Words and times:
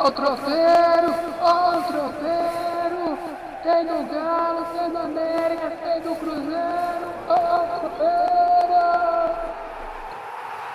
Ó 0.00 0.06
o 0.06 0.10
tropeiro, 0.12 1.14
ó 1.42 1.78
o 1.78 1.82
tropeiro. 1.82 3.18
Tem 3.62 3.84
do 3.84 4.10
Galo, 4.10 4.64
tem 4.72 4.90
do 4.90 4.96
América, 4.96 5.70
tem 5.82 6.00
do 6.00 6.14
Cruzeiro. 6.16 7.12
Ó 7.28 7.34
o 7.34 7.80
tropeiro. 7.80 8.10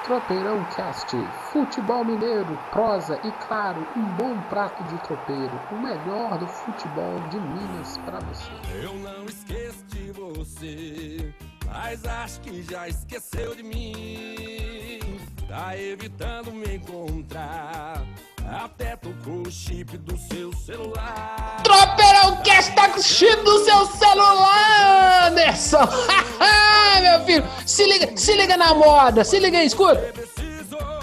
Tropeirão 0.03 0.63
Cast, 0.65 1.17
futebol 1.51 2.05
mineiro, 2.05 2.55
prosa 2.69 3.19
e 3.23 3.31
claro, 3.47 3.87
um 3.97 4.03
bom 4.15 4.39
prato 4.47 4.83
de 4.83 4.99
tropeiro, 4.99 5.59
o 5.71 5.75
melhor 5.75 6.37
do 6.37 6.45
futebol 6.45 7.19
de 7.31 7.39
Minas 7.39 7.97
para 8.05 8.19
você. 8.19 8.51
Eu 8.75 8.93
não 8.93 9.25
esqueço 9.25 9.83
de 9.85 10.11
você, 10.11 11.33
mas 11.65 12.05
acho 12.05 12.41
que 12.41 12.61
já 12.61 12.87
esqueceu 12.87 13.55
de 13.55 13.63
mim. 13.63 14.99
Tá 15.47 15.75
evitando 15.75 16.51
me 16.51 16.75
encontrar. 16.75 18.03
Até 18.49 18.95
tocou 18.95 19.41
o 19.41 19.51
chip 19.51 19.97
do 19.97 20.17
seu 20.17 20.53
celular. 20.53 21.61
Tropeirão 21.63 22.37
Cast 22.43 22.73
tá 22.73 22.89
com 22.89 22.99
o 22.99 23.03
chip 23.03 23.43
do 23.43 23.59
seu 23.65 23.85
celular, 23.87 25.27
Anderson! 25.27 25.87
Meu 27.01 27.25
filho, 27.25 27.43
se 27.65 27.83
liga, 27.85 28.15
se 28.15 28.33
liga 28.35 28.55
na 28.55 28.73
moda, 28.73 29.23
se 29.23 29.39
liga 29.39 29.57
aí, 29.57 29.65
escuta. 29.65 30.13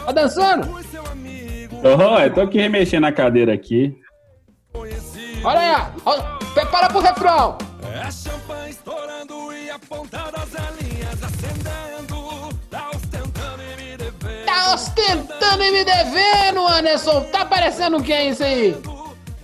Tá 0.07 0.13
dançando? 0.13 0.69
Oh, 1.83 2.19
eu 2.21 2.33
tô 2.33 2.43
aqui 2.43 2.59
remexendo 2.59 3.07
a 3.07 3.13
cadeira 3.13 3.53
aqui. 3.53 3.95
Olha 5.45 5.61
aí, 5.61 5.93
ó, 6.07 6.21
prepara 6.55 6.89
pro 6.89 7.01
refrão. 7.01 7.59
Tá 15.03 15.13
ostentando 15.13 15.65
e 15.65 15.71
me 15.73 15.85
devendo, 15.85 16.67
Anderson. 16.67 17.25
Tá 17.25 17.45
parecendo 17.45 18.03
quem 18.03 18.31
isso 18.31 18.45
aí? 18.45 18.77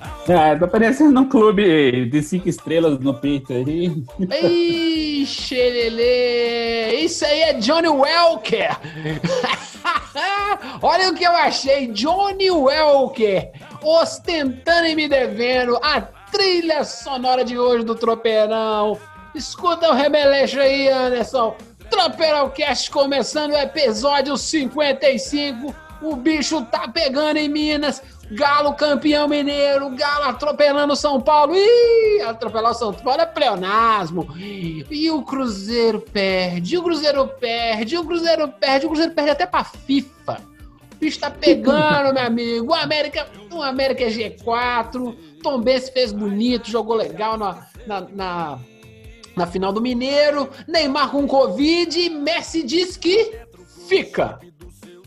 Ah, 0.00 0.56
tô 0.58 0.68
parecendo 0.68 1.18
um 1.18 1.28
clube 1.28 2.06
de 2.06 2.22
cinco 2.22 2.48
estrelas 2.48 2.98
no 3.00 3.14
peito 3.14 3.52
aí. 3.52 3.90
Ixi, 5.22 5.54
Lelê. 5.54 6.96
Isso 7.00 7.24
aí 7.24 7.40
é 7.40 7.52
Johnny 7.54 7.88
Welker. 7.88 8.76
Olha 10.82 11.10
o 11.10 11.14
que 11.14 11.24
eu 11.24 11.32
achei. 11.32 11.88
Johnny 11.88 12.50
Welker. 12.50 13.50
Ostentando 13.82 14.86
e 14.86 14.94
me 14.94 15.08
devendo. 15.08 15.76
A 15.82 16.00
trilha 16.00 16.84
sonora 16.84 17.44
de 17.44 17.58
hoje 17.58 17.84
do 17.84 17.94
Tropeirão. 17.94 18.98
Escuta 19.34 19.90
o 19.90 19.94
rebeleixo 19.94 20.60
aí, 20.60 20.88
Anderson. 20.88 21.56
Tropeirão 21.90 22.50
Cast 22.50 22.90
começando 22.90 23.52
o 23.52 23.58
episódio 23.58 24.36
55. 24.36 25.74
O 26.00 26.14
bicho 26.16 26.64
tá 26.66 26.88
pegando 26.88 27.38
em 27.38 27.48
Minas. 27.48 28.02
Galo 28.30 28.74
campeão 28.74 29.26
mineiro, 29.26 29.88
Galo 29.96 30.24
atropelando 30.24 30.94
São 30.94 31.20
Paulo. 31.20 31.54
Ih, 31.56 32.20
atropelar 32.22 32.72
o 32.72 32.74
São 32.74 32.92
Paulo 32.92 33.22
é 33.22 33.26
pleonasmo. 33.26 34.28
E 34.36 35.10
o 35.10 35.22
Cruzeiro 35.22 36.00
perde, 36.00 36.76
o 36.76 36.82
Cruzeiro 36.82 37.26
perde, 37.26 37.96
o 37.96 38.04
Cruzeiro 38.04 38.48
perde, 38.48 38.84
o 38.84 38.90
Cruzeiro 38.90 39.14
perde 39.14 39.30
até 39.30 39.46
pra 39.46 39.64
FIFA. 39.64 40.42
O 40.92 40.96
bicho 41.00 41.18
tá 41.18 41.30
pegando, 41.30 42.12
meu 42.12 42.22
amigo. 42.22 42.72
O 42.72 42.74
América, 42.74 43.26
o 43.50 43.62
América 43.62 44.04
é 44.04 44.08
G4. 44.08 45.16
Tom 45.42 45.60
Benz 45.60 45.88
fez 45.88 46.12
bonito, 46.12 46.70
jogou 46.70 46.96
legal 46.96 47.38
na, 47.38 47.66
na, 47.86 48.00
na, 48.00 48.58
na 49.38 49.46
final 49.46 49.72
do 49.72 49.80
Mineiro. 49.80 50.50
Neymar 50.66 51.10
com 51.10 51.26
Covid 51.26 51.98
e 51.98 52.10
Messi 52.10 52.62
diz 52.62 52.96
que 52.96 53.40
fica. 53.88 54.38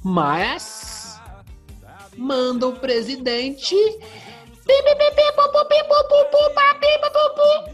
Mas 0.04 1.20
manda 2.18 2.68
o 2.68 2.74
presidente. 2.74 3.76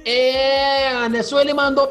É, 0.05 0.93
Anderson, 0.93 1.39
ele 1.39 1.53
mandou. 1.53 1.87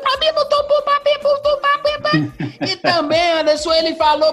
E 2.67 2.77
também, 2.77 3.33
Anderson, 3.33 3.73
ele 3.73 3.95
falou 3.95 4.33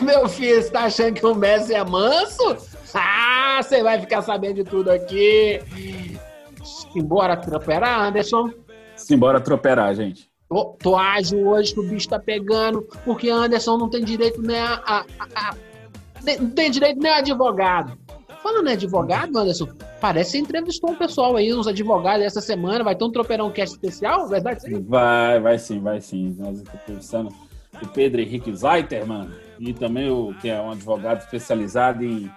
meu 0.00 0.28
filho, 0.28 0.62
você 0.62 0.70
tá 0.70 0.84
achando 0.84 1.14
que 1.14 1.26
o 1.26 1.34
Messi 1.34 1.74
é 1.74 1.84
manso? 1.84 2.56
Ah, 2.94 3.60
você 3.60 3.82
vai 3.82 4.00
ficar 4.00 4.22
sabendo 4.22 4.62
de 4.62 4.64
tudo 4.64 4.90
aqui. 4.90 5.60
Embora 6.94 7.36
troperar, 7.36 8.00
Anderson. 8.00 8.50
Simbora 8.96 9.40
troperar, 9.40 9.94
gente. 9.94 10.28
Tô, 10.48 10.76
tô 10.80 10.96
ágil 10.96 11.46
hoje 11.48 11.74
que 11.74 11.80
o 11.80 11.88
bicho 11.88 12.08
tá 12.08 12.18
pegando, 12.18 12.82
porque 13.04 13.28
Anderson 13.28 13.76
não 13.78 13.88
tem 13.88 14.04
direito 14.04 14.40
nem 14.40 14.58
a, 14.58 14.74
a- 14.86 15.04
a- 15.18 15.50
a- 15.50 15.56
não 16.38 16.50
tem 16.50 16.70
direito 16.70 17.00
nem 17.00 17.10
a 17.10 17.16
advogado. 17.16 17.98
Falando 18.42 18.68
em 18.68 18.72
advogado, 18.74 19.36
Anderson, 19.38 19.68
parece 20.00 20.32
que 20.32 20.36
você 20.38 20.42
entrevistou 20.42 20.90
um 20.90 20.94
pessoal 20.96 21.34
aí, 21.34 21.52
uns 21.52 21.66
advogados 21.66 22.24
essa 22.26 22.40
semana, 22.42 22.84
vai 22.84 22.94
ter 22.94 23.04
um 23.04 23.10
tropeirão 23.10 23.50
cast 23.50 23.74
especial, 23.74 24.28
verdade? 24.28 24.60
sim? 24.62 24.82
Vai, 24.82 25.40
vai 25.40 25.58
sim, 25.58 25.80
vai 25.80 26.00
sim. 26.00 26.36
Nós 26.38 26.58
estamos 26.58 26.82
conversando 26.86 27.28
o 27.82 27.88
Pedro 27.88 28.20
Henrique 28.20 28.54
Zeiterman 28.54 29.30
e 29.58 29.72
também 29.72 30.10
o 30.10 30.34
que 30.40 30.50
é 30.50 30.60
um 30.60 30.70
advogado 30.72 31.20
especializado 31.20 32.04
em, 32.04 32.30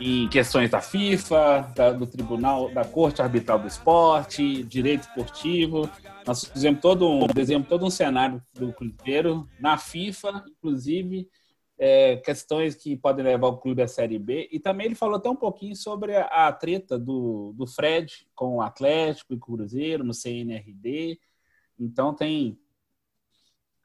em 0.00 0.28
questões 0.28 0.70
da 0.70 0.80
FIFA, 0.80 1.72
da- 1.76 1.92
do 1.92 2.06
Tribunal, 2.06 2.72
da 2.72 2.84
Corte 2.84 3.20
Arbitral 3.20 3.58
do 3.58 3.68
Esporte, 3.68 4.62
Direito 4.64 5.02
Esportivo. 5.02 5.88
Nós 6.26 6.44
fizemos 6.44 6.80
todo 6.80 7.06
um, 7.08 7.26
desenhamos 7.26 7.68
todo 7.68 7.84
um 7.84 7.90
cenário 7.90 8.42
do 8.54 8.72
Cruzeiro 8.72 9.46
na 9.58 9.76
FIFA, 9.76 10.44
inclusive 10.48 11.28
é, 11.78 12.16
questões 12.16 12.74
que 12.74 12.96
podem 12.96 13.24
levar 13.24 13.48
o 13.48 13.58
clube 13.58 13.82
à 13.82 13.88
Série 13.88 14.18
B. 14.18 14.48
E 14.50 14.58
também 14.58 14.86
ele 14.86 14.94
falou 14.94 15.16
até 15.16 15.28
um 15.28 15.36
pouquinho 15.36 15.76
sobre 15.76 16.16
a, 16.16 16.48
a 16.48 16.52
treta 16.52 16.98
do, 16.98 17.52
do 17.56 17.66
Fred 17.66 18.26
com 18.34 18.56
o 18.56 18.62
Atlético 18.62 19.34
e 19.34 19.38
com 19.38 19.52
o 19.52 19.56
Cruzeiro 19.56 20.02
no 20.04 20.14
CNRD. 20.14 21.18
Então 21.78 22.14
tem 22.14 22.58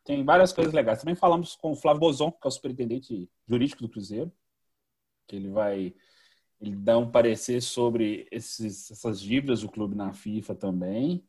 tem 0.04 0.24
várias 0.24 0.54
coisas 0.54 0.72
legais. 0.72 1.00
Também 1.00 1.16
falamos 1.16 1.56
com 1.56 1.72
o 1.72 1.76
Flávio 1.76 2.02
Bozon, 2.02 2.32
que 2.32 2.46
é 2.46 2.48
o 2.48 2.52
superintendente 2.52 3.28
jurídico 3.48 3.82
do 3.82 3.90
Cruzeiro, 3.90 4.32
que 5.28 5.36
ele 5.36 5.50
vai 5.50 5.96
ele 6.60 6.76
dá 6.76 6.98
um 6.98 7.10
parecer 7.10 7.62
sobre 7.62 8.28
esses, 8.32 8.90
essas 8.92 9.22
dívidas 9.22 9.62
do 9.62 9.70
clube 9.70 9.96
na 9.96 10.14
FIFA 10.14 10.56
também, 10.56 11.24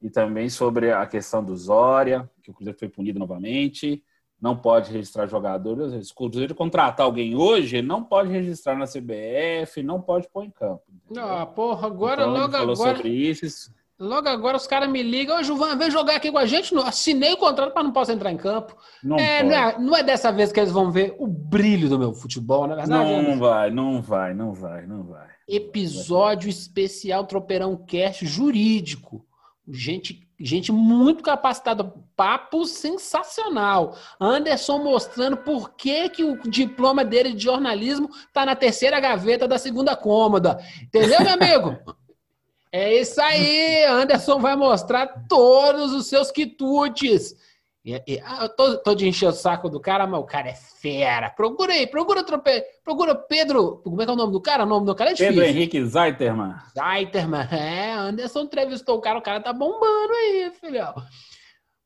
e 0.00 0.08
também 0.08 0.48
sobre 0.48 0.92
a 0.92 1.06
questão 1.06 1.44
do 1.44 1.54
Zória, 1.56 2.30
que 2.42 2.50
o 2.50 2.54
Cruzeiro 2.54 2.78
foi 2.78 2.88
punido 2.88 3.18
novamente, 3.18 4.02
não 4.40 4.56
pode 4.56 4.90
registrar 4.90 5.26
jogadores. 5.26 6.06
Se 6.06 6.12
o 6.12 6.14
Cruzeiro 6.14 6.54
contratar 6.54 7.04
alguém 7.04 7.36
hoje, 7.36 7.76
ele 7.76 7.86
não 7.86 8.02
pode 8.02 8.30
registrar 8.30 8.74
na 8.74 8.86
CBF, 8.86 9.82
não 9.82 10.00
pode 10.00 10.26
pôr 10.30 10.44
em 10.44 10.50
campo. 10.50 10.82
entendeu? 11.04 11.24
Ah, 11.24 11.44
porra, 11.44 11.86
agora, 11.86 12.22
Então, 12.22 12.32
ele 12.32 12.40
logo 12.40 12.52
falou 12.52 12.72
agora, 12.72 12.96
sobre 12.96 13.10
isso. 13.10 13.74
Logo 14.00 14.28
agora 14.28 14.56
os 14.56 14.66
caras 14.66 14.88
me 14.88 15.02
ligam, 15.02 15.38
ô 15.38 15.42
Juvan, 15.42 15.76
vem 15.76 15.90
jogar 15.90 16.16
aqui 16.16 16.32
com 16.32 16.38
a 16.38 16.46
gente, 16.46 16.74
Não, 16.74 16.82
assinei 16.82 17.34
o 17.34 17.36
contrato 17.36 17.72
para 17.72 17.82
não 17.82 17.92
posso 17.92 18.10
entrar 18.10 18.32
em 18.32 18.36
campo. 18.38 18.74
Não, 19.04 19.18
É, 19.18 19.42
não, 19.42 19.52
é, 19.52 19.78
não 19.78 19.96
é 19.96 20.02
dessa 20.02 20.32
vez 20.32 20.50
que 20.50 20.58
eles 20.58 20.72
vão 20.72 20.90
ver 20.90 21.14
o 21.18 21.26
brilho 21.26 21.88
do 21.88 21.98
meu 21.98 22.14
futebol, 22.14 22.66
na 22.66 22.76
verdade. 22.76 22.90
não 22.90 23.18
Anderson? 23.18 23.38
vai, 23.38 23.70
não 23.70 24.00
vai, 24.00 24.34
não 24.34 24.54
vai, 24.54 24.86
não 24.86 25.04
vai. 25.04 25.28
episódio 25.46 26.48
especial 26.48 27.26
Tropeirão 27.26 27.76
Cast 27.76 28.24
jurídico. 28.24 29.26
Gente, 29.68 30.26
gente 30.40 30.72
muito 30.72 31.22
capacitada, 31.22 31.92
papo 32.16 32.64
sensacional. 32.64 33.94
Anderson 34.18 34.78
mostrando 34.78 35.36
por 35.36 35.74
que, 35.74 36.08
que 36.08 36.24
o 36.24 36.40
diploma 36.48 37.04
dele 37.04 37.34
de 37.34 37.44
jornalismo 37.44 38.08
tá 38.32 38.46
na 38.46 38.56
terceira 38.56 38.98
gaveta 38.98 39.46
da 39.46 39.58
segunda 39.58 39.94
cômoda. 39.94 40.58
Entendeu, 40.82 41.20
meu 41.20 41.34
amigo? 41.34 41.78
É 42.72 43.00
isso 43.00 43.20
aí, 43.20 43.84
Anderson 43.84 44.38
vai 44.38 44.54
mostrar 44.54 45.26
todos 45.28 45.92
os 45.92 46.06
seus 46.06 46.30
quitutes. 46.30 47.34
E- 47.84 48.02
e- 48.06 48.20
ah, 48.24 48.42
eu 48.44 48.48
tô, 48.50 48.76
tô 48.78 48.94
de 48.94 49.08
encher 49.08 49.26
o 49.28 49.32
saco 49.32 49.68
do 49.68 49.80
cara, 49.80 50.06
mas 50.06 50.20
o 50.20 50.24
cara 50.24 50.50
é 50.50 50.54
fera. 50.54 51.30
Procura 51.30 51.72
aí, 51.72 51.86
procura, 51.86 52.22
trope, 52.22 52.62
procura 52.84 53.14
Pedro. 53.14 53.78
Como 53.82 54.00
é 54.00 54.04
que 54.04 54.10
é 54.10 54.14
o 54.14 54.16
nome 54.16 54.32
do 54.32 54.40
cara? 54.40 54.64
O 54.64 54.66
nome 54.66 54.86
do 54.86 54.94
cara 54.94 55.10
é 55.10 55.14
difícil. 55.14 55.34
Pedro 55.34 55.48
Henrique 55.50 55.84
Zeiterman. 55.84 56.54
Zeiterman. 56.74 57.48
É, 57.50 57.92
Anderson 57.92 58.42
entrevistou 58.42 58.98
o 58.98 59.00
cara, 59.00 59.18
o 59.18 59.22
cara 59.22 59.40
tá 59.40 59.52
bombando 59.52 60.12
aí, 60.12 60.52
filhão. 60.60 60.94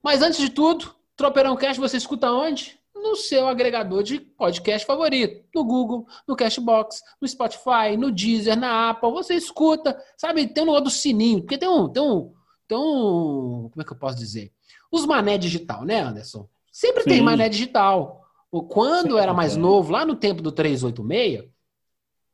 Mas 0.03 0.21
antes 0.21 0.39
de 0.39 0.51
tudo, 0.51 0.95
Tropeirão 1.17 1.57
Cast 1.57 1.81
você 1.81 1.97
escuta 1.97 2.31
onde? 2.31 2.79
No 3.05 3.17
seu 3.17 3.47
agregador 3.47 4.03
de 4.03 4.19
podcast 4.19 4.87
favorito. 4.87 5.45
No 5.55 5.63
Google, 5.63 6.07
no 6.27 6.35
Cashbox, 6.35 7.03
no 7.21 7.29
Spotify, 7.29 7.99
no 7.99 8.11
Deezer, 8.11 8.59
na 8.59 8.89
Apple. 8.89 9.11
Você 9.11 9.35
escuta, 9.35 10.03
sabe? 10.17 10.49
Tem 10.49 10.63
um 10.63 10.67
negócio 10.67 10.85
do 10.85 10.91
sininho, 10.91 11.41
porque 11.43 11.59
tem 11.59 11.69
um, 11.69 11.87
tem 11.87 12.03
um, 12.03 12.33
tem 12.67 12.79
um, 12.79 13.69
como 13.71 13.83
é 13.83 13.85
que 13.85 13.93
eu 13.93 13.99
posso 13.99 14.17
dizer? 14.17 14.51
Os 14.91 15.05
mané 15.05 15.37
digital, 15.37 15.85
né, 15.85 16.01
Anderson? 16.01 16.49
Sempre 16.73 17.05
tem 17.05 17.19
Sim. 17.19 17.25
mané 17.25 17.47
digital. 17.49 18.25
Quando 18.71 19.19
era 19.19 19.35
mais 19.35 19.53
tem. 19.53 19.61
novo, 19.61 19.93
lá 19.93 20.07
no 20.07 20.17
tempo 20.17 20.41
do 20.41 20.51
386, 20.51 21.45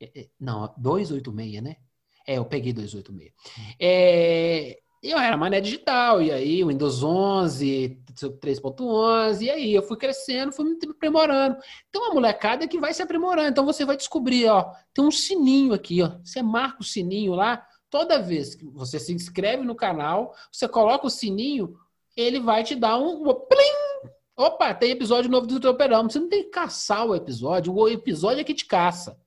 é, 0.01 0.21
é, 0.21 0.29
não, 0.39 0.73
286, 0.79 1.63
né? 1.63 1.77
É, 2.25 2.39
eu 2.39 2.45
peguei 2.45 2.73
286. 2.73 3.33
É, 3.81 4.79
eu 5.03 5.19
era 5.19 5.37
mané 5.37 5.61
digital, 5.61 6.21
e 6.21 6.31
aí 6.31 6.63
Windows 6.63 7.03
11, 7.03 8.03
3.11, 8.15 9.43
e 9.43 9.51
aí 9.51 9.75
eu 9.75 9.83
fui 9.83 9.97
crescendo, 9.97 10.53
fui 10.53 10.65
me 10.65 10.77
aprimorando. 10.91 11.57
Então 11.89 12.11
a 12.11 12.15
molecada 12.15 12.65
é 12.65 12.69
que 12.69 12.79
vai 12.79 12.93
se 12.93 13.03
aprimorando. 13.03 13.49
Então 13.49 13.65
você 13.65 13.85
vai 13.85 13.97
descobrir, 13.97 14.47
ó, 14.49 14.71
tem 14.93 15.03
um 15.03 15.11
sininho 15.11 15.73
aqui, 15.73 16.03
ó. 16.03 16.19
Você 16.23 16.43
marca 16.43 16.83
o 16.83 16.85
sininho 16.85 17.35
lá, 17.35 17.67
toda 17.89 18.21
vez 18.21 18.55
que 18.55 18.65
você 18.67 18.99
se 18.99 19.13
inscreve 19.13 19.65
no 19.65 19.75
canal, 19.75 20.35
você 20.53 20.69
coloca 20.69 21.07
o 21.07 21.11
sininho, 21.11 21.75
ele 22.15 22.39
vai 22.39 22.63
te 22.63 22.75
dar 22.75 22.99
um 22.99 23.23
plim! 23.25 24.11
Opa, 24.37 24.75
tem 24.75 24.91
episódio 24.91 25.31
novo 25.31 25.47
do 25.47 25.61
Tropeirão. 25.61 26.09
Você 26.09 26.19
não 26.19 26.29
tem 26.29 26.45
que 26.45 26.51
caçar 26.51 27.07
o 27.07 27.15
episódio, 27.15 27.75
o 27.75 27.89
episódio 27.89 28.41
é 28.41 28.45
que 28.45 28.55
te 28.55 28.67
caça. 28.67 29.19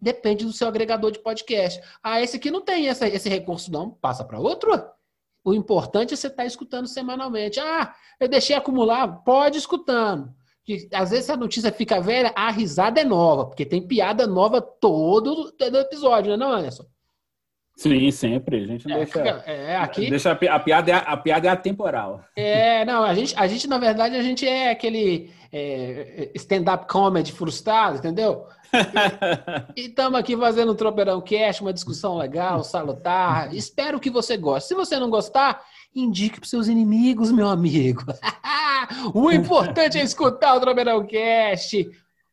Depende 0.00 0.44
do 0.44 0.52
seu 0.52 0.68
agregador 0.68 1.10
de 1.10 1.18
podcast. 1.18 1.80
Ah, 2.02 2.20
esse 2.20 2.36
aqui 2.36 2.50
não 2.50 2.60
tem 2.60 2.88
essa, 2.88 3.08
esse 3.08 3.28
recurso, 3.28 3.72
não. 3.72 3.90
Passa 3.90 4.24
para 4.24 4.38
outro. 4.38 4.72
O 5.46 5.54
importante 5.54 6.12
é 6.12 6.16
você 6.16 6.26
estar 6.26 6.42
tá 6.42 6.46
escutando 6.46 6.88
semanalmente. 6.88 7.60
Ah, 7.60 7.94
eu 8.18 8.26
deixei 8.26 8.56
acumular. 8.56 9.06
Pode 9.22 9.58
escutando. 9.58 10.28
Que, 10.64 10.88
às 10.92 11.10
vezes 11.10 11.30
a 11.30 11.36
notícia 11.36 11.70
fica 11.70 12.00
velha, 12.00 12.32
a 12.34 12.50
risada 12.50 13.00
é 13.00 13.04
nova, 13.04 13.46
porque 13.46 13.64
tem 13.64 13.86
piada 13.86 14.26
nova 14.26 14.60
todo, 14.60 15.52
todo 15.52 15.78
episódio, 15.78 16.32
né, 16.32 16.36
não, 16.36 16.50
Anderson? 16.50 16.84
Sim, 17.76 18.10
sempre. 18.10 18.64
A 18.64 18.66
gente 18.66 18.88
não 18.88 18.96
é, 18.96 19.04
deixa. 19.04 19.20
É, 19.20 19.76
aqui... 19.76 20.10
deixa 20.10 20.30
a, 20.30 20.32
a, 20.32 20.58
piada, 20.58 20.90
é, 20.90 20.94
a 20.94 21.16
piada 21.16 21.46
é 21.46 21.50
atemporal. 21.50 22.24
É, 22.34 22.84
não, 22.84 23.04
a 23.04 23.14
gente, 23.14 23.32
a 23.36 23.46
gente, 23.46 23.68
na 23.68 23.78
verdade, 23.78 24.16
a 24.16 24.22
gente 24.22 24.48
é 24.48 24.70
aquele 24.70 25.30
é, 25.52 26.32
stand-up 26.34 26.88
comedy 26.88 27.30
frustrado, 27.30 27.98
entendeu? 27.98 28.46
E 29.76 29.86
estamos 29.86 30.18
aqui 30.18 30.36
fazendo 30.36 30.72
um 30.72 30.76
Tropeirão 30.76 31.20
Cast, 31.20 31.62
uma 31.62 31.72
discussão 31.72 32.16
legal, 32.16 32.62
salutar. 32.64 33.54
Espero 33.54 34.00
que 34.00 34.10
você 34.10 34.36
goste. 34.36 34.68
Se 34.68 34.74
você 34.74 34.98
não 34.98 35.10
gostar, 35.10 35.62
indique 35.94 36.40
para 36.40 36.48
seus 36.48 36.68
inimigos, 36.68 37.30
meu 37.30 37.48
amigo. 37.48 38.04
o 39.14 39.30
importante 39.30 39.98
é 39.98 40.02
escutar 40.02 40.54
o 40.56 40.60
Tropeirão 40.60 41.06
Cast. 41.06 41.88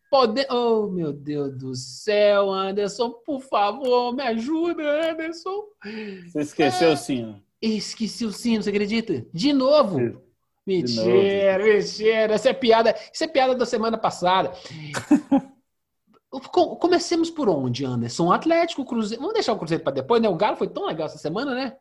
Poder... 0.10 0.48
Oh, 0.52 0.88
meu 0.90 1.12
Deus 1.12 1.58
do 1.58 1.76
céu, 1.76 2.52
Anderson, 2.52 3.10
por 3.26 3.42
favor, 3.42 4.14
me 4.14 4.24
ajuda, 4.24 5.12
Anderson. 5.12 5.64
Você 6.28 6.40
esqueceu 6.42 6.90
é... 6.90 6.94
o 6.94 6.98
sino. 6.98 7.44
Esqueci 7.62 8.26
o 8.26 8.32
sino, 8.32 8.62
você 8.62 8.70
acredita? 8.70 9.26
De 9.34 9.54
novo. 9.54 10.22
Mentira, 10.66 11.64
mentira. 11.64 12.34
Essa 12.34 12.50
é 12.50 12.54
piada. 12.54 12.96
Isso 13.12 13.24
é 13.24 13.28
piada 13.28 13.56
da 13.56 13.66
semana 13.66 13.98
passada. 13.98 14.52
Comecemos 16.80 17.30
por 17.30 17.48
onde, 17.48 17.86
Anderson? 17.86 18.32
Atlético, 18.32 18.86
Cruzeiro. 18.86 19.22
Vamos 19.22 19.36
deixar 19.36 19.54
o 19.54 19.58
Cruzeiro 19.58 19.84
para 19.84 19.94
depois, 19.94 20.22
né? 20.22 20.28
O 20.28 20.36
Galo 20.36 20.58
foi 20.58 20.68
tão 20.68 20.86
legal 20.86 21.06
essa 21.06 21.18
semana, 21.18 21.54
né? 21.54 21.76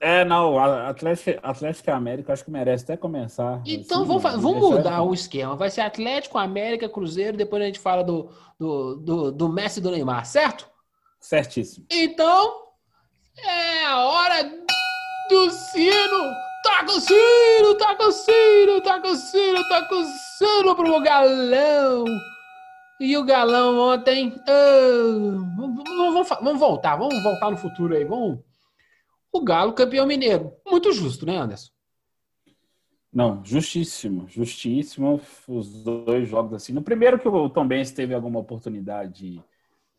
É, 0.00 0.24
não, 0.24 0.58
Atlético, 0.58 1.38
Atlético 1.44 1.88
e 1.88 1.92
América 1.92 2.32
acho 2.32 2.44
que 2.44 2.50
merece 2.50 2.82
até 2.82 2.96
começar. 2.96 3.62
Então 3.64 3.98
assim, 3.98 4.08
vamos, 4.08 4.42
vamos 4.42 4.70
mudar 4.70 5.02
o 5.02 5.14
esquema. 5.14 5.54
Vai 5.54 5.70
ser 5.70 5.82
Atlético, 5.82 6.38
América, 6.38 6.88
Cruzeiro, 6.88 7.36
depois 7.36 7.62
a 7.62 7.66
gente 7.66 7.78
fala 7.78 8.02
do, 8.02 8.28
do, 8.58 8.96
do, 8.96 9.32
do 9.32 9.48
Messi 9.48 9.78
e 9.78 9.82
do 9.82 9.92
Neymar, 9.92 10.26
certo? 10.26 10.68
Certíssimo. 11.20 11.86
Então, 11.88 12.62
é 13.38 13.84
a 13.84 14.04
hora 14.04 14.44
do 15.30 15.50
sino! 15.50 16.34
Toca 16.64 16.92
o 16.92 17.00
sino, 17.00 17.74
toca 17.78 18.06
o 18.06 18.12
sino, 18.12 18.80
toca 18.82 19.08
o 19.08 19.16
sino, 19.16 19.68
toca 19.68 19.94
o 19.94 20.04
sino 20.04 20.76
pro 20.76 21.00
galão! 21.00 22.04
E 23.02 23.16
o 23.16 23.24
galão 23.24 23.80
ontem. 23.80 24.28
Uh, 24.28 25.38
vamos, 25.56 26.28
vamos, 26.28 26.60
voltar, 26.60 26.94
vamos 26.94 27.20
voltar 27.20 27.50
no 27.50 27.56
futuro 27.56 27.96
aí. 27.96 28.04
Vamos. 28.04 28.38
O 29.32 29.40
Galo 29.40 29.72
campeão 29.72 30.06
mineiro. 30.06 30.52
Muito 30.64 30.92
justo, 30.92 31.26
né, 31.26 31.36
Anderson? 31.36 31.72
Não, 33.12 33.44
justíssimo, 33.44 34.28
justíssimo. 34.28 35.20
Os 35.48 35.82
dois 35.82 36.28
jogos 36.28 36.54
assim. 36.54 36.72
No 36.72 36.80
primeiro 36.80 37.18
que 37.18 37.26
o 37.26 37.50
Tom 37.50 37.66
Benz 37.66 37.90
teve 37.90 38.14
alguma 38.14 38.38
oportunidade 38.38 39.42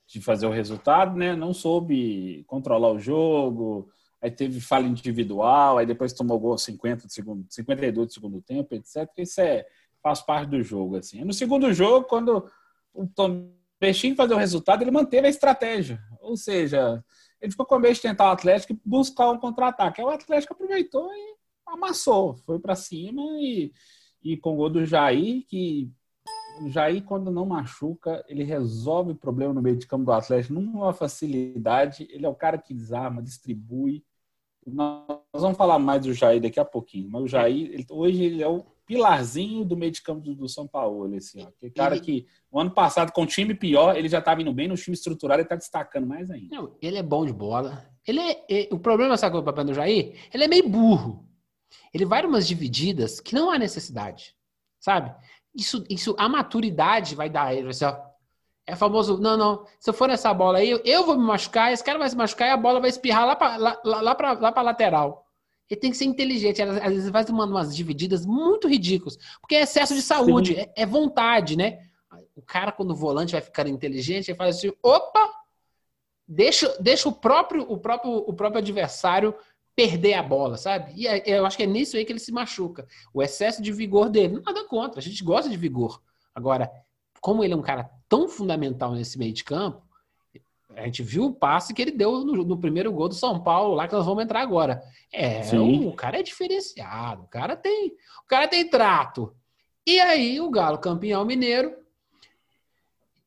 de 0.08 0.22
fazer 0.22 0.46
o 0.46 0.52
resultado, 0.52 1.18
né? 1.18 1.36
Não 1.36 1.54
soube 1.54 2.46
controlar 2.48 2.94
o 2.94 3.00
jogo. 3.00 3.90
Aí 4.22 4.32
teve 4.32 4.62
falha 4.62 4.88
individual, 4.88 5.78
aí 5.78 5.86
depois 5.86 6.14
tomou 6.14 6.40
gol 6.40 6.58
50 6.58 7.08
de 7.08 7.14
segundo, 7.14 7.46
52 7.50 8.08
de 8.08 8.14
segundo 8.14 8.42
tempo, 8.42 8.74
etc. 8.74 9.10
Isso 9.18 9.42
é 9.42 9.66
faz 10.02 10.22
parte 10.22 10.52
do 10.52 10.64
jogo 10.64 10.96
assim. 10.96 11.22
No 11.26 11.34
segundo 11.34 11.74
jogo, 11.74 12.08
quando 12.08 12.50
o 12.94 13.08
Tom 13.08 13.52
Peixinho 13.80 14.16
fazer 14.16 14.34
o 14.34 14.38
resultado, 14.38 14.82
ele 14.82 14.92
manteve 14.92 15.28
a 15.28 15.30
estratégia. 15.30 16.00
Ou 16.22 16.38
seja, 16.38 17.04
ele 17.42 17.52
ficou 17.52 17.66
com 17.66 17.78
medo 17.80 17.94
de 17.94 18.02
tentar 18.02 18.30
o 18.30 18.32
Atlético 18.32 18.74
e 18.74 18.80
buscar 18.86 19.30
um 19.32 19.38
contra-ataque. 19.38 20.00
Aí 20.00 20.08
o 20.08 20.10
Atlético 20.10 20.54
aproveitou 20.54 21.12
e 21.14 21.36
amassou. 21.66 22.36
Foi 22.38 22.60
para 22.60 22.76
cima 22.76 23.22
e, 23.42 23.74
e 24.24 24.38
com 24.38 24.54
o 24.54 24.56
gol 24.56 24.70
do 24.70 24.86
Jair, 24.86 25.46
que 25.48 25.92
o 26.62 26.70
Jair, 26.70 27.04
quando 27.04 27.32
não 27.32 27.46
machuca, 27.46 28.24
ele 28.28 28.44
resolve 28.44 29.12
o 29.12 29.16
problema 29.16 29.54
no 29.54 29.62
meio 29.62 29.76
de 29.76 29.88
campo 29.88 30.06
do 30.06 30.14
Atlético 30.14 30.54
numa 30.54 30.94
facilidade. 30.94 32.08
Ele 32.10 32.26
é 32.26 32.30
o 32.30 32.36
cara 32.36 32.58
que 32.58 32.74
desarma, 32.74 33.22
distribui. 33.22 34.06
Nós 34.66 35.20
vamos 35.34 35.58
falar 35.58 35.78
mais 35.78 36.04
do 36.04 36.14
Jair 36.14 36.42
daqui 36.42 36.60
a 36.60 36.66
pouquinho, 36.66 37.10
mas 37.10 37.24
o 37.24 37.28
Jair, 37.28 37.72
ele, 37.74 37.86
hoje, 37.90 38.24
ele 38.24 38.42
é 38.42 38.48
o 38.48 38.66
pilarzinho 38.86 39.64
do 39.64 39.78
meio 39.78 39.92
de 39.92 40.02
campo 40.02 40.22
do, 40.22 40.36
do 40.36 40.50
São 40.50 40.68
Paulo, 40.68 41.14
esse 41.16 41.40
ó. 41.40 41.48
Aquele 41.48 41.72
cara 41.72 41.96
ele... 41.96 42.04
que 42.04 42.26
o 42.52 42.60
ano 42.60 42.72
passado, 42.72 43.12
com 43.12 43.24
um 43.24 43.26
time 43.26 43.54
pior, 43.54 43.96
ele 43.96 44.10
já 44.10 44.20
estava 44.20 44.42
indo 44.42 44.54
bem 44.54 44.68
no 44.68 44.76
time 44.76 44.94
estruturado 44.94 45.42
e 45.42 45.44
está 45.44 45.56
destacando 45.56 46.08
mais 46.08 46.30
ainda. 46.30 46.56
Não, 46.56 46.76
ele 46.82 46.98
é 46.98 47.04
bom 47.04 47.26
de 47.26 47.34
bola. 47.34 47.90
Ele 48.06 48.20
é, 48.20 48.46
é 48.50 48.70
o 48.72 48.80
problema, 48.80 49.18
sabe, 49.18 49.34
com 49.34 49.40
o 49.40 49.44
papel 49.44 49.66
do 49.66 49.74
Jair? 49.74 50.16
Ele 50.34 50.44
é 50.44 50.48
meio 50.48 50.68
burro. 50.68 51.28
Ele 51.94 52.06
vai 52.06 52.26
umas 52.26 52.48
divididas 52.48 53.20
que 53.20 53.34
não 53.34 53.50
há 53.50 53.58
necessidade, 53.58 54.36
sabe? 54.80 55.14
Isso, 55.56 55.84
isso, 55.90 56.16
a 56.18 56.28
maturidade 56.28 57.16
vai 57.16 57.30
dar 57.30 57.54
ele. 57.54 57.72
Ser, 57.74 57.86
ó, 57.86 58.14
é 58.66 58.76
famoso, 58.76 59.18
não, 59.18 59.38
não, 59.38 59.66
se 59.80 59.90
eu 59.90 59.94
for 59.94 60.08
nessa 60.08 60.34
bola 60.34 60.60
aí, 60.60 60.70
eu, 60.70 60.82
eu 60.86 61.06
vou 61.06 61.18
me 61.18 61.24
machucar, 61.24 61.72
esse 61.72 61.84
cara 61.84 62.00
vai 62.00 62.10
se 62.10 62.16
machucar 62.16 62.48
e 62.48 62.52
a 62.52 62.58
bola 62.58 62.80
vai 62.80 62.90
espirrar 62.90 63.26
lá 63.26 63.36
para 63.36 63.58
lá, 63.58 63.82
lá, 63.84 64.02
lá, 64.02 64.16
pra, 64.16 64.34
lá 64.34 64.52
pra 64.52 64.62
lateral. 64.62 65.23
Ele 65.70 65.80
tem 65.80 65.92
que 65.92 65.98
ser 65.98 66.06
inteligente. 66.06 66.62
Às 66.62 66.94
vezes 66.94 67.10
vai 67.10 67.26
tomando 67.26 67.52
umas 67.52 67.76
divididas 67.76 68.26
muito 68.26 68.68
ridículas. 68.68 69.18
Porque 69.40 69.56
é 69.56 69.62
excesso 69.62 69.96
de 69.96 70.02
saúde, 70.02 70.56
é, 70.56 70.72
é, 70.76 70.86
vontade, 70.86 71.56
né? 71.56 71.80
O 72.36 72.42
cara, 72.42 72.72
quando 72.72 72.92
o 72.92 72.96
volante 72.96 73.34
vai 73.34 73.42
ficar 73.42 73.68
inteligente, 73.68 74.30
ele 74.30 74.38
faz 74.38 74.58
assim: 74.58 74.72
opa! 74.82 75.32
Deixa, 76.26 76.78
deixa 76.80 77.10
o, 77.10 77.12
próprio, 77.12 77.70
o, 77.70 77.78
próprio, 77.78 78.12
o 78.12 78.34
próprio 78.34 78.60
adversário 78.60 79.36
perder 79.76 80.14
a 80.14 80.24
bola, 80.24 80.58
sabe? 80.58 80.94
E 80.96 81.08
é, 81.08 81.22
eu 81.26 81.46
acho 81.46 81.58
que 81.58 81.64
é 81.64 81.68
nisso 81.68 81.98
aí 81.98 82.06
que 82.06 82.12
ele 82.12 82.20
se 82.20 82.32
machuca. 82.32 82.88
O 83.14 83.22
excesso 83.22 83.62
de 83.62 83.72
vigor 83.72 84.10
dele. 84.10 84.42
Nada 84.46 84.66
contra, 84.68 85.00
a 85.00 85.04
gente 85.04 85.24
gosta 85.24 85.50
de 85.50 85.58
vigor. 85.58 86.02
Agora, 86.34 86.72
como 87.20 87.44
ele 87.44 87.54
é 87.54 87.58
um 87.58 87.62
cara 87.62 87.90
tão 88.08 88.28
fundamental 88.28 88.94
nesse 88.94 89.18
meio 89.18 89.34
de 89.34 89.44
campo, 89.44 89.82
a 90.76 90.86
gente 90.86 91.04
viu 91.04 91.26
o 91.26 91.34
passe 91.34 91.74
que 91.74 91.82
ele 91.82 91.92
deu 91.92 92.24
no, 92.24 92.44
no, 92.44 92.58
primeiro 92.58 92.92
gol 92.92 93.10
do 93.10 93.16
São 93.16 93.42
Paulo, 93.42 93.76
lá 93.76 93.88
que 93.88 93.94
nós 93.94 94.06
vamos 94.06 94.24
entrar 94.24 94.42
agora. 94.42 94.82
É, 95.12 95.42
o, 95.56 95.90
o, 95.90 95.94
cara 95.94 96.20
é 96.20 96.24
diferenciado, 96.24 97.24
o 97.24 97.28
cara 97.28 97.56
tem, 97.56 97.90
o 98.24 98.28
cara 98.28 98.48
tem 98.48 98.68
trato. 98.68 99.36
E 99.86 100.00
aí 100.00 100.40
o 100.40 100.50
Galo, 100.50 100.78
campeão 100.78 101.26
mineiro, 101.26 101.76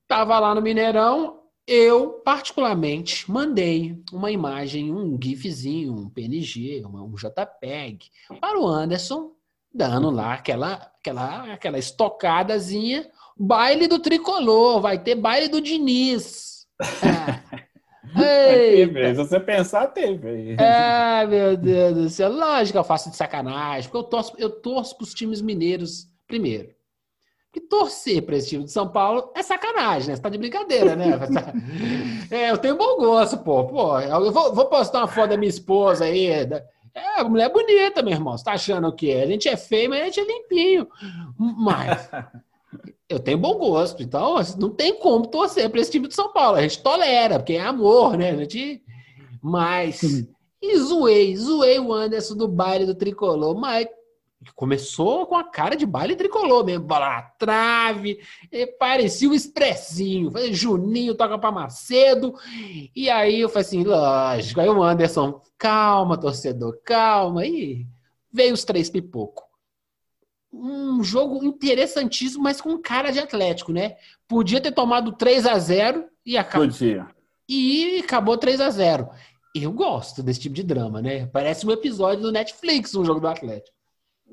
tava 0.09 0.39
lá 0.39 0.55
no 0.55 0.63
Mineirão, 0.63 1.43
eu 1.67 2.21
particularmente 2.25 3.31
mandei 3.31 4.01
uma 4.13 4.31
imagem, 4.31 4.93
um 4.93 5.19
gifzinho, 5.21 5.95
um 5.95 6.09
PNG, 6.09 6.85
um 6.87 7.15
JPEG 7.15 8.11
para 8.41 8.59
o 8.59 8.67
Anderson, 8.67 9.33
dando 9.75 10.11
lá 10.11 10.35
aquela 10.35 10.93
aquela 10.99 11.53
aquela 11.53 11.79
estocadazinha, 11.79 13.11
baile 13.37 13.89
do 13.89 13.99
tricolor, 13.99 14.81
vai 14.81 14.99
ter 14.99 15.17
baile 15.17 15.49
do 15.49 15.61
Diniz. 15.61 16.56
É. 16.81 17.57
Se 18.17 19.15
você 19.15 19.41
pensar, 19.41 19.89
teve. 19.89 20.57
É, 20.59 21.27
meu 21.27 21.57
Deus 21.57 21.95
do 21.95 22.09
céu. 22.09 22.33
Lógico 22.33 22.73
que 22.73 22.79
eu 22.79 22.85
faço 22.85 23.11
de 23.11 23.17
sacanagem, 23.17 23.91
porque 23.91 23.97
eu 23.97 24.09
torço, 24.09 24.35
eu 24.39 24.51
torço 24.51 24.97
para 24.97 25.05
os 25.05 25.15
times 25.15 25.43
mineiros 25.43 26.09
primeiro. 26.27 26.75
Porque 27.53 27.69
torcer 27.69 28.23
para 28.23 28.37
esse 28.37 28.51
time 28.51 28.65
de 28.65 28.71
São 28.71 28.89
Paulo 28.89 29.33
é 29.35 29.43
sacanagem, 29.43 30.09
né? 30.09 30.17
Você 30.17 30.23
tá 30.23 30.29
de 30.29 30.39
brincadeira, 30.39 30.95
né? 30.95 31.07
é, 32.31 32.51
eu 32.51 32.59
tenho 32.59 32.77
bom 32.77 32.97
gosto, 32.97 33.39
pô. 33.39 33.65
pô 33.65 33.99
eu 33.99 34.31
vou, 34.33 34.55
vou 34.55 34.67
postar 34.67 34.99
uma 34.99 35.09
foto 35.09 35.31
da 35.31 35.37
minha 35.37 35.49
esposa 35.49 36.05
aí. 36.05 36.27
É, 36.27 36.65
a 37.17 37.25
mulher 37.25 37.47
é 37.47 37.53
bonita, 37.53 38.03
meu 38.03 38.13
irmão. 38.13 38.37
Você 38.37 38.45
tá 38.45 38.53
achando 38.53 38.89
o 38.89 38.93
quê? 38.93 39.21
A 39.23 39.27
gente 39.27 39.49
é 39.49 39.57
feio, 39.57 39.91
mas 39.91 40.03
a 40.03 40.05
gente 40.05 40.21
é 40.21 40.25
limpinho. 40.25 40.89
Mas 41.39 42.11
eu 43.09 43.21
tenho 43.21 43.39
bom 43.39 43.55
gosto, 43.57 44.03
então 44.03 44.37
assim, 44.37 44.59
não 44.59 44.71
tem 44.71 44.99
como 44.99 45.27
torcer 45.27 45.71
para 45.71 45.81
esse 45.81 45.91
time 45.91 46.09
de 46.09 46.15
São 46.15 46.33
Paulo. 46.33 46.57
A 46.57 46.63
gente 46.63 46.83
tolera, 46.83 47.39
porque 47.39 47.55
é 47.55 47.61
amor, 47.61 48.17
né? 48.17 48.31
A 48.31 48.37
gente... 48.37 48.83
Mas. 49.43 50.03
E 50.61 50.77
zoei, 50.79 51.37
zoei 51.37 51.79
o 51.79 51.93
Anderson 51.93 52.35
do 52.35 52.49
baile 52.49 52.85
do 52.87 52.95
tricolor, 52.95 53.55
mas 53.55 53.87
começou 54.55 55.27
com 55.27 55.35
a 55.37 55.45
cara 55.45 55.77
de 55.77 55.87
baile 55.87 56.17
tricolor 56.17 56.65
mesmo, 56.65 56.85
bola 56.85 57.09
na 57.09 57.23
trave, 57.23 58.19
parecia 58.79 59.29
um 59.29 59.35
expressinho. 59.35 60.31
Falei, 60.31 60.53
Juninho 60.53 61.15
toca 61.15 61.39
para 61.39 61.53
Macedo. 61.53 62.35
E 62.95 63.09
aí 63.09 63.41
eu 63.41 63.49
falei 63.49 63.67
assim, 63.67 63.85
lógico. 63.85 64.61
Aí 64.61 64.69
o 64.69 64.83
Anderson, 64.83 65.41
calma, 65.59 66.19
torcedor, 66.19 66.79
calma. 66.85 67.47
E 67.47 67.87
veio 68.33 68.55
os 68.55 68.65
três 68.65 68.91
pipocos. 68.91 69.46
Um 70.59 71.03
jogo 71.05 71.45
interessantíssimo, 71.45 72.43
mas 72.43 72.61
com 72.61 72.79
cara 72.79 73.11
de 73.11 73.19
Atlético, 73.19 73.73
né? 73.73 73.97
Podia 74.27 74.61
ter 74.61 74.73
tomado 74.73 75.13
3 75.13 75.47
a 75.47 75.59
0 75.59 76.07
e 76.25 76.37
acabou. 76.37 76.67
Podia. 76.67 77.07
E 77.49 78.01
acabou 78.03 78.37
3 78.37 78.61
a 78.61 78.71
0 78.71 79.09
Eu 79.55 79.71
gosto 79.73 80.23
desse 80.23 80.41
tipo 80.41 80.55
de 80.55 80.63
drama, 80.63 81.03
né? 81.03 81.27
Parece 81.27 81.67
um 81.67 81.71
episódio 81.71 82.23
do 82.23 82.33
Netflix, 82.33 82.95
um 82.95 83.05
jogo 83.05 83.21
do 83.21 83.29
Atlético. 83.29 83.77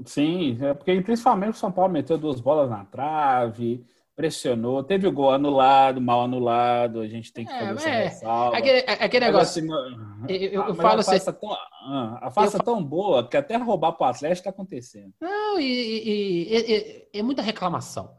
Sim, 0.06 0.58
é 0.62 0.74
porque 0.74 1.00
principalmente 1.02 1.56
o 1.56 1.58
São 1.58 1.72
Paulo 1.72 1.94
meteu 1.94 2.18
duas 2.18 2.40
bolas 2.40 2.70
na 2.70 2.84
trave, 2.86 3.86
pressionou, 4.16 4.84
teve 4.84 5.08
o 5.08 5.12
gol 5.12 5.32
anulado, 5.32 6.00
mal 6.00 6.22
anulado, 6.22 7.02
a 7.02 7.08
gente 7.08 7.34
tem 7.34 7.46
que 7.46 7.52
fazer 7.52 7.66
é, 7.66 7.74
essa 7.74 7.90
é. 7.90 8.04
ressalva. 8.04 8.58
Aquele, 8.58 8.80
aquele 8.80 9.26
negócio. 9.26 9.64
Assim, 9.64 10.30
eu, 10.30 10.68
eu 10.68 10.76
falo 10.76 11.00
a 11.00 11.04
farsa, 11.04 11.16
assim, 11.16 11.40
tão, 11.40 11.52
ah, 11.52 12.20
a 12.22 12.32
farsa 12.32 12.58
eu, 12.58 12.64
tão 12.64 12.84
boa 12.84 13.28
que 13.28 13.36
até 13.36 13.58
roubar 13.58 13.94
para 13.94 14.08
o 14.08 14.10
Atlético 14.10 14.40
está 14.40 14.50
acontecendo. 14.52 15.14
Não, 15.20 15.60
e, 15.60 15.64
e, 15.64 17.08
e, 17.12 17.20
é 17.20 17.24
muita 17.24 17.42
reclamação. 17.42 18.16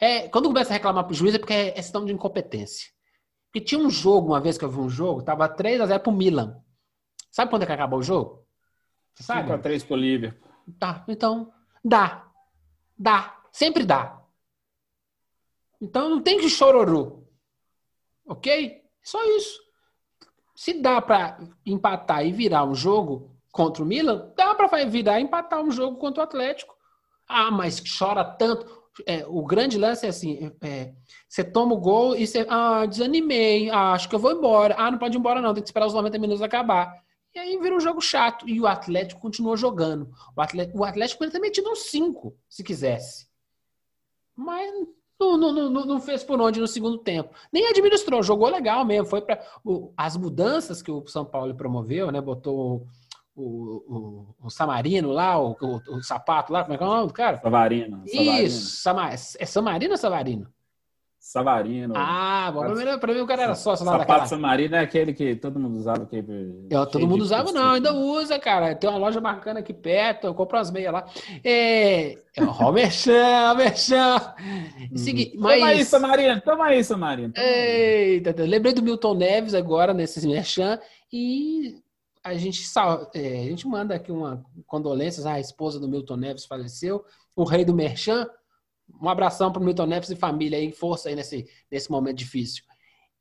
É, 0.00 0.28
quando 0.28 0.48
começa 0.48 0.70
a 0.70 0.74
reclamar 0.74 1.04
para 1.04 1.12
o 1.12 1.16
juiz 1.16 1.34
é 1.34 1.38
porque 1.38 1.54
é 1.54 1.70
questão 1.72 2.04
de 2.04 2.12
incompetência. 2.12 2.88
Porque 3.46 3.64
tinha 3.64 3.80
um 3.80 3.90
jogo, 3.90 4.28
uma 4.28 4.40
vez 4.40 4.58
que 4.58 4.64
eu 4.64 4.70
vi 4.70 4.78
um 4.78 4.90
jogo, 4.90 5.22
tava 5.22 5.48
3 5.48 5.80
a 5.80 5.86
0 5.86 6.00
pro 6.00 6.12
Milan. 6.12 6.60
Sabe 7.30 7.50
quando 7.50 7.62
é 7.62 7.66
que 7.66 7.72
acabou 7.72 7.98
o 7.98 8.02
jogo? 8.02 8.46
Você 9.14 9.22
sabe? 9.22 9.42
5 9.42 9.52
a 9.54 9.58
3 9.58 9.84
pro 9.84 9.96
Liverpool. 9.96 10.48
Tá, 10.78 11.04
então 11.08 11.50
dá. 11.82 12.26
Dá. 12.96 13.38
Sempre 13.50 13.84
dá. 13.84 14.17
Então 15.80 16.08
não 16.08 16.22
tem 16.22 16.38
que 16.38 16.48
chororô. 16.48 17.24
Ok? 18.26 18.82
Só 19.02 19.22
isso. 19.36 19.58
Se 20.54 20.74
dá 20.74 21.00
para 21.00 21.38
empatar 21.64 22.26
e 22.26 22.32
virar 22.32 22.64
um 22.64 22.74
jogo 22.74 23.34
contra 23.52 23.82
o 23.82 23.86
Milan, 23.86 24.32
dá 24.36 24.54
para 24.54 24.84
virar 24.84 25.20
e 25.20 25.22
empatar 25.22 25.60
um 25.62 25.70
jogo 25.70 25.96
contra 25.98 26.20
o 26.20 26.24
Atlético. 26.24 26.76
Ah, 27.28 27.50
mas 27.50 27.80
chora 27.80 28.24
tanto. 28.24 28.78
É, 29.06 29.24
o 29.26 29.44
grande 29.44 29.78
lance 29.78 30.04
é 30.04 30.08
assim: 30.08 30.52
é, 30.60 30.92
você 31.28 31.44
toma 31.44 31.74
o 31.74 31.80
gol 31.80 32.16
e 32.16 32.26
você. 32.26 32.44
Ah, 32.48 32.84
desanimei. 32.86 33.70
Ah, 33.70 33.92
acho 33.92 34.08
que 34.08 34.14
eu 34.14 34.18
vou 34.18 34.32
embora. 34.32 34.74
Ah, 34.76 34.90
não 34.90 34.98
pode 34.98 35.16
ir 35.16 35.20
embora, 35.20 35.40
não. 35.40 35.54
Tem 35.54 35.62
que 35.62 35.68
esperar 35.68 35.86
os 35.86 35.94
90 35.94 36.18
minutos 36.18 36.42
acabar. 36.42 36.92
E 37.34 37.38
aí 37.38 37.56
vira 37.58 37.76
um 37.76 37.80
jogo 37.80 38.00
chato. 38.00 38.48
E 38.48 38.60
o 38.60 38.66
Atlético 38.66 39.20
continuou 39.20 39.56
jogando. 39.56 40.10
O 40.36 40.40
Atlético, 40.40 40.78
o 40.78 40.84
Atlético 40.84 41.18
poderia 41.18 41.40
ter 41.40 41.46
metido 41.46 41.70
uns 41.70 41.84
5, 41.84 42.36
se 42.48 42.64
quisesse. 42.64 43.28
Mas 44.34 44.72
não, 45.18 45.36
não, 45.36 45.70
não, 45.70 45.84
não, 45.84 46.00
fez 46.00 46.22
por 46.22 46.40
onde 46.40 46.60
no 46.60 46.66
segundo 46.68 46.98
tempo. 46.98 47.30
Nem 47.52 47.66
administrou, 47.66 48.22
jogou 48.22 48.48
legal 48.48 48.84
mesmo. 48.84 49.06
Foi 49.06 49.20
para 49.20 49.42
as 49.96 50.16
mudanças 50.16 50.80
que 50.80 50.90
o 50.90 51.06
São 51.06 51.24
Paulo 51.24 51.54
promoveu, 51.54 52.12
né? 52.12 52.20
Botou 52.20 52.86
o, 53.34 53.42
o, 53.42 54.34
o 54.46 54.50
Samarino 54.50 55.10
lá, 55.10 55.40
o, 55.40 55.56
o, 55.60 55.96
o, 55.96 56.02
sapato 56.02 56.52
lá, 56.52 56.62
como 56.62 56.74
é 56.74 56.78
que 56.78 56.84
é 56.84 56.86
o 56.86 56.90
nome 56.90 57.06
do 57.08 57.12
cara? 57.12 57.38
Savarino. 57.38 58.02
Isso, 58.06 58.82
Samarino. 58.82 59.22
é 59.38 59.46
Samarino 59.46 59.92
ou 59.92 59.98
Savarino? 59.98 60.52
Savarino. 61.28 61.92
Ah, 61.94 62.50
bom, 62.54 62.72
pra, 62.72 62.96
pra 62.96 63.12
mim 63.12 63.20
o 63.20 63.26
cara 63.26 63.42
era 63.42 63.54
sócio 63.54 63.84
lá 63.84 63.98
daquela... 63.98 64.20
Sapato 64.20 64.30
Samarino 64.30 64.76
é 64.76 64.78
aquele 64.78 65.12
que 65.12 65.36
todo 65.36 65.60
mundo 65.60 65.76
usava. 65.76 66.06
Que... 66.06 66.24
Eu, 66.70 66.86
todo 66.86 67.06
mundo 67.06 67.20
usava 67.20 67.52
não, 67.52 67.72
ainda 67.72 67.92
usa, 67.92 68.38
cara. 68.38 68.74
Tem 68.74 68.88
uma 68.88 68.98
loja 68.98 69.20
bacana 69.20 69.60
aqui 69.60 69.74
perto, 69.74 70.26
eu 70.26 70.32
compro 70.32 70.56
as 70.56 70.70
meias 70.70 70.90
lá. 70.90 71.04
É... 71.44 72.16
Ó, 72.40 72.70
o 72.70 72.72
Merchan, 72.72 73.54
Merchan. 73.56 74.34
Segui... 74.96 75.34
Mas... 75.36 75.58
Toma 75.60 75.66
aí, 75.66 75.84
Samarino, 75.84 76.40
toma 76.40 76.64
aí, 76.64 76.82
Samarino. 76.82 77.32
Toma 77.34 77.46
Eita, 77.46 78.34
lembrei 78.38 78.72
do 78.72 78.82
Milton 78.82 79.12
Neves 79.12 79.52
agora, 79.52 79.92
nesse 79.92 80.26
Merchan, 80.26 80.80
e 81.12 81.74
a 82.24 82.32
gente, 82.36 82.62
sal... 82.62 83.10
é, 83.14 83.40
a 83.40 83.44
gente 83.50 83.68
manda 83.68 83.94
aqui 83.94 84.10
uma 84.10 84.42
condolências, 84.66 85.26
a 85.26 85.38
esposa 85.38 85.78
do 85.78 85.88
Milton 85.88 86.16
Neves 86.16 86.46
faleceu, 86.46 87.04
o 87.36 87.44
rei 87.44 87.66
do 87.66 87.74
Merchan, 87.74 88.26
um 89.00 89.08
abração 89.08 89.52
para 89.52 89.60
o 89.60 89.64
Milton 89.64 89.86
Neves 89.86 90.10
e 90.10 90.16
família 90.16 90.58
aí, 90.58 90.72
força 90.72 91.08
aí 91.08 91.14
nesse, 91.14 91.48
nesse 91.70 91.90
momento 91.90 92.16
difícil. 92.16 92.64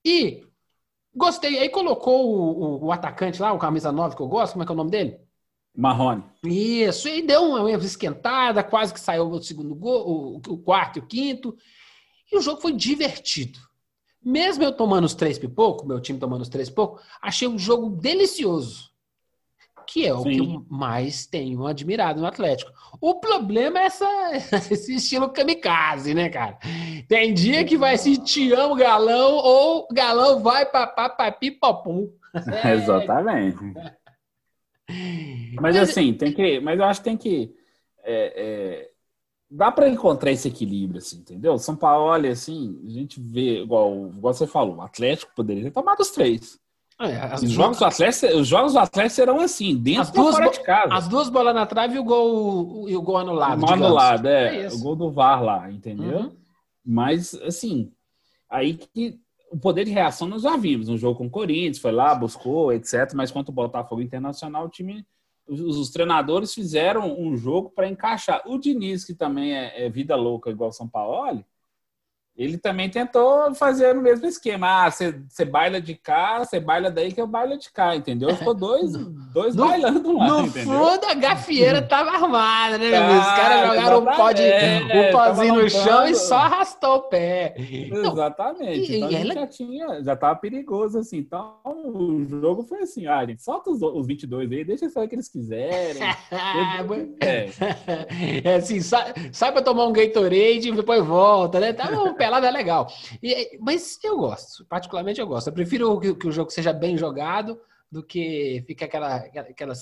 E 0.04 0.46
gostei, 1.16 1.60
aí 1.60 1.70
colocou 1.70 2.30
o, 2.30 2.64
o, 2.64 2.86
o, 2.86 2.92
atacante 2.92 3.42
lá, 3.42 3.54
o 3.54 3.60
camisa 3.60 3.92
9 3.92 4.16
que 4.16 4.22
eu 4.22 4.28
gosto, 4.28 4.54
como 4.54 4.64
é 4.64 4.66
que 4.66 4.72
é 4.72 4.74
o 4.74 4.78
nome 4.78 4.92
dele? 4.92 5.20
Marrone. 5.76 6.24
Isso, 6.44 7.08
e 7.08 7.22
deu 7.22 7.44
uma 7.44 7.72
esquentada, 7.72 8.64
quase 8.64 8.94
que 8.94 9.00
saiu 9.00 9.30
o 9.30 9.42
segundo 9.42 9.76
gol, 9.76 10.08
o, 10.08 10.36
o 10.38 10.58
quarto 10.58 10.98
e 10.98 11.00
o 11.00 11.06
quinto. 11.06 11.56
E 12.32 12.38
o 12.38 12.42
jogo 12.42 12.62
foi 12.62 12.74
divertido. 12.74 13.60
Mesmo 14.24 14.64
eu 14.64 14.72
tomando 14.72 15.06
os 15.06 15.14
três 15.14 15.38
pipocos, 15.38 15.88
meu 15.88 16.02
time 16.02 16.20
tomando 16.20 16.42
os 16.42 16.50
três 16.50 16.70
pipocos, 16.70 17.02
achei 17.22 17.48
um 17.48 17.58
jogo 17.58 17.90
delicioso 17.90 18.87
que 19.88 20.06
é 20.06 20.14
o 20.14 20.22
Sim. 20.22 20.30
que 20.30 20.40
eu 20.40 20.66
mais 20.70 21.26
tenho 21.26 21.66
admirado 21.66 22.20
no 22.20 22.28
Atlético. 22.28 22.72
O 23.00 23.16
problema 23.20 23.80
é 23.80 23.86
essa, 23.86 24.06
esse 24.72 24.96
estilo 24.96 25.30
kamikaze, 25.30 26.14
né, 26.14 26.30
cara? 26.30 26.60
Tem 27.08 27.34
dia 27.34 27.64
que 27.64 27.78
vai 27.78 27.98
se 27.98 28.18
te 28.18 28.52
amo 28.52 28.76
galão 28.76 29.36
ou 29.36 29.88
galão 29.92 30.40
vai 30.40 30.66
papá 30.66 31.10
papi 31.10 31.52
popum. 31.52 32.12
É. 32.64 32.74
Exatamente. 32.76 33.58
Mas 35.60 35.76
assim, 35.78 36.14
tem 36.14 36.34
que. 36.34 36.60
Mas 36.60 36.80
eu 36.80 36.86
acho 36.86 37.00
que 37.02 37.06
tem 37.06 37.18
que. 37.18 37.56
É, 38.04 38.34
é, 38.36 38.92
dá 39.50 39.72
para 39.72 39.90
encontrar 39.90 40.32
esse 40.32 40.48
equilíbrio, 40.48 41.00
assim, 41.00 41.20
entendeu? 41.20 41.58
São 41.58 41.76
Paulo, 41.76 42.28
assim, 42.28 42.82
a 42.86 42.90
gente 42.90 43.20
vê, 43.20 43.62
igual, 43.62 44.08
igual 44.08 44.34
você 44.34 44.48
falou, 44.48 44.78
o 44.78 44.82
Atlético 44.82 45.34
poderia 45.36 45.64
ter 45.64 45.72
tomado 45.72 46.00
os 46.00 46.12
três. 46.12 46.60
É, 47.00 47.36
os, 47.36 47.52
jogos 47.52 47.78
do 47.78 47.86
Atlético, 47.86 48.38
os 48.38 48.48
jogos 48.48 48.74
do 48.74 48.80
Atlético 48.80 49.16
serão 49.16 49.40
assim, 49.40 49.78
dentro 49.78 50.02
as 50.02 50.12
duas 50.12 50.36
fora 50.36 50.50
de 50.50 50.64
casa. 50.64 50.94
As 50.96 51.08
duas 51.08 51.30
bolas 51.30 51.54
na 51.54 51.66
trave 51.66 51.96
e 51.96 52.00
o 52.00 52.04
gol, 52.04 52.90
e 52.90 52.98
o 52.98 53.02
gol 53.04 53.18
anulado. 53.18 53.64
O 53.64 53.70
anulado, 53.70 54.28
é, 54.28 54.64
é 54.64 54.68
o 54.70 54.80
gol 54.80 54.96
do 54.96 55.12
VAR 55.12 55.44
lá, 55.44 55.72
entendeu? 55.72 56.20
Uhum. 56.20 56.36
Mas, 56.84 57.36
assim, 57.36 57.92
aí 58.50 58.74
que 58.74 59.20
o 59.52 59.58
poder 59.58 59.86
de 59.86 59.92
reação 59.92 60.28
nós 60.28 60.42
já 60.42 60.58
vimos. 60.58 60.88
No 60.88 60.98
jogo 60.98 61.20
com 61.20 61.28
o 61.28 61.30
Corinthians, 61.30 61.80
foi 61.80 61.92
lá, 61.92 62.16
buscou, 62.16 62.74
etc. 62.74 63.14
Mas 63.14 63.32
quanto 63.32 63.50
o 63.50 63.54
Botafogo 63.54 64.02
Internacional, 64.02 64.66
o 64.66 64.70
time. 64.70 65.06
Os, 65.48 65.62
os 65.62 65.90
treinadores 65.92 66.54
fizeram 66.54 67.18
um 67.18 67.38
jogo 67.38 67.70
para 67.70 67.88
encaixar. 67.88 68.42
O 68.46 68.58
Diniz, 68.58 69.06
que 69.06 69.14
também 69.14 69.56
é, 69.56 69.86
é 69.86 69.90
vida 69.90 70.16
louca 70.16 70.50
igual 70.50 70.72
o 70.72 70.74
São 70.74 70.90
Paulo, 70.90 71.46
ele 72.38 72.58
também 72.58 72.88
tentou 72.88 73.54
fazer 73.56 73.98
o 73.98 74.02
mesmo 74.02 74.28
esquema. 74.28 74.86
Ah, 74.86 74.92
você 74.92 75.44
baila 75.44 75.82
de 75.82 75.96
cá, 75.96 76.46
você 76.46 76.60
baila 76.60 76.92
daí 76.92 77.12
que 77.12 77.20
eu 77.20 77.26
bailo 77.26 77.58
de 77.58 77.72
cá, 77.72 77.96
entendeu? 77.96 78.36
Ficou 78.36 78.54
dois, 78.54 78.92
dois 79.34 79.56
no, 79.56 79.68
bailando 79.68 80.16
lá, 80.16 80.28
No 80.28 80.46
entendeu? 80.46 80.72
fundo, 80.72 81.06
a 81.06 81.14
gafieira 81.16 81.82
tava 81.82 82.12
armada, 82.12 82.78
né, 82.78 82.92
tá, 82.92 83.20
Os 83.20 83.26
caras 83.26 83.68
jogaram 83.68 84.00
um, 84.00 84.06
pó 84.06 84.32
de, 84.32 84.44
é, 84.44 85.10
um 85.10 85.12
pozinho 85.12 85.56
no 85.56 85.70
chão 85.70 86.06
e 86.06 86.14
só 86.14 86.36
arrastou 86.36 86.98
o 86.98 87.02
pé. 87.04 87.56
Exatamente. 87.58 88.96
Então, 88.98 89.10
e, 89.10 89.34
já, 89.34 89.48
tinha, 89.48 90.04
já 90.04 90.16
tava 90.16 90.36
perigoso, 90.36 91.00
assim. 91.00 91.18
Então, 91.18 91.56
o 91.66 92.24
jogo 92.28 92.62
foi 92.64 92.82
assim, 92.82 93.08
ah, 93.08 93.26
gente, 93.26 93.42
solta 93.42 93.72
os, 93.72 93.82
os 93.82 94.06
22 94.06 94.52
aí, 94.52 94.64
deixa 94.64 94.88
só 94.90 95.04
o 95.04 95.08
que 95.08 95.16
eles 95.16 95.28
quiserem. 95.28 96.04
é. 97.20 97.50
é 98.44 98.56
assim, 98.56 98.80
sai, 98.80 99.14
sai 99.32 99.52
pra 99.52 99.64
tomar 99.64 99.88
um 99.88 99.94
Gatorade 99.94 100.70
e 100.70 100.72
depois 100.72 101.04
volta, 101.04 101.60
né? 101.60 101.74
Tá 101.74 101.92
bom, 101.92 102.14
pelada 102.28 102.48
é 102.48 102.52
legal. 102.52 102.88
E, 103.24 103.58
mas 103.62 103.98
eu 104.04 104.18
gosto, 104.18 104.66
particularmente 104.66 105.22
eu 105.22 105.28
gosto. 105.28 105.48
Eu 105.48 105.54
prefiro 105.54 106.00
que, 106.00 106.14
que 106.14 106.28
o 106.28 106.32
jogo 106.32 106.52
seja 106.52 106.74
bem 106.74 106.98
jogado 106.98 107.60
do 107.90 108.04
que 108.04 108.64
fica 108.68 108.86
aquela, 108.86 109.16
aquela 109.16 109.74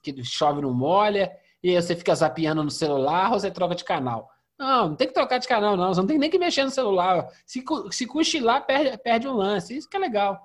que 0.00 0.24
chove 0.24 0.62
não 0.62 0.72
molha 0.72 1.32
e 1.60 1.74
você 1.74 1.96
fica 1.96 2.14
zapeando 2.14 2.62
no 2.62 2.70
celular 2.70 3.32
ou 3.32 3.40
você 3.40 3.50
troca 3.50 3.74
de 3.74 3.84
canal. 3.84 4.30
Não, 4.56 4.90
não 4.90 4.96
tem 4.96 5.08
que 5.08 5.14
trocar 5.14 5.38
de 5.38 5.48
canal, 5.48 5.76
não. 5.76 5.92
Você 5.92 6.00
não 6.00 6.06
tem 6.06 6.18
nem 6.18 6.30
que 6.30 6.38
mexer 6.38 6.64
no 6.64 6.70
celular. 6.70 7.28
Se, 7.44 7.64
se 7.90 8.06
cochilar, 8.06 8.64
perde, 8.64 8.96
perde 8.98 9.28
um 9.28 9.34
lance. 9.34 9.76
Isso 9.76 9.88
que 9.88 9.96
é 9.96 10.00
legal. 10.00 10.40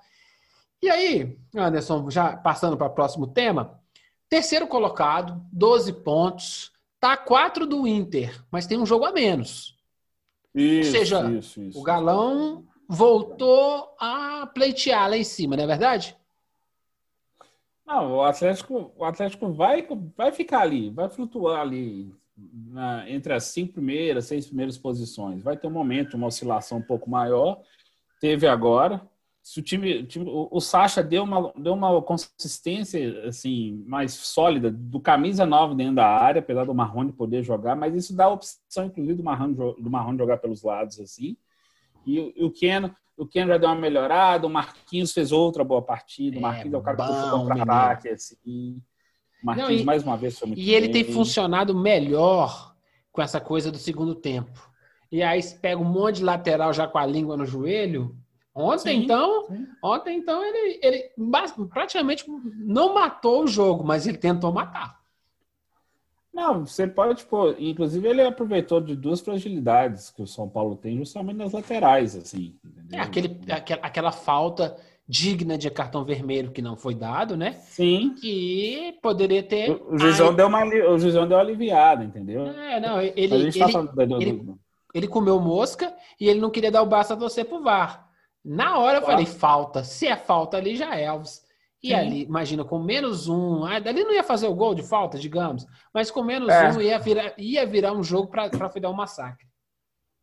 E 0.82 0.90
aí, 0.90 1.38
Anderson, 1.56 2.10
já 2.10 2.36
passando 2.36 2.78
para 2.78 2.88
o 2.88 2.94
próximo 2.94 3.28
tema. 3.28 3.80
Terceiro 4.28 4.68
colocado, 4.68 5.40
12 5.52 5.94
pontos. 6.04 6.72
Tá 7.00 7.18
4 7.18 7.68
do 7.68 7.88
Inter, 7.88 8.44
mas 8.50 8.66
tem 8.66 8.80
um 8.80 8.86
jogo 8.86 9.06
a 9.06 9.12
menos. 9.12 9.76
Isso, 10.54 10.92
Ou 10.92 11.00
seja, 11.00 11.32
isso, 11.32 11.62
isso. 11.62 11.80
o 11.80 11.84
galão 11.84 12.66
voltou 12.88 13.96
a 14.00 14.46
pleitear 14.54 15.10
lá 15.10 15.18
em 15.18 15.24
cima, 15.24 15.56
não 15.56 15.64
é 15.64 15.68
verdade? 15.68 16.16
Não, 17.86 18.16
o 18.16 18.22
Atlético, 18.24 18.94
o 18.96 19.04
Atlético 19.04 19.52
vai, 19.52 19.86
vai 20.16 20.32
ficar 20.32 20.62
ali, 20.62 20.90
vai 20.90 21.10
flutuar 21.10 21.62
ali 21.62 22.14
na, 22.36 23.10
entre 23.10 23.34
as 23.34 23.46
cinco 23.46 23.74
primeiras, 23.74 24.26
seis 24.26 24.46
primeiras 24.46 24.78
posições. 24.78 25.42
Vai 25.42 25.58
ter 25.58 25.68
um 25.68 25.72
momento, 25.72 26.16
uma 26.16 26.28
oscilação 26.28 26.78
um 26.78 26.84
pouco 26.84 27.10
maior. 27.10 27.62
Teve 28.22 28.48
agora, 28.48 29.02
se 29.44 29.60
o 29.60 29.62
time, 29.62 29.98
o, 29.98 30.08
time, 30.08 30.26
o, 30.30 30.48
o 30.50 30.62
Sacha 30.62 31.04
deu 31.04 31.24
uma, 31.24 31.52
deu 31.58 31.74
uma 31.74 32.02
consistência 32.02 33.28
assim 33.28 33.84
mais 33.86 34.14
sólida 34.14 34.72
do 34.72 35.02
camisa 35.02 35.46
9 35.46 35.76
dentro 35.76 35.96
da 35.96 36.08
área, 36.08 36.40
apesar 36.40 36.64
do 36.64 36.74
Marrone 36.74 37.12
poder 37.12 37.44
jogar, 37.44 37.76
mas 37.76 37.94
isso 37.94 38.16
dá 38.16 38.24
a 38.24 38.30
opção, 38.30 38.86
inclusive, 38.86 39.16
do 39.16 39.24
Marrone, 39.24 39.54
do 39.54 39.90
Marrone 39.90 40.18
jogar 40.18 40.38
pelos 40.38 40.64
lados 40.64 40.98
assim. 40.98 41.36
E, 42.08 42.34
e 42.38 42.44
o 42.46 42.50
Ken, 42.50 42.90
o 43.18 43.28
Ken 43.28 43.46
já 43.46 43.58
deu 43.58 43.68
uma 43.68 43.76
melhorada, 43.76 44.48
o 44.48 44.50
Marquinhos 44.50 45.12
fez 45.12 45.34
outra 45.34 45.62
boa 45.62 45.82
partida, 45.82 46.38
o 46.38 46.40
é, 46.40 46.42
Marquinhos 46.42 46.74
é, 46.74 46.78
é 46.78 46.80
o 46.80 46.82
cara 46.82 46.98
que 46.98 47.04
puxou 47.06 47.40
contra-ataque, 47.42 48.10
assim. 48.10 48.82
O 49.44 49.46
Marquinhos, 49.46 49.70
Não, 49.70 49.78
e, 49.78 49.84
mais 49.84 50.04
uma 50.04 50.16
vez, 50.16 50.40
foi 50.40 50.48
muito 50.48 50.60
E 50.62 50.74
ele 50.74 50.88
tem 50.88 51.04
funcionado 51.04 51.78
melhor 51.78 52.74
com 53.12 53.22
essa 53.22 53.42
coisa 53.42 53.70
do 53.70 53.78
segundo 53.78 54.16
tempo. 54.16 54.72
E 55.12 55.22
aí 55.22 55.42
pega 55.62 55.82
um 55.82 55.84
monte 55.84 56.18
de 56.18 56.24
lateral 56.24 56.72
já 56.72 56.88
com 56.88 56.98
a 56.98 57.06
língua 57.06 57.36
no 57.36 57.46
joelho, 57.46 58.18
Ontem, 58.56 58.98
sim, 58.98 59.04
então, 59.04 59.48
sim. 59.48 59.68
ontem, 59.82 60.18
então, 60.18 60.44
ele, 60.44 60.80
ele 60.82 61.12
praticamente 61.70 62.26
não 62.56 62.94
matou 62.94 63.44
o 63.44 63.48
jogo, 63.48 63.84
mas 63.84 64.06
ele 64.06 64.18
tentou 64.18 64.52
matar. 64.52 65.02
Não, 66.34 66.66
você 66.66 66.88
pode, 66.88 67.26
pô, 67.26 67.52
inclusive 67.60 68.08
ele 68.08 68.22
aproveitou 68.22 68.82
de 68.82 68.96
duas 68.96 69.22
fragilidades 69.22 70.10
que 70.10 70.22
o 70.22 70.28
São 70.28 70.50
Paulo 70.50 70.76
tem, 70.76 70.98
justamente 70.98 71.38
nas 71.38 71.52
laterais, 71.52 72.16
assim. 72.16 72.56
É, 72.92 73.00
aquele, 73.00 73.40
aquela, 73.52 73.82
aquela 73.82 74.12
falta 74.12 74.76
digna 75.08 75.58
de 75.58 75.70
cartão 75.70 76.04
vermelho 76.04 76.52
que 76.52 76.62
não 76.62 76.76
foi 76.76 76.96
dado, 76.96 77.36
né? 77.36 77.54
Sim. 77.62 78.16
Que 78.20 78.98
poderia 79.02 79.44
ter. 79.44 79.70
O, 79.70 79.94
o 79.94 79.98
Juizão 79.98 80.34
deu 80.34 80.48
uma, 80.48 80.64
o 80.64 80.98
Juizão 80.98 81.28
deu 81.28 81.38
uma 81.38 81.44
aliviada, 81.44 82.04
entendeu? 82.04 82.48
É, 82.48 82.80
não, 82.80 83.00
ele, 83.00 83.14
ele, 83.16 83.52
tá 83.52 83.68
ele, 84.20 84.56
ele, 84.94 85.08
comeu 85.08 85.40
mosca 85.40 85.94
e 86.20 86.28
ele 86.28 86.40
não 86.40 86.50
queria 86.50 86.72
dar 86.72 86.82
o 86.82 86.88
braço 86.88 87.14
a 87.14 87.16
você 87.16 87.44
pro 87.44 87.62
VAR. 87.62 88.10
Na 88.44 88.78
hora 88.80 88.98
eu 88.98 89.06
falei, 89.06 89.26
falta. 89.26 89.84
Se 89.84 90.08
é 90.08 90.18
falta 90.18 90.58
ali, 90.58 90.76
já 90.76 90.96
é 90.96 91.06
Elvis. 91.06 91.44
E 91.82 91.90
Sim. 91.90 91.94
ali, 91.96 92.24
imagina, 92.24 92.64
com 92.64 92.80
menos 92.80 93.28
um, 93.28 93.66
ah, 93.66 93.80
dali 93.80 94.04
não 94.04 94.14
ia 94.14 94.24
fazer 94.24 94.48
o 94.48 94.56
gol 94.56 94.74
de 94.74 94.82
falta, 94.82 95.20
digamos, 95.20 95.66
mas 95.94 96.10
com 96.10 96.24
menos 96.24 96.48
é. 96.48 96.72
um 96.72 96.82
ia 96.82 96.98
virar, 96.98 97.34
ia 97.38 97.66
virar 97.66 97.92
um 97.92 98.02
jogo 98.02 98.30
para 98.30 98.48
dar 98.48 98.90
um 98.90 98.94
massacre. 98.94 99.46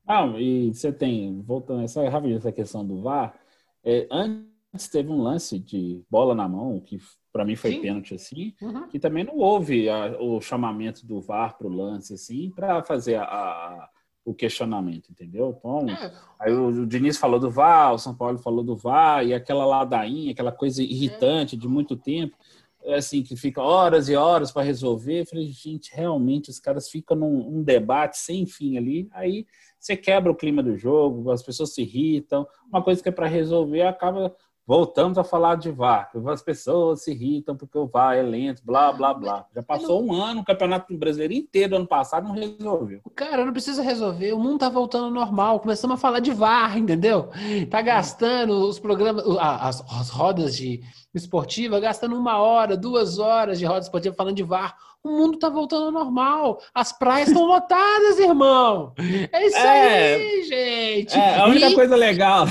Não, 0.07 0.41
e 0.41 0.73
você 0.73 0.91
tem, 0.91 1.43
voltando 1.43 1.83
essa, 1.83 2.09
rapidinho, 2.09 2.39
essa 2.39 2.51
questão 2.51 2.85
do 2.85 3.03
VAR, 3.03 3.39
é, 3.85 4.09
antes 4.11 4.89
teve 4.91 5.11
um 5.11 5.23
lance 5.23 5.59
de 5.59 6.03
bola 6.11 6.35
na 6.35 6.49
mão, 6.49 6.81
que 6.81 6.99
para 7.31 7.45
mim 7.45 7.57
foi 7.57 7.73
Sim. 7.73 7.83
pênalti 7.83 8.15
assim, 8.15 8.55
uhum. 8.63 8.89
que 8.89 8.99
também 8.99 9.23
não 9.23 9.37
houve 9.37 9.89
a, 9.89 10.19
o 10.19 10.41
chamamento 10.41 11.07
do 11.07 11.21
VAR 11.21 11.59
para 11.59 11.67
o 11.67 11.71
lance 11.71 12.15
assim, 12.15 12.51
para 12.51 12.83
fazer 12.83 13.17
a, 13.17 13.25
a 13.25 13.91
o 14.25 14.35
questionamento, 14.35 15.11
entendeu? 15.11 15.57
Então, 15.59 15.89
é. 15.89 16.13
aí 16.39 16.53
o, 16.53 16.67
o 16.69 16.87
Diniz 16.87 17.17
falou 17.17 17.41
do 17.41 17.51
VAR, 17.51 17.95
o 17.95 17.99
São 17.99 18.15
Paulo 18.15 18.39
falou 18.39 18.63
do 18.63 18.77
VAR, 18.77 19.27
e 19.27 19.33
aquela 19.33 19.65
ladainha, 19.65 20.33
aquela 20.33 20.53
coisa 20.53 20.83
irritante 20.83 21.57
de 21.57 21.67
muito 21.67 21.97
tempo, 21.97 22.37
é 22.83 22.95
assim, 22.95 23.23
que 23.23 23.37
fica 23.37 23.61
horas 23.63 24.09
e 24.09 24.17
horas 24.17 24.51
para 24.51 24.63
resolver. 24.63 25.21
Eu 25.21 25.27
falei, 25.27 25.47
gente, 25.49 25.95
realmente 25.95 26.51
os 26.51 26.59
caras 26.59 26.89
ficam 26.89 27.17
num, 27.17 27.51
num 27.51 27.63
debate 27.63 28.19
sem 28.19 28.47
fim 28.47 28.77
ali, 28.77 29.09
aí 29.13 29.47
você 29.79 29.97
quebra 29.97 30.31
o 30.31 30.37
clima 30.37 30.63
do 30.63 30.77
jogo, 30.77 31.31
as 31.31 31.43
pessoas 31.43 31.75
se 31.75 31.83
irritam, 31.83 32.47
uma 32.69 32.83
coisa 32.83 33.03
que 33.03 33.09
é 33.09 33.13
para 33.13 33.27
resolver 33.27 33.83
acaba 33.83 34.35
Voltamos 34.67 35.19
a 35.19 35.25
falar 35.25 35.57
de 35.57 35.71
VAR. 35.71 36.11
As 36.27 36.43
pessoas 36.43 37.03
se 37.03 37.11
irritam 37.11 37.57
porque 37.57 37.77
o 37.77 37.87
VAR 37.87 38.17
é 38.17 38.23
lento, 38.23 38.63
blá, 38.65 38.93
blá, 38.93 39.13
blá. 39.13 39.47
Já 39.55 39.63
passou 39.63 40.03
um 40.03 40.13
ano, 40.13 40.43
o 40.43 40.45
Campeonato 40.45 40.97
Brasileiro 40.97 41.33
inteiro, 41.33 41.77
ano 41.77 41.87
passado, 41.87 42.29
não 42.29 42.35
resolveu. 42.35 43.01
Cara, 43.17 43.45
não 43.45 43.53
precisa 43.53 43.83
resolver. 43.83 44.33
O 44.33 44.39
mundo 44.39 44.59
tá 44.59 44.69
voltando 44.69 45.07
ao 45.07 45.11
normal. 45.11 45.59
Começamos 45.61 45.95
a 45.95 46.01
falar 46.01 46.21
de 46.21 46.33
VAR, 46.33 46.79
entendeu? 46.79 47.31
Tá 47.69 47.83
gastando 47.83 48.53
os 48.69 48.79
programas, 48.79 49.25
as, 49.41 49.85
as 49.93 50.09
rodas 50.09 50.57
de 50.57 50.81
esportiva, 51.13 51.81
gastando 51.81 52.17
uma 52.17 52.39
hora, 52.39 52.77
duas 52.77 53.19
horas 53.19 53.59
de 53.59 53.67
roda 53.67 53.81
esportiva 53.81 54.15
falando 54.15 54.37
de 54.37 54.45
VAR. 54.45 54.77
O 55.03 55.09
mundo 55.09 55.39
tá 55.39 55.49
voltando 55.49 55.87
ao 55.87 55.93
normal. 55.93 56.61
As 56.75 56.93
praias 56.93 57.29
estão 57.29 57.45
lotadas, 57.49 58.19
irmão. 58.19 58.93
É 59.33 59.47
isso 59.47 59.57
é, 59.57 60.15
aí, 60.15 60.45
gente. 60.45 61.19
É, 61.19 61.41
a 61.41 61.47
única 61.47 61.71
e... 61.71 61.75
coisa 61.75 61.97
legal. 61.97 62.47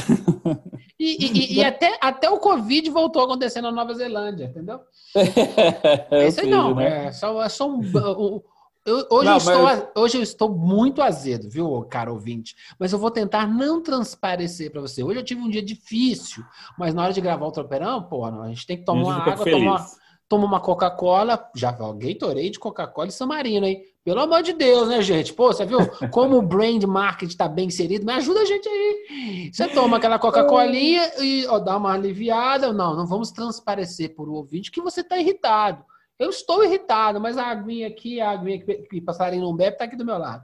E, 0.99 1.25
e, 1.25 1.53
e, 1.55 1.63
até, 1.63 1.97
até 2.01 2.29
o 2.29 2.39
Covid 2.39 2.89
voltou 2.89 3.21
a 3.21 3.25
acontecer 3.25 3.61
na 3.61 3.71
Nova 3.71 3.93
Zelândia, 3.93 4.45
entendeu? 4.45 4.81
É, 6.11 6.27
Isso 6.27 6.41
aí 6.41 6.49
não, 6.49 6.75
né? 6.75 7.07
é 7.07 7.11
só, 7.11 7.41
é 7.41 7.49
só 7.49 7.69
um. 7.69 7.79
um 7.79 8.41
eu, 8.85 9.05
hoje, 9.09 9.25
não, 9.25 9.33
eu 9.33 9.37
estou, 9.37 9.63
mas... 9.63 9.87
hoje 9.95 10.17
eu 10.17 10.23
estou 10.23 10.49
muito 10.49 11.01
azedo, 11.01 11.49
viu, 11.49 11.83
caro 11.89 12.13
ouvinte? 12.13 12.55
Mas 12.77 12.91
eu 12.91 12.99
vou 12.99 13.11
tentar 13.11 13.47
não 13.47 13.81
transparecer 13.81 14.71
para 14.71 14.81
você. 14.81 15.03
Hoje 15.03 15.19
eu 15.19 15.23
tive 15.23 15.41
um 15.41 15.49
dia 15.49 15.61
difícil, 15.61 16.43
mas 16.77 16.93
na 16.93 17.03
hora 17.03 17.13
de 17.13 17.21
gravar 17.21 17.45
o 17.45 17.51
tropeirão, 17.51 18.03
pô, 18.03 18.25
a 18.25 18.47
gente 18.47 18.65
tem 18.65 18.77
que 18.77 18.83
tomar 18.83 19.01
uma 19.03 19.15
água, 19.15 19.45
tomar, 19.45 19.85
toma 20.27 20.45
uma 20.45 20.59
Coca-Cola, 20.59 21.49
já 21.55 21.71
Gatorade, 21.71 22.59
Coca-Cola 22.59 23.07
e 23.07 23.11
Samarino, 23.11 23.65
hein? 23.65 23.83
Pelo 24.09 24.21
amor 24.21 24.41
de 24.41 24.53
Deus, 24.53 24.87
né, 24.87 25.03
gente? 25.03 25.31
Pô, 25.31 25.53
você 25.53 25.63
viu 25.63 25.77
como 26.09 26.35
o 26.35 26.41
brand 26.41 26.83
marketing 26.83 27.31
está 27.31 27.47
bem 27.47 27.67
inserido? 27.67 28.03
Me 28.03 28.13
ajuda 28.13 28.39
a 28.39 28.45
gente 28.45 28.67
aí. 28.67 29.51
Você 29.53 29.67
toma 29.67 29.97
aquela 29.97 30.17
Coca-Colinha 30.17 31.11
e 31.21 31.45
ó, 31.45 31.59
dá 31.59 31.77
uma 31.77 31.93
aliviada. 31.93 32.73
Não, 32.73 32.95
não 32.95 33.05
vamos 33.05 33.29
transparecer 33.29 34.15
por 34.15 34.27
o 34.27 34.33
ouvinte 34.33 34.71
que 34.71 34.81
você 34.81 35.01
está 35.01 35.19
irritado. 35.19 35.85
Eu 36.17 36.31
estou 36.31 36.63
irritado, 36.63 37.21
mas 37.21 37.37
a 37.37 37.45
aguinha 37.51 37.87
aqui, 37.87 38.19
a 38.19 38.31
aguinha 38.31 38.59
que, 38.59 38.73
que 38.77 38.99
passarinho 38.99 39.43
não 39.43 39.55
bebe, 39.55 39.73
está 39.73 39.85
aqui 39.85 39.95
do 39.95 40.03
meu 40.03 40.17
lado. 40.17 40.43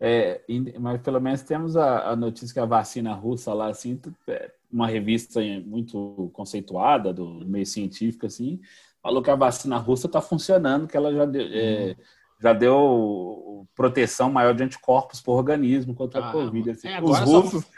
É, 0.00 0.42
mas 0.80 1.00
pelo 1.02 1.20
menos 1.20 1.42
temos 1.42 1.76
a, 1.76 2.08
a, 2.10 2.16
notícia 2.16 2.52
que 2.52 2.58
a 2.58 2.66
vacina 2.66 3.14
russa 3.14 3.54
lá, 3.54 3.68
assim, 3.68 4.00
é, 4.26 4.50
uma 4.72 4.88
revista 4.88 5.40
muito 5.64 6.28
conceituada 6.32 7.12
do 7.12 7.46
meio 7.46 7.64
científico, 7.64 8.26
assim, 8.26 8.60
falou 9.00 9.22
que 9.22 9.30
a 9.30 9.36
vacina 9.36 9.76
russa 9.76 10.08
está 10.08 10.20
funcionando, 10.20 10.88
que 10.88 10.96
ela 10.96 11.12
já 11.14 11.24
deu, 11.24 11.46
é, 11.48 11.96
já 12.40 12.52
deu 12.52 13.66
proteção 13.74 14.30
maior 14.30 14.54
de 14.54 14.62
anticorpos 14.62 15.20
por 15.20 15.36
organismo 15.36 15.94
contra 15.94 16.20
ah, 16.20 16.28
a 16.28 16.32
Covid. 16.32 16.70
Assim. 16.70 16.88
É, 16.88 17.00
os, 17.02 17.18
russos, 17.18 17.62
só... 17.62 17.68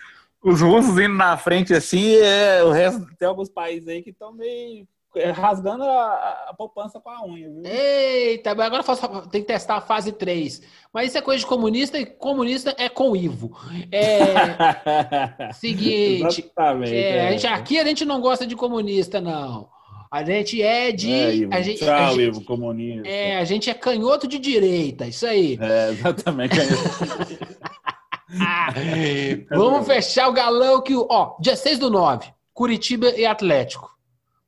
os 0.42 0.60
russos 0.60 0.98
indo 0.98 1.14
na 1.14 1.36
frente 1.36 1.74
assim, 1.74 2.14
é, 2.16 2.62
o 2.62 2.70
resto 2.70 3.06
tem 3.18 3.28
alguns 3.28 3.48
países 3.48 3.88
aí 3.88 4.02
que 4.02 4.10
estão 4.10 4.32
meio 4.32 4.86
é, 5.14 5.30
rasgando 5.30 5.84
a, 5.84 6.46
a, 6.48 6.54
poupança 6.56 6.98
com 6.98 7.10
a 7.10 7.24
unha. 7.24 7.50
Viu? 7.50 7.62
Eita, 7.64 8.50
agora 8.50 8.82
tem 9.30 9.42
que 9.42 9.46
testar 9.46 9.76
a 9.76 9.80
fase 9.80 10.12
3. 10.12 10.62
Mas 10.92 11.08
isso 11.08 11.18
é 11.18 11.22
coisa 11.22 11.40
de 11.40 11.46
comunista 11.46 11.98
e 11.98 12.06
comunista 12.06 12.74
é 12.78 12.88
com 12.88 13.14
Ivo. 13.14 13.56
É. 13.90 15.52
seguinte. 15.52 16.50
É, 16.86 17.00
é. 17.00 17.28
A 17.28 17.32
gente, 17.32 17.46
aqui 17.46 17.78
a 17.78 17.84
gente 17.84 18.04
não 18.04 18.20
gosta 18.20 18.46
de 18.46 18.56
comunista, 18.56 19.20
não. 19.20 19.68
A 20.12 20.22
gente 20.22 20.60
é 20.60 20.92
de. 20.92 21.10
É, 21.10 21.34
Ivo. 21.36 21.54
A 21.54 21.62
gente, 21.62 21.78
Tchau, 21.78 21.88
a 21.88 22.10
gente, 22.10 22.20
Ivo, 22.20 22.44
comunista. 22.44 23.08
É, 23.08 23.38
a 23.38 23.44
gente 23.44 23.70
é 23.70 23.74
canhoto 23.74 24.28
de 24.28 24.38
direita, 24.38 25.06
isso 25.06 25.26
aí. 25.26 25.58
É, 25.58 25.88
exatamente. 25.88 26.54
Vamos 29.48 29.86
fechar 29.86 30.28
o 30.28 30.32
galão 30.34 30.82
que. 30.82 30.94
Ó, 30.94 31.34
dia 31.40 31.56
6 31.56 31.78
do 31.78 31.88
9, 31.88 32.30
Curitiba 32.52 33.08
e 33.08 33.24
Atlético. 33.24 33.90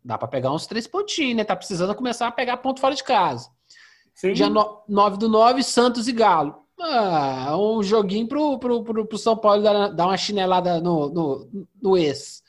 Dá 0.05 0.19
para 0.19 0.29
pegar 0.29 0.53
uns 0.53 0.67
três 0.67 0.87
pontinhos, 0.87 1.39
né? 1.39 1.45
Tá 1.45 1.57
precisando 1.57 1.95
começar 1.95 2.27
a 2.27 2.33
pegar 2.33 2.59
ponto 2.59 2.79
fora 2.79 2.95
de 2.95 3.03
casa. 3.03 3.49
Sim. 4.15 4.35
Dia 4.35 4.51
9 4.51 5.17
do 5.17 5.31
9, 5.31 5.63
Santos 5.63 6.07
e 6.07 6.13
Galo. 6.13 6.57
Ah, 6.79 7.57
um 7.57 7.83
joguinho 7.83 8.29
pro, 8.29 8.59
pro, 8.59 8.85
pro, 8.85 9.07
pro 9.07 9.19
São 9.19 9.35
Paulo 9.35 9.63
dar, 9.63 9.89
dar 9.89 10.09
uma 10.09 10.17
chinelada 10.19 10.79
no, 10.79 11.09
no, 11.09 11.49
no 11.81 11.97
ex. 11.97 12.44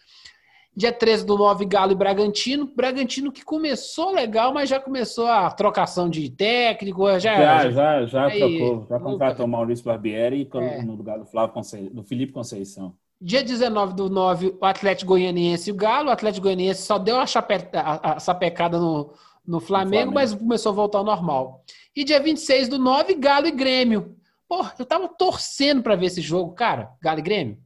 Dia 0.76 0.92
13 0.92 1.26
do 1.26 1.38
9, 1.38 1.66
Galo 1.66 1.94
e 1.94 1.96
Bragantino. 1.96 2.70
Bragantino 2.76 3.32
que 3.32 3.46
começou 3.46 4.12
legal, 4.12 4.54
mas 4.54 4.68
já 4.68 4.78
começou 4.78 5.26
a 5.26 5.50
trocação 5.50 6.10
de 6.10 6.30
técnico. 6.30 7.08
Já, 7.18 7.20
já, 7.20 7.72
já, 7.72 8.06
já 8.06 8.26
aí, 8.26 8.40
trocou. 8.40 8.86
Já 8.90 9.00
contratou 9.00 9.46
o 9.46 9.50
Maurício 9.50 9.86
Barbieri 9.86 10.50
é. 10.54 10.84
no 10.84 10.96
lugar 10.96 11.18
do, 11.18 11.26
Flávio 11.26 11.54
Conce... 11.54 11.90
do 11.90 12.04
Felipe 12.04 12.34
Conceição. 12.34 12.94
Dia 13.22 13.42
19 13.42 13.94
do 13.94 14.10
9, 14.10 14.58
o 14.60 14.66
Atlético 14.66 15.14
Goianiense 15.14 15.70
e 15.70 15.74
o 15.74 15.76
Galo. 15.76 16.10
O 16.10 16.12
Atlético 16.12 16.44
Goianiense 16.44 16.82
só 16.82 16.98
deu 17.00 17.22
a, 17.22 17.26
chape... 17.26 17.56
a, 17.74 18.16
a 18.16 18.20
sapecada 18.20 18.78
no, 18.78 19.14
no 19.48 19.62
Flamengo, 19.62 20.12
Flamengo, 20.12 20.14
mas 20.14 20.34
começou 20.34 20.74
a 20.74 20.76
voltar 20.76 20.98
ao 20.98 21.06
normal. 21.06 21.64
E 21.96 22.04
dia 22.04 22.20
26 22.20 22.68
do 22.68 22.78
9, 22.78 23.14
Galo 23.16 23.48
e 23.48 23.52
Grêmio. 23.52 24.18
Pô, 24.46 24.66
eu 24.78 24.86
tava 24.86 25.08
torcendo 25.08 25.82
para 25.82 25.96
ver 25.96 26.08
esse 26.08 26.20
jogo, 26.20 26.54
cara. 26.54 26.92
Galo 27.02 27.20
e 27.20 27.22
Grêmio. 27.22 27.65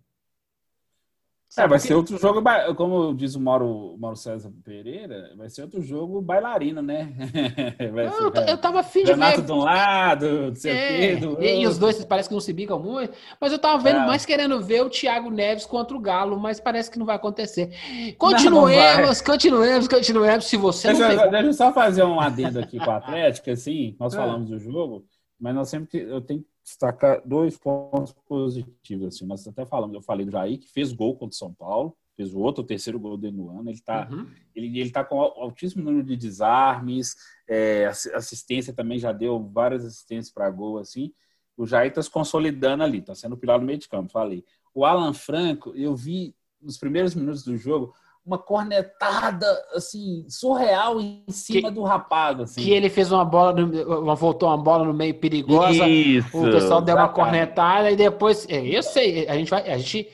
É, 1.58 1.68
vai 1.68 1.80
ser 1.80 1.96
outro 1.96 2.16
jogo, 2.18 2.44
como 2.76 3.14
diz 3.16 3.34
o 3.34 3.40
Mauro, 3.40 3.98
Mauro 3.98 4.16
César 4.16 4.52
Pereira, 4.64 5.34
vai 5.36 5.50
ser 5.50 5.64
outro 5.64 5.82
jogo 5.82 6.22
bailarino, 6.22 6.80
né? 6.80 7.12
Não, 7.80 8.32
ser, 8.32 8.40
eu, 8.40 8.46
eu 8.50 8.58
tava 8.58 8.82
afim 8.82 9.04
de 9.04 9.14
ver. 9.14 9.42
de 9.42 9.52
um 9.52 9.58
lado, 9.58 10.48
não 10.48 10.56
sei 10.56 10.72
é, 10.72 11.16
o 11.26 11.36
quê, 11.36 11.46
e, 11.46 11.62
e, 11.62 11.68
os 11.68 11.78
dois 11.78 12.04
parece 12.06 12.30
que 12.30 12.36
não 12.36 12.42
se 12.42 12.54
bicam 12.54 12.80
muito, 12.80 13.14
mas 13.42 13.52
eu 13.52 13.58
tava 13.58 13.82
vendo, 13.82 14.00
é. 14.02 14.06
mais 14.06 14.26
querendo 14.26 14.62
ver 14.62 14.84
o 14.84 14.90
Thiago 14.90 15.32
Neves 15.32 15.66
contra 15.66 15.98
o 15.98 16.00
Galo, 16.00 16.40
mas 16.40 16.60
parece 16.60 16.92
que 16.92 17.00
não 17.00 17.06
vai 17.06 17.16
acontecer. 17.16 17.72
Continuemos, 18.18 19.18
não, 19.18 19.26
continuemos, 19.26 19.88
continuemos. 19.88 20.46
Se 20.46 20.56
você 20.56 20.94
deixa, 20.94 21.26
não 21.26 21.32
deixa 21.32 21.48
eu 21.48 21.54
só 21.54 21.74
fazer 21.74 22.04
um 22.04 22.20
adendo 22.20 22.60
aqui 22.60 22.78
com 22.78 22.92
o 22.92 22.92
Atlético, 22.92 23.50
assim, 23.50 23.96
nós 24.00 24.14
ah. 24.14 24.18
falamos 24.18 24.50
do 24.50 24.60
jogo, 24.60 25.04
mas 25.40 25.56
nós 25.56 25.70
sempre 25.70 26.00
eu 26.00 26.22
tenho 26.22 26.44
destacar 26.70 27.22
dois 27.26 27.58
pontos 27.58 28.14
positivos. 28.28 29.08
Assim. 29.08 29.26
Nós 29.26 29.48
até 29.48 29.66
falamos, 29.66 29.96
eu 29.96 30.02
falei 30.02 30.26
do 30.26 30.32
Jair, 30.32 30.60
que 30.60 30.70
fez 30.70 30.94
gol 30.94 31.16
contra 31.16 31.34
o 31.34 31.38
São 31.38 31.54
Paulo, 31.54 31.98
fez 32.16 32.34
o 32.34 32.40
outro, 32.40 32.64
o 32.64 32.68
terceiro 32.68 33.00
gol 33.00 33.18
dele 33.18 33.38
no 33.38 33.50
ano. 33.50 33.70
Ele 33.70 33.78
está 33.78 34.08
uhum. 34.12 34.28
ele, 34.56 34.80
ele 34.80 34.92
tá 34.92 35.04
com 35.04 35.20
altíssimo 35.20 35.84
número 35.84 36.06
de 36.06 36.16
desarmes, 36.16 37.16
é, 37.48 37.88
assistência 37.88 38.74
também 38.74 39.00
já 39.00 39.12
deu 39.12 39.44
várias 39.52 39.84
assistências 39.84 40.32
para 40.32 40.50
gol, 40.50 40.78
assim. 40.78 41.12
O 41.58 41.66
Jair 41.66 41.90
está 41.90 42.02
se 42.02 42.10
consolidando 42.10 42.84
ali, 42.84 43.00
está 43.00 43.16
sendo 43.16 43.34
o 43.34 43.38
pilar 43.38 43.60
do 43.60 43.66
meio 43.66 43.80
de 43.80 43.90
campo, 43.90 44.12
falei. 44.12 44.46
O 44.74 44.86
Alan 44.86 45.14
Franco, 45.14 45.74
eu 45.76 45.96
vi 45.96 46.36
nos 46.62 46.78
primeiros 46.78 47.16
minutos 47.16 47.44
do 47.44 47.58
jogo, 47.58 47.94
uma 48.30 48.38
cornetada 48.38 49.48
assim 49.74 50.24
surreal 50.30 51.02
em 51.02 51.24
cima 51.30 51.70
que, 51.70 51.76
do 51.76 51.84
rapaz 51.84 52.40
assim. 52.40 52.62
que 52.62 52.72
ele 52.72 52.90
fez 52.90 53.12
uma 53.12 53.26
bola 53.26 53.64
uma, 53.64 54.14
voltou 54.14 54.50
uma 54.50 54.58
bola 54.58 54.86
no 54.86 54.94
meio 54.94 55.16
perigosa 55.16 55.88
Isso, 55.88 56.38
o 56.38 56.52
pessoal 56.52 56.82
deu 56.82 56.96
uma 56.96 57.10
cornetada 57.10 57.90
e 57.90 57.96
depois 57.96 58.48
é, 58.48 58.62
eu 58.62 58.84
sei 58.84 59.28
a 59.28 59.34
gente 59.34 59.50
vai 59.50 59.70
a 59.70 59.78
gente 59.78 60.08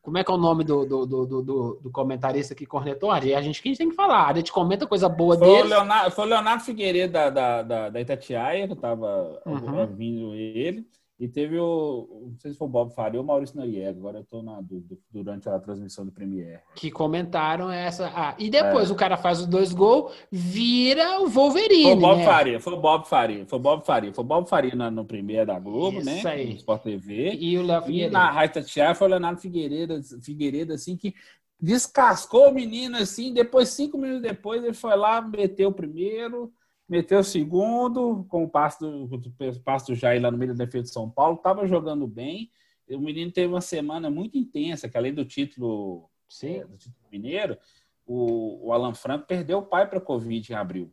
como 0.00 0.18
é 0.18 0.24
que 0.24 0.30
é 0.32 0.34
o 0.34 0.38
nome 0.38 0.64
do, 0.64 0.84
do, 0.84 1.06
do, 1.06 1.26
do, 1.26 1.80
do 1.80 1.90
comentarista 1.92 2.56
que 2.56 2.66
cornetou? 2.66 3.08
A 3.12 3.20
gente 3.20 3.62
que 3.62 3.76
tem 3.76 3.88
que 3.88 3.94
falar. 3.94 4.26
A 4.26 4.34
gente 4.34 4.50
comenta 4.50 4.84
coisa 4.84 5.08
boa 5.08 5.38
foi 5.38 5.46
dele. 5.46 5.62
O 5.62 5.68
Leonardo, 5.68 6.10
foi 6.10 6.24
o 6.24 6.28
Leonardo 6.28 6.64
Figueiredo 6.64 7.12
da, 7.12 7.30
da, 7.30 7.62
da, 7.62 7.88
da 7.88 8.00
Itatiaia, 8.00 8.66
que 8.66 8.72
estava 8.72 9.40
uhum. 9.46 9.86
vindo 9.86 10.34
ele. 10.34 10.84
E 11.22 11.28
teve 11.28 11.56
o, 11.56 12.08
não 12.32 12.36
sei 12.36 12.50
se 12.50 12.58
foi 12.58 12.66
o 12.66 12.70
Bob 12.70 12.92
Faria 12.92 13.20
ou 13.20 13.22
o 13.22 13.26
Maurício 13.28 13.56
Noriega, 13.56 13.96
agora 13.96 14.18
eu 14.18 14.22
estou 14.22 14.42
na 14.42 14.60
dúvida, 14.60 14.98
durante 15.08 15.48
a 15.48 15.56
transmissão 15.56 16.04
do 16.04 16.10
Premiere. 16.10 16.58
Que 16.74 16.90
comentaram 16.90 17.70
essa. 17.70 18.10
Ah, 18.12 18.34
e 18.40 18.50
depois 18.50 18.90
é. 18.90 18.92
o 18.92 18.96
cara 18.96 19.16
faz 19.16 19.38
os 19.38 19.46
dois 19.46 19.72
gols, 19.72 20.12
vira 20.32 21.20
o 21.20 21.28
Wolverine. 21.28 21.84
Foi 21.84 21.92
o 21.92 22.00
Bob 22.00 22.18
né? 22.18 22.24
Faria, 22.24 22.60
foi 22.60 22.72
o 22.72 22.80
Bob 22.80 23.06
Faria, 23.06 23.46
foi 23.46 23.56
o 23.56 23.62
Bob 23.62 23.86
Faria, 23.86 24.12
foi 24.12 24.24
o 24.24 24.26
Bob 24.26 24.48
Faria 24.48 24.74
no, 24.74 24.90
no 24.90 25.04
Premiere 25.04 25.46
da 25.46 25.60
Globo, 25.60 25.98
Isso 25.98 26.06
né? 26.06 26.22
Aí. 26.26 26.48
No 26.48 26.56
Sport 26.56 26.82
TV. 26.82 27.34
E 27.34 27.56
o 27.56 27.62
Léo 27.62 27.82
Figueiredo. 27.82 28.10
E 28.10 28.12
na 28.12 28.28
Raita 28.28 28.60
Tiar 28.60 28.96
foi 28.96 29.06
o 29.06 29.10
Leonardo 29.10 29.40
Figueiredo, 29.40 30.02
Figueiredo, 30.24 30.72
assim, 30.72 30.96
que 30.96 31.14
descascou 31.60 32.48
o 32.48 32.52
menino 32.52 32.96
assim, 32.96 33.32
depois, 33.32 33.68
cinco 33.68 33.96
minutos 33.96 34.22
depois, 34.22 34.60
ele 34.64 34.74
foi 34.74 34.96
lá, 34.96 35.22
meteu 35.22 35.68
o 35.68 35.72
primeiro 35.72 36.52
meteu 36.92 37.20
o 37.20 37.24
segundo, 37.24 38.24
com 38.28 38.44
o 38.44 38.48
passo 38.48 38.80
do, 38.80 39.16
o 39.16 39.60
passo 39.60 39.86
do 39.86 39.94
Jair 39.94 40.20
lá 40.20 40.30
no 40.30 40.36
meio 40.36 40.54
da 40.54 40.64
defesa 40.64 40.84
de 40.84 40.90
São 40.90 41.08
Paulo, 41.08 41.36
estava 41.36 41.66
jogando 41.66 42.06
bem. 42.06 42.50
O 42.90 42.98
menino 42.98 43.32
teve 43.32 43.48
uma 43.48 43.62
semana 43.62 44.10
muito 44.10 44.36
intensa, 44.36 44.90
que 44.90 44.98
além 44.98 45.14
do 45.14 45.24
título. 45.24 46.10
É, 46.42 46.64
do 46.64 46.76
título 46.78 47.06
mineiro, 47.10 47.58
o, 48.06 48.68
o 48.68 48.72
Alan 48.72 48.94
Franco 48.94 49.26
perdeu 49.26 49.58
o 49.58 49.66
pai 49.66 49.88
para 49.88 50.00
Covid 50.00 50.50
em 50.50 50.56
abril. 50.56 50.92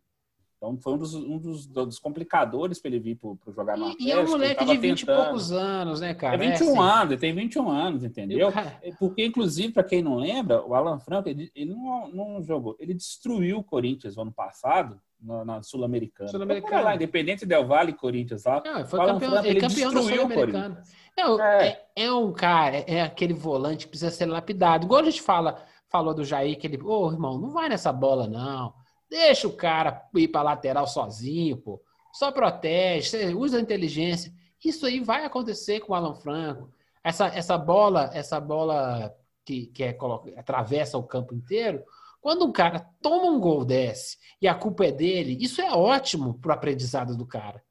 Então 0.57 0.77
foi 0.77 0.93
um 0.93 0.97
dos, 0.97 1.13
um 1.13 1.37
dos, 1.37 1.65
dos 1.65 1.97
complicadores 1.97 2.79
para 2.79 2.91
ele 2.91 2.99
vir 2.99 3.15
para 3.15 3.53
jogar 3.53 3.77
no 3.77 3.85
Atlético. 3.85 4.09
E 4.09 4.11
é 4.11 4.19
um 4.19 4.29
moleque 4.29 4.65
de 4.65 4.77
20 4.77 4.99
tentando. 4.99 5.19
e 5.19 5.23
poucos 5.23 5.51
anos, 5.53 6.01
né, 6.01 6.13
cara? 6.13 6.35
É 6.35 6.37
21 6.37 6.51
é 6.51 6.69
assim. 6.69 6.79
anos, 6.79 7.11
ele 7.11 7.21
tem 7.21 7.33
21 7.33 7.69
anos, 7.69 8.03
entendeu? 8.03 8.49
É, 8.81 8.91
porque, 8.99 9.25
inclusive, 9.25 9.71
para 9.71 9.85
quem 9.85 10.01
não 10.01 10.15
lembra, 10.15 10.61
o 10.65 10.75
Alan 10.75 10.99
Franco, 10.99 11.29
ele, 11.29 11.49
ele 11.55 11.73
não, 11.73 12.09
não 12.09 12.43
jogou, 12.43 12.75
ele 12.77 12.93
destruiu 12.93 13.59
o 13.59 13.63
Corinthians 13.63 14.17
no 14.17 14.23
ano 14.23 14.33
passado, 14.33 14.99
na, 15.21 15.45
na 15.45 15.63
Sul-Americana. 15.63 16.29
Sul-Americana. 16.29 16.81
lá, 16.81 16.95
Independente 16.95 17.45
Del 17.45 17.65
Vale 17.65 17.91
e 17.91 17.95
Corinthians 17.95 18.45
lá. 18.45 18.61
Não, 18.63 18.85
foi 18.85 18.99
campeão, 18.99 19.19
Franco, 19.19 19.47
ele, 19.47 19.49
ele 19.49 19.59
campeão 19.61 19.93
da 19.93 20.01
Sul-Americana. 20.01 20.83
É, 21.17 21.67
é. 21.67 21.85
é, 21.95 22.11
um 22.11 22.31
cara, 22.31 22.77
é 22.87 23.01
aquele 23.01 23.33
volante 23.33 23.85
que 23.85 23.89
precisa 23.89 24.11
ser 24.11 24.25
lapidado. 24.25 24.85
Igual 24.85 25.01
a 25.01 25.05
gente 25.05 25.21
fala, 25.21 25.63
falou 25.89 26.13
do 26.13 26.23
Jair, 26.23 26.57
que 26.57 26.67
ele, 26.67 26.81
ô 26.81 27.07
oh, 27.07 27.11
irmão, 27.11 27.37
não 27.37 27.49
vai 27.51 27.67
nessa 27.67 27.91
bola, 27.91 28.27
não. 28.27 28.73
Deixa 29.09 29.47
o 29.47 29.53
cara 29.53 30.07
ir 30.15 30.27
para 30.27 30.43
lateral 30.43 30.87
sozinho, 30.87 31.57
pô. 31.57 31.81
Só 32.13 32.31
protege, 32.31 33.33
usa 33.35 33.57
a 33.57 33.61
inteligência. 33.61 34.31
Isso 34.63 34.85
aí 34.85 34.99
vai 34.99 35.25
acontecer 35.25 35.79
com 35.79 35.93
o 35.93 35.95
Alan 35.95 36.15
Franco. 36.15 36.69
Essa, 37.03 37.27
essa 37.27 37.57
bola, 37.57 38.09
essa 38.13 38.39
bola 38.39 39.13
que, 39.45 39.67
que 39.67 39.83
é, 39.83 39.97
atravessa 40.37 40.97
o 40.97 41.03
campo 41.03 41.33
inteiro, 41.33 41.83
quando 42.21 42.45
um 42.45 42.51
cara 42.51 42.85
toma 43.01 43.31
um 43.31 43.39
gol 43.39 43.63
desse 43.63 44.17
e 44.41 44.47
a 44.47 44.55
culpa 44.55 44.85
é 44.85 44.91
dele, 44.91 45.37
isso 45.39 45.61
é 45.61 45.71
ótimo 45.71 46.39
para 46.39 46.49
o 46.49 46.53
aprendizado 46.53 47.15
do 47.15 47.25
cara. 47.25 47.63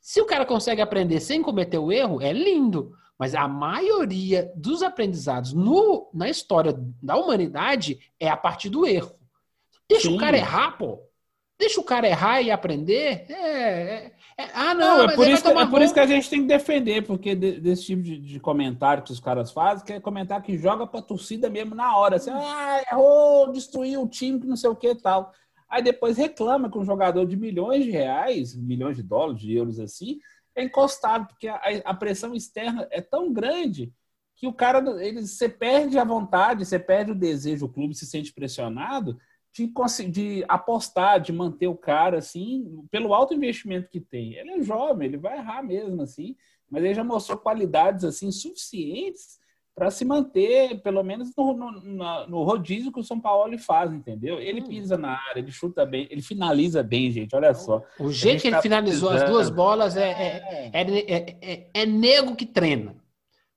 Se 0.00 0.20
o 0.20 0.26
cara 0.26 0.46
consegue 0.46 0.80
aprender 0.80 1.20
sem 1.20 1.42
cometer 1.42 1.78
o 1.78 1.92
erro, 1.92 2.22
é 2.22 2.32
lindo. 2.32 2.96
Mas 3.18 3.34
a 3.34 3.48
maioria 3.48 4.52
dos 4.54 4.82
aprendizados 4.82 5.52
no, 5.52 6.08
na 6.14 6.28
história 6.28 6.72
da 7.02 7.16
humanidade 7.16 7.98
é 8.18 8.28
a 8.28 8.36
partir 8.36 8.70
do 8.70 8.86
erro. 8.86 9.18
Deixa 9.88 10.08
Sim. 10.08 10.16
o 10.16 10.18
cara 10.18 10.36
errar, 10.36 10.78
pô. 10.78 11.00
Deixa 11.58 11.80
o 11.80 11.84
cara 11.84 12.06
errar 12.06 12.40
e 12.40 12.50
aprender. 12.50 13.26
É, 13.28 13.32
é, 13.32 13.94
é. 13.94 14.12
Ah, 14.54 14.72
não, 14.72 14.98
não 14.98 15.10
é, 15.10 15.16
por 15.16 15.26
isso 15.26 15.42
que, 15.42 15.48
é 15.48 15.66
por 15.66 15.82
isso 15.82 15.92
que 15.94 15.98
a 15.98 16.06
gente 16.06 16.30
tem 16.30 16.42
que 16.42 16.46
defender, 16.46 17.04
porque 17.04 17.34
de, 17.34 17.60
desse 17.60 17.86
tipo 17.86 18.02
de, 18.02 18.18
de, 18.18 18.38
comentário 18.38 19.02
que 19.02 19.10
os 19.10 19.18
caras 19.18 19.50
fazem, 19.50 19.84
que 19.84 19.92
é 19.94 20.00
comentário 20.00 20.44
que 20.44 20.56
joga 20.56 20.86
pra 20.86 21.02
torcida 21.02 21.50
mesmo 21.50 21.74
na 21.74 21.96
hora. 21.96 22.16
Assim, 22.16 22.30
ah, 22.32 22.84
errou, 22.88 23.50
destruiu 23.50 24.02
o 24.02 24.08
time, 24.08 24.38
que 24.38 24.46
não 24.46 24.56
sei 24.56 24.70
o 24.70 24.76
que 24.76 24.90
e 24.90 24.94
tal. 24.94 25.32
Aí 25.68 25.82
depois 25.82 26.16
reclama 26.16 26.70
que 26.70 26.78
um 26.78 26.84
jogador 26.84 27.26
de 27.26 27.36
milhões 27.36 27.84
de 27.84 27.90
reais, 27.90 28.54
milhões 28.54 28.96
de 28.96 29.02
dólares, 29.02 29.40
de 29.40 29.52
euros 29.52 29.80
assim, 29.80 30.20
é 30.54 30.62
encostado, 30.62 31.26
porque 31.26 31.48
a, 31.48 31.60
a 31.84 31.94
pressão 31.94 32.32
externa 32.32 32.86
é 32.92 33.00
tão 33.00 33.32
grande 33.32 33.92
que 34.36 34.46
o 34.46 34.52
cara, 34.52 34.78
ele, 35.04 35.26
você 35.26 35.48
perde 35.48 35.98
a 35.98 36.04
vontade, 36.04 36.64
você 36.64 36.78
perde 36.78 37.10
o 37.10 37.18
desejo, 37.18 37.66
o 37.66 37.68
clube 37.68 37.92
se 37.92 38.06
sente 38.06 38.32
pressionado 38.32 39.18
de, 39.66 40.10
de 40.10 40.44
apostar, 40.46 41.20
de 41.20 41.32
manter 41.32 41.66
o 41.66 41.76
cara 41.76 42.18
assim, 42.18 42.84
pelo 42.90 43.12
alto 43.12 43.34
investimento 43.34 43.88
que 43.90 44.00
tem. 44.00 44.34
Ele 44.34 44.50
é 44.50 44.62
jovem, 44.62 45.08
ele 45.08 45.16
vai 45.16 45.38
errar 45.38 45.62
mesmo 45.62 46.02
assim, 46.02 46.36
mas 46.70 46.84
ele 46.84 46.94
já 46.94 47.02
mostrou 47.02 47.38
qualidades 47.38 48.04
assim 48.04 48.30
suficientes 48.30 49.38
para 49.74 49.90
se 49.90 50.04
manter, 50.04 50.80
pelo 50.82 51.02
menos 51.04 51.30
no, 51.36 51.54
no, 51.54 52.26
no, 52.26 52.42
rodízio 52.42 52.92
que 52.92 52.98
o 52.98 53.04
São 53.04 53.20
Paulo 53.20 53.56
faz, 53.58 53.92
entendeu? 53.92 54.40
Ele 54.40 54.60
hum. 54.60 54.66
pisa 54.66 54.98
na 54.98 55.12
área, 55.12 55.38
ele 55.38 55.52
chuta 55.52 55.86
bem, 55.86 56.08
ele 56.10 56.20
finaliza 56.20 56.82
bem, 56.82 57.10
gente. 57.12 57.34
Olha 57.34 57.54
só. 57.54 57.82
O 57.98 58.10
jeito 58.10 58.42
que 58.42 58.48
ele 58.48 58.56
tá 58.56 58.62
finalizou 58.62 59.10
precisando. 59.10 59.28
as 59.28 59.32
duas 59.32 59.50
bolas 59.50 59.96
é, 59.96 60.10
é, 60.10 60.70
é, 60.72 61.36
é, 61.40 61.70
é 61.72 61.86
nego 61.86 62.34
que 62.34 62.44
treina. 62.44 62.96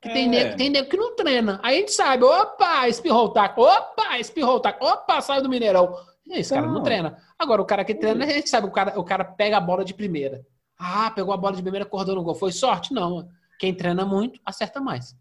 Que 0.01 0.09
é. 0.09 0.13
tem, 0.13 0.27
nego, 0.27 0.57
tem 0.57 0.69
nego 0.69 0.89
que 0.89 0.97
não 0.97 1.15
treina. 1.15 1.59
Aí 1.61 1.77
a 1.77 1.79
gente 1.79 1.91
sabe, 1.91 2.23
opa, 2.23 2.87
espirrou 2.87 3.25
o 3.25 3.29
taco, 3.29 3.61
opa, 3.61 4.17
espirrou 4.19 4.55
o 4.55 4.59
taco, 4.59 4.83
opa, 4.85 5.21
saiu 5.21 5.43
do 5.43 5.49
Mineirão. 5.49 5.95
Esse 6.27 6.53
cara 6.53 6.67
não 6.67 6.81
treina. 6.81 7.17
Agora, 7.37 7.61
o 7.61 7.65
cara 7.65 7.83
que 7.83 7.93
treina, 7.93 8.25
a 8.25 8.29
gente 8.29 8.49
sabe, 8.49 8.67
o 8.67 8.71
cara, 8.71 8.99
o 8.99 9.03
cara 9.03 9.23
pega 9.23 9.57
a 9.57 9.61
bola 9.61 9.83
de 9.83 9.93
primeira. 9.93 10.45
Ah, 10.77 11.11
pegou 11.11 11.33
a 11.33 11.37
bola 11.37 11.55
de 11.55 11.61
primeira, 11.61 11.85
acordou 11.85 12.15
no 12.15 12.23
gol. 12.23 12.33
Foi 12.33 12.51
sorte? 12.51 12.93
Não. 12.93 13.29
Quem 13.59 13.75
treina 13.75 14.05
muito, 14.05 14.39
acerta 14.45 14.79
mais. 14.79 15.15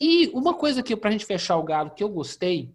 E 0.00 0.28
uma 0.34 0.54
coisa 0.54 0.82
que, 0.82 0.96
pra 0.96 1.10
gente 1.10 1.24
fechar 1.24 1.56
o 1.56 1.62
galo, 1.62 1.90
que 1.90 2.02
eu 2.02 2.08
gostei, 2.08 2.74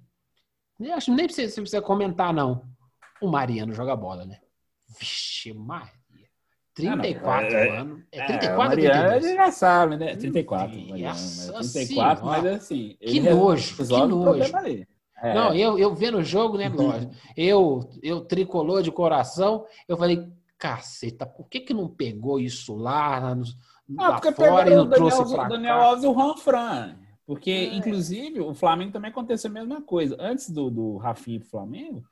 eu 0.79 0.93
acho 0.93 1.13
nem 1.13 1.25
precisa, 1.25 1.62
precisa 1.62 1.82
comentar, 1.82 2.34
não. 2.34 2.65
O 3.21 3.27
Mariano 3.27 3.73
joga 3.73 3.95
bola, 3.95 4.25
né? 4.25 4.39
Vixe, 4.99 5.53
Maria. 5.53 6.02
34 6.75 7.29
ah, 7.29 7.59
é, 7.59 7.77
anos. 7.77 8.03
É 8.12 8.25
34 8.25 8.63
é, 8.63 8.89
Mariano, 8.89 9.15
ele 9.15 9.36
já 9.36 9.51
sabe, 9.51 9.97
né? 9.97 10.15
34. 10.15 10.79
Mariano, 10.89 11.19
34, 11.71 12.25
mas 12.25 12.45
assim. 12.45 12.97
Que 12.99 13.19
nojo, 13.19 13.75
que 13.75 13.83
nojo. 13.83 14.43
É. 15.23 15.33
Não, 15.33 15.55
eu, 15.55 15.79
eu 15.79 15.95
vendo 15.95 16.17
o 16.17 16.23
jogo, 16.23 16.57
né, 16.57 16.67
lógico. 16.67 17.13
eu, 17.38 17.89
eu 18.01 18.21
tricolor 18.21 18.83
de 18.83 18.91
coração, 18.91 19.65
eu 19.88 19.95
falei, 19.95 20.27
caceta, 20.57 21.25
por 21.25 21.47
que 21.47 21.62
que 21.62 21.73
não 21.73 21.88
pegou 21.88 22.39
isso 22.39 22.75
lá, 22.75 23.33
no, 23.33 23.45
ah, 23.97 24.09
lá 24.09 24.21
fora 24.33 24.69
e 24.69 24.75
não 24.75 24.88
Daniel, 24.88 25.09
trouxe 25.09 25.33
pra 25.33 25.47
Daniel 25.47 25.75
cá? 25.75 25.83
Alves 25.86 26.03
e 26.03 26.07
o 26.07 26.13
Juan 26.13 26.38
Fran. 26.38 26.95
Porque, 27.25 27.51
é. 27.51 27.75
inclusive, 27.75 28.41
o 28.41 28.53
Flamengo 28.53 28.91
também 28.91 29.12
aconteceu 29.12 29.49
a 29.49 29.53
mesma 29.53 29.81
coisa. 29.81 30.17
Antes 30.19 30.49
do, 30.49 30.69
do 30.69 30.97
Rafinha 30.97 31.39
pro 31.39 31.49
Flamengo, 31.49 32.03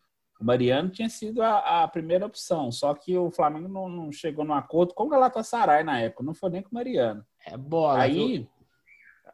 o 0.42 0.46
Mariano 0.46 0.90
tinha 0.90 1.08
sido 1.08 1.44
a, 1.44 1.84
a, 1.84 1.88
primeira 1.88 2.26
opção, 2.26 2.72
só 2.72 2.96
que 2.96 3.16
o 3.16 3.30
Flamengo 3.30 3.68
não, 3.68 3.88
não 3.88 4.12
chegou 4.12 4.44
no 4.44 4.54
acordo 4.54 4.94
com 4.94 5.04
o 5.04 5.10
Galatasaray 5.10 5.84
na 5.84 6.00
época, 6.00 6.24
não 6.24 6.34
foi 6.34 6.50
nem 6.50 6.64
com 6.64 6.72
o 6.72 6.74
Mariano. 6.74 7.24
É 7.46 7.56
bola. 7.56 8.00
Aí, 8.00 8.50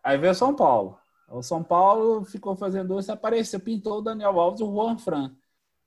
aí 0.03 0.17
veio 0.17 0.33
o 0.33 0.35
São 0.35 0.53
Paulo. 0.53 0.99
O 1.29 1.41
São 1.41 1.63
Paulo 1.63 2.25
ficou 2.25 2.57
fazendo 2.57 2.99
isso, 2.99 3.11
apareceu, 3.11 3.59
pintou 3.59 3.99
o 3.99 4.01
Daniel 4.01 4.37
Alves 4.37 4.59
e 4.59 4.63
o 4.63 4.73
Juan 4.73 4.97
Fran. 4.97 5.31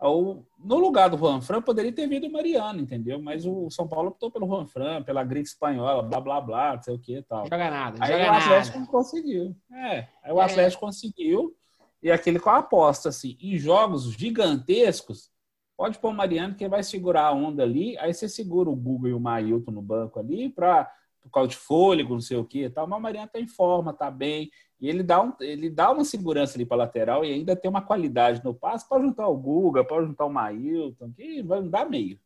no 0.00 0.78
lugar 0.78 1.10
do 1.10 1.18
Juan 1.18 1.42
Fran, 1.42 1.60
poderia 1.60 1.92
ter 1.92 2.06
vindo 2.06 2.26
o 2.26 2.32
Mariano, 2.32 2.80
entendeu? 2.80 3.20
Mas 3.20 3.44
o 3.44 3.68
São 3.68 3.86
Paulo 3.86 4.08
optou 4.08 4.30
pelo 4.30 4.46
Juan 4.46 4.66
Fran, 4.66 5.02
pela 5.02 5.22
gripe 5.22 5.48
espanhola, 5.48 6.02
blá, 6.02 6.18
blá, 6.18 6.40
blá, 6.40 6.76
não 6.76 6.82
sei 6.82 6.94
o 6.94 6.98
que 6.98 7.18
e 7.18 7.22
tal. 7.22 7.44
Joga 7.44 7.70
nada, 7.70 7.98
aí 8.00 8.12
joga 8.12 8.24
o 8.24 8.36
Atlético 8.36 8.78
nada. 8.78 8.90
conseguiu. 8.90 9.56
É, 9.70 10.08
aí 10.22 10.32
o 10.32 10.40
é. 10.40 10.44
Atlético 10.44 10.80
conseguiu 10.80 11.54
e 12.02 12.10
aquele 12.10 12.38
com 12.38 12.50
a 12.50 12.58
aposta, 12.58 13.08
assim, 13.08 13.36
em 13.40 13.58
jogos 13.58 14.12
gigantescos, 14.12 15.30
pode 15.76 15.98
pôr 15.98 16.10
o 16.10 16.14
Mariano 16.14 16.54
que 16.54 16.68
vai 16.68 16.82
segurar 16.82 17.26
a 17.26 17.32
onda 17.32 17.62
ali, 17.62 17.96
aí 17.98 18.12
você 18.12 18.28
segura 18.28 18.68
o 18.70 18.76
Google 18.76 19.10
e 19.10 19.14
o 19.14 19.20
Mailton 19.20 19.70
no 19.70 19.82
banco 19.82 20.18
ali 20.18 20.48
para 20.48 20.90
por 21.20 21.30
causa 21.30 21.50
de 21.50 21.56
fôlego, 21.56 22.14
não 22.14 22.20
sei 22.20 22.38
o 22.38 22.44
que 22.44 22.64
e 22.64 22.70
tal, 22.70 22.86
mas 22.86 22.98
o 22.98 23.02
Mariano 23.02 23.30
tá 23.30 23.38
em 23.38 23.46
forma, 23.46 23.92
tá 23.92 24.10
bem, 24.10 24.50
e 24.80 24.88
ele 24.88 25.02
dá, 25.02 25.22
um, 25.22 25.32
ele 25.40 25.68
dá 25.68 25.90
uma 25.90 26.04
segurança 26.04 26.56
ali 26.56 26.64
para 26.64 26.78
lateral 26.78 27.24
e 27.24 27.32
ainda 27.32 27.54
tem 27.54 27.68
uma 27.68 27.82
qualidade 27.82 28.42
no 28.42 28.54
passe 28.54 28.88
para 28.88 29.02
juntar 29.02 29.28
o 29.28 29.36
Guga, 29.36 29.84
para 29.84 30.02
juntar 30.02 30.24
o 30.24 30.32
Mailton, 30.32 31.12
que 31.12 31.42
vai 31.42 31.62
dar 31.62 31.88
meio. 31.88 32.18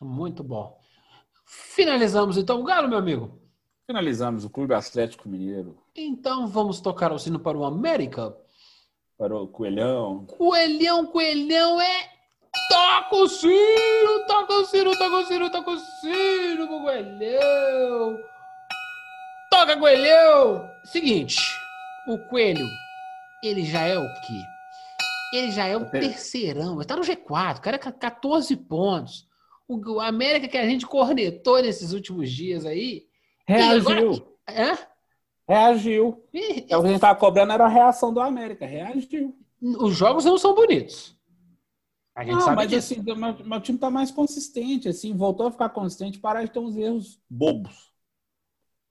Muito 0.00 0.42
bom. 0.42 0.76
Finalizamos 1.44 2.36
então 2.36 2.60
o 2.60 2.64
Galo, 2.64 2.88
meu 2.88 2.98
amigo. 2.98 3.38
Finalizamos 3.86 4.44
o 4.44 4.50
Clube 4.50 4.74
Atlético 4.74 5.28
Mineiro. 5.28 5.78
Então 5.94 6.46
vamos 6.46 6.80
tocar 6.80 7.12
o 7.12 7.18
sino 7.18 7.38
para 7.38 7.56
o 7.56 7.64
América. 7.64 8.36
Para 9.22 9.36
o 9.36 9.46
Coelhão. 9.46 10.26
Coelhão, 10.26 11.06
Coelhão 11.06 11.80
é. 11.80 12.10
Toca 12.68 13.14
o 13.14 13.28
sino, 13.28 14.26
toca 14.26 14.52
o 14.54 14.64
sino, 14.64 14.98
toca 14.98 15.16
o 15.16 15.24
sino, 15.24 15.48
toca 15.48 15.70
o 15.70 15.78
sino 15.78 16.66
pro 16.66 16.80
Coelhão. 16.80 18.18
Toca, 19.48 19.76
Coelhão! 19.76 20.68
Seguinte, 20.82 21.36
o 22.08 22.18
Coelho, 22.28 22.66
ele 23.44 23.64
já 23.64 23.82
é 23.82 23.96
o 23.96 24.02
quê? 24.02 24.42
Ele 25.34 25.52
já 25.52 25.66
é 25.66 25.76
o 25.76 25.88
terceirão, 25.88 26.74
ele 26.74 26.84
tá 26.84 26.96
no 26.96 27.02
G4, 27.02 27.58
o 27.58 27.62
cara 27.62 27.76
é 27.76 27.78
14 27.78 28.56
pontos. 28.56 29.28
O 29.68 30.00
América 30.00 30.48
que 30.48 30.58
a 30.58 30.66
gente 30.66 30.84
cornetou 30.84 31.62
nesses 31.62 31.92
últimos 31.92 32.28
dias 32.28 32.66
aí. 32.66 33.06
Reagiu. 33.46 34.26
Agora... 34.46 34.91
Reagiu. 35.48 36.24
É 36.68 36.76
o 36.76 36.82
que 36.82 36.88
a 36.88 36.90
gente 36.90 37.00
tava 37.00 37.18
cobrando 37.18 37.52
era 37.52 37.64
a 37.64 37.68
reação 37.68 38.12
do 38.12 38.20
América. 38.20 38.66
Reagiu. 38.66 39.36
Os 39.60 39.96
jogos 39.96 40.24
não 40.24 40.38
são 40.38 40.54
bonitos. 40.54 41.16
A 42.14 42.24
gente 42.24 42.34
não, 42.34 42.40
sabe 42.42 42.56
mas 42.56 42.68
disso. 42.68 42.94
assim, 42.94 43.50
o 43.50 43.60
time 43.60 43.78
tá 43.78 43.90
mais 43.90 44.10
consistente, 44.10 44.88
assim, 44.88 45.16
voltou 45.16 45.46
a 45.46 45.50
ficar 45.50 45.70
consistente, 45.70 46.18
parar 46.18 46.44
de 46.44 46.50
ter 46.50 46.58
uns 46.58 46.76
erros 46.76 47.18
bobos. 47.28 47.90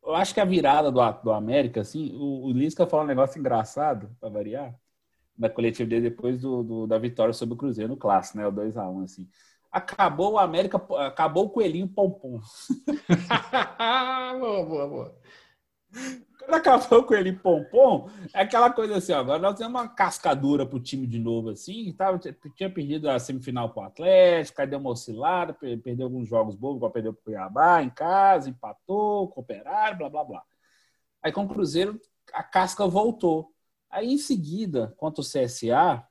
Eu 0.04 0.16
acho 0.16 0.34
que 0.34 0.40
a 0.40 0.46
virada 0.46 0.92
do, 0.92 1.00
do 1.24 1.32
América, 1.32 1.82
assim, 1.82 2.16
o, 2.16 2.48
o 2.48 2.52
Lisca 2.52 2.88
falou 2.88 3.06
um 3.06 3.08
negócio 3.08 3.38
engraçado, 3.38 4.10
para 4.20 4.30
variar, 4.30 4.76
da 5.38 5.50
coletiva 5.50 5.88
dele 5.88 6.10
depois 6.10 6.42
do, 6.42 6.64
do, 6.64 6.88
da 6.88 6.98
vitória 6.98 7.34
sobre 7.34 7.54
o 7.54 7.58
Cruzeiro 7.58 7.92
no 7.92 7.98
clássico, 7.98 8.40
né? 8.40 8.48
O 8.48 8.52
2x1, 8.52 9.04
assim. 9.04 9.30
Acabou 9.72 10.34
o 10.34 10.40
América, 10.40 10.78
acabou 11.06 11.46
o 11.46 11.50
coelhinho 11.50 11.88
pompom. 11.88 12.40
boa, 14.40 14.66
boa, 14.66 14.88
boa. 14.88 15.22
Quando 16.46 16.56
acabou 16.56 17.04
com 17.04 17.14
ele 17.14 17.34
pompom, 17.34 18.10
é 18.34 18.42
aquela 18.42 18.72
coisa 18.72 18.98
assim, 18.98 19.14
ó, 19.14 19.20
agora 19.20 19.40
nós 19.40 19.58
temos 19.58 19.72
uma 19.72 19.88
cascadura 19.88 20.66
pro 20.66 20.80
time 20.80 21.06
de 21.06 21.20
novo, 21.20 21.50
assim, 21.50 21.94
tava, 21.94 22.20
tinha 22.56 22.70
perdido 22.70 23.10
a 23.10 23.20
semifinal 23.20 23.70
pro 23.70 23.84
Atlético, 23.84 24.60
aí 24.60 24.68
deu 24.68 24.80
uma 24.80 24.90
oscilada, 24.90 25.54
perdeu 25.54 26.06
alguns 26.08 26.28
jogos 26.28 26.56
bobos, 26.56 26.78
igual 26.78 26.92
perdeu 26.92 27.14
pro 27.14 27.24
Cuiabá 27.24 27.84
em 27.84 27.90
casa, 27.90 28.50
empatou, 28.50 29.28
cooperaram, 29.30 29.98
blá, 29.98 30.10
blá, 30.10 30.24
blá. 30.24 30.44
Aí 31.22 31.32
com 31.32 31.44
o 31.44 31.48
Cruzeiro, 31.48 32.00
a 32.34 32.44
casca 32.44 32.88
voltou. 32.88 33.52
Aí 33.90 34.12
em 34.12 34.18
seguida, 34.18 34.94
contra 34.98 35.22
o 35.22 35.26
CSA, 35.26 36.04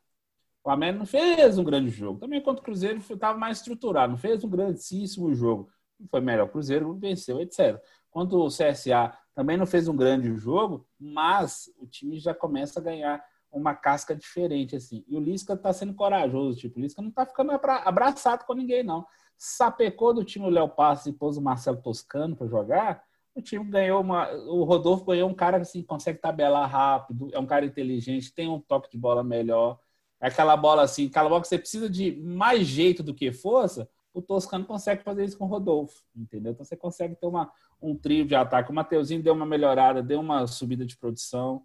o 0.62 0.70
América 0.70 0.98
não 0.98 1.06
fez 1.06 1.58
um 1.58 1.64
grande 1.64 1.90
jogo. 1.90 2.20
Também 2.20 2.40
contra 2.40 2.60
o 2.60 2.64
Cruzeiro 2.64 2.98
estava 2.98 3.38
mais 3.38 3.58
estruturado, 3.58 4.12
não 4.12 4.18
fez 4.18 4.44
um 4.44 4.48
grandíssimo 4.48 5.34
jogo. 5.34 5.70
Foi 6.10 6.20
melhor 6.20 6.46
o 6.46 6.50
Cruzeiro, 6.50 6.94
venceu, 6.94 7.40
etc. 7.40 7.80
Quanto 8.10 8.38
o 8.38 8.48
CSA 8.48 9.12
também 9.40 9.56
não 9.56 9.64
fez 9.64 9.88
um 9.88 9.96
grande 9.96 10.36
jogo, 10.36 10.86
mas 10.98 11.72
o 11.78 11.86
time 11.86 12.18
já 12.18 12.34
começa 12.34 12.78
a 12.78 12.82
ganhar 12.82 13.24
uma 13.50 13.74
casca 13.74 14.14
diferente, 14.14 14.76
assim. 14.76 15.02
E 15.08 15.16
o 15.16 15.18
Lisca 15.18 15.56
tá 15.56 15.72
sendo 15.72 15.94
corajoso, 15.94 16.58
tipo, 16.58 16.78
o 16.78 16.82
Lisca 16.82 17.00
não 17.00 17.10
tá 17.10 17.24
ficando 17.24 17.50
abraçado 17.52 18.44
com 18.44 18.52
ninguém, 18.52 18.82
não. 18.82 19.06
Sapecou 19.38 20.12
do 20.12 20.22
time 20.22 20.44
o 20.44 20.50
Léo 20.50 20.68
Passos 20.68 21.06
e 21.06 21.12
pôs 21.14 21.38
o 21.38 21.40
Marcelo 21.40 21.78
Toscano 21.78 22.36
para 22.36 22.48
jogar, 22.48 23.02
o 23.34 23.40
time 23.40 23.64
ganhou 23.64 24.02
uma. 24.02 24.30
O 24.30 24.62
Rodolfo 24.64 25.06
ganhou 25.06 25.30
um 25.30 25.34
cara 25.34 25.56
que 25.56 25.62
assim, 25.62 25.82
consegue 25.82 26.18
tabelar 26.18 26.68
rápido, 26.68 27.30
é 27.32 27.38
um 27.38 27.46
cara 27.46 27.64
inteligente, 27.64 28.34
tem 28.34 28.46
um 28.46 28.60
toque 28.60 28.90
de 28.90 28.98
bola 28.98 29.24
melhor. 29.24 29.78
É 30.20 30.28
aquela 30.28 30.54
bola 30.54 30.82
assim, 30.82 31.06
aquela 31.06 31.30
bola 31.30 31.40
que 31.40 31.48
você 31.48 31.58
precisa 31.58 31.88
de 31.88 32.14
mais 32.20 32.66
jeito 32.66 33.02
do 33.02 33.14
que 33.14 33.32
força, 33.32 33.88
o 34.12 34.20
Toscano 34.20 34.66
consegue 34.66 35.02
fazer 35.02 35.24
isso 35.24 35.38
com 35.38 35.44
o 35.44 35.48
Rodolfo, 35.48 36.02
entendeu? 36.14 36.52
Então 36.52 36.62
você 36.62 36.76
consegue 36.76 37.14
ter 37.14 37.26
uma, 37.26 37.50
um 37.82 37.96
trio 37.96 38.24
de 38.24 38.34
ataque. 38.34 38.70
O 38.70 38.74
Mateuzinho 38.74 39.22
deu 39.22 39.34
uma 39.34 39.46
melhorada, 39.46 40.02
deu 40.02 40.20
uma 40.20 40.46
subida 40.46 40.84
de 40.84 40.96
produção. 40.96 41.62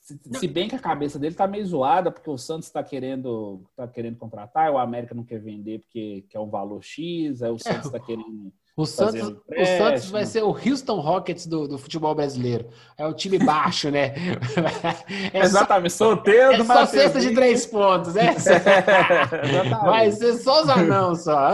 Se, 0.00 0.18
se 0.38 0.46
bem 0.46 0.68
que 0.68 0.76
a 0.76 0.80
cabeça 0.80 1.18
dele 1.18 1.34
tá 1.34 1.48
meio 1.48 1.66
zoada, 1.66 2.12
porque 2.12 2.30
o 2.30 2.38
Santos 2.38 2.68
está 2.68 2.82
querendo, 2.82 3.68
tá 3.74 3.88
querendo 3.88 4.16
contratar, 4.16 4.70
o 4.70 4.78
América 4.78 5.14
não 5.14 5.24
quer 5.24 5.40
vender 5.40 5.80
porque 5.80 6.24
quer 6.28 6.38
um 6.38 6.48
valor 6.48 6.82
X, 6.82 7.42
aí 7.42 7.50
o 7.50 7.58
Santos 7.58 7.86
está 7.86 7.98
querendo 7.98 8.52
o 8.76 8.84
Santos, 8.84 9.22
o 9.22 9.66
Santos 9.78 10.10
vai 10.10 10.26
ser 10.26 10.42
o 10.42 10.48
Houston 10.48 11.00
Rockets 11.00 11.46
do, 11.46 11.66
do 11.66 11.78
futebol 11.78 12.14
brasileiro. 12.14 12.68
É 12.98 13.06
o 13.06 13.14
time 13.14 13.38
baixo, 13.38 13.90
né? 13.90 14.14
É 15.32 15.40
Exatamente, 15.40 15.92
só, 15.92 16.08
solteiro. 16.08 16.52
É 16.52 16.64
só 16.64 16.84
cesta 16.84 17.18
de 17.18 17.34
três 17.34 17.64
pontos? 17.64 18.14
É, 18.16 19.68
vai 19.84 20.10
ser 20.10 20.34
só 20.34 20.62
os 20.62 20.68
anão 20.68 21.14
só. 21.14 21.52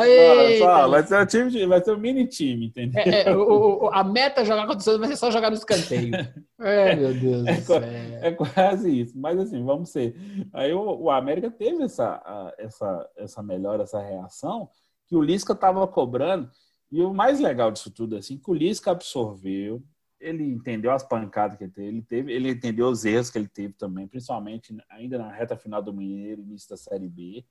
só. 0.58 0.88
Vai 0.88 1.02
ser 1.04 1.20
o 1.20 1.26
time, 1.26 1.50
de, 1.50 1.66
vai 1.66 1.82
ser 1.82 1.92
o 1.92 1.98
mini 1.98 2.26
time, 2.26 2.66
entendeu? 2.66 3.02
É, 3.04 3.28
é, 3.28 3.36
o, 3.36 3.84
o, 3.84 3.90
a 3.92 4.02
meta 4.02 4.44
jogar 4.44 4.62
contra 4.62 4.78
o 4.78 4.80
Santos 4.80 5.00
vai 5.00 5.08
ser 5.08 5.16
só 5.16 5.30
jogar 5.30 5.50
no 5.50 5.56
escanteio. 5.56 6.12
É, 6.64 6.94
meu 6.94 7.12
Deus 7.12 7.44
é, 7.44 7.54
do 7.54 7.60
céu. 7.62 7.80
É 8.20 8.30
quase 8.30 9.00
isso. 9.00 9.18
Mas 9.18 9.36
assim, 9.36 9.64
vamos 9.64 9.90
ser. 9.90 10.14
Aí 10.52 10.72
o, 10.72 11.02
o 11.02 11.10
América 11.10 11.50
teve 11.50 11.82
essa, 11.82 12.54
essa, 12.56 13.08
essa 13.16 13.42
melhora, 13.42 13.82
essa 13.82 14.00
reação 14.00 14.68
que 15.08 15.16
o 15.16 15.20
Lisca 15.20 15.52
estava 15.52 15.86
cobrando. 15.86 16.48
E 16.92 17.00
o 17.00 17.14
mais 17.14 17.40
legal 17.40 17.70
disso 17.70 17.90
tudo, 17.90 18.16
assim, 18.16 18.36
que 18.36 18.50
o 18.50 18.54
Lisca 18.54 18.90
absorveu, 18.90 19.82
ele 20.20 20.44
entendeu 20.44 20.92
as 20.92 21.02
pancadas 21.02 21.56
que 21.56 21.64
ele 21.64 21.72
teve, 21.72 21.88
ele, 21.88 22.02
teve, 22.02 22.32
ele 22.32 22.50
entendeu 22.50 22.86
os 22.86 23.04
erros 23.06 23.30
que 23.30 23.38
ele 23.38 23.48
teve 23.48 23.72
também, 23.72 24.06
principalmente 24.06 24.76
ainda 24.90 25.16
na 25.16 25.32
reta 25.32 25.56
final 25.56 25.82
do 25.82 25.92
Mineiro, 25.92 26.42
início 26.42 26.68
da 26.68 26.76
Série 26.76 27.08
B. 27.08 27.44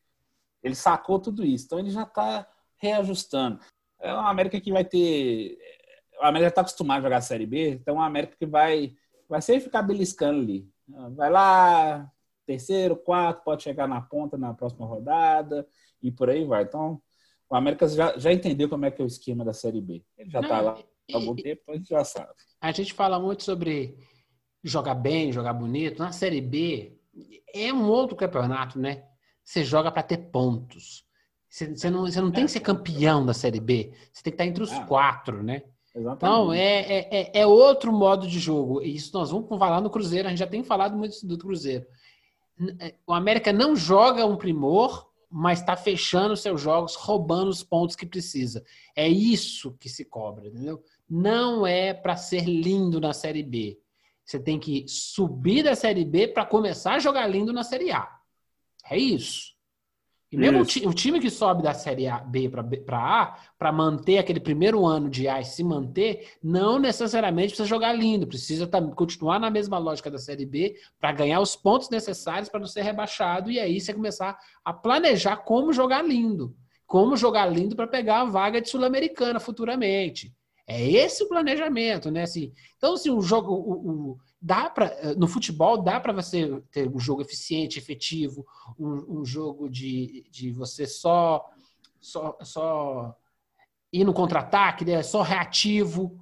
Ele 0.62 0.76
sacou 0.76 1.20
tudo 1.20 1.44
isso, 1.44 1.66
então 1.66 1.80
ele 1.80 1.90
já 1.90 2.04
está 2.04 2.48
reajustando. 2.78 3.60
É 4.00 4.14
uma 4.14 4.30
América 4.30 4.62
que 4.62 4.72
vai 4.72 4.86
ter. 4.86 5.58
A 6.20 6.28
América 6.28 6.50
está 6.50 6.62
acostumada 6.62 7.00
a 7.00 7.04
jogar 7.04 7.18
a 7.18 7.22
Série 7.22 7.48
B, 7.48 7.72
então 7.72 7.96
é 7.96 7.98
uma 7.98 8.06
América 8.06 8.36
que 8.38 8.46
vai, 8.46 8.96
vai 9.28 9.42
sempre 9.42 9.64
ficar 9.64 9.82
beliscando 9.82 10.40
ali. 10.40 10.70
Vai 11.16 11.32
lá, 11.32 12.12
terceiro, 12.46 12.96
quarto, 12.96 13.44
pode 13.44 13.64
chegar 13.64 13.88
na 13.88 14.02
ponta 14.02 14.38
na 14.38 14.54
próxima 14.54 14.86
rodada 14.86 15.68
e 16.02 16.12
por 16.12 16.30
aí 16.30 16.46
vai. 16.46 16.64
Então, 16.64 17.02
o 17.52 17.56
América 17.56 17.86
já, 17.86 18.18
já 18.18 18.32
entendeu 18.32 18.70
como 18.70 18.86
é 18.86 18.92
que 18.92 19.02
é 19.02 19.04
o 19.04 19.08
esquema 19.08 19.44
da 19.44 19.52
Série 19.52 19.82
B. 19.82 20.02
Ele 20.18 20.30
já 20.30 20.40
está 20.40 20.62
lá 20.62 20.72
há 21.12 21.16
algum 21.16 21.36
tempo, 21.36 21.62
a 21.68 21.74
gente 21.74 21.90
já 21.90 22.02
sabe. 22.06 22.32
A 22.62 22.72
gente 22.72 22.94
fala 22.94 23.20
muito 23.20 23.44
sobre 23.44 23.98
jogar 24.64 24.96
bem, 24.96 25.34
jogar 25.34 25.52
bonito. 25.52 26.00
Na 26.00 26.14
Série 26.14 26.40
B 26.40 26.98
é 27.54 27.74
um 27.74 27.90
outro 27.90 28.16
campeonato, 28.16 28.80
né? 28.80 29.04
Você 29.44 29.66
joga 29.66 29.92
para 29.92 30.02
ter 30.02 30.18
pontos. 30.32 31.04
Você, 31.50 31.76
você, 31.76 31.90
não, 31.90 32.04
você 32.04 32.22
não 32.22 32.32
tem 32.32 32.46
que 32.46 32.52
ser 32.52 32.62
campeão 32.62 33.26
da 33.26 33.34
Série 33.34 33.60
B. 33.60 33.92
Você 34.14 34.24
tem 34.24 34.32
que 34.32 34.36
estar 34.36 34.46
entre 34.46 34.64
os 34.64 34.72
ah, 34.72 34.86
quatro, 34.86 35.44
né? 35.44 35.64
Exatamente. 35.94 36.18
Então, 36.20 36.54
é, 36.54 36.80
é, 36.80 37.08
é, 37.12 37.42
é 37.42 37.46
outro 37.46 37.92
modo 37.92 38.26
de 38.30 38.40
jogo. 38.40 38.82
E 38.82 38.96
isso 38.96 39.12
nós 39.14 39.30
vamos 39.30 39.50
falar 39.60 39.82
no 39.82 39.90
Cruzeiro. 39.90 40.28
A 40.28 40.32
gente 40.32 40.40
já 40.40 40.48
tem 40.48 40.64
falado 40.64 40.96
muito 40.96 41.28
do 41.28 41.38
Cruzeiro. 41.38 41.86
É, 42.80 42.96
o 43.06 43.12
América 43.12 43.52
não 43.52 43.76
joga 43.76 44.26
um 44.26 44.38
primor 44.38 45.11
mas 45.32 45.60
está 45.60 45.78
fechando 45.78 46.36
seus 46.36 46.60
jogos, 46.60 46.96
roubando 46.96 47.50
os 47.50 47.64
pontos 47.64 47.96
que 47.96 48.06
precisa. 48.06 48.64
É 48.96 49.08
isso 49.08 49.78
que 49.80 49.88
se 49.88 50.04
cobra, 50.04 50.48
entendeu? 50.48 50.84
Não 51.10 51.66
é 51.66 51.94
para 51.94 52.18
ser 52.18 52.44
lindo 52.44 53.00
na 53.00 53.14
Série 53.14 53.44
B. 53.44 53.80
Você 54.26 54.40
tem 54.40 54.60
que 54.60 54.86
subir 54.88 55.64
da 55.64 55.76
Série 55.76 56.04
B 56.04 56.28
para 56.28 56.46
começar 56.46 56.96
a 56.96 57.00
jogar 57.00 57.28
lindo 57.28 57.54
na 57.54 57.64
Série 57.64 57.92
A. 57.92 58.20
É 58.90 58.98
isso. 58.98 59.51
E 60.32 60.38
mesmo 60.38 60.60
o, 60.60 60.90
o, 60.90 60.94
time 60.94 61.20
que 61.20 61.30
sobe 61.30 61.62
da 61.62 61.74
Série 61.74 62.08
A, 62.08 62.20
B 62.20 62.50
para 62.50 62.98
A, 62.98 63.38
para 63.60 63.72
manter 63.72 64.18
aquele 64.18 64.40
primeiro 64.40 64.86
ano 64.86 65.10
de 65.10 65.28
A 65.28 65.42
e 65.42 65.44
se 65.44 65.62
manter, 65.62 66.36
não 66.42 66.80
necessariamente 66.80 67.50
precisa 67.50 67.68
jogar 67.68 67.92
lindo, 67.92 68.26
precisa 68.26 68.66
continuar 68.96 69.40
na 69.40 69.50
mesma 69.50 69.78
lógica 69.78 70.10
da 70.10 70.18
Série 70.18 70.46
B 70.46 70.76
para 71.02 71.12
ganhar 71.12 71.42
os 71.42 71.58
pontos 71.58 71.90
necessários 71.90 72.48
para 72.48 72.62
não 72.62 72.68
ser 72.68 72.84
rebaixado 72.84 73.52
e 73.52 73.60
aí 73.60 73.82
você 73.82 73.94
começar 73.94 74.40
a 74.64 74.72
planejar 74.72 75.36
como 75.36 75.74
jogar 75.74 76.02
lindo. 76.02 76.56
Como 76.88 77.18
jogar 77.18 77.46
lindo 77.46 77.76
para 77.76 77.88
pegar 77.88 78.22
a 78.22 78.26
vaga 78.26 78.62
de 78.62 78.70
Sul-Americana 78.70 79.40
futuramente. 79.40 80.34
É 80.66 80.82
esse 80.90 81.24
o 81.24 81.28
planejamento, 81.28 82.10
né? 82.10 82.24
Assim, 82.24 82.54
então, 82.78 82.96
se 82.96 83.10
assim, 83.10 83.18
o 83.18 83.22
jogo. 83.22 83.54
O, 83.54 83.90
o, 83.90 84.18
dá 84.42 84.70
para 84.70 84.88
eh, 84.88 85.16
no 85.16 85.28
futebol 85.28 85.82
dá 85.82 86.00
para 86.00 86.14
você 86.14 86.62
ter 86.72 86.90
um 86.90 87.00
jogo 87.00 87.22
eficiente, 87.22 87.78
efetivo, 87.78 88.46
um, 88.80 89.20
um, 89.20 89.26
jogo 89.26 89.70
de, 89.70 90.26
de 90.32 90.52
você 90.52 90.88
só 90.88 91.48
só, 92.00 92.36
só 92.42 93.16
ir 93.94 94.04
no 94.04 94.14
contra-ataque, 94.14 94.84
né? 94.84 95.04
só 95.04 95.22
reativo. 95.22 96.18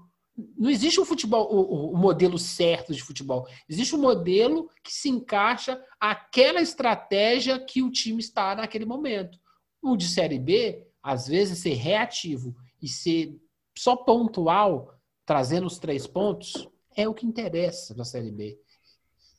Não 0.58 0.70
existe 0.70 1.00
um 1.00 1.06
futebol, 1.06 1.48
o, 1.54 1.94
o, 1.94 1.98
modelo 1.98 2.38
certo 2.38 2.94
de 2.94 3.02
futebol. 3.02 3.48
Existe 3.68 3.96
um 3.96 4.02
modelo 4.02 4.70
que 4.84 4.92
se 4.92 5.10
encaixa 5.10 5.82
àquela 6.00 6.62
estratégia 6.62 7.60
que 7.60 7.82
o 7.82 7.92
time 7.92 8.20
está 8.20 8.56
naquele 8.56 8.86
momento. 8.86 9.38
O 9.82 9.96
de 9.96 10.08
série 10.08 10.40
B, 10.40 10.86
às 11.02 11.28
vezes, 11.28 11.60
ser 11.60 11.74
reativo 11.74 12.56
e 12.82 12.88
ser 12.88 13.38
só 13.78 13.96
pontual, 13.96 14.94
trazendo 15.26 15.68
os 15.68 15.78
três 15.78 16.08
pontos, 16.08 16.68
é 16.96 17.08
o 17.08 17.14
que 17.14 17.26
interessa 17.26 17.94
na 17.96 18.06
Série 18.06 18.32
B. 18.32 18.60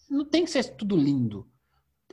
Não 0.08 0.24
tem 0.24 0.44
que 0.44 0.50
ser 0.50 0.76
tudo 0.76 0.96
lindo. 0.96 1.46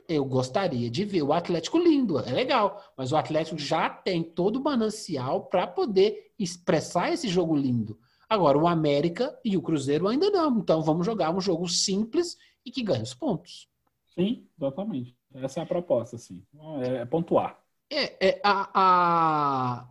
Eu 0.08 0.24
gostaria 0.24 0.88
de 0.88 1.04
ver 1.04 1.22
o 1.22 1.32
Atlético 1.32 1.78
lindo, 1.78 2.18
é 2.18 2.32
legal, 2.32 2.82
mas 2.96 3.12
o 3.12 3.16
Atlético 3.16 3.58
já 3.58 3.90
tem 3.90 4.22
todo 4.22 4.56
o 4.56 4.64
manancial 4.64 5.46
para 5.46 5.66
poder 5.66 6.32
expressar 6.38 7.12
esse 7.12 7.28
jogo 7.28 7.54
lindo. 7.54 7.98
Agora, 8.28 8.58
o 8.58 8.66
América 8.66 9.38
e 9.44 9.56
o 9.56 9.62
Cruzeiro 9.62 10.06
ainda 10.06 10.30
não. 10.30 10.58
Então, 10.58 10.82
vamos 10.82 11.04
jogar 11.04 11.34
um 11.34 11.40
jogo 11.40 11.68
simples 11.68 12.36
e 12.64 12.70
que 12.70 12.82
ganhe 12.82 13.02
os 13.02 13.14
pontos. 13.14 13.68
Sim, 14.14 14.46
exatamente. 14.58 15.16
Essa 15.34 15.60
é 15.60 15.62
a 15.62 15.66
proposta, 15.66 16.16
assim. 16.16 16.42
É, 16.82 16.96
é 16.96 17.04
pontuar. 17.06 17.58
É, 17.90 18.28
é 18.28 18.40
a, 18.44 18.70
a... 18.74 19.88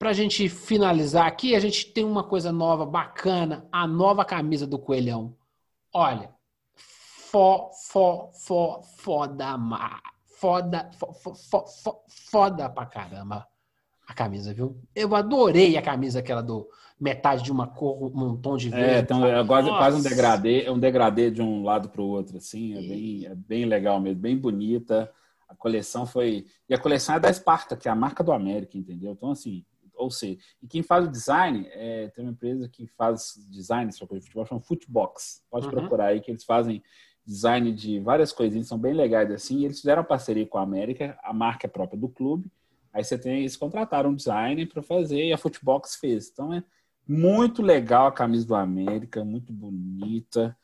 Para 0.00 0.10
a 0.10 0.14
gente 0.14 0.48
finalizar 0.48 1.26
aqui, 1.26 1.54
a 1.54 1.60
gente 1.60 1.92
tem 1.92 2.06
uma 2.06 2.24
coisa 2.24 2.50
nova, 2.50 2.86
bacana, 2.86 3.68
a 3.70 3.86
nova 3.86 4.24
camisa 4.24 4.66
do 4.66 4.78
Coelhão. 4.78 5.36
Olha, 5.92 6.30
fo, 6.74 7.70
fo, 7.92 8.30
fo, 8.32 8.82
foda, 8.96 9.58
foda, 10.38 10.90
fo, 10.98 11.12
fo, 11.12 11.66
fo, 11.66 12.00
foda 12.30 12.70
pra 12.70 12.86
caramba 12.86 13.46
a 14.08 14.14
camisa, 14.14 14.54
viu? 14.54 14.80
Eu 14.94 15.14
adorei 15.14 15.76
a 15.76 15.82
camisa 15.82 16.20
aquela 16.20 16.42
do 16.42 16.66
metade 16.98 17.42
de 17.42 17.52
uma 17.52 17.66
cor, 17.66 18.10
um 18.16 18.38
tom 18.38 18.56
de 18.56 18.70
verde. 18.70 18.94
É, 18.94 18.98
então, 19.00 19.22
é 19.26 19.44
quase, 19.46 19.68
quase 19.68 19.98
um 19.98 20.02
degradê, 20.02 20.62
é 20.62 20.72
um 20.72 20.78
degradê 20.78 21.30
de 21.30 21.42
um 21.42 21.62
lado 21.62 21.90
para 21.90 22.00
o 22.00 22.08
outro, 22.08 22.38
assim, 22.38 22.72
é 22.72 22.80
bem, 22.80 23.26
é 23.26 23.34
bem 23.34 23.66
legal 23.66 24.00
mesmo, 24.00 24.18
bem 24.22 24.38
bonita. 24.38 25.12
A 25.46 25.54
coleção 25.54 26.06
foi. 26.06 26.46
E 26.66 26.72
a 26.72 26.78
coleção 26.78 27.16
é 27.16 27.20
da 27.20 27.28
Esparta, 27.28 27.76
que 27.76 27.86
é 27.86 27.90
a 27.90 27.94
marca 27.94 28.24
do 28.24 28.32
América, 28.32 28.78
entendeu? 28.78 29.12
Então, 29.12 29.32
assim, 29.32 29.62
ou 30.00 30.10
seja, 30.10 30.38
e 30.62 30.66
quem 30.66 30.82
faz 30.82 31.06
o 31.06 31.10
design 31.10 31.68
é, 31.72 32.08
tem 32.08 32.24
uma 32.24 32.32
empresa 32.32 32.68
que 32.68 32.86
faz 32.86 33.34
design 33.50 33.92
só 33.92 34.06
coisa 34.06 34.20
de 34.20 34.26
futebol, 34.26 34.46
chama 34.46 34.60
Footbox. 34.60 35.42
Pode 35.50 35.66
uhum. 35.66 35.72
procurar 35.72 36.06
aí 36.06 36.20
que 36.20 36.30
eles 36.30 36.44
fazem 36.44 36.82
design 37.24 37.72
de 37.72 38.00
várias 38.00 38.32
coisinhas, 38.32 38.66
são 38.66 38.78
bem 38.78 38.94
legais 38.94 39.30
assim. 39.30 39.64
Eles 39.64 39.78
fizeram 39.80 40.02
parceria 40.02 40.46
com 40.46 40.58
a 40.58 40.62
América, 40.62 41.18
a 41.22 41.32
marca 41.32 41.66
é 41.66 41.70
própria 41.70 41.98
do 41.98 42.08
clube. 42.08 42.50
Aí 42.92 43.04
você 43.04 43.16
tem, 43.16 43.40
eles 43.40 43.56
contrataram 43.56 44.10
um 44.10 44.14
designer 44.14 44.66
para 44.66 44.82
fazer 44.82 45.24
e 45.24 45.32
a 45.32 45.38
Footbox 45.38 45.96
fez. 45.96 46.28
Então 46.28 46.52
é 46.52 46.62
muito 47.06 47.62
legal 47.62 48.06
a 48.06 48.12
camisa 48.12 48.46
do 48.46 48.54
América, 48.54 49.24
muito 49.24 49.52
bonita. 49.52 50.56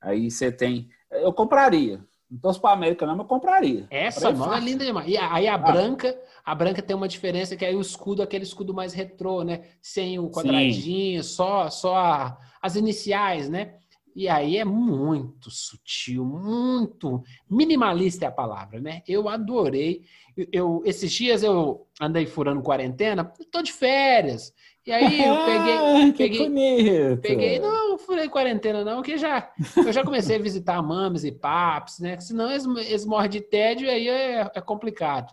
Aí 0.00 0.30
você 0.30 0.50
tem, 0.50 0.88
eu 1.10 1.32
compraria. 1.32 2.04
Então, 2.30 2.52
se 2.52 2.60
para 2.60 2.70
a 2.70 2.74
América 2.74 3.04
não, 3.06 3.18
eu 3.18 3.24
compraria. 3.24 3.86
Essa 3.90 4.30
não 4.30 4.54
é 4.54 4.60
linda 4.60 4.84
demais. 4.84 5.08
E 5.08 5.16
aí 5.16 5.48
a 5.48 5.54
ah. 5.54 5.58
branca, 5.58 6.16
a 6.44 6.54
branca 6.54 6.80
tem 6.80 6.94
uma 6.94 7.08
diferença 7.08 7.56
que 7.56 7.64
aí 7.64 7.74
o 7.74 7.80
escudo, 7.80 8.22
aquele 8.22 8.44
escudo 8.44 8.72
mais 8.72 8.92
retrô, 8.92 9.42
né? 9.42 9.62
Sem 9.82 10.18
o 10.18 10.30
quadradinho, 10.30 11.22
Sim. 11.22 11.28
só 11.28 11.68
só 11.68 11.96
a, 11.96 12.38
as 12.62 12.76
iniciais, 12.76 13.48
né? 13.48 13.74
E 14.14 14.28
aí 14.28 14.56
é 14.56 14.64
muito 14.64 15.50
sutil, 15.50 16.24
muito 16.24 17.22
minimalista 17.48 18.24
é 18.24 18.28
a 18.28 18.32
palavra, 18.32 18.80
né? 18.80 19.02
Eu 19.08 19.28
adorei. 19.28 20.02
Eu, 20.36 20.46
eu 20.52 20.82
esses 20.84 21.10
dias 21.10 21.42
eu 21.42 21.86
andei 22.00 22.26
furando 22.26 22.62
quarentena, 22.62 23.32
estou 23.40 23.62
de 23.62 23.72
férias. 23.72 24.52
E 24.86 24.92
aí 24.92 25.24
eu 25.24 25.34
peguei, 25.44 25.74
ah, 25.74 26.14
peguei, 26.16 26.38
bonito. 26.38 27.20
peguei, 27.22 27.58
não 27.58 27.89
furei 28.00 28.28
quarentena 28.28 28.84
não, 28.84 29.02
que 29.02 29.16
já 29.16 29.50
eu 29.76 29.92
já 29.92 30.04
comecei 30.04 30.36
a 30.36 30.42
visitar 30.42 30.82
mames 30.82 31.24
e 31.24 31.32
paps, 31.32 31.98
né? 31.98 32.18
Senão 32.18 32.50
eles, 32.50 32.64
eles 32.88 33.04
morrem 33.04 33.30
de 33.30 33.40
tédio 33.40 33.86
e 33.86 33.90
aí 33.90 34.08
é, 34.08 34.50
é 34.54 34.60
complicado. 34.60 35.32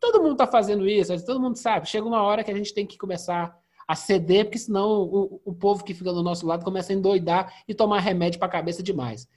Todo 0.00 0.22
mundo 0.22 0.32
está 0.32 0.46
fazendo 0.46 0.86
isso, 0.88 1.24
todo 1.24 1.40
mundo 1.40 1.56
sabe. 1.56 1.88
Chega 1.88 2.06
uma 2.06 2.22
hora 2.22 2.44
que 2.44 2.50
a 2.50 2.56
gente 2.56 2.72
tem 2.72 2.86
que 2.86 2.98
começar 2.98 3.56
a 3.86 3.94
ceder, 3.94 4.44
porque 4.44 4.58
senão 4.58 5.02
o, 5.02 5.40
o 5.44 5.54
povo 5.54 5.84
que 5.84 5.94
fica 5.94 6.12
do 6.12 6.22
nosso 6.22 6.46
lado 6.46 6.64
começa 6.64 6.92
a 6.92 6.96
endoidar 6.96 7.52
e 7.68 7.74
tomar 7.74 8.00
remédio 8.00 8.38
para 8.38 8.48
a 8.48 8.50
cabeça 8.50 8.82
demais. 8.82 9.28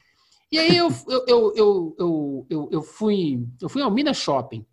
E 0.51 0.57
aí 0.57 0.75
eu, 0.77 0.89
eu, 1.07 1.25
eu, 1.27 1.95
eu, 1.97 2.45
eu, 2.49 2.69
eu, 2.71 2.81
fui 2.81 3.45
eu 3.61 3.69
fui 3.69 3.81
ao 3.81 3.91
Minas 3.91 4.17
Shopping. 4.17 4.65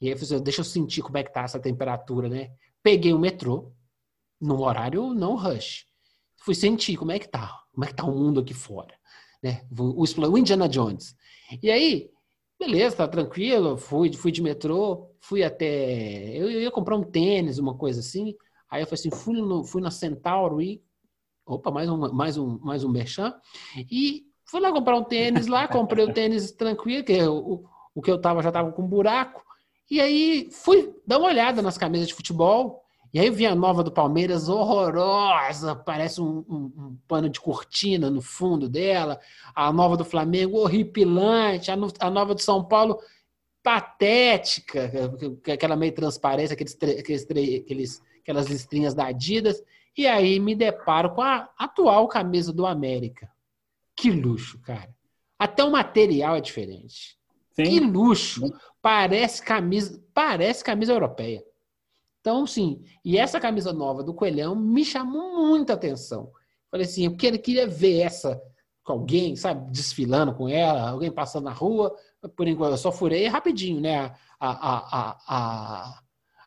E 0.00 0.06
aí 0.06 0.12
eu 0.12 0.18
falei, 0.18 0.34
assim, 0.34 0.44
deixa 0.44 0.60
eu 0.60 0.64
sentir 0.64 1.02
como 1.02 1.16
é 1.16 1.22
que 1.22 1.32
tá 1.32 1.42
essa 1.42 1.58
temperatura, 1.58 2.28
né? 2.28 2.50
Peguei 2.82 3.14
o 3.14 3.18
metrô, 3.18 3.72
num 4.40 4.60
horário 4.60 5.14
não 5.14 5.36
rush. 5.36 5.86
Fui 6.44 6.54
sentir 6.54 6.96
como 6.96 7.10
é 7.10 7.18
que 7.18 7.28
tá, 7.28 7.58
como 7.72 7.84
é 7.84 7.88
que 7.88 7.94
tá 7.94 8.04
o 8.04 8.12
mundo 8.14 8.40
aqui 8.40 8.52
fora, 8.52 8.94
né? 9.42 9.64
O, 9.78 10.04
o 10.04 10.38
Indiana 10.38 10.68
Jones. 10.68 11.16
E 11.62 11.70
aí, 11.70 12.10
beleza, 12.58 12.96
tá 12.96 13.08
tranquilo, 13.08 13.78
fui, 13.78 14.12
fui 14.12 14.30
de 14.30 14.42
metrô, 14.42 15.10
fui 15.20 15.42
até. 15.42 16.36
Eu, 16.36 16.50
eu 16.50 16.60
ia 16.60 16.70
comprar 16.70 16.96
um 16.96 17.02
tênis, 17.02 17.58
uma 17.58 17.74
coisa 17.74 18.00
assim. 18.00 18.34
Aí 18.70 18.82
eu 18.82 18.86
falei 18.86 19.00
assim, 19.00 19.10
fui, 19.10 19.40
no, 19.40 19.64
fui 19.64 19.80
na 19.80 19.90
Centauro 19.90 20.60
e. 20.60 20.82
Opa, 21.46 21.70
mais 21.70 21.88
um, 21.88 21.96
mais 22.12 22.36
um, 22.36 22.58
mais 22.58 22.84
um 22.84 22.90
merchan. 22.90 23.34
E 23.90 24.24
fui 24.44 24.60
lá 24.60 24.70
comprar 24.70 24.96
um 24.96 25.04
tênis 25.04 25.46
lá, 25.46 25.66
comprei 25.66 26.04
o 26.04 26.12
tênis 26.12 26.52
tranquilo, 26.52 27.04
que 27.04 27.22
o, 27.22 27.64
o 27.94 28.02
que 28.02 28.10
eu 28.10 28.20
tava 28.20 28.42
já 28.42 28.52
tava 28.52 28.72
com 28.72 28.86
buraco. 28.86 29.42
E 29.90 30.00
aí 30.00 30.48
fui 30.50 30.94
dar 31.06 31.18
uma 31.18 31.28
olhada 31.28 31.62
nas 31.62 31.78
camisas 31.78 32.08
de 32.08 32.14
futebol. 32.14 32.83
E 33.14 33.20
aí 33.20 33.30
vi 33.30 33.46
a 33.46 33.54
nova 33.54 33.84
do 33.84 33.92
Palmeiras 33.92 34.48
horrorosa, 34.48 35.76
parece 35.76 36.20
um, 36.20 36.44
um, 36.48 36.72
um, 36.76 36.98
pano 37.06 37.30
de 37.30 37.40
cortina 37.40 38.10
no 38.10 38.20
fundo 38.20 38.68
dela. 38.68 39.20
A 39.54 39.72
nova 39.72 39.96
do 39.96 40.04
Flamengo 40.04 40.58
horripilante. 40.58 41.70
A, 41.70 41.76
no, 41.76 41.92
a 42.00 42.10
nova 42.10 42.34
do 42.34 42.42
São 42.42 42.64
Paulo 42.64 42.98
patética, 43.62 44.90
aquela 45.50 45.76
meio 45.76 45.92
transparência, 45.92 46.54
aqueles, 46.54 46.74
aqueles, 46.74 47.22
aqueles 47.62 48.02
aquelas 48.24 48.46
listrinhas 48.46 48.94
da 48.94 49.06
Adidas, 49.06 49.62
e 49.96 50.06
aí 50.06 50.40
me 50.40 50.54
deparo 50.54 51.14
com 51.14 51.22
a 51.22 51.48
atual 51.58 52.08
camisa 52.08 52.52
do 52.52 52.66
América. 52.66 53.30
Que 53.94 54.10
luxo, 54.10 54.58
cara. 54.60 54.92
Até 55.38 55.62
o 55.62 55.70
material 55.70 56.34
é 56.34 56.40
diferente. 56.40 57.16
Sim. 57.52 57.64
Que 57.64 57.80
luxo. 57.80 58.50
Parece 58.82 59.42
camisa, 59.42 60.02
parece 60.12 60.64
camisa 60.64 60.92
europeia. 60.92 61.44
Então, 62.24 62.46
sim, 62.46 62.82
e 63.04 63.18
essa 63.18 63.38
camisa 63.38 63.70
nova 63.70 64.02
do 64.02 64.14
Coelhão 64.14 64.56
me 64.56 64.82
chamou 64.82 65.46
muita 65.46 65.74
atenção. 65.74 66.30
Falei 66.70 66.86
assim, 66.86 67.04
eu 67.04 67.14
queria 67.16 67.66
ver 67.66 68.00
essa 68.00 68.40
com 68.82 68.94
alguém, 68.94 69.36
sabe, 69.36 69.70
desfilando 69.70 70.34
com 70.34 70.48
ela, 70.48 70.88
alguém 70.88 71.10
passando 71.10 71.44
na 71.44 71.52
rua. 71.52 71.94
Por 72.34 72.48
enquanto, 72.48 72.72
eu 72.72 72.78
só 72.78 72.90
furei 72.90 73.26
rapidinho, 73.26 73.78
né, 73.78 74.14
a, 74.40 74.50
a, 74.50 74.78
a, 74.78 75.16
a, 75.28 76.00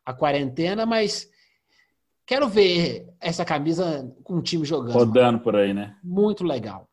a 0.05 0.13
quarentena, 0.13 0.83
mas 0.83 1.29
Quero 2.27 2.49
ver 2.49 3.07
essa 3.21 3.45
camisa 3.45 4.13
com 4.21 4.35
o 4.35 4.41
time 4.41 4.65
jogando. 4.65 4.93
Rodando 4.93 5.39
por 5.39 5.55
aí, 5.55 5.73
né? 5.73 5.95
Muito 6.03 6.43
legal. 6.43 6.85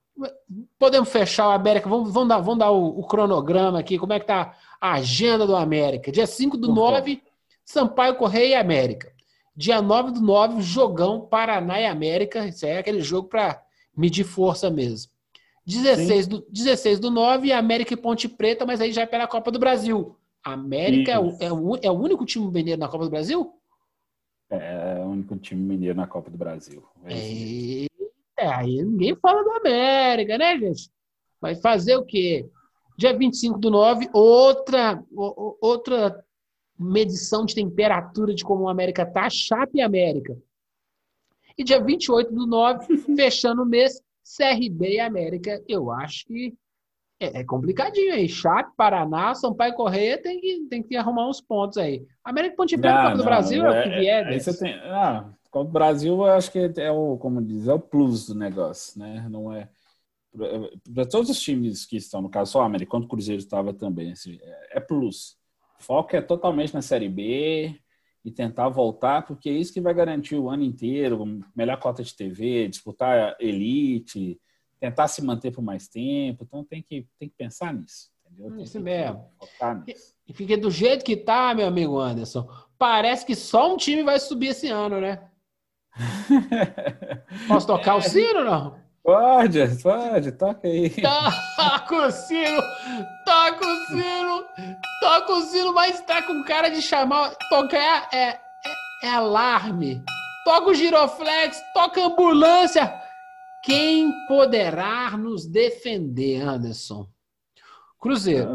Podemos 0.79 1.09
fechar 1.09 1.49
o 1.49 1.51
América. 1.51 1.89
Vamos, 1.89 2.15
vamos 2.15 2.29
dar, 2.29 2.39
vamos 2.39 2.59
dar 2.61 2.71
o, 2.71 3.01
o, 3.01 3.05
cronograma 3.05 3.81
aqui. 3.81 3.99
Como 3.99 4.13
é 4.13 4.21
que 4.21 4.27
tá 4.27 4.55
a 4.81 4.93
agenda 4.93 5.45
do 5.45 5.57
América? 5.57 6.13
Dia 6.13 6.25
5 6.25 6.57
do 6.57 6.73
9, 6.73 7.21
Sampaio 7.65 8.17
Correia 8.17 8.49
e 8.49 8.55
América. 8.55 9.13
Dia 9.57 9.81
9 9.81 10.13
do 10.13 10.21
9, 10.21 10.63
jogão 10.63 11.27
Paraná 11.27 11.81
e 11.81 11.87
América. 11.87 12.47
Isso 12.47 12.67
aí 12.67 12.73
é 12.73 12.79
aquele 12.79 13.01
jogo 13.01 13.29
para 13.29 13.63
medir 13.97 14.25
força 14.25 14.69
mesmo. 14.69 15.13
16 15.67 16.27
do, 16.27 16.47
16 16.51 17.01
do 17.01 17.11
9, 17.11 17.53
América 17.53 17.95
e 17.95 17.97
Ponte 17.97 18.29
Preta, 18.29 18.67
mas 18.67 18.81
aí 18.81 18.93
já 18.93 19.03
é 19.03 19.07
pela 19.07 19.27
Copa 19.27 19.51
do 19.51 19.59
Brasil. 19.59 20.17
América 20.43 21.13
é 21.13 21.19
o, 21.19 21.37
é 21.41 21.53
o, 21.53 21.77
é 21.77 21.91
o 21.91 21.95
único 21.95 22.27
time 22.27 22.47
mineiro 22.51 22.79
na 22.79 22.89
Copa 22.89 23.05
do 23.05 23.11
Brasil? 23.11 23.51
É 24.51 25.03
o 25.03 25.09
único 25.09 25.37
time 25.37 25.63
mineiro 25.63 25.97
na 25.97 26.07
Copa 26.07 26.31
do 26.31 26.37
Brasil. 26.37 26.85
É, 27.07 27.87
é, 28.37 28.47
aí 28.47 28.83
ninguém 28.83 29.17
fala 29.17 29.43
do 29.43 29.53
América, 29.53 30.37
né, 30.37 30.59
gente? 30.59 30.91
Vai 31.41 31.55
fazer 31.55 31.97
o 31.97 32.05
quê? 32.05 32.47
Dia 32.99 33.17
25 33.17 33.59
do 33.59 33.71
9, 33.71 34.11
outra, 34.13 35.03
outra 35.61 36.25
medição 36.79 37.45
de 37.45 37.55
temperatura 37.55 38.35
de 38.35 38.45
como 38.45 38.65
o 38.65 38.69
América 38.69 39.07
tá, 39.07 39.29
Chape 39.31 39.81
América. 39.81 40.37
E 41.57 41.63
dia 41.63 41.83
28 41.83 42.35
do 42.35 42.47
9, 42.47 42.97
fechando 43.17 43.63
o 43.63 43.67
mês, 43.67 44.01
CRB 44.37 44.95
e 44.95 45.01
América. 45.01 45.63
Eu 45.69 45.91
acho 45.91 46.27
que 46.27 46.55
é, 47.21 47.41
é, 47.41 47.45
complicadinho 47.45 48.13
aí. 48.13 48.29
Chape, 48.29 48.73
Paraná, 48.77 49.35
Sampaio 49.35 49.75
Correia 49.75 50.21
tem 50.21 50.41
que, 50.41 50.67
tem 50.69 50.83
que 50.83 50.97
arrumar 50.97 51.29
uns 51.29 51.41
pontos 51.41 51.79
aí. 51.79 52.05
América 52.25 52.57
Ponte 52.57 52.77
Preta, 52.77 53.03
Copa 53.03 53.17
do 53.17 53.25
Brasil, 53.25 53.65
é, 53.65 53.67
é 53.67 53.81
o 53.81 53.83
que 53.83 53.99
vier. 54.01 54.27
Aí 54.27 54.41
você 54.41 54.59
tem, 54.59 54.75
ah, 54.75 55.31
Copa 55.51 55.67
do 55.67 55.73
Brasil, 55.73 56.15
eu 56.15 56.25
acho 56.25 56.51
que 56.51 56.73
é 56.77 56.91
o, 56.91 57.17
como 57.19 57.41
diz, 57.41 57.69
é 57.69 57.73
o 57.73 57.79
plus 57.79 58.27
do 58.27 58.35
negócio, 58.35 58.99
né? 58.99 59.27
Não 59.31 59.53
é 59.53 59.69
para 60.93 61.07
todos 61.07 61.31
os 61.31 61.41
times 61.41 61.87
que 61.87 61.97
estão, 61.97 62.21
no 62.21 62.29
caso 62.29 62.53
só 62.53 62.61
o 62.61 62.63
América, 62.63 62.91
quando 62.91 63.05
o 63.05 63.09
Cruzeiro 63.09 63.41
estava 63.41 63.73
também, 63.73 64.13
assim, 64.13 64.39
é, 64.43 64.79
é 64.79 64.81
plus. 64.81 65.37
Foco 65.85 66.17
é 66.17 66.23
totalmente 66.23 66.73
na 66.73 66.81
Série 66.81 67.09
B 67.09 67.79
e 68.25 68.31
tentar 68.31 68.71
voltar, 68.71 69.27
porque 69.27 69.51
é 69.51 69.53
isso 69.53 69.73
que 69.73 69.81
vai 69.81 69.93
garantir 69.93 70.35
o 70.35 70.49
ano 70.49 70.63
inteiro, 70.63 71.43
melhor 71.55 71.79
cota 71.79 72.03
de 72.03 72.15
TV, 72.15 72.69
disputar 72.69 73.37
elite, 73.39 74.41
tentar 74.81 75.09
se 75.09 75.23
manter 75.23 75.51
por 75.51 75.63
mais 75.63 75.87
tempo. 75.87 76.45
Então 76.45 76.65
tem 76.65 76.83
que, 76.83 77.07
tem 77.19 77.29
que 77.29 77.35
pensar 77.37 77.75
nisso. 77.75 78.11
Entendeu? 78.31 78.63
Isso 78.63 78.81
mesmo. 78.81 79.31
E 80.27 80.33
fica 80.33 80.57
do 80.57 80.71
jeito 80.71 81.05
que 81.05 81.17
tá, 81.17 81.55
meu 81.55 81.67
amigo 81.67 81.99
Anderson. 81.99 82.49
Parece 82.79 83.27
que 83.27 83.35
só 83.35 83.73
um 83.73 83.77
time 83.77 84.03
vai 84.03 84.19
subir 84.19 84.49
esse 84.49 84.69
ano, 84.69 85.01
né? 85.01 85.29
Posso 87.47 87.67
tocar 87.67 87.97
o 87.97 88.01
sino 88.01 88.39
ou 88.39 88.45
não? 88.45 88.84
Pode, 89.05 89.61
pode, 89.83 90.33
toca 90.33 90.67
aí. 90.67 90.89
Toca 91.57 92.07
o 92.07 92.11
sino, 92.11 92.63
toca 93.27 93.67
o 93.67 93.77
sino, 93.87 94.45
toca 95.01 95.33
o 95.35 95.41
sino, 95.43 95.75
mas 95.75 96.01
tá 96.01 96.23
com 96.23 96.43
cara 96.45 96.71
de 96.71 96.81
chamar. 96.81 97.35
Tocar 97.51 98.09
é, 98.13 98.29
é, 98.31 98.41
é 99.03 99.09
alarme. 99.11 100.03
Toca 100.47 100.71
o 100.71 100.75
giroflex, 100.75 101.61
toca 101.75 102.03
ambulância. 102.03 102.93
Quem 103.63 104.11
poderá 104.27 105.11
nos 105.17 105.47
defender, 105.47 106.41
Anderson? 106.43 107.07
Cruzeiro. 108.01 108.49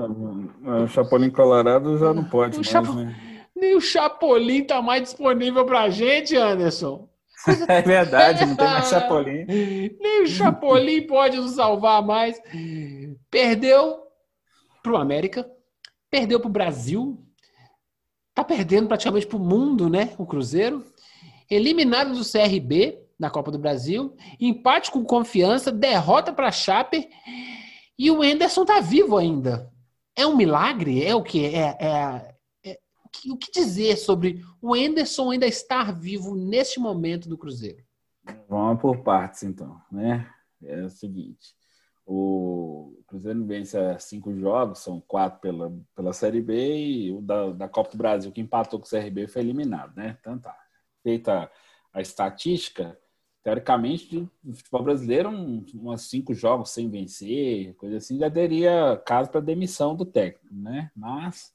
Ah, 0.65 0.83
o 0.83 0.87
Chapolin 0.87 1.29
Colorado 1.31 1.97
já 1.97 2.13
não 2.13 2.23
pode 2.23 2.55
O 2.55 2.57
mais, 2.57 2.67
Chapo- 2.67 2.93
né? 2.93 3.15
Nem 3.55 3.75
o 3.75 3.81
Chapolin 3.81 4.63
tá 4.63 4.81
mais 4.81 5.01
disponível 5.03 5.65
pra 5.65 5.89
gente, 5.89 6.35
Anderson. 6.35 7.08
É 7.67 7.81
verdade, 7.81 8.45
não 8.45 8.55
tem 8.55 8.67
mais 8.67 8.87
Chapolin. 8.89 9.45
Nem 9.47 10.23
o 10.23 10.27
Chapolin 10.27 11.05
pode 11.07 11.37
nos 11.37 11.51
salvar 11.51 12.01
mais. 12.05 12.41
Perdeu 13.29 13.99
pro 14.83 14.97
América, 14.97 15.49
perdeu 16.09 16.39
pro 16.39 16.49
Brasil, 16.49 17.23
tá 18.33 18.43
perdendo 18.43 18.87
praticamente 18.87 19.27
pro 19.27 19.39
mundo, 19.39 19.89
né? 19.89 20.13
O 20.17 20.25
Cruzeiro. 20.25 20.83
Eliminado 21.49 22.13
do 22.13 22.23
CRB 22.23 22.99
na 23.19 23.29
Copa 23.29 23.51
do 23.51 23.57
Brasil, 23.57 24.15
empate 24.39 24.91
com 24.91 25.03
confiança, 25.03 25.71
derrota 25.71 26.31
para 26.31 26.51
Chape 26.51 27.09
e 27.97 28.09
o 28.11 28.23
Enderson 28.23 28.63
tá 28.63 28.79
vivo 28.79 29.17
ainda. 29.17 29.69
É 30.15 30.25
um 30.25 30.35
milagre? 30.35 31.03
É 31.03 31.13
o 31.15 31.23
que? 31.23 31.45
É- 31.45 31.75
é- 31.79 32.35
o 33.29 33.37
que- 33.37 33.51
dizer 33.51 33.97
sobre 33.97 34.41
o 34.61 34.75
Enderson 34.75 35.31
ainda 35.31 35.45
estar 35.45 35.97
vivo 35.97 36.35
neste 36.35 36.79
momento 36.79 37.27
do 37.27 37.37
Cruzeiro? 37.37 37.83
Vamos 38.47 38.81
por 38.81 39.03
partes, 39.03 39.43
então, 39.43 39.81
né? 39.91 40.29
É 40.61 40.83
o 40.83 40.89
seguinte, 40.89 41.55
o 42.05 43.01
Cruzeiro 43.07 43.45
vence 43.45 43.77
a 43.77 43.97
cinco 43.99 44.33
jogos, 44.33 44.79
são 44.79 44.99
quatro 44.99 45.39
pela, 45.39 45.71
pela 45.95 46.11
Série 46.11 46.41
B 46.41 46.77
e 46.77 47.11
o 47.13 47.21
da, 47.21 47.51
da 47.51 47.69
Copa 47.69 47.91
do 47.91 47.97
Brasil, 47.97 48.31
que 48.31 48.41
empatou 48.41 48.79
com 48.79 48.85
o 48.85 48.89
CRB, 48.89 49.27
foi 49.27 49.41
eliminado, 49.41 49.95
né? 49.95 50.17
Então 50.19 50.37
tá. 50.39 50.55
Feita 51.01 51.49
a 51.93 52.01
estatística, 52.01 52.99
teoricamente, 53.43 54.27
o 54.43 54.53
futebol 54.53 54.83
brasileiro, 54.83 55.29
um, 55.29 55.65
umas 55.75 56.03
cinco 56.09 56.33
jogos 56.33 56.71
sem 56.71 56.89
vencer, 56.89 57.73
coisa 57.75 57.97
assim, 57.97 58.17
já 58.17 58.29
teria 58.29 59.01
caso 59.05 59.29
para 59.29 59.39
demissão 59.39 59.95
do 59.95 60.05
técnico, 60.05 60.53
né? 60.53 60.91
Mas 60.95 61.53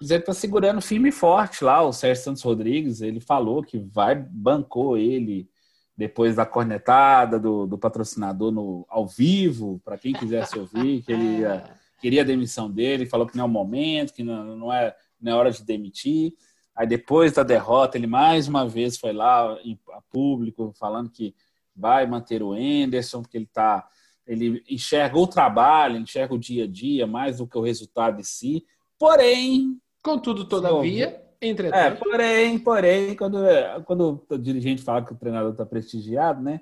Cruzeiro 0.00 0.22
está 0.22 0.32
segurando 0.32 0.80
firme 0.80 1.10
e 1.10 1.12
forte 1.12 1.62
lá, 1.62 1.82
o 1.82 1.92
Sérgio 1.92 2.24
Santos 2.24 2.42
Rodrigues, 2.42 3.02
ele 3.02 3.20
falou 3.20 3.62
que 3.62 3.78
vai, 3.78 4.14
bancou 4.14 4.96
ele 4.96 5.46
depois 5.94 6.36
da 6.36 6.46
cornetada 6.46 7.38
do, 7.38 7.66
do 7.66 7.76
patrocinador 7.76 8.50
no, 8.50 8.86
ao 8.88 9.06
vivo, 9.06 9.78
para 9.84 9.98
quem 9.98 10.14
quisesse 10.14 10.58
ouvir, 10.58 11.02
que 11.02 11.12
ele 11.12 11.40
ia, 11.44 11.64
queria 12.00 12.22
a 12.22 12.24
demissão 12.24 12.70
dele, 12.70 13.04
falou 13.04 13.26
que 13.26 13.36
não 13.36 13.44
é 13.44 13.46
o 13.46 13.50
momento, 13.50 14.14
que 14.14 14.24
não, 14.24 14.56
não, 14.56 14.72
é, 14.72 14.96
não 15.20 15.32
é 15.32 15.34
hora 15.34 15.50
de 15.50 15.62
demitir. 15.62 16.32
Aí 16.74 16.86
depois 16.86 17.34
da 17.34 17.42
derrota, 17.42 17.98
ele 17.98 18.06
mais 18.06 18.48
uma 18.48 18.66
vez 18.66 18.96
foi 18.96 19.12
lá 19.12 19.54
em 19.62 19.78
a 19.92 20.00
público 20.10 20.72
falando 20.80 21.10
que 21.10 21.34
vai 21.76 22.06
manter 22.06 22.42
o 22.42 22.56
Enderson, 22.56 23.20
porque 23.20 23.36
ele 23.36 23.50
tá, 23.52 23.86
ele 24.26 24.64
enxerga 24.66 25.18
o 25.18 25.26
trabalho, 25.26 25.98
enxerga 25.98 26.32
o 26.32 26.38
dia 26.38 26.64
a 26.64 26.66
dia 26.66 27.06
mais 27.06 27.36
do 27.36 27.46
que 27.46 27.58
o 27.58 27.62
resultado 27.62 28.16
de 28.16 28.24
si. 28.24 28.64
Porém, 28.98 29.78
Contudo, 30.02 30.44
todavia, 30.46 31.20
é, 31.40 31.48
entretanto, 31.48 31.98
porém, 31.98 32.58
porém, 32.58 33.14
quando, 33.14 33.38
quando 33.84 34.24
o 34.28 34.38
dirigente 34.38 34.82
fala 34.82 35.04
que 35.04 35.12
o 35.12 35.16
treinador 35.16 35.52
está 35.52 35.66
prestigiado, 35.66 36.42
né? 36.42 36.60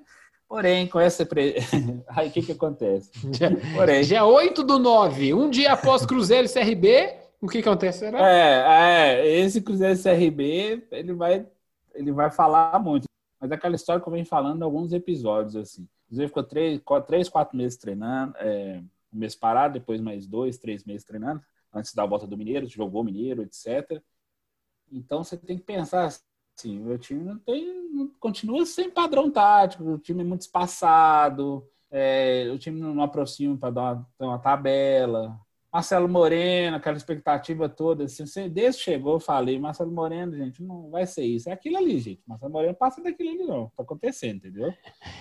Porém, 0.49 0.87
com 0.87 0.99
essa. 0.99 1.25
Pre... 1.25 1.55
Aí 2.09 2.27
o 2.27 2.31
que, 2.31 2.41
que 2.41 2.51
acontece? 2.53 3.11
dia, 3.29 3.51
Porém. 3.75 4.01
dia 4.01 4.25
8 4.25 4.63
do 4.63 4.79
9, 4.79 5.33
um 5.35 5.47
dia 5.47 5.73
após 5.73 6.05
Cruzeiro 6.07 6.47
e 6.47 6.51
CRB, 6.51 7.13
o 7.39 7.47
que 7.47 7.61
que 7.61 7.69
acontecerá? 7.69 8.19
É, 8.27 9.21
é, 9.21 9.39
esse 9.41 9.61
Cruzeiro 9.61 10.01
CRB, 10.01 10.87
ele 10.91 11.13
vai, 11.13 11.45
ele 11.93 12.11
vai 12.11 12.31
falar 12.31 12.79
muito. 12.79 13.05
Mas 13.39 13.51
é 13.51 13.53
aquela 13.53 13.75
história 13.75 14.01
que 14.01 14.09
eu 14.09 14.11
venho 14.11 14.25
falando 14.25 14.59
em 14.59 14.63
alguns 14.63 14.91
episódios, 14.91 15.55
assim. 15.55 15.83
O 15.83 16.07
Cruzeiro 16.07 16.29
ficou 16.29 16.43
três, 16.43 16.81
quatro, 16.83 17.07
três, 17.07 17.29
quatro 17.29 17.55
meses 17.55 17.77
treinando, 17.77 18.33
é, 18.37 18.81
um 19.13 19.19
mês 19.19 19.35
parado, 19.35 19.75
depois 19.75 20.01
mais 20.01 20.25
dois, 20.25 20.57
três 20.57 20.83
meses 20.83 21.05
treinando, 21.05 21.41
antes 21.73 21.93
da 21.93 22.05
volta 22.05 22.27
do 22.27 22.37
Mineiro, 22.37 22.67
jogou 22.67 23.03
Mineiro, 23.03 23.43
etc. 23.43 24.01
Então 24.91 25.23
você 25.23 25.37
tem 25.37 25.57
que 25.57 25.63
pensar 25.63 26.05
assim, 26.05 26.85
o 26.87 26.97
time 26.97 27.23
não 27.23 27.39
tem, 27.39 28.09
continua 28.19 28.65
sem 28.65 28.89
padrão 28.91 29.31
tático, 29.31 29.83
o 29.83 29.99
time 29.99 30.21
é 30.21 30.25
muito 30.25 30.41
espaçado, 30.41 31.67
é, 31.91 32.49
o 32.53 32.57
time 32.57 32.79
não 32.79 33.01
aproxima 33.03 33.57
para 33.57 33.71
dar 33.71 33.95
dar 34.17 34.27
uma 34.27 34.39
tabela. 34.39 35.39
Marcelo 35.71 36.09
Moreno, 36.09 36.77
aquela 36.77 36.97
expectativa 36.97 37.69
toda, 37.69 38.05
assim, 38.05 38.23
desde 38.49 38.79
que 38.79 38.85
chegou, 38.85 39.13
eu 39.13 39.19
falei, 39.19 39.59
Marcelo 39.59 39.91
Moreno, 39.91 40.35
gente, 40.35 40.63
não 40.63 40.89
vai 40.89 41.05
ser 41.05 41.23
isso. 41.23 41.47
É 41.47 41.51
aquilo 41.53 41.77
ali, 41.77 41.99
gente. 41.99 42.23
Marcelo 42.25 42.51
Moreno 42.51 42.73
passa 42.73 43.03
daquilo 43.03 43.29
ali, 43.29 43.43
não. 43.43 43.69
Tá 43.77 43.83
acontecendo, 43.83 44.37
entendeu? 44.37 44.73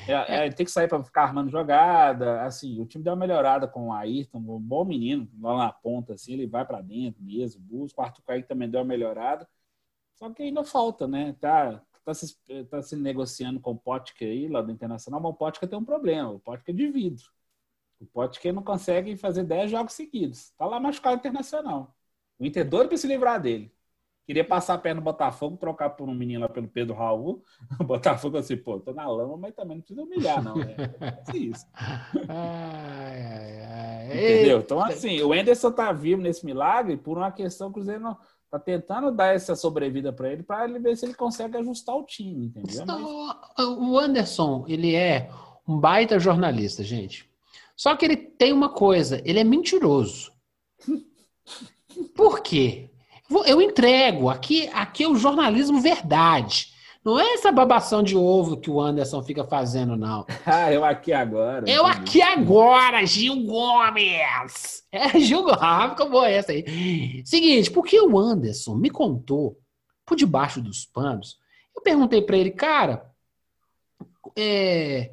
É, 0.09 0.47
é, 0.47 0.51
tem 0.51 0.65
que 0.65 0.73
sair 0.73 0.89
para 0.89 1.05
ficar 1.05 1.25
armando 1.25 1.51
jogada. 1.51 2.43
Assim, 2.43 2.81
o 2.81 2.87
time 2.87 3.05
deu 3.05 3.13
uma 3.13 3.21
melhorada 3.21 3.69
com 3.69 3.89
o 3.89 3.93
Ayrton, 3.93 4.39
um 4.39 4.59
bom 4.59 4.87
menino, 4.87 5.29
lá 5.39 5.57
na 5.59 5.73
ponta, 5.73 6.15
assim, 6.15 6.33
ele 6.33 6.47
vai 6.47 6.65
para 6.65 6.81
dentro 6.81 7.23
mesmo, 7.23 7.61
busca. 7.61 8.01
O 8.01 8.05
Arthur 8.05 8.23
Kaique 8.23 8.49
também 8.49 8.71
deu 8.71 8.81
uma 8.81 8.87
melhorada. 8.87 9.47
Só 10.17 10.31
que 10.31 10.43
ainda 10.43 10.65
falta, 10.65 11.07
né? 11.07 11.37
Tá, 11.41 11.83
tá, 12.05 12.15
se, 12.15 12.37
tá 12.71 12.83
se 12.83 12.97
negociando 12.97 13.61
com 13.61 13.73
o 13.73 13.79
Potker 13.79 14.29
aí, 14.29 14.49
lá 14.49 14.63
do 14.63 14.73
Internacional, 14.73 15.21
mas 15.21 15.33
o 15.33 15.35
Potker 15.37 15.69
tem 15.69 15.79
um 15.79 15.85
problema. 15.85 16.31
O 16.31 16.41
Potker 16.41 16.75
é 16.75 16.79
de 16.79 16.91
vidro. 16.91 17.31
O 18.01 18.07
Potker 18.07 18.53
não 18.53 18.63
consegue 18.63 19.17
fazer 19.17 19.45
10 19.45 19.71
jogos 19.71 19.93
seguidos. 19.93 20.53
Tá 20.57 20.67
lá 20.67 20.79
machucado 20.79 21.17
internacional. 21.17 21.95
O 22.39 22.45
Inter 22.45 22.69
doido 22.69 22.89
para 22.89 22.97
se 22.97 23.07
livrar 23.07 23.41
dele. 23.41 23.73
Queria 24.29 24.45
passar 24.45 24.75
a 24.75 24.79
perna 24.79 25.01
no 25.01 25.05
Botafogo, 25.05 25.57
trocar 25.57 25.89
por 25.89 26.07
um 26.07 26.15
menino 26.15 26.43
lá 26.43 26.51
pelo 26.51 26.69
Pedro 26.69 26.95
Raul. 26.95 27.43
O 27.81 27.85
Botafogo 27.85 28.37
assim, 28.37 28.59
pô, 28.59 28.79
tô 28.79 28.93
na 28.93 29.09
lama, 29.09 29.39
mas 29.39 29.55
também 29.55 29.79
não 29.79 29.81
precisa 29.83 30.03
humilhar, 30.03 30.45
não. 30.45 30.61
É, 30.61 30.77
é 31.33 31.37
isso. 31.37 31.67
Ai, 32.29 33.23
ai, 33.23 33.61
ai. 33.63 34.07
Entendeu? 34.07 34.59
Então, 34.59 34.81
assim, 34.81 35.23
o 35.23 35.35
Enderson 35.35 35.73
tá 35.73 35.91
vivo 35.93 36.21
nesse 36.21 36.45
milagre 36.45 36.99
por 36.99 37.17
uma 37.17 37.33
questão 37.33 37.69
que 37.69 37.71
o 37.71 37.75
Cruzeiro 37.75 38.03
não 38.03 38.19
tá 38.51 38.59
tentando 38.59 39.11
dar 39.11 39.35
essa 39.35 39.57
sobrevida 39.57 40.13
para 40.13 40.31
ele, 40.31 40.43
para 40.43 40.65
ele 40.65 40.79
ver 40.79 40.97
se 40.97 41.07
ele 41.07 41.15
consegue 41.15 41.57
ajustar 41.57 41.97
o 41.97 42.05
time, 42.05 42.47
entendeu? 42.47 42.85
Mas... 42.87 43.67
O 43.67 43.99
Anderson, 43.99 44.65
ele 44.69 44.95
é 44.95 45.31
um 45.67 45.79
baita 45.79 46.19
jornalista, 46.19 46.83
gente. 46.83 47.28
Só 47.79 47.95
que 47.95 48.05
ele 48.05 48.17
tem 48.17 48.53
uma 48.53 48.69
coisa, 48.69 49.23
ele 49.25 49.39
é 49.39 49.45
mentiroso. 49.45 50.33
Por 52.17 52.41
quê? 52.41 52.91
Eu 53.47 53.63
entrego, 53.63 54.29
aqui, 54.29 54.69
aqui 54.73 55.05
é 55.05 55.09
o 55.09 55.15
jornalismo 55.15 55.81
verdade. 55.81 56.73
Não 57.05 57.21
é 57.21 57.35
essa 57.35 57.53
babação 57.53 58.03
de 58.03 58.17
ovo 58.17 58.57
que 58.57 58.69
o 58.69 58.81
Anderson 58.81 59.23
fica 59.23 59.45
fazendo, 59.45 59.97
não. 59.97 60.27
Ah, 60.45 60.73
eu 60.73 60.85
aqui 60.85 61.13
agora. 61.13 61.71
Eu 61.71 61.87
aqui 61.87 62.21
agora, 62.21 63.07
Gil 63.07 63.45
Gomes. 63.45 64.83
É, 64.91 65.21
Gil 65.21 65.43
Gomes, 65.43 65.59
ah, 65.61 65.91
ficou 65.95 66.11
boa 66.11 66.29
essa 66.29 66.51
aí. 66.51 67.23
Seguinte, 67.25 67.71
porque 67.71 68.01
o 68.01 68.19
Anderson 68.19 68.75
me 68.75 68.91
contou, 68.91 69.57
por 70.05 70.17
debaixo 70.17 70.61
dos 70.61 70.85
panos, 70.85 71.39
eu 71.77 71.81
perguntei 71.81 72.23
para 72.23 72.37
ele, 72.37 72.51
cara, 72.51 73.09
é, 74.37 75.13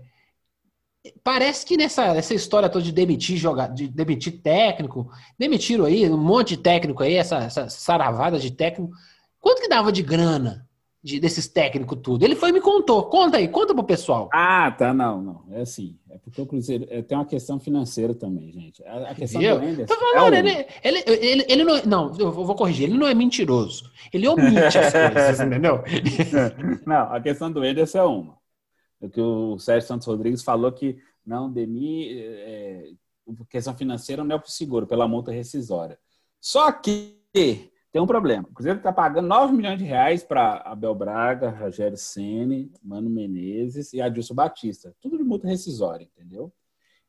parece 1.23 1.65
que 1.65 1.77
nessa, 1.77 2.13
nessa 2.13 2.33
história 2.33 2.69
toda 2.69 2.83
de 2.83 2.91
demitir 2.91 3.37
jogador, 3.37 3.73
de 3.73 3.87
demitir 3.87 4.41
técnico, 4.41 5.09
demitiram 5.37 5.85
aí 5.85 6.09
um 6.09 6.17
monte 6.17 6.49
de 6.49 6.57
técnico 6.57 7.03
aí, 7.03 7.15
essa, 7.15 7.37
essa 7.37 7.69
saravada 7.69 8.39
de 8.39 8.51
técnico. 8.51 8.93
Quanto 9.39 9.61
que 9.61 9.69
dava 9.69 9.91
de 9.91 10.01
grana 10.01 10.67
de, 11.03 11.19
desses 11.19 11.47
técnicos 11.47 11.99
tudo? 12.01 12.23
Ele 12.23 12.35
foi 12.35 12.49
e 12.49 12.53
me 12.53 12.61
contou. 12.61 13.03
Conta 13.03 13.37
aí, 13.37 13.47
conta 13.47 13.73
pro 13.73 13.83
pessoal. 13.83 14.29
Ah, 14.33 14.71
tá, 14.71 14.93
não, 14.93 15.21
não. 15.21 15.43
É 15.51 15.61
assim, 15.61 15.95
é 16.09 16.17
porque 16.17 16.41
o 16.41 16.45
Cruzeiro 16.45 16.87
é, 16.89 17.01
tem 17.01 17.17
uma 17.17 17.25
questão 17.25 17.59
financeira 17.59 18.15
também, 18.15 18.51
gente. 18.51 18.83
A, 18.85 19.11
a 19.11 19.15
questão 19.15 19.41
do 19.41 19.85
Tô 19.85 19.95
falando, 19.95 20.33
é 20.33 20.39
ele, 20.39 20.67
ele, 20.83 21.03
ele, 21.07 21.45
ele 21.47 21.63
não, 21.63 21.81
não, 21.83 22.17
eu 22.17 22.31
vou 22.31 22.55
corrigir, 22.55 22.89
ele 22.89 22.97
não 22.97 23.07
é 23.07 23.13
mentiroso. 23.13 23.91
Ele 24.11 24.27
omite 24.27 24.77
as 24.77 24.91
coisas, 25.13 25.39
entendeu? 25.39 25.83
não, 26.85 27.13
a 27.13 27.19
questão 27.19 27.51
do 27.51 27.63
Enderson 27.63 27.97
é 27.97 28.03
uma. 28.03 28.44
É 29.01 29.09
que 29.09 29.21
o 29.21 29.57
Sérgio 29.59 29.87
Santos 29.87 30.07
Rodrigues 30.07 30.43
falou 30.43 30.71
que 30.71 30.97
não, 31.25 31.51
Demi, 31.51 32.19
é, 32.19 32.91
questão 33.49 33.75
financeira 33.75 34.23
não 34.23 34.35
é 34.35 34.39
por 34.39 34.49
seguro, 34.49 34.87
pela 34.87 35.07
multa 35.07 35.31
rescisória. 35.31 35.97
Só 36.39 36.71
que 36.71 37.19
tem 37.33 38.01
um 38.01 38.05
problema. 38.05 38.47
O 38.49 38.53
Cruzeiro 38.53 38.77
está 38.77 38.91
pagando 38.91 39.27
9 39.27 39.53
milhões 39.53 39.79
de 39.79 39.85
reais 39.85 40.23
para 40.23 40.57
Abel 40.65 40.93
Braga, 40.93 41.49
Rogério 41.49 41.97
Ceni, 41.97 42.71
Mano 42.83 43.09
Menezes 43.09 43.93
e 43.93 44.01
Adilson 44.01 44.35
Batista. 44.35 44.95
Tudo 45.01 45.17
de 45.17 45.23
multa 45.23 45.47
rescisória, 45.47 46.03
entendeu? 46.03 46.53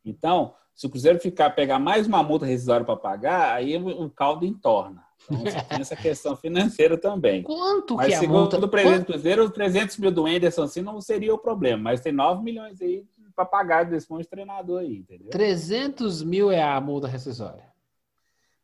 Então, 0.05 0.55
se 0.75 0.87
o 0.87 0.91
Cruzeiro 0.91 1.19
ficar 1.19 1.51
pegar 1.51 1.79
mais 1.79 2.07
uma 2.07 2.23
multa 2.23 2.47
rescisória 2.47 2.85
para 2.85 2.97
pagar, 2.97 3.55
aí 3.55 3.77
o 3.77 4.09
caldo 4.11 4.45
entorna. 4.45 5.06
Então, 5.31 5.63
tem 5.69 5.81
essa 5.81 5.97
questão 5.97 6.37
financeira 6.37 6.97
também. 6.97 7.43
Quanto 7.43 7.97
mas 7.97 8.07
que 8.07 8.13
é 8.13 8.17
a 8.17 8.21
segundo 8.21 8.65
o 8.65 8.69
presidente 8.69 9.01
do 9.01 9.07
Cruzeiro, 9.07 9.45
os 9.45 9.51
300 9.51 9.97
mil 9.99 10.11
do 10.11 10.29
Enderson 10.29 10.63
assim 10.63 10.83
não 10.83 11.01
seria 11.01 11.35
o 11.35 11.39
problema, 11.39 11.83
mas 11.83 12.01
tem 12.01 12.13
9 12.13 12.43
milhões 12.43 12.81
aí 12.81 13.05
para 13.35 13.45
pagar 13.45 13.85
desse 13.85 14.11
monte 14.11 14.23
de 14.23 14.31
treinador 14.31 14.81
aí, 14.81 14.97
entendeu? 14.97 15.31
300 15.31 16.23
mil 16.23 16.51
é 16.51 16.63
a 16.63 16.81
multa 16.81 17.07
rescisória. 17.07 17.65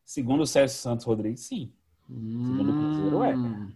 Segundo 0.03 0.41
o 0.41 0.47
Sérgio 0.47 0.75
Santos 0.75 1.05
Rodrigues, 1.05 1.41
sim. 1.41 1.71
Segundo 2.07 2.69
o 2.69 2.73
Cruzeiro, 2.73 3.23
é. 3.23 3.35
Hum. 3.35 3.71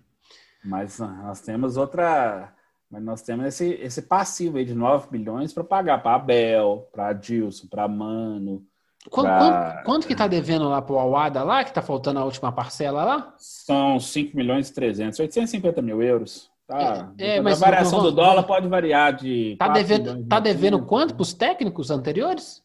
Mas 0.65 0.99
nós 0.99 1.41
temos 1.41 1.77
outra. 1.77 2.53
Mas 2.89 3.03
nós 3.03 3.21
temos 3.21 3.45
esse, 3.45 3.73
esse 3.73 4.01
passivo 4.01 4.57
aí 4.57 4.65
de 4.65 4.73
9 4.73 5.07
milhões 5.11 5.53
para 5.53 5.63
pagar 5.63 6.01
para 6.01 6.15
Abel, 6.15 6.87
para 6.91 7.09
Adilson, 7.09 7.67
para 7.67 7.87
Mano, 7.87 8.65
Quanto, 9.09 9.27
quanto, 9.27 9.83
quanto, 9.83 10.07
que 10.07 10.15
tá 10.15 10.27
devendo 10.27 10.67
lá 10.67 10.81
pro 10.81 10.99
Awada 10.99 11.43
lá, 11.43 11.63
que 11.63 11.73
tá 11.73 11.81
faltando 11.81 12.19
a 12.19 12.25
última 12.25 12.51
parcela 12.51 13.03
lá? 13.03 13.33
São 13.37 13.99
5 13.99 14.35
milhões 14.35 14.69
e 14.69 14.73
300, 14.73 15.19
850 15.19 15.81
mil 15.81 16.01
euros. 16.01 16.51
Tá. 16.67 17.13
É, 17.17 17.39
mas 17.39 17.61
a 17.61 17.65
variação 17.65 18.01
do 18.01 18.11
dólar 18.11 18.43
pode 18.43 18.67
variar 18.67 19.15
de. 19.15 19.55
Tá 19.57 19.69
devendo, 19.69 20.25
tá 20.25 20.39
devendo 20.39 20.83
quanto 20.85 21.15
para 21.15 21.21
os 21.21 21.33
técnicos 21.33 21.89
anteriores? 21.89 22.61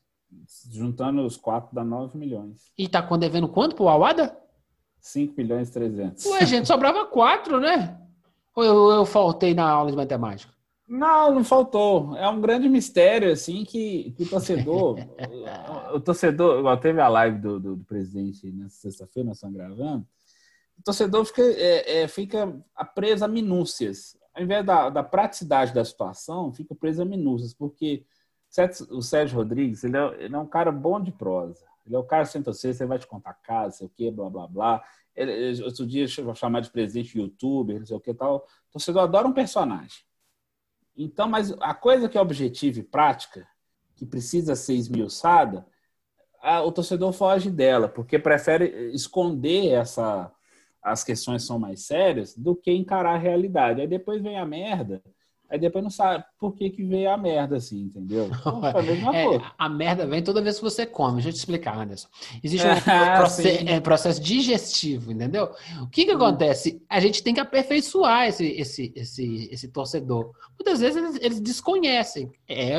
Juntando 0.71 1.25
os 1.25 1.37
quatro 1.37 1.73
dá 1.73 1.85
9 1.85 2.19
milhões. 2.19 2.73
E 2.77 2.89
tá 2.89 3.01
devendo 3.17 3.49
quanto 3.49 3.77
para 3.77 3.85
o 3.85 3.89
Awada? 3.89 4.37
5 5.01 5.35
milhões 5.37 5.69
e 5.69 5.73
300. 5.73 6.27
Ué, 6.27 6.47
gente, 6.47 6.67
sobrava 6.67 7.05
4, 7.07 7.61
né? 7.61 7.97
Ou 8.57 8.65
eu, 8.65 8.91
eu 8.91 9.07
faltei 9.07 9.55
na 9.55 9.69
aula 9.69 9.91
de 9.91 9.97
matemática? 9.97 10.53
Não, 10.93 11.35
não 11.35 11.45
faltou. 11.45 12.17
É 12.17 12.29
um 12.29 12.41
grande 12.41 12.69
mistério, 12.69 13.33
assim, 13.33 13.65
que, 13.65 14.13
que 14.17 14.25
o 14.25 14.29
torcedor. 14.29 14.97
o, 15.95 16.01
torcedor, 16.01 16.59
igual 16.59 16.77
teve 16.77 17.01
a 17.01 17.09
live 17.09 17.39
do, 17.39 17.59
do, 17.59 17.77
do 17.77 17.85
presidente 17.85 18.51
nessa 18.53 18.77
sexta-feira, 18.77 19.29
nós 19.29 19.37
estamos 19.39 19.57
gravando 19.57 20.07
o 20.79 20.85
torcedor 20.85 21.25
fica, 21.25 21.43
é, 21.43 22.03
é, 22.03 22.09
fica 22.09 22.61
preso 22.95 23.25
a 23.25 23.29
minúcias. 23.29 24.17
Ao 24.35 24.43
invés 24.43 24.65
da, 24.65 24.91
da 24.91 25.03
praticidade 25.03 25.73
da 25.73 25.85
situação, 25.85 26.53
fica 26.53 26.75
preso 26.75 27.03
a 27.03 27.05
minúcias, 27.05 27.55
porque 27.55 28.05
o 28.91 29.01
Sérgio 29.01 29.37
Rodrigues 29.37 29.85
ele 29.85 29.97
é, 29.97 30.25
ele 30.25 30.35
é 30.35 30.39
um 30.39 30.47
cara 30.47 30.73
bom 30.73 31.01
de 31.01 31.13
prosa. 31.13 31.65
Ele 31.87 31.95
é 31.95 31.99
o 31.99 32.05
cara 32.05 32.25
senta 32.25 32.53
você, 32.53 32.73
você 32.75 32.85
vai 32.85 32.99
te 32.99 33.07
contar 33.07 33.35
casa, 33.35 33.79
sei 33.79 33.87
o 33.87 33.91
quê, 33.91 34.11
blá, 34.11 34.29
blá, 34.29 34.47
blá. 34.47 34.85
Ele, 35.15 35.63
outro 35.63 35.87
dia 35.87 36.07
vou 36.23 36.35
chamar 36.35 36.61
de 36.61 36.71
presidente 36.71 37.19
youtuber, 37.19 37.79
não 37.79 37.87
sei 37.87 37.97
o 37.97 38.01
que 38.01 38.15
tal. 38.15 38.47
O 38.69 38.73
torcedor 38.73 39.03
adora 39.03 39.29
um 39.29 39.33
personagem. 39.33 40.05
Então, 40.97 41.29
mas 41.29 41.53
a 41.61 41.75
coisa 41.75 42.09
que 42.09 42.19
é 42.19 42.21
objetiva 42.21 42.79
e 42.79 42.83
prática, 42.83 43.47
que 43.97 44.05
precisa 44.05 44.55
ser 44.55 44.75
esmiuçada, 44.75 45.67
a, 46.41 46.63
o 46.63 46.73
torcedor 46.73 47.13
foge 47.13 47.51
dela, 47.51 47.89
porque 47.89 48.19
prefere 48.19 48.93
esconder 48.93 49.73
essa, 49.73 50.31
as 50.83 51.05
questões 51.05 51.45
são 51.45 51.59
mais 51.59 51.87
sérias 51.87 52.37
do 52.37 52.55
que 52.55 52.73
encarar 52.73 53.15
a 53.15 53.19
realidade. 53.19 53.81
Aí 53.81 53.87
depois 53.87 54.21
vem 54.21 54.39
a 54.39 54.45
merda, 54.45 55.03
aí 55.53 55.59
depois 55.59 55.85
não 55.85 55.91
sabe 55.91 56.25
por 56.39 56.55
que, 56.55 56.71
que 56.71 56.83
veio 56.83 57.11
a 57.11 57.17
merda, 57.17 57.57
assim, 57.57 57.83
entendeu? 57.83 58.31
Então, 58.43 59.13
é, 59.13 59.53
a 59.59 59.69
merda 59.69 60.07
vem 60.07 60.23
toda 60.23 60.41
vez 60.41 60.57
que 60.57 60.65
você 60.65 60.87
come. 60.87 61.15
Deixa 61.15 61.29
eu 61.29 61.33
te 61.33 61.37
explicar, 61.37 61.79
Anderson. 61.79 62.09
Existe 62.43 62.67
um 62.67 62.71
ah, 62.91 63.17
processo, 63.19 63.69
é, 63.69 63.81
processo, 63.81 64.21
digestivo, 64.21 65.13
entendeu? 65.13 65.51
O 65.83 65.89
que, 65.89 66.05
que 66.05 66.13
hum. 66.13 66.17
acontece? 66.17 66.83
A 66.89 66.99
gente 67.01 67.23
tem 67.23 67.35
que 67.35 67.41
aperfeiçoar 67.41 68.29
esse, 68.29 68.47
esse, 68.47 68.93
esse, 68.97 69.49
esse 69.53 69.69
torcedor. 69.69 70.33
Muitas 70.59 70.81
vezes 70.81 70.97
eles, 70.97 71.19
eles 71.21 71.41
desconhecem. 71.41 72.31
É, 72.49 72.77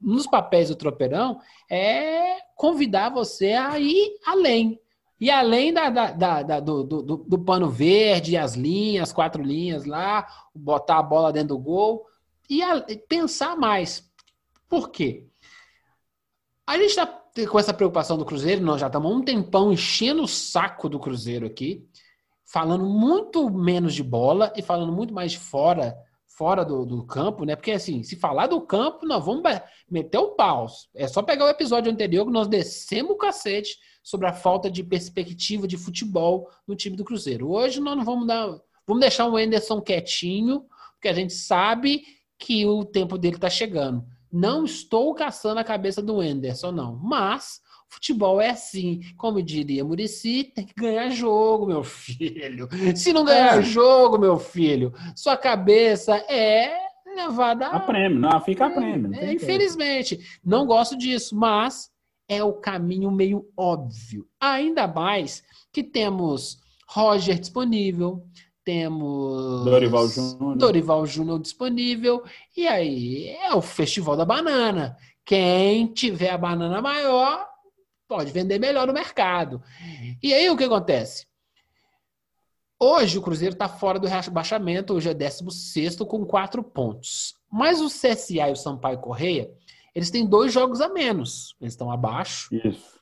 nos 0.00 0.26
papéis 0.26 0.68
do 0.68 0.76
tropeirão 0.76 1.40
é 1.68 2.36
convidar 2.54 3.08
você 3.08 3.52
a 3.52 3.78
ir 3.78 4.12
além. 4.26 4.78
E 5.20 5.30
além 5.30 5.72
da, 5.72 5.90
da, 5.90 6.10
da, 6.10 6.42
da 6.42 6.60
do, 6.60 6.82
do, 6.82 7.02
do, 7.02 7.38
pano 7.38 7.70
verde, 7.70 8.36
as 8.36 8.54
linhas, 8.54 9.12
quatro 9.12 9.42
linhas 9.42 9.84
lá, 9.84 10.26
botar 10.54 10.98
a 10.98 11.02
bola 11.02 11.32
dentro 11.32 11.48
do 11.48 11.58
gol 11.58 12.06
e 12.50 12.62
a, 12.62 12.84
pensar 13.08 13.56
mais. 13.56 14.10
Por 14.68 14.90
quê? 14.90 15.26
A 16.66 16.76
gente 16.76 16.90
está 16.90 17.06
com 17.50 17.58
essa 17.58 17.74
preocupação 17.74 18.16
do 18.16 18.24
Cruzeiro, 18.24 18.62
nós 18.62 18.80
já 18.80 18.86
estamos 18.86 19.10
um 19.12 19.22
tempão 19.22 19.72
enchendo 19.72 20.22
o 20.22 20.28
saco 20.28 20.88
do 20.88 21.00
Cruzeiro 21.00 21.46
aqui, 21.46 21.84
falando 22.44 22.84
muito 22.84 23.50
menos 23.50 23.94
de 23.94 24.02
bola 24.02 24.52
e 24.56 24.62
falando 24.62 24.92
muito 24.92 25.12
mais 25.12 25.32
de 25.32 25.38
fora, 25.38 25.96
fora 26.26 26.64
do, 26.64 26.84
do 26.84 27.04
campo, 27.04 27.44
né? 27.44 27.56
Porque 27.56 27.72
assim, 27.72 28.02
se 28.02 28.16
falar 28.16 28.46
do 28.46 28.60
campo, 28.60 29.06
nós 29.06 29.24
vamos 29.24 29.42
meter 29.90 30.18
o 30.18 30.32
pau. 30.32 30.66
É 30.94 31.06
só 31.06 31.22
pegar 31.22 31.44
o 31.44 31.50
episódio 31.50 31.90
anterior 31.90 32.24
que 32.26 32.32
nós 32.32 32.48
descemos 32.48 33.12
o 33.12 33.16
cacete 33.16 33.78
sobre 34.04 34.28
a 34.28 34.32
falta 34.34 34.70
de 34.70 34.84
perspectiva 34.84 35.66
de 35.66 35.78
futebol 35.78 36.50
no 36.68 36.76
time 36.76 36.94
do 36.94 37.04
Cruzeiro. 37.04 37.50
Hoje 37.50 37.80
nós 37.80 37.96
não 37.96 38.04
vamos 38.04 38.26
dar. 38.26 38.54
Vamos 38.86 39.00
deixar 39.00 39.26
o 39.26 39.38
Enderson 39.38 39.80
quietinho, 39.80 40.66
porque 40.92 41.08
a 41.08 41.14
gente 41.14 41.32
sabe 41.32 42.02
que 42.38 42.66
o 42.66 42.84
tempo 42.84 43.16
dele 43.16 43.36
está 43.36 43.48
chegando. 43.48 44.04
Não 44.30 44.64
estou 44.64 45.14
caçando 45.14 45.58
a 45.58 45.64
cabeça 45.64 46.02
do 46.02 46.22
Enderson, 46.22 46.70
não. 46.70 46.96
Mas 46.96 47.62
futebol 47.88 48.40
é 48.42 48.50
assim. 48.50 49.00
Como 49.16 49.42
diria 49.42 49.82
Murici, 49.82 50.52
tem 50.54 50.66
que 50.66 50.74
ganhar 50.74 51.08
jogo, 51.08 51.66
meu 51.66 51.82
filho. 51.84 52.68
Se 52.94 53.10
não 53.10 53.24
ganhar 53.24 53.58
é. 53.58 53.62
jogo, 53.62 54.18
meu 54.18 54.38
filho, 54.38 54.92
sua 55.16 55.36
cabeça 55.36 56.16
é 56.28 56.76
levada 57.06 57.68
a, 57.68 57.76
a 57.76 57.80
prêmio. 57.80 58.18
Não, 58.18 58.40
fica 58.40 58.66
a 58.66 58.70
prêmio. 58.70 59.14
É, 59.14 59.32
infelizmente. 59.32 60.20
Não 60.44 60.66
gosto 60.66 60.94
disso, 60.98 61.34
mas 61.34 61.93
é 62.28 62.42
o 62.42 62.54
caminho 62.54 63.10
meio 63.10 63.48
óbvio. 63.56 64.26
Ainda 64.40 64.86
mais 64.86 65.42
que 65.72 65.82
temos 65.82 66.58
Roger 66.88 67.38
disponível, 67.38 68.26
temos 68.64 69.64
Dorival 69.64 70.08
Júnior. 70.08 70.56
Dorival 70.56 71.06
Júnior 71.06 71.40
disponível, 71.40 72.22
e 72.56 72.66
aí 72.66 73.28
é 73.28 73.54
o 73.54 73.60
Festival 73.60 74.16
da 74.16 74.24
Banana. 74.24 74.96
Quem 75.24 75.86
tiver 75.86 76.30
a 76.30 76.38
banana 76.38 76.80
maior 76.80 77.46
pode 78.06 78.30
vender 78.30 78.58
melhor 78.58 78.86
no 78.86 78.92
mercado. 78.92 79.62
E 80.22 80.32
aí 80.32 80.48
o 80.50 80.56
que 80.56 80.64
acontece? 80.64 81.26
Hoje 82.78 83.18
o 83.18 83.22
Cruzeiro 83.22 83.54
está 83.54 83.68
fora 83.68 83.98
do 83.98 84.06
rebaixamento, 84.06 84.94
hoje 84.94 85.08
é 85.08 85.14
16 85.14 85.96
com 85.96 86.24
quatro 86.26 86.62
pontos. 86.62 87.34
Mas 87.50 87.80
o 87.80 87.86
CSA 87.86 88.48
e 88.48 88.52
o 88.52 88.56
Sampaio 88.56 88.98
Correia 88.98 89.50
eles 89.94 90.10
têm 90.10 90.26
dois 90.26 90.52
jogos 90.52 90.80
a 90.80 90.88
menos. 90.88 91.54
Eles 91.60 91.74
estão 91.74 91.90
abaixo. 91.90 92.54
Isso. 92.54 93.00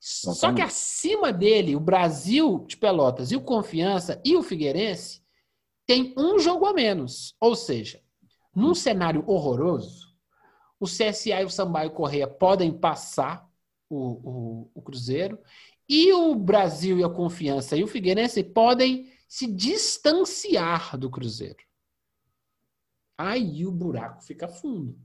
Só 0.00 0.52
que 0.52 0.62
acima 0.62 1.32
dele, 1.32 1.74
o 1.74 1.80
Brasil 1.80 2.64
de 2.68 2.76
Pelotas 2.76 3.32
e 3.32 3.36
o 3.36 3.40
Confiança 3.40 4.20
e 4.24 4.36
o 4.36 4.42
Figueirense 4.42 5.22
tem 5.86 6.14
um 6.16 6.38
jogo 6.38 6.66
a 6.66 6.72
menos. 6.72 7.34
Ou 7.40 7.56
seja, 7.56 8.00
num 8.54 8.74
cenário 8.74 9.24
horroroso, 9.26 10.14
o 10.78 10.86
CSA 10.86 11.40
e 11.40 11.44
o 11.44 11.50
Sambaio 11.50 11.90
Correia 11.90 12.28
podem 12.28 12.72
passar 12.72 13.48
o, 13.90 13.96
o, 13.96 14.70
o 14.74 14.82
Cruzeiro 14.82 15.38
e 15.88 16.12
o 16.12 16.34
Brasil 16.34 16.98
e 16.98 17.04
a 17.04 17.08
Confiança 17.08 17.76
e 17.76 17.82
o 17.82 17.88
Figueirense 17.88 18.44
podem 18.44 19.10
se 19.26 19.46
distanciar 19.46 20.96
do 20.96 21.10
Cruzeiro. 21.10 21.64
Aí 23.16 23.66
o 23.66 23.72
buraco 23.72 24.22
fica 24.22 24.46
fundo. 24.46 24.96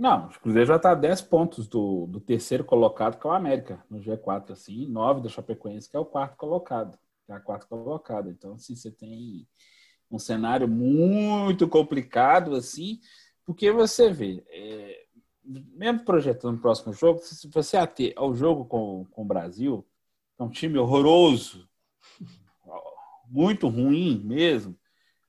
Não, 0.00 0.28
o 0.28 0.40
Cruzeiro 0.40 0.66
já 0.66 0.76
está 0.76 0.92
a 0.92 0.94
10 0.94 1.20
pontos 1.20 1.68
do, 1.68 2.06
do 2.06 2.18
terceiro 2.18 2.64
colocado, 2.64 3.20
que 3.20 3.26
é 3.26 3.28
o 3.28 3.34
América, 3.34 3.84
no 3.90 4.00
G4, 4.00 4.52
assim, 4.52 4.86
9 4.86 5.20
da 5.20 5.28
Chapecoense, 5.28 5.90
que 5.90 5.94
é 5.94 6.00
o 6.00 6.06
quarto 6.06 6.38
colocado, 6.38 6.98
que 7.26 7.30
é 7.30 7.34
a 7.34 7.38
quarta 7.38 7.66
colocada. 7.66 8.30
Então, 8.30 8.54
assim, 8.54 8.74
você 8.74 8.90
tem 8.90 9.46
um 10.10 10.18
cenário 10.18 10.66
muito 10.66 11.68
complicado, 11.68 12.54
assim, 12.54 12.98
porque 13.44 13.70
você 13.70 14.10
vê, 14.10 14.42
é, 14.48 15.04
mesmo 15.44 16.02
projetando 16.02 16.56
o 16.56 16.62
próximo 16.62 16.94
jogo, 16.94 17.18
se 17.18 17.46
você 17.48 17.76
ater 17.76 18.14
ao 18.16 18.34
jogo 18.34 18.64
com, 18.64 19.04
com 19.10 19.20
o 19.20 19.26
Brasil, 19.26 19.86
é 20.38 20.42
um 20.42 20.48
time 20.48 20.78
horroroso, 20.78 21.68
muito 23.28 23.68
ruim 23.68 24.18
mesmo, 24.24 24.74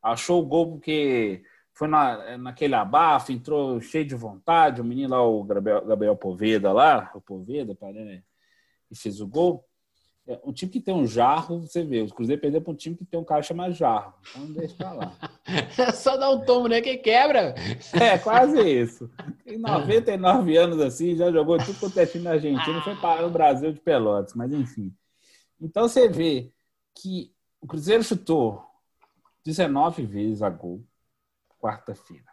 achou 0.02 0.42
o 0.42 0.46
gol 0.46 0.72
porque 0.72 1.44
foi 1.82 1.88
na, 1.88 2.38
naquele 2.38 2.76
abafo, 2.76 3.32
entrou 3.32 3.82
cheio 3.82 4.06
de 4.06 4.14
vontade, 4.14 4.80
o 4.80 4.84
menino 4.84 5.10
lá, 5.10 5.24
o 5.24 5.44
Gabriel, 5.44 5.84
Gabriel 5.84 6.16
Poveda 6.16 6.72
lá, 6.72 7.10
o 7.16 7.20
Poveda, 7.20 7.76
né, 7.92 8.22
e 8.92 8.96
fez 8.96 9.20
o 9.20 9.26
gol. 9.26 9.66
É, 10.28 10.40
um 10.46 10.54
time 10.54 10.72
que 10.72 10.80
tem 10.80 10.94
um 10.94 11.08
jarro, 11.08 11.62
você 11.62 11.84
vê, 11.84 12.04
o 12.04 12.14
Cruzeiro 12.14 12.40
perdeu 12.40 12.62
para 12.62 12.72
um 12.72 12.76
time 12.76 12.96
que 12.96 13.04
tem 13.04 13.20
um 13.20 13.24
cara 13.24 13.42
chamado 13.42 13.74
jarro. 13.74 14.14
Então 14.30 14.54
deixa 14.54 14.76
pra 14.76 14.94
lá. 14.94 15.18
É 15.76 15.92
só 15.92 16.16
dar 16.18 16.30
um 16.30 16.46
tombo, 16.46 16.68
né? 16.68 16.82
Que 16.82 16.98
quebra. 16.98 17.56
É, 18.00 18.16
quase 18.20 18.62
isso. 18.62 19.10
Tem 19.44 19.58
99 19.58 20.56
anos 20.56 20.80
assim, 20.82 21.16
já 21.16 21.32
jogou 21.32 21.58
tudo 21.58 21.80
quanto 21.80 22.00
é 22.00 22.06
time 22.06 22.24
na 22.24 22.34
Argentina, 22.34 22.80
foi 22.84 22.96
para 22.96 23.26
o 23.26 23.32
Brasil 23.32 23.74
de 23.74 23.80
Pelotas, 23.80 24.36
mas 24.36 24.54
enfim. 24.54 24.94
Então 25.60 25.88
você 25.88 26.08
vê 26.08 26.52
que 26.94 27.34
o 27.60 27.66
Cruzeiro 27.66 28.04
chutou 28.04 28.64
19 29.44 30.06
vezes 30.06 30.44
a 30.44 30.50
gol 30.52 30.84
quarta-feira. 31.62 32.26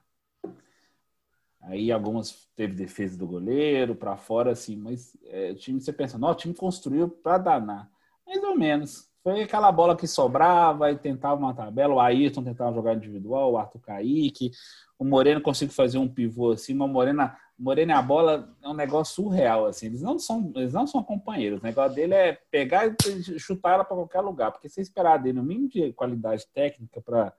Aí 1.61 1.93
algumas 1.93 2.49
teve 2.57 2.74
defesa 2.74 3.18
do 3.18 3.26
goleiro 3.26 3.95
para 3.95 4.16
fora, 4.16 4.53
assim, 4.53 4.76
mas 4.76 5.16
é, 5.26 5.51
o 5.51 5.55
time 5.55 5.81
você 5.81 5.93
pensa, 5.93 6.16
não, 6.16 6.31
o 6.31 6.35
time 6.35 6.55
construiu 6.55 7.09
para 7.09 7.39
danar. 7.39 7.91
Mais 8.26 8.43
ou 8.43 8.57
menos. 8.57 9.09
Foi 9.22 9.43
aquela 9.43 9.70
bola 9.70 9.97
que 9.97 10.07
sobrava 10.07 10.91
e 10.91 10.97
tentava 10.97 11.39
uma 11.39 11.53
tabela. 11.53 11.95
O 11.95 12.01
Ayrton 12.01 12.43
tentava 12.43 12.74
jogar 12.74 12.95
individual, 12.95 13.53
o 13.53 13.59
Arthur 13.59 13.81
Kaique. 13.81 14.53
O 14.99 15.05
Moreno 15.05 15.41
conseguiu 15.41 15.74
fazer 15.74 15.99
um 15.99 16.09
pivô 16.09 16.53
assim, 16.53 16.72
mas 16.72 16.89
o 16.89 16.93
Moreno, 16.93 17.31
e 17.59 17.93
a 17.93 18.01
bola 18.01 18.57
é 18.62 18.68
um 18.68 18.74
negócio 18.74 19.16
surreal. 19.16 19.66
Assim. 19.66 19.87
Eles, 19.87 20.01
não 20.01 20.18
são, 20.18 20.53
eles 20.55 20.72
não 20.72 20.87
são 20.87 21.03
companheiros. 21.03 21.61
O 21.61 21.64
negócio 21.64 21.95
dele 21.95 22.14
é 22.14 22.39
pegar 22.51 22.87
e 22.87 23.39
chutar 23.39 23.74
ela 23.74 23.85
para 23.85 23.97
qualquer 23.97 24.20
lugar. 24.20 24.53
Porque 24.53 24.68
se 24.68 24.81
esperar 24.81 25.18
dele 25.18 25.41
o 25.41 25.45
mínimo 25.45 25.68
de 25.68 25.93
qualidade 25.93 26.47
técnica 26.55 27.01
para 27.01 27.35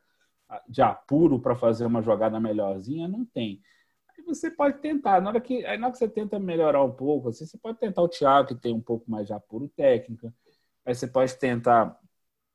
de 0.68 0.82
apuro 0.82 1.40
para 1.40 1.56
fazer 1.56 1.86
uma 1.86 2.02
jogada 2.02 2.40
melhorzinha, 2.40 3.08
não 3.08 3.26
tem. 3.26 3.62
Aí 4.18 4.24
você 4.24 4.50
pode 4.50 4.80
tentar. 4.80 5.22
Na 5.22 5.30
hora 5.30 5.42
que, 5.42 5.66
aí 5.66 5.78
na 5.78 5.88
hora 5.88 5.92
que 5.92 6.00
você 6.00 6.08
tenta 6.08 6.40
melhorar 6.40 6.84
um 6.84 6.92
pouco, 6.92 7.30
assim, 7.30 7.46
você 7.46 7.58
pode 7.58 7.80
tentar 7.80 8.02
o 8.02 8.10
Thiago, 8.10 8.50
que 8.50 8.56
tem 8.56 8.74
um 8.74 8.82
pouco 8.82 9.10
mais 9.10 9.28
de 9.28 9.34
apuro 9.34 9.68
técnica. 9.70 10.34
Aí 10.86 10.96
você 10.96 11.08
pode 11.08 11.36
tentar. 11.38 11.98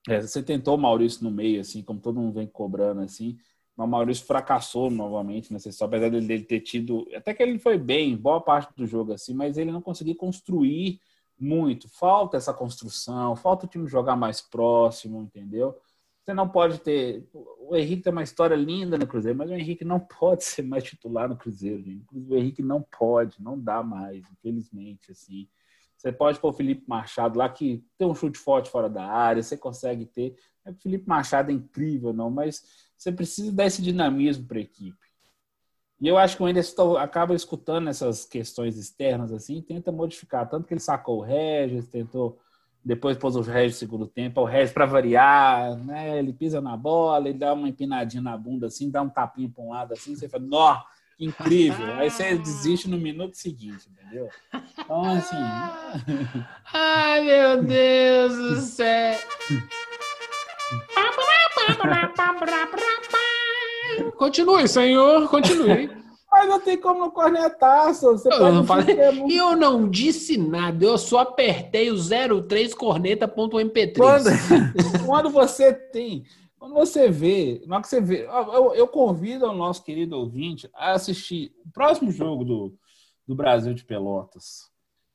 É, 0.08 0.20
você 0.20 0.42
tentou 0.42 0.74
o 0.76 0.78
Maurício 0.78 1.24
no 1.24 1.30
meio, 1.30 1.60
assim, 1.60 1.82
como 1.82 2.00
todo 2.00 2.20
mundo 2.20 2.34
vem 2.34 2.46
cobrando, 2.46 3.00
assim. 3.00 3.38
Mas 3.76 3.86
o 3.86 3.90
Maurício 3.90 4.26
fracassou 4.26 4.90
novamente, 4.90 5.52
né? 5.52 5.58
Só 5.58 5.86
apesar 5.86 6.10
dele 6.10 6.42
ter 6.42 6.60
tido. 6.60 7.06
Até 7.14 7.34
que 7.34 7.42
ele 7.42 7.58
foi 7.58 7.78
bem, 7.78 8.16
boa 8.16 8.40
parte 8.40 8.74
do 8.76 8.86
jogo, 8.86 9.12
assim, 9.12 9.34
mas 9.34 9.56
ele 9.56 9.72
não 9.72 9.80
conseguiu 9.80 10.14
construir 10.16 11.00
muito. 11.38 11.88
Falta 11.88 12.36
essa 12.36 12.52
construção, 12.52 13.34
falta 13.36 13.66
o 13.66 13.68
time 13.68 13.88
jogar 13.88 14.16
mais 14.16 14.40
próximo, 14.40 15.22
entendeu? 15.22 15.76
Você 16.24 16.32
não 16.32 16.48
pode 16.48 16.80
ter. 16.80 17.28
O 17.32 17.76
Henrique 17.76 18.02
tem 18.02 18.12
uma 18.12 18.22
história 18.22 18.54
linda 18.54 18.96
no 18.96 19.06
Cruzeiro, 19.06 19.36
mas 19.36 19.50
o 19.50 19.54
Henrique 19.54 19.84
não 19.84 20.00
pode 20.00 20.42
ser 20.44 20.62
mais 20.62 20.82
titular 20.82 21.28
no 21.28 21.36
Cruzeiro. 21.36 21.82
Gente. 21.82 22.06
O 22.12 22.34
Henrique 22.34 22.62
não 22.62 22.80
pode, 22.80 23.42
não 23.42 23.60
dá 23.60 23.82
mais, 23.82 24.24
infelizmente. 24.32 25.12
assim. 25.12 25.46
Você 25.96 26.10
pode 26.10 26.40
pôr 26.40 26.48
o 26.48 26.54
Felipe 26.54 26.84
Machado 26.88 27.38
lá, 27.38 27.48
que 27.48 27.84
tem 27.98 28.06
um 28.06 28.14
chute 28.14 28.38
forte 28.38 28.70
fora 28.70 28.88
da 28.88 29.06
área, 29.06 29.42
você 29.42 29.56
consegue 29.56 30.06
ter. 30.06 30.34
É 30.64 30.70
o 30.70 30.74
Felipe 30.74 31.06
Machado 31.06 31.50
é 31.50 31.54
incrível, 31.54 32.12
não, 32.12 32.30
mas 32.30 32.62
você 32.96 33.12
precisa 33.12 33.52
dar 33.52 33.66
esse 33.66 33.82
dinamismo 33.82 34.46
para 34.46 34.58
a 34.58 34.62
equipe. 34.62 34.96
E 36.00 36.08
eu 36.08 36.18
acho 36.18 36.36
que 36.36 36.42
o 36.42 36.46
Anderson 36.46 36.96
acaba 36.96 37.34
escutando 37.34 37.88
essas 37.88 38.24
questões 38.24 38.76
externas 38.76 39.32
assim, 39.32 39.62
tenta 39.62 39.92
modificar. 39.92 40.48
Tanto 40.48 40.66
que 40.66 40.74
ele 40.74 40.80
sacou 40.80 41.18
o 41.18 41.22
Regis, 41.22 41.88
tentou 41.88 42.38
depois 42.84 43.16
pôs 43.16 43.34
o 43.34 43.40
Regis 43.40 43.76
no 43.76 43.78
segundo 43.78 44.06
tempo, 44.06 44.40
o 44.40 44.44
Regis 44.44 44.72
para 44.72 44.84
variar, 44.84 45.76
né? 45.76 46.18
Ele 46.18 46.32
pisa 46.32 46.60
na 46.60 46.76
bola, 46.76 47.28
ele 47.28 47.38
dá 47.38 47.54
uma 47.54 47.68
empinadinha 47.68 48.22
na 48.22 48.36
bunda 48.36 48.66
assim, 48.66 48.90
dá 48.90 49.00
um 49.00 49.08
tapinha 49.08 49.48
para 49.48 49.64
um 49.64 49.70
lado 49.70 49.92
assim, 49.94 50.14
você 50.14 50.28
fala, 50.28 50.44
nó, 50.44 50.82
que 51.16 51.24
incrível. 51.24 51.94
Aí 51.94 52.10
você 52.10 52.36
desiste 52.38 52.88
no 52.88 52.98
minuto 52.98 53.36
seguinte, 53.36 53.88
entendeu? 53.90 54.28
Então, 54.78 55.04
assim. 55.04 55.36
Ai, 56.72 57.22
meu 57.22 57.62
Deus 57.62 58.36
do 58.36 58.56
céu. 58.56 59.18
Continue, 64.16 64.68
senhor, 64.68 65.28
continue. 65.28 65.90
Mas 66.34 66.48
não 66.48 66.60
tem 66.60 66.76
como 66.76 67.12
cornetar, 67.12 67.94
você 67.94 68.28
eu 68.28 68.52
não, 68.52 68.64
falei, 68.64 68.96
eu 69.30 69.54
não 69.54 69.88
disse 69.88 70.36
nada, 70.36 70.84
eu 70.84 70.98
só 70.98 71.20
apertei 71.20 71.92
o 71.92 72.42
03 72.42 72.74
corneta.mp3. 72.74 73.96
Quando, 73.96 74.26
quando 75.06 75.30
você 75.30 75.72
tem, 75.72 76.24
quando 76.58 76.74
você 76.74 77.08
vê, 77.08 77.62
na 77.68 77.80
que 77.80 77.86
você 77.86 78.00
vê, 78.00 78.26
eu, 78.26 78.74
eu, 78.74 78.88
convido 78.88 79.46
o 79.46 79.54
nosso 79.54 79.84
querido 79.84 80.18
ouvinte 80.18 80.68
a 80.74 80.94
assistir 80.94 81.54
o 81.64 81.70
próximo 81.70 82.10
jogo 82.10 82.44
do, 82.44 82.76
do 83.24 83.36
Brasil 83.36 83.72
de 83.72 83.84
Pelotas, 83.84 84.68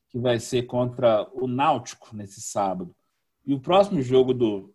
que 0.07 0.17
vai 0.17 0.39
ser 0.39 0.63
contra 0.67 1.29
o 1.33 1.49
Náutico 1.49 2.15
nesse 2.15 2.39
sábado. 2.39 2.95
E 3.45 3.53
o 3.53 3.59
próximo 3.59 4.01
jogo 4.01 4.33
do, 4.33 4.73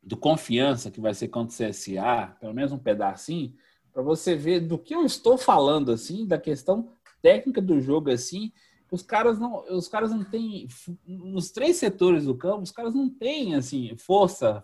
do 0.00 0.16
Confiança, 0.16 0.88
que 0.88 1.00
vai 1.00 1.14
ser 1.14 1.26
contra 1.26 1.66
o 1.66 1.70
CSA, 1.70 2.36
pelo 2.38 2.54
menos 2.54 2.70
um 2.70 2.78
pedacinho 2.78 3.52
para 3.94 4.02
você 4.02 4.34
ver 4.34 4.58
do 4.58 4.76
que 4.76 4.92
eu 4.92 5.06
estou 5.06 5.38
falando, 5.38 5.92
assim, 5.92 6.26
da 6.26 6.36
questão 6.36 6.90
técnica 7.22 7.62
do 7.62 7.80
jogo, 7.80 8.10
assim, 8.10 8.52
os 8.90 9.02
caras 9.02 9.38
não, 9.38 9.64
os 9.70 9.86
caras 9.86 10.10
não 10.10 10.24
têm, 10.24 10.66
nos 11.06 11.52
três 11.52 11.76
setores 11.76 12.24
do 12.24 12.36
campo, 12.36 12.62
os 12.62 12.72
caras 12.72 12.92
não 12.92 13.08
têm, 13.08 13.54
assim, 13.54 13.96
força 13.96 14.62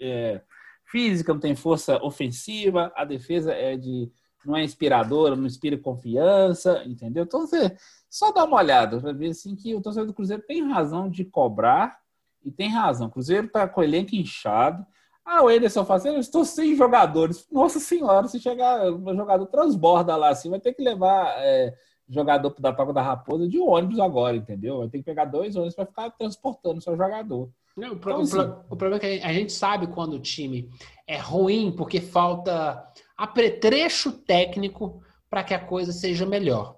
é, 0.00 0.42
física, 0.84 1.32
não 1.32 1.40
tem 1.40 1.54
força 1.54 2.02
ofensiva, 2.02 2.92
a 2.96 3.04
defesa 3.04 3.52
é 3.52 3.76
de, 3.76 4.10
não 4.44 4.56
é 4.56 4.64
inspiradora, 4.64 5.36
não 5.36 5.46
inspira 5.46 5.78
confiança, 5.78 6.82
entendeu? 6.84 7.22
Então, 7.22 7.46
você 7.46 7.76
só 8.10 8.32
dá 8.32 8.44
uma 8.44 8.56
olhada 8.56 9.00
para 9.00 9.12
ver, 9.12 9.30
assim, 9.30 9.54
que 9.54 9.74
o 9.76 9.80
torcedor 9.80 10.08
do 10.08 10.14
Cruzeiro 10.14 10.42
tem 10.46 10.68
razão 10.68 11.08
de 11.08 11.24
cobrar 11.24 12.00
e 12.44 12.50
tem 12.50 12.68
razão. 12.68 13.06
O 13.06 13.10
Cruzeiro 13.10 13.46
está 13.46 13.68
com 13.68 13.80
o 13.80 13.84
elenco 13.84 14.16
inchado, 14.16 14.84
ah, 15.24 15.42
o 15.42 15.50
Ederson 15.50 15.86
assim, 15.88 16.08
eu 16.08 16.18
estou 16.18 16.44
sem 16.44 16.74
jogadores. 16.74 17.46
Nossa 17.50 17.78
senhora, 17.78 18.26
se 18.28 18.40
chegar 18.40 18.90
um 18.90 19.16
jogador 19.16 19.46
transborda 19.46 20.16
lá 20.16 20.30
assim, 20.30 20.50
vai 20.50 20.60
ter 20.60 20.72
que 20.74 20.82
levar 20.82 21.34
é, 21.38 21.74
jogador 22.08 22.54
da 22.58 22.72
Toca 22.72 22.92
da 22.92 23.02
Raposa 23.02 23.48
de 23.48 23.58
ônibus 23.58 24.00
agora, 24.00 24.36
entendeu? 24.36 24.78
Vai 24.78 24.88
ter 24.88 24.98
que 24.98 25.04
pegar 25.04 25.24
dois 25.24 25.56
ônibus 25.56 25.74
para 25.74 25.86
ficar 25.86 26.10
transportando 26.10 26.80
seu 26.80 26.96
jogador. 26.96 27.50
Não, 27.76 27.92
o, 27.92 27.94
então, 27.94 28.20
assim, 28.20 28.38
o, 28.68 28.76
problema 28.76 28.96
é 28.96 28.98
que 28.98 29.24
a 29.24 29.32
gente 29.32 29.52
sabe 29.52 29.86
quando 29.86 30.14
o 30.14 30.20
time 30.20 30.68
é 31.06 31.16
ruim 31.16 31.72
porque 31.74 32.00
falta 32.00 32.86
apretrecho 33.16 34.12
técnico 34.12 35.02
para 35.30 35.42
que 35.42 35.54
a 35.54 35.58
coisa 35.58 35.92
seja 35.92 36.26
melhor. 36.26 36.76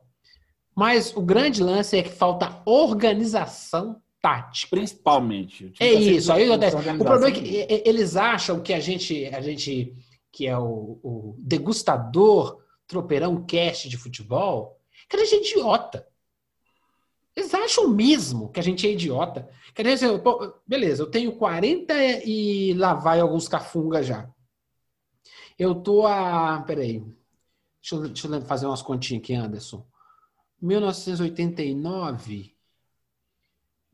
Mas 0.77 1.17
o 1.17 1.23
grande 1.23 1.63
lance 1.63 1.97
é 1.97 2.03
que 2.03 2.11
falta 2.11 2.63
organização 2.65 4.01
tática. 4.25 4.75
Principalmente. 4.75 5.71
É 5.79 5.93
isso. 5.93 6.33
Aí 6.33 6.45
acontece. 6.51 6.75
O 6.77 7.05
problema 7.05 7.29
é 7.29 7.33
que 7.33 7.67
eles 7.85 8.17
acham 8.17 8.63
que 8.63 8.73
a 8.73 8.81
gente, 8.81 9.27
a 9.27 9.43
gente 9.43 9.95
que 10.33 10.47
é 10.47 10.57
o, 10.57 10.99
o 11.03 11.37
degustador 11.39 12.59
tropeirão 12.87 13.45
cast 13.45 13.87
de 13.87 13.99
futebol, 13.99 14.81
que 15.09 15.17
a 15.17 15.25
gente 15.25 15.35
é 15.35 15.41
idiota. 15.41 16.09
Eles 17.37 17.53
acham 17.53 17.89
mesmo 17.89 18.51
que 18.51 18.59
a 18.59 18.63
gente 18.63 18.87
é 18.87 18.93
idiota. 18.93 19.47
Quer 19.75 19.83
dizer, 19.83 20.09
beleza, 20.67 21.03
eu 21.03 21.11
tenho 21.11 21.37
40 21.37 21.93
e 22.25 22.73
lá 22.75 22.95
vai 22.95 23.21
alguns 23.21 23.47
cafunga 23.47 24.03
já. 24.03 24.31
Eu 25.59 25.75
tô 25.75 26.07
a. 26.07 26.63
Peraí. 26.67 27.01
Deixa 27.81 27.97
eu, 27.97 28.01
deixa 28.09 28.27
eu 28.27 28.41
fazer 28.43 28.65
umas 28.67 28.81
continhas 28.81 29.23
aqui, 29.23 29.35
Anderson. 29.35 29.87
1989. 30.63 32.54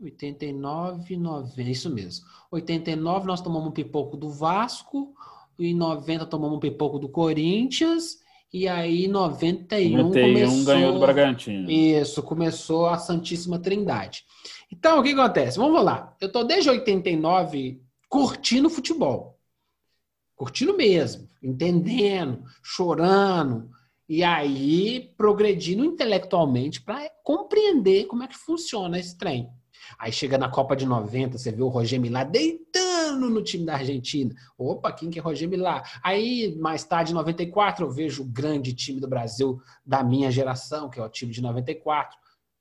89, 0.00 1.16
90, 1.16 1.62
isso 1.62 1.90
mesmo. 1.90 2.26
89 2.50 3.26
nós 3.26 3.40
tomamos 3.40 3.68
um 3.68 3.72
pipoco 3.72 4.16
do 4.16 4.30
Vasco, 4.30 5.14
em 5.58 5.74
90 5.74 6.26
tomamos 6.26 6.56
um 6.56 6.60
pipoco 6.60 6.98
do 6.98 7.08
Corinthians, 7.08 8.18
e 8.52 8.66
aí 8.66 9.06
91, 9.06 9.96
91 9.96 10.32
começou, 10.32 10.64
ganhou 10.64 10.92
do 10.94 11.00
Bragantino. 11.00 11.70
Isso, 11.70 12.22
começou 12.22 12.86
a 12.86 12.98
Santíssima 12.98 13.58
Trindade. 13.58 14.24
Então, 14.72 14.98
o 14.98 15.02
que 15.02 15.12
acontece? 15.12 15.58
Vamos 15.58 15.84
lá. 15.84 16.16
Eu 16.20 16.32
tô 16.32 16.42
desde 16.42 16.70
89 16.70 17.80
curtindo 18.08 18.70
futebol. 18.70 19.38
Curtindo 20.34 20.76
mesmo, 20.76 21.28
entendendo, 21.42 22.42
chorando, 22.62 23.70
e 24.08 24.24
aí 24.24 25.12
progredindo 25.16 25.84
intelectualmente 25.84 26.80
para 26.80 27.08
compreender 27.22 28.06
como 28.06 28.24
é 28.24 28.26
que 28.26 28.36
funciona 28.36 28.98
esse 28.98 29.16
trem. 29.16 29.48
Aí 29.98 30.12
chega 30.12 30.38
na 30.38 30.48
Copa 30.48 30.76
de 30.76 30.86
90, 30.86 31.38
você 31.38 31.50
vê 31.50 31.62
o 31.62 31.68
Roger 31.68 32.00
Milá 32.00 32.24
deitando 32.24 33.28
no 33.28 33.42
time 33.42 33.64
da 33.64 33.74
Argentina. 33.74 34.34
Opa, 34.56 34.92
quem 34.92 35.10
que 35.10 35.18
é 35.18 35.22
Roger 35.22 35.48
Milá? 35.48 35.82
Aí, 36.02 36.56
mais 36.58 36.84
tarde, 36.84 37.12
em 37.12 37.14
94, 37.14 37.84
eu 37.84 37.90
vejo 37.90 38.22
o 38.22 38.26
grande 38.26 38.74
time 38.74 39.00
do 39.00 39.08
Brasil 39.08 39.60
da 39.84 40.02
minha 40.02 40.30
geração, 40.30 40.88
que 40.88 40.98
é 40.98 41.04
o 41.04 41.08
time 41.08 41.32
de 41.32 41.42
94. 41.42 42.18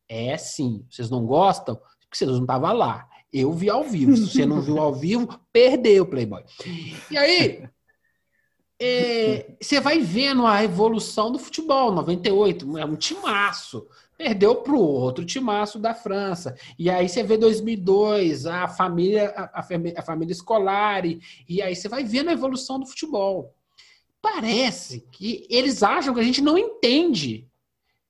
É 0.07 0.37
sim. 0.37 0.85
Vocês 0.89 1.09
não 1.09 1.25
gostam? 1.25 1.75
Porque 1.75 2.17
vocês 2.17 2.29
não 2.31 2.41
estavam 2.41 2.73
lá. 2.73 3.07
Eu 3.31 3.53
vi 3.53 3.69
ao 3.69 3.83
vivo. 3.83 4.17
Se 4.17 4.27
você 4.27 4.45
não 4.45 4.61
viu 4.61 4.79
ao 4.79 4.93
vivo, 4.93 5.39
perdeu, 5.53 6.05
Playboy. 6.05 6.43
E 7.11 7.17
aí, 7.17 7.63
é, 8.81 9.55
você 9.61 9.79
vai 9.79 9.99
vendo 9.99 10.47
a 10.47 10.63
evolução 10.63 11.31
do 11.31 11.37
futebol. 11.37 11.91
98, 11.91 12.77
é 12.77 12.85
um 12.85 12.95
timaço 12.95 13.87
perdeu 14.19 14.53
para 14.55 14.73
o 14.73 14.81
outro 14.81 15.23
timaço 15.23 15.79
da 15.79 15.93
França. 15.93 16.53
E 16.77 16.89
aí 16.89 17.07
você 17.07 17.23
vê 17.23 17.37
2002, 17.37 18.45
a 18.45 18.67
família, 18.67 19.33
a, 19.33 19.59
a 19.59 20.03
família 20.03 20.33
escolar, 20.33 21.05
e, 21.05 21.61
aí 21.61 21.73
você 21.73 21.87
vai 21.87 22.03
vendo 22.03 22.27
a 22.29 22.33
evolução 22.33 22.77
do 22.77 22.85
futebol. 22.85 23.55
Parece 24.21 25.07
que 25.09 25.47
eles 25.49 25.81
acham 25.81 26.13
que 26.13 26.19
a 26.19 26.23
gente 26.23 26.41
não 26.41 26.57
entende, 26.57 27.47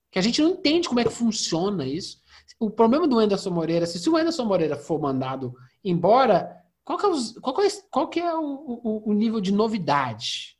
que 0.09 0.17
a 0.17 0.21
gente 0.23 0.41
não 0.41 0.49
entende 0.49 0.89
como 0.89 0.99
é 0.99 1.03
que 1.03 1.11
funciona 1.11 1.85
isso. 1.85 2.19
O 2.59 2.71
problema 2.71 3.07
do 3.07 3.19
Anderson 3.19 3.51
Moreira, 3.51 3.85
se, 3.85 3.99
se 3.99 4.09
o 4.09 4.17
Anderson 4.17 4.45
Moreira 4.45 4.75
for 4.75 4.99
mandado 4.99 5.53
embora, 5.85 6.57
qual 6.83 6.97
que 6.97 7.05
é, 7.05 7.09
os, 7.09 7.33
qual 7.33 7.55
que 7.55 7.61
é, 7.61 7.69
qual 7.91 8.07
que 8.07 8.19
é 8.19 8.33
o, 8.33 8.81
o, 8.83 9.11
o, 9.11 9.13
nível 9.13 9.39
de 9.39 9.53
novidade? 9.53 10.57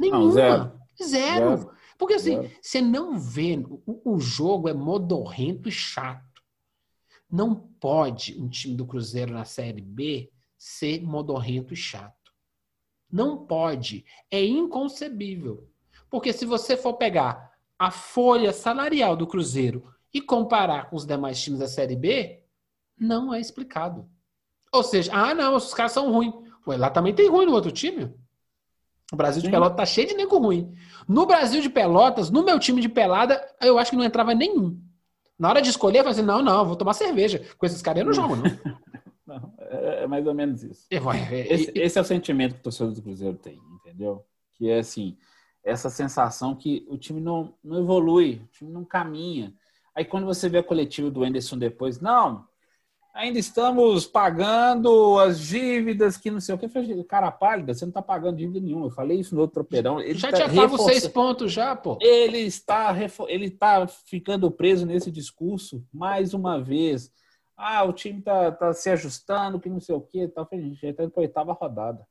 Nenhuma. 0.00 0.24
Não, 0.24 0.30
zero. 0.30 0.72
zero. 1.02 1.56
zero. 1.58 1.77
Porque 1.98 2.14
assim, 2.14 2.48
você 2.62 2.80
não 2.80 3.18
vê, 3.18 3.58
o, 3.84 4.14
o 4.14 4.20
jogo 4.20 4.68
é 4.68 4.72
modorrento 4.72 5.68
e 5.68 5.72
chato. 5.72 6.42
Não 7.30 7.54
pode 7.54 8.40
um 8.40 8.48
time 8.48 8.76
do 8.76 8.86
Cruzeiro 8.86 9.34
na 9.34 9.44
Série 9.44 9.82
B 9.82 10.32
ser 10.56 11.02
modorrento 11.02 11.74
e 11.74 11.76
chato. 11.76 12.32
Não 13.10 13.44
pode. 13.44 14.04
É 14.30 14.42
inconcebível. 14.44 15.68
Porque 16.08 16.32
se 16.32 16.46
você 16.46 16.76
for 16.76 16.94
pegar 16.94 17.52
a 17.78 17.90
folha 17.90 18.52
salarial 18.52 19.16
do 19.16 19.26
Cruzeiro 19.26 19.92
e 20.14 20.20
comparar 20.20 20.88
com 20.88 20.96
os 20.96 21.04
demais 21.04 21.42
times 21.42 21.58
da 21.58 21.68
Série 21.68 21.96
B, 21.96 22.42
não 22.96 23.34
é 23.34 23.40
explicado. 23.40 24.08
Ou 24.72 24.82
seja, 24.82 25.12
ah, 25.14 25.34
não, 25.34 25.56
os 25.56 25.74
caras 25.74 25.92
são 25.92 26.12
ruins. 26.12 26.34
Ué, 26.66 26.76
lá 26.76 26.90
também 26.90 27.14
tem 27.14 27.28
ruim 27.28 27.46
no 27.46 27.54
outro 27.54 27.72
time. 27.72 28.14
O 29.12 29.16
Brasil 29.16 29.42
de 29.42 29.50
Pelotas 29.50 29.76
tá 29.76 29.86
cheio 29.86 30.08
de 30.08 30.14
nego 30.14 30.38
ruim. 30.38 30.74
No 31.08 31.24
Brasil 31.24 31.62
de 31.62 31.70
Pelotas, 31.70 32.30
no 32.30 32.44
meu 32.44 32.58
time 32.58 32.80
de 32.80 32.88
pelada, 32.88 33.42
eu 33.60 33.78
acho 33.78 33.90
que 33.90 33.96
não 33.96 34.04
entrava 34.04 34.34
nenhum. 34.34 34.78
Na 35.38 35.48
hora 35.48 35.62
de 35.62 35.70
escolher, 35.70 36.00
eu 36.00 36.04
falei 36.04 36.18
assim: 36.18 36.26
não, 36.26 36.42
não, 36.42 36.66
vou 36.66 36.76
tomar 36.76 36.92
cerveja. 36.92 37.42
Com 37.56 37.64
esses 37.64 37.80
caras 37.80 38.00
eu 38.00 38.06
não 38.06 38.12
jogo, 38.12 38.36
não. 38.36 38.44
não 39.26 39.54
é, 39.60 40.02
é, 40.02 40.06
mais 40.06 40.26
ou 40.26 40.34
menos 40.34 40.62
isso. 40.62 40.86
É, 40.90 41.54
esse, 41.54 41.72
esse, 41.74 41.98
é 41.98 42.00
o 42.00 42.04
sentimento 42.04 42.54
que 42.54 42.60
o 42.60 42.64
torcedor 42.64 42.92
do 42.92 43.02
Cruzeiro 43.02 43.36
tem, 43.36 43.58
entendeu? 43.76 44.24
Que 44.54 44.68
é 44.68 44.80
assim, 44.80 45.16
essa 45.64 45.88
sensação 45.88 46.54
que 46.54 46.84
o 46.88 46.98
time 46.98 47.20
não, 47.20 47.54
não 47.62 47.78
evolui, 47.78 48.42
o 48.44 48.46
time 48.48 48.70
não 48.70 48.84
caminha. 48.84 49.54
Aí 49.94 50.04
quando 50.04 50.26
você 50.26 50.48
vê 50.48 50.58
a 50.58 50.62
coletiva 50.62 51.10
do 51.10 51.24
Anderson 51.24 51.56
depois, 51.56 52.00
não, 52.00 52.46
ainda 53.18 53.38
estamos 53.38 54.06
pagando 54.06 55.18
as 55.18 55.40
dívidas 55.40 56.16
que 56.16 56.30
não 56.30 56.40
sei 56.40 56.54
o 56.54 56.58
que. 56.58 56.66
Eu 56.66 56.70
falei, 56.70 57.04
cara 57.04 57.32
pálida, 57.32 57.74
você 57.74 57.84
não 57.84 57.90
está 57.90 58.00
pagando 58.00 58.36
dívida 58.36 58.60
nenhuma. 58.60 58.86
Eu 58.86 58.90
falei 58.90 59.18
isso 59.18 59.34
no 59.34 59.40
outro 59.40 59.54
tropeirão. 59.54 60.00
Ele 60.00 60.16
já 60.16 60.30
tá 60.30 60.48
tinha 60.48 60.62
pago 60.62 60.78
seis 60.78 61.06
pontos 61.08 61.52
já, 61.52 61.74
pô. 61.74 61.98
Ele 62.00 62.38
está, 62.38 62.96
ele 63.26 63.46
está 63.46 63.86
ficando 63.88 64.50
preso 64.50 64.86
nesse 64.86 65.10
discurso 65.10 65.84
mais 65.92 66.32
uma 66.32 66.62
vez. 66.62 67.10
Ah, 67.56 67.82
o 67.82 67.92
time 67.92 68.20
está 68.20 68.52
tá 68.52 68.72
se 68.72 68.88
ajustando, 68.88 69.58
que 69.58 69.68
não 69.68 69.80
sei 69.80 69.96
o 69.96 70.00
que. 70.00 70.28
Tá, 70.28 70.46
gente 70.52 70.80
já 70.80 70.90
está 70.90 71.08
para 71.08 71.20
oitava 71.20 71.52
rodada. 71.52 72.06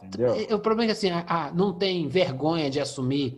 Entendeu? 0.00 0.56
O 0.56 0.60
problema 0.60 0.84
é 0.84 0.86
que 0.86 0.92
assim, 0.92 1.10
ah, 1.10 1.50
não 1.52 1.76
tem 1.76 2.06
vergonha 2.06 2.70
de 2.70 2.78
assumir. 2.78 3.36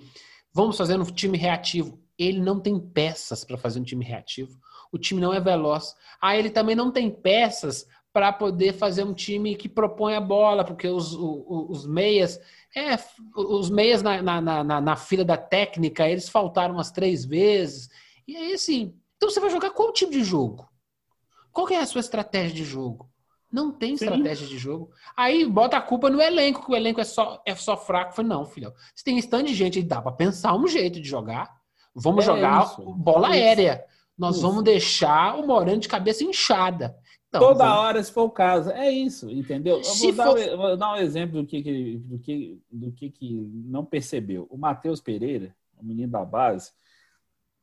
Vamos 0.53 0.77
fazer 0.77 1.01
um 1.01 1.05
time 1.05 1.39
reativo. 1.39 1.99
Ele 2.19 2.39
não 2.39 2.61
tem 2.61 2.79
peças 2.79 3.45
para 3.45 3.57
fazer 3.57 3.81
um 3.81 3.85
time 3.85 4.05
reativo 4.05 4.61
o 4.95 4.99
time 4.99 5.21
não 5.21 5.35
é 5.35 5.41
veloz. 5.41 5.97
Aí 6.23 6.39
ele 6.39 6.51
também 6.51 6.77
não 6.77 6.93
tem 6.93 7.11
peças 7.11 7.85
para 8.13 8.33
poder 8.33 8.75
fazer 8.75 9.03
um 9.03 9.13
time 9.13 9.57
que 9.57 9.69
propõe 9.69 10.15
a 10.15 10.21
bola, 10.21 10.65
porque 10.65 10.87
os, 10.87 11.13
os, 11.13 11.45
os 11.49 11.87
meias, 11.87 12.41
é, 12.75 12.97
os 13.35 13.69
meias 13.69 14.03
na, 14.03 14.23
na, 14.23 14.41
na, 14.63 14.81
na, 14.81 14.97
fila 14.97 15.25
da 15.25 15.37
técnica, 15.37 16.09
eles 16.09 16.29
faltaram 16.29 16.75
umas 16.75 16.93
três 16.93 17.25
vezes. 17.25 17.91
E 18.27 18.37
aí, 18.37 18.53
assim, 18.53 18.95
então 19.17 19.29
você 19.29 19.41
vai 19.41 19.51
jogar 19.51 19.71
qual 19.71 19.93
tipo 19.93 20.13
de 20.13 20.23
jogo? 20.23 20.69
Qual 21.51 21.69
é 21.71 21.79
a 21.79 21.87
sua 21.87 22.01
estratégia 22.01 22.55
de 22.55 22.65
jogo? 22.65 23.11
Não 23.51 23.73
tem 23.73 23.97
Sim. 23.97 24.05
estratégia 24.05 24.47
de 24.47 24.59
jogo. 24.59 24.91
Aí 25.17 25.45
bota 25.45 25.77
a 25.77 25.83
culpa 25.83 26.09
no 26.09 26.23
elenco, 26.23 26.65
que 26.65 26.71
o 26.71 26.77
elenco 26.77 27.01
é 27.01 27.05
só, 27.05 27.43
é 27.45 27.55
só 27.57 27.77
fraco. 27.77 28.15
Falei, 28.15 28.29
não, 28.29 28.45
filho. 28.45 28.73
Se 28.95 29.03
tem 29.03 29.21
tanto 29.23 29.49
de 29.49 29.55
gente, 29.55 29.83
dá 29.83 30.01
para 30.01 30.13
pensar 30.13 30.55
um 30.55 30.69
jeito 30.69 31.01
de 31.01 31.09
jogar. 31.09 31.53
Vamos 31.93 32.25
é 32.25 32.27
jogar 32.27 32.65
isso. 32.65 32.83
bola 32.95 33.35
é 33.35 33.43
aérea 33.43 33.85
nós 34.17 34.37
isso. 34.37 34.47
vamos 34.47 34.63
deixar 34.63 35.39
o 35.39 35.47
Moreno 35.47 35.81
de 35.81 35.89
cabeça 35.89 36.25
inchada. 36.25 36.97
Então, 37.29 37.41
Toda 37.41 37.65
vamos... 37.65 37.79
hora, 37.79 38.03
se 38.03 38.13
for 38.13 38.23
o 38.23 38.31
caso. 38.31 38.71
É 38.71 38.91
isso, 38.91 39.29
entendeu? 39.31 39.81
Eu 39.83 39.95
vou, 39.95 40.13
dar, 40.13 40.27
for... 40.27 40.57
vou 40.57 40.77
dar 40.77 40.93
um 40.93 40.97
exemplo 40.97 41.43
do 41.43 41.47
que, 41.47 41.99
do 41.99 42.19
que, 42.19 42.63
do 42.71 42.93
que, 42.93 43.11
que 43.11 43.35
não 43.53 43.85
percebeu. 43.85 44.47
O 44.49 44.57
Matheus 44.57 45.01
Pereira, 45.01 45.55
o 45.77 45.85
menino 45.85 46.13
da 46.13 46.25
base, 46.25 46.73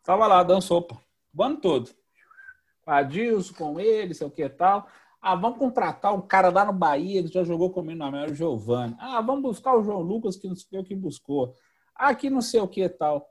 estava 0.02 0.28
lá 0.28 0.44
dando 0.44 0.62
sopa 0.62 1.00
o 1.34 1.44
ano 1.44 1.58
todo. 1.58 1.90
Adilson 2.86 3.54
com 3.54 3.80
ele, 3.80 4.14
sei 4.14 4.28
o 4.28 4.32
que 4.32 4.48
tal. 4.50 4.88
Ah, 5.22 5.36
vamos 5.36 5.60
contratar 5.60 6.14
um 6.14 6.22
cara 6.22 6.50
lá 6.50 6.66
no 6.66 6.74
Bahia 6.74 7.24
que 7.24 7.34
já 7.34 7.44
jogou 7.44 7.70
comigo 7.70 8.00
na 8.00 8.12
melhor, 8.12 8.32
o 8.32 8.36
Giovanni. 8.36 8.96
Ah, 9.00 9.22
vamos 9.22 9.44
buscar 9.44 9.78
o 9.78 9.84
João 9.84 10.02
Lucas, 10.02 10.36
que 10.36 10.48
não 10.48 10.56
sei 10.56 10.80
o 10.80 10.84
que 10.84 10.96
buscou. 10.96 11.54
Aqui 11.96 12.30
não 12.30 12.42
sei 12.42 12.60
o 12.60 12.68
que 12.68 12.90
tal. 12.90 13.26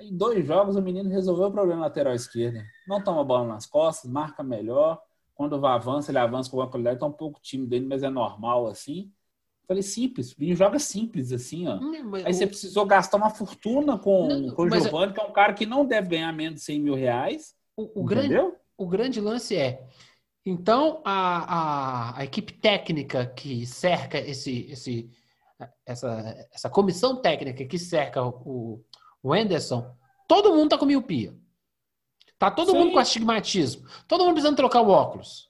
Em 0.00 0.16
dois 0.16 0.44
jogos, 0.46 0.76
o 0.76 0.82
menino 0.82 1.08
resolveu 1.08 1.46
o 1.46 1.52
problema 1.52 1.82
lateral 1.82 2.14
esquerda. 2.14 2.64
Não 2.86 3.02
toma 3.02 3.24
bola 3.24 3.46
nas 3.46 3.66
costas, 3.66 4.10
marca 4.10 4.42
melhor. 4.42 5.00
Quando 5.34 5.60
vai 5.60 5.72
avança, 5.72 6.10
ele 6.10 6.18
avança 6.18 6.50
com 6.50 6.58
uma 6.58 6.70
qualidade, 6.70 7.00
tá 7.00 7.06
um 7.06 7.12
pouco 7.12 7.40
tímido 7.40 7.70
dele, 7.70 7.86
mas 7.86 8.02
é 8.02 8.10
normal 8.10 8.66
assim. 8.66 9.10
Falei, 9.66 9.82
simples, 9.82 10.32
o 10.32 10.36
menino 10.38 10.56
joga 10.56 10.78
simples, 10.78 11.32
assim, 11.32 11.66
ó. 11.66 11.78
Aí 12.24 12.34
você 12.34 12.46
precisou 12.46 12.84
gastar 12.84 13.16
uma 13.16 13.30
fortuna 13.30 13.98
com, 13.98 14.28
não, 14.28 14.54
com 14.54 14.62
o 14.62 14.70
Giovanni, 14.70 15.14
que 15.14 15.20
é 15.20 15.24
um 15.24 15.32
cara 15.32 15.54
que 15.54 15.64
não 15.64 15.86
deve 15.86 16.08
ganhar 16.08 16.32
menos 16.32 16.60
de 16.60 16.66
100 16.66 16.80
mil 16.80 16.94
reais. 16.94 17.54
O, 17.76 18.02
o 18.02 18.04
grande, 18.04 18.34
o 18.76 18.86
grande 18.86 19.20
lance 19.20 19.56
é. 19.56 19.82
Então, 20.44 21.00
a, 21.02 22.18
a, 22.18 22.18
a 22.18 22.24
equipe 22.24 22.52
técnica 22.52 23.26
que 23.26 23.66
cerca 23.66 24.18
esse, 24.18 24.66
esse, 24.70 25.10
essa, 25.86 26.48
essa 26.52 26.68
comissão 26.68 27.16
técnica 27.22 27.64
que 27.64 27.78
cerca 27.78 28.22
o, 28.22 28.84
o 29.24 29.32
Anderson, 29.32 29.90
todo 30.28 30.52
mundo 30.52 30.68
tá 30.68 30.78
com 30.78 30.84
miopia. 30.84 31.34
Tá 32.38 32.50
todo 32.50 32.72
Sim. 32.72 32.78
mundo 32.78 32.92
com 32.92 32.98
astigmatismo. 32.98 33.86
Todo 34.06 34.20
mundo 34.22 34.34
precisando 34.34 34.56
trocar 34.56 34.82
o 34.82 34.90
óculos. 34.90 35.48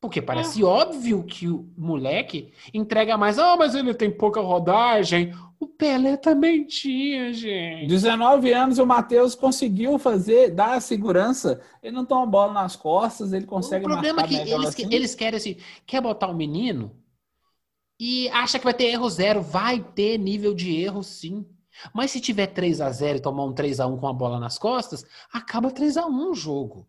Porque 0.00 0.22
parece 0.22 0.62
é. 0.62 0.64
óbvio 0.64 1.24
que 1.24 1.48
o 1.48 1.68
moleque 1.76 2.52
entrega 2.72 3.18
mais. 3.18 3.36
Ah, 3.36 3.56
mas 3.56 3.74
ele 3.74 3.92
tem 3.92 4.08
pouca 4.08 4.40
rodagem. 4.40 5.34
O 5.58 5.66
Pelé 5.66 6.16
também 6.16 6.64
tinha, 6.64 7.32
gente. 7.32 7.88
19 7.88 8.52
anos 8.52 8.78
o 8.78 8.86
Matheus 8.86 9.34
conseguiu 9.34 9.98
fazer, 9.98 10.50
dar 10.50 10.74
a 10.74 10.80
segurança. 10.80 11.60
Ele 11.82 11.96
não 11.96 12.04
toma 12.04 12.24
bola 12.24 12.52
nas 12.52 12.76
costas, 12.76 13.32
ele 13.32 13.44
consegue 13.46 13.84
O 13.84 13.88
problema 13.88 14.22
é 14.22 14.28
que 14.28 14.36
eles, 14.36 14.68
assim. 14.68 14.94
eles 14.94 15.16
querem 15.16 15.36
assim, 15.36 15.56
quer 15.84 16.00
botar 16.00 16.28
o 16.28 16.30
um 16.30 16.36
menino 16.36 16.94
e 17.98 18.28
acha 18.28 18.60
que 18.60 18.64
vai 18.64 18.74
ter 18.74 18.84
erro 18.84 19.10
zero. 19.10 19.42
Vai 19.42 19.80
ter 19.80 20.16
nível 20.16 20.54
de 20.54 20.76
erro, 20.76 21.02
sim. 21.02 21.44
Mas 21.92 22.10
se 22.10 22.20
tiver 22.20 22.48
3 22.48 22.80
a 22.80 22.90
0 22.90 23.18
e 23.18 23.22
tomar 23.22 23.44
um 23.44 23.52
3 23.52 23.80
a 23.80 23.86
1 23.86 23.98
com 23.98 24.08
a 24.08 24.12
bola 24.12 24.38
nas 24.40 24.58
costas, 24.58 25.04
acaba 25.32 25.70
3 25.70 25.96
a 25.96 26.06
1 26.06 26.30
o 26.30 26.34
jogo. 26.34 26.88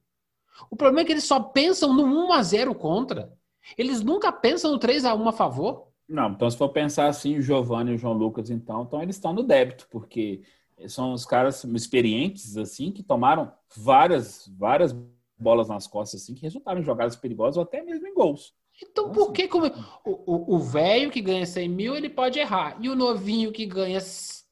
O 0.69 0.75
problema 0.75 1.01
é 1.01 1.05
que 1.05 1.11
eles 1.11 1.23
só 1.23 1.39
pensam 1.39 1.93
no 1.93 2.03
1 2.03 2.33
a 2.33 2.43
0 2.43 2.75
contra. 2.75 3.31
Eles 3.77 4.01
nunca 4.01 4.31
pensam 4.31 4.71
no 4.71 4.79
3 4.79 5.05
a 5.05 5.13
1 5.13 5.29
a 5.29 5.31
favor. 5.31 5.87
Não, 6.07 6.31
então 6.31 6.49
se 6.49 6.57
for 6.57 6.69
pensar 6.69 7.07
assim, 7.07 7.37
o 7.37 7.41
Giovanni 7.41 7.91
e 7.91 7.95
o 7.95 7.97
João 7.97 8.13
Lucas, 8.13 8.49
então, 8.49 8.81
então 8.81 9.01
eles 9.01 9.15
estão 9.15 9.31
no 9.31 9.43
débito, 9.43 9.87
porque 9.91 10.41
são 10.87 11.13
os 11.13 11.23
caras 11.25 11.63
experientes, 11.63 12.57
assim, 12.57 12.91
que 12.91 13.03
tomaram 13.03 13.51
várias, 13.75 14.51
várias 14.57 14.95
bolas 15.37 15.67
nas 15.69 15.85
costas, 15.85 16.23
assim, 16.23 16.33
que 16.33 16.41
resultaram 16.41 16.79
em 16.79 16.83
jogadas 16.83 17.15
perigosas 17.15 17.57
ou 17.57 17.63
até 17.63 17.83
mesmo 17.83 18.07
em 18.07 18.13
gols. 18.13 18.53
Então, 18.81 19.11
por 19.11 19.31
que 19.31 19.47
como... 19.47 19.69
o 20.05 20.57
velho 20.59 21.11
que 21.11 21.21
ganha 21.21 21.45
100 21.45 21.69
mil, 21.69 21.95
ele 21.95 22.09
pode 22.09 22.39
errar, 22.39 22.77
e 22.79 22.89
o 22.89 22.95
novinho 22.95 23.51
que 23.51 23.65
ganha 23.65 23.99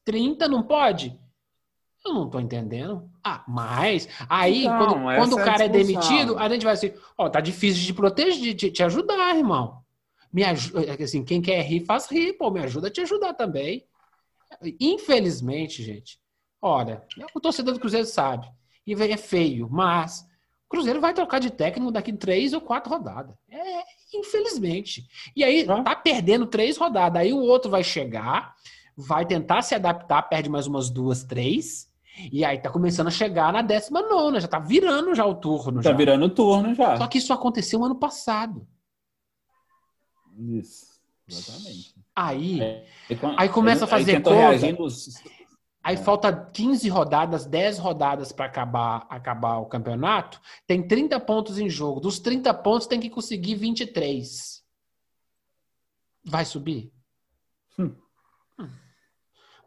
30 0.08 0.48
não 0.48 0.62
pode? 0.62 1.20
Eu 2.02 2.14
não 2.14 2.30
tô 2.30 2.40
entendendo. 2.40 3.10
Ah, 3.22 3.44
mas 3.46 4.08
aí, 4.26 4.64
quando, 4.64 4.94
quando 4.94 5.36
o 5.36 5.40
é 5.40 5.44
cara 5.44 5.62
é, 5.64 5.66
é 5.66 5.68
demitido, 5.68 6.38
a 6.38 6.48
gente 6.48 6.64
vai 6.64 6.72
assim, 6.72 6.94
ó, 7.18 7.26
oh, 7.26 7.30
tá 7.30 7.42
difícil 7.42 7.84
de 7.84 7.92
proteger, 7.92 8.54
de 8.54 8.70
te 8.70 8.82
ajudar, 8.82 9.36
irmão. 9.36 9.82
Me 10.32 10.44
ajuda, 10.44 10.82
é 10.82 11.02
assim, 11.02 11.22
quem 11.22 11.42
quer 11.42 11.60
rir, 11.60 11.84
faz 11.84 12.10
rir, 12.10 12.32
pô, 12.38 12.50
me 12.50 12.60
ajuda 12.60 12.88
a 12.88 12.90
te 12.90 13.02
ajudar 13.02 13.34
também. 13.34 13.84
Infelizmente, 14.80 15.82
gente, 15.82 16.18
olha, 16.62 17.04
o 17.34 17.40
torcedor 17.40 17.74
do 17.74 17.80
Cruzeiro 17.80 18.06
sabe, 18.06 18.50
e 18.86 18.94
é 18.94 19.16
feio, 19.18 19.68
mas 19.70 20.22
o 20.64 20.70
Cruzeiro 20.70 21.02
vai 21.02 21.12
trocar 21.12 21.38
de 21.38 21.50
técnico 21.50 21.92
daqui 21.92 22.14
três 22.14 22.54
ou 22.54 22.62
quatro 22.62 22.90
rodadas. 22.90 23.36
É, 23.50 23.82
infelizmente. 24.14 25.06
E 25.36 25.44
aí, 25.44 25.66
tá 25.66 25.94
perdendo 25.94 26.46
três 26.46 26.78
rodadas. 26.78 27.20
Aí 27.20 27.32
o 27.32 27.40
outro 27.40 27.70
vai 27.70 27.84
chegar, 27.84 28.54
vai 28.98 29.24
tentar 29.24 29.62
se 29.62 29.76
adaptar, 29.76 30.22
perde 30.22 30.48
mais 30.48 30.66
umas 30.66 30.90
duas, 30.90 31.22
três. 31.22 31.88
E 32.32 32.44
aí 32.44 32.58
tá 32.58 32.68
começando 32.68 33.06
a 33.06 33.12
chegar 33.12 33.52
na 33.52 33.62
décima 33.62 34.02
nona, 34.02 34.40
já 34.40 34.48
tá 34.48 34.58
virando 34.58 35.14
já 35.14 35.24
o 35.24 35.36
turno. 35.36 35.80
Tá 35.80 35.90
já. 35.90 35.96
virando 35.96 36.24
o 36.24 36.28
turno 36.28 36.74
já. 36.74 36.96
Só 36.96 37.06
que 37.06 37.18
isso 37.18 37.32
aconteceu 37.32 37.84
ano 37.84 37.94
passado. 37.94 38.66
Isso, 40.36 41.00
exatamente. 41.28 41.94
Aí, 42.14 42.60
é, 42.60 42.86
aí 43.36 43.48
começa 43.48 43.84
a 43.84 43.88
fazer 43.88 44.20
conta. 44.20 44.66
Aí 45.84 45.94
é. 45.94 45.96
falta 45.96 46.32
15 46.32 46.88
rodadas, 46.88 47.46
10 47.46 47.78
rodadas 47.78 48.32
para 48.32 48.46
acabar, 48.46 49.06
acabar 49.08 49.58
o 49.58 49.66
campeonato. 49.66 50.40
Tem 50.66 50.86
30 50.86 51.20
pontos 51.20 51.56
em 51.56 51.70
jogo. 51.70 52.00
Dos 52.00 52.18
30 52.18 52.52
pontos 52.54 52.88
tem 52.88 52.98
que 52.98 53.08
conseguir 53.08 53.54
23. 53.54 54.60
Vai 56.24 56.44
subir? 56.44 56.92
Hum 57.78 57.94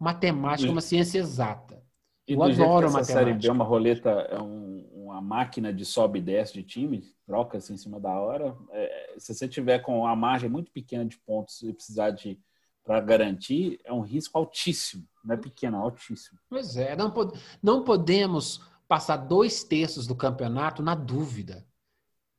matemática 0.02 0.68
é 0.68 0.72
uma 0.72 0.82
ciência 0.82 1.20
exata. 1.20 1.82
E 2.28 2.34
Eu 2.34 2.42
adoro 2.42 2.88
essa 2.88 3.00
matemática. 3.00 3.06
Série 3.06 3.34
B 3.34 3.48
é 3.48 3.52
uma 3.52 3.64
roleta, 3.64 4.10
é 4.10 4.42
um, 4.42 4.90
uma 4.94 5.22
máquina 5.22 5.72
de 5.72 5.86
sobe 5.86 6.20
e 6.20 6.22
desce 6.22 6.54
de 6.54 6.64
time, 6.64 7.04
troca-se 7.26 7.72
em 7.72 7.78
cima 7.78 8.00
da 8.00 8.10
hora. 8.10 8.58
É, 8.72 9.14
se 9.18 9.34
você 9.34 9.48
tiver 9.48 9.80
com 9.80 10.08
a 10.08 10.16
margem 10.16 10.50
muito 10.50 10.72
pequena 10.72 11.06
de 11.06 11.18
pontos 11.20 11.62
e 11.62 11.72
precisar 11.72 12.10
de 12.12 12.40
para 12.84 13.00
garantir, 13.00 13.80
é 13.84 13.94
um 13.94 14.02
risco 14.02 14.36
altíssimo. 14.40 15.08
Não 15.24 15.36
é 15.36 15.38
pequeno, 15.38 15.78
é 15.78 15.80
altíssimo. 15.82 16.40
Pois 16.50 16.76
é, 16.76 16.96
não, 16.96 17.14
não 17.62 17.84
podemos 17.84 18.60
passar 18.88 19.18
dois 19.18 19.64
terços 19.64 20.08
do 20.08 20.16
campeonato 20.16 20.82
na 20.82 20.96
dúvida. 20.96 21.64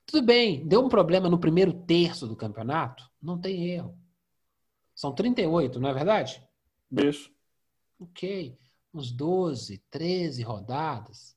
Tudo 0.05 0.27
bem, 0.27 0.67
deu 0.67 0.85
um 0.85 0.89
problema 0.89 1.29
no 1.29 1.39
primeiro 1.39 1.73
terço 1.73 2.27
do 2.27 2.35
campeonato? 2.35 3.09
Não 3.23 3.41
tem 3.41 3.69
erro. 3.69 3.97
São 4.95 5.15
38, 5.15 5.79
não 5.79 5.89
é 5.89 5.95
verdade? 5.95 6.43
Isso. 6.91 7.32
Ok, 8.03 8.59
uns 8.93 9.13
12, 9.13 9.79
13 9.89 10.43
rodadas, 10.43 11.37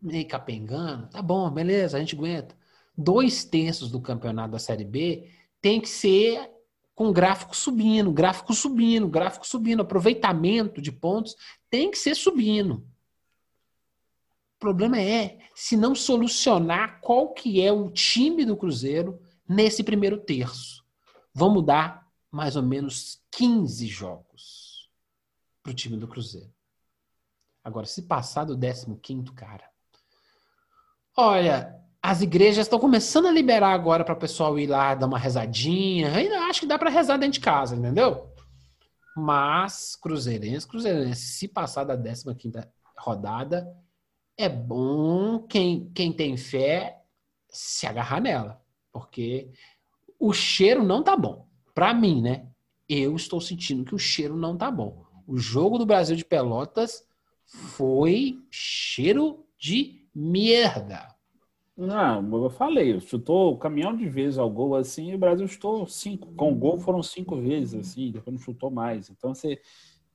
meio 0.00 0.28
capengando, 0.28 1.08
tá 1.08 1.22
bom, 1.22 1.50
beleza, 1.50 1.96
a 1.96 2.00
gente 2.00 2.14
aguenta. 2.14 2.54
Dois 2.94 3.42
terços 3.42 3.90
do 3.90 4.02
campeonato 4.02 4.52
da 4.52 4.58
Série 4.58 4.84
B 4.84 5.30
tem 5.58 5.80
que 5.80 5.88
ser 5.88 6.50
com 6.94 7.10
gráfico 7.10 7.56
subindo, 7.56 8.12
gráfico 8.12 8.52
subindo, 8.52 9.08
gráfico 9.08 9.46
subindo. 9.46 9.80
Aproveitamento 9.80 10.82
de 10.82 10.92
pontos 10.92 11.34
tem 11.70 11.90
que 11.90 11.96
ser 11.96 12.14
subindo. 12.14 12.86
O 14.56 14.58
problema 14.58 15.00
é 15.00 15.38
se 15.54 15.74
não 15.74 15.94
solucionar 15.94 17.00
qual 17.00 17.32
que 17.32 17.62
é 17.62 17.72
o 17.72 17.90
time 17.90 18.44
do 18.44 18.58
Cruzeiro 18.58 19.18
nesse 19.48 19.82
primeiro 19.82 20.18
terço. 20.18 20.84
Vamos 21.32 21.64
dar 21.64 22.06
mais 22.30 22.56
ou 22.56 22.62
menos 22.62 23.22
15 23.30 23.86
jogos 23.86 24.59
para 25.62 25.72
o 25.72 25.74
time 25.74 25.96
do 25.96 26.08
Cruzeiro. 26.08 26.52
Agora, 27.62 27.86
se 27.86 28.02
passar 28.02 28.44
do 28.44 28.58
15, 28.58 29.32
cara. 29.32 29.68
Olha, 31.16 31.80
as 32.02 32.22
igrejas 32.22 32.66
estão 32.66 32.78
começando 32.78 33.26
a 33.26 33.32
liberar 33.32 33.72
agora 33.72 34.04
para 34.04 34.14
o 34.14 34.18
pessoal 34.18 34.58
ir 34.58 34.66
lá 34.66 34.94
dar 34.94 35.06
uma 35.06 35.18
rezadinha. 35.18 36.14
Ainda 36.14 36.46
acho 36.46 36.60
que 36.60 36.66
dá 36.66 36.78
para 36.78 36.88
rezar 36.88 37.18
dentro 37.18 37.34
de 37.34 37.40
casa, 37.40 37.76
entendeu? 37.76 38.32
Mas, 39.14 39.96
Cruzeirense, 39.96 40.66
Cruzeirense, 40.66 41.20
se 41.20 41.48
passar 41.48 41.84
da 41.84 41.96
15 41.96 42.24
rodada, 42.96 43.68
é 44.36 44.48
bom 44.48 45.40
quem, 45.46 45.90
quem 45.92 46.12
tem 46.12 46.36
fé 46.36 47.02
se 47.50 47.86
agarrar 47.86 48.20
nela. 48.20 48.62
Porque 48.90 49.50
o 50.18 50.32
cheiro 50.32 50.82
não 50.82 51.02
tá 51.02 51.16
bom. 51.16 51.46
Para 51.74 51.92
mim, 51.92 52.22
né? 52.22 52.48
Eu 52.88 53.14
estou 53.14 53.40
sentindo 53.40 53.84
que 53.84 53.94
o 53.94 53.98
cheiro 53.98 54.36
não 54.36 54.56
tá 54.56 54.70
bom. 54.70 55.04
O 55.30 55.38
jogo 55.38 55.78
do 55.78 55.86
Brasil 55.86 56.16
de 56.16 56.24
Pelotas 56.24 57.06
foi 57.44 58.42
cheiro 58.50 59.46
de 59.56 60.04
merda. 60.12 61.14
Não, 61.76 62.42
eu 62.42 62.50
falei, 62.50 62.98
chutou 62.98 63.54
o 63.54 63.56
caminhão 63.56 63.96
de 63.96 64.08
vezes 64.08 64.40
ao 64.40 64.50
gol 64.50 64.74
assim, 64.74 65.12
e 65.12 65.14
o 65.14 65.18
Brasil 65.18 65.46
chutou 65.46 65.86
cinco. 65.86 66.34
Com 66.34 66.50
o 66.50 66.56
gol 66.56 66.80
foram 66.80 67.00
cinco 67.00 67.36
vezes, 67.36 67.74
assim, 67.74 68.10
depois 68.10 68.34
não 68.34 68.42
chutou 68.42 68.72
mais. 68.72 69.08
Então 69.08 69.32
você 69.32 69.60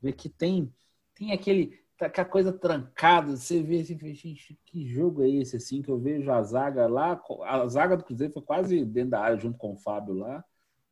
vê 0.02 0.12
que 0.12 0.28
tem, 0.28 0.70
tem 1.16 1.32
aquele. 1.32 1.80
Tá, 1.98 2.08
aquela 2.08 2.28
coisa 2.28 2.52
trancada, 2.52 3.38
você 3.38 3.64
vê 3.64 3.80
assim, 3.80 3.98
gente, 4.14 4.60
que 4.66 4.86
jogo 4.86 5.24
é 5.24 5.30
esse 5.30 5.56
assim, 5.56 5.82
que 5.82 5.90
eu 5.90 5.98
vejo 5.98 6.30
a 6.30 6.44
zaga 6.44 6.88
lá, 6.88 7.24
a 7.46 7.66
zaga 7.68 7.96
do 7.96 8.04
Cruzeiro 8.04 8.34
foi 8.34 8.42
quase 8.42 8.84
dentro 8.84 9.12
da 9.12 9.22
área 9.22 9.40
junto 9.40 9.58
com 9.58 9.72
o 9.72 9.78
Fábio 9.78 10.14
lá. 10.14 10.44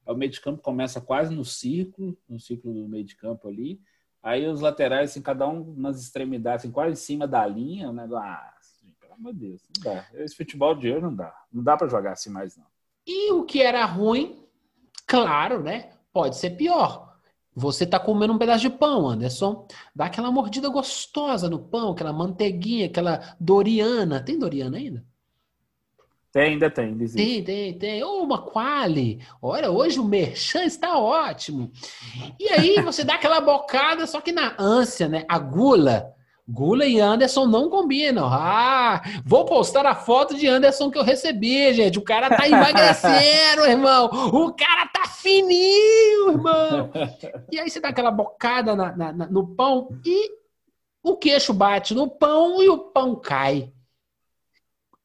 O 0.06 0.14
meio 0.14 0.32
de 0.32 0.40
campo 0.40 0.62
começa 0.62 1.02
quase 1.02 1.36
no 1.36 1.44
círculo, 1.44 2.18
no 2.30 2.40
círculo 2.40 2.74
do 2.74 2.88
meio 2.88 3.04
de 3.04 3.18
campo 3.18 3.50
ali. 3.50 3.82
Aí 4.24 4.48
os 4.48 4.62
laterais, 4.62 5.12
assim, 5.12 5.22
cada 5.22 5.46
um 5.46 5.76
nas 5.76 6.02
extremidades, 6.02 6.64
assim, 6.64 6.72
quase 6.72 6.94
em 6.94 6.96
cima 6.96 7.28
da 7.28 7.46
linha, 7.46 7.92
né? 7.92 8.08
Ah, 8.14 8.54
pelo 9.02 9.14
amor 9.14 9.34
de 9.34 9.40
Deus, 9.40 9.62
não 9.76 9.94
dá. 9.94 10.08
Esse 10.14 10.36
futebol 10.36 10.74
de 10.74 10.90
hoje 10.90 11.02
não 11.02 11.14
dá. 11.14 11.36
Não 11.52 11.62
dá 11.62 11.76
para 11.76 11.90
jogar 11.90 12.14
assim 12.14 12.30
mais, 12.30 12.56
não. 12.56 12.66
E 13.06 13.34
o 13.34 13.44
que 13.44 13.62
era 13.62 13.84
ruim, 13.84 14.42
claro, 15.06 15.62
né? 15.62 15.92
Pode 16.14 16.38
ser 16.38 16.52
pior. 16.52 17.14
Você 17.56 17.86
tá 17.86 18.00
comendo 18.00 18.34
um 18.34 18.38
pedaço 18.38 18.62
de 18.62 18.70
pão, 18.70 19.08
Anderson. 19.08 19.68
Dá 19.94 20.06
aquela 20.06 20.32
mordida 20.32 20.70
gostosa 20.70 21.50
no 21.50 21.60
pão, 21.60 21.92
aquela 21.92 22.14
manteiguinha, 22.14 22.88
aquela 22.88 23.36
Doriana. 23.40 24.24
Tem 24.24 24.40
Doriana 24.40 24.78
ainda? 24.78 25.06
Tem, 26.34 26.54
ainda 26.54 26.70
tem. 26.70 26.98
Tem, 26.98 27.44
tem, 27.44 27.78
tem. 27.78 28.04
Ou 28.04 28.24
uma 28.24 28.42
quali. 28.42 29.20
Olha, 29.40 29.70
hoje 29.70 30.00
o 30.00 30.04
merchan 30.04 30.64
está 30.66 30.98
ótimo. 30.98 31.72
E 32.40 32.50
aí 32.50 32.82
você 32.84 33.04
dá 33.04 33.14
aquela 33.14 33.40
bocada, 33.40 34.08
só 34.08 34.20
que 34.20 34.32
na 34.32 34.56
ânsia, 34.58 35.08
né? 35.08 35.26
A 35.30 35.38
gula 35.38 36.12
Gula 36.46 36.86
e 36.86 37.00
Anderson 37.00 37.46
não 37.46 37.70
combinam. 37.70 38.28
Ah, 38.28 39.02
vou 39.26 39.46
postar 39.46 39.86
a 39.86 39.96
foto 39.96 40.36
de 40.36 40.46
Anderson 40.46 40.92
que 40.92 40.98
eu 40.98 41.04
recebi, 41.04 41.74
gente. 41.74 41.98
O 41.98 42.04
cara 42.04 42.36
tá 42.36 42.46
emagrecendo, 42.46 43.64
irmão. 43.70 44.10
O 44.34 44.52
cara 44.54 44.86
tá 44.88 45.08
fininho, 45.08 46.32
irmão. 46.32 46.92
E 47.50 47.58
aí 47.58 47.70
você 47.70 47.80
dá 47.80 47.90
aquela 47.90 48.12
bocada 48.12 48.76
na, 48.76 48.96
na, 48.96 49.14
na, 49.14 49.28
no 49.28 49.56
pão 49.56 49.88
e 50.06 50.32
o 51.02 51.16
queixo 51.16 51.54
bate 51.54 51.94
no 51.94 52.10
pão 52.10 52.62
e 52.62 52.68
o 52.68 52.78
pão 52.78 53.16
cai. 53.16 53.73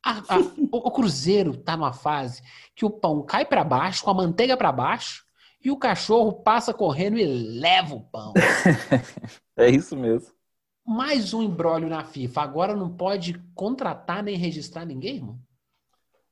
A, 0.09 0.36
a, 0.36 0.38
o, 0.38 0.88
o 0.88 0.90
Cruzeiro 0.90 1.56
tá 1.56 1.76
numa 1.76 1.92
fase 1.92 2.42
que 2.74 2.84
o 2.84 2.90
pão 2.90 3.22
cai 3.22 3.44
para 3.44 3.64
baixo, 3.64 4.04
com 4.04 4.11
a 4.11 4.14
manteiga 4.14 4.56
para 4.56 4.72
baixo, 4.72 5.24
e 5.62 5.70
o 5.70 5.76
cachorro 5.76 6.32
passa 6.32 6.72
correndo 6.72 7.18
e 7.18 7.24
leva 7.24 7.94
o 7.94 8.00
pão. 8.00 8.32
é 9.56 9.68
isso 9.68 9.96
mesmo 9.96 10.38
mais 10.88 11.34
um 11.34 11.42
embrólio 11.42 11.86
na 11.86 12.02
FIFA. 12.02 12.40
Agora 12.40 12.74
não 12.74 12.88
pode 12.88 13.34
contratar 13.54 14.22
nem 14.22 14.36
registrar 14.36 14.86
ninguém, 14.86 15.16
irmão? 15.16 15.38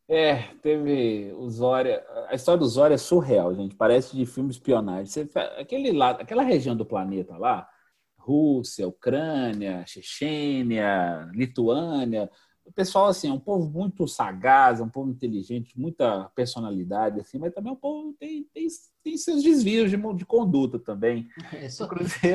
É, 0.08 0.44
teve 0.62 1.30
o 1.34 1.50
Zória. 1.50 2.02
A 2.28 2.34
história 2.34 2.58
do 2.58 2.66
Zória 2.66 2.94
é 2.94 2.98
surreal, 2.98 3.54
gente. 3.54 3.74
Parece 3.74 4.16
de 4.16 4.24
filme 4.24 4.50
espionagem. 4.50 5.04
Você, 5.04 5.28
aquele 5.58 5.92
lado, 5.92 6.22
aquela 6.22 6.42
região 6.42 6.74
do 6.74 6.86
planeta 6.86 7.36
lá, 7.36 7.68
Rússia, 8.16 8.88
Ucrânia, 8.88 9.84
Chechênia, 9.86 11.28
Lituânia, 11.34 12.30
o 12.66 12.72
pessoal 12.72 13.06
assim 13.06 13.28
é 13.28 13.32
um 13.32 13.38
povo 13.38 13.70
muito 13.70 14.06
sagaz, 14.08 14.80
é 14.80 14.82
um 14.82 14.88
povo 14.88 15.10
inteligente, 15.10 15.78
muita 15.78 16.30
personalidade 16.34 17.20
assim, 17.20 17.38
mas 17.38 17.54
também 17.54 17.70
é 17.70 17.72
um 17.72 17.78
povo 17.78 18.14
tem, 18.18 18.44
tem, 18.52 18.66
tem 19.04 19.16
seus 19.16 19.42
desvios 19.42 19.90
de, 19.90 19.96
de 20.14 20.26
conduta 20.26 20.78
também. 20.78 21.28
É, 21.52 21.68
so, 21.68 21.88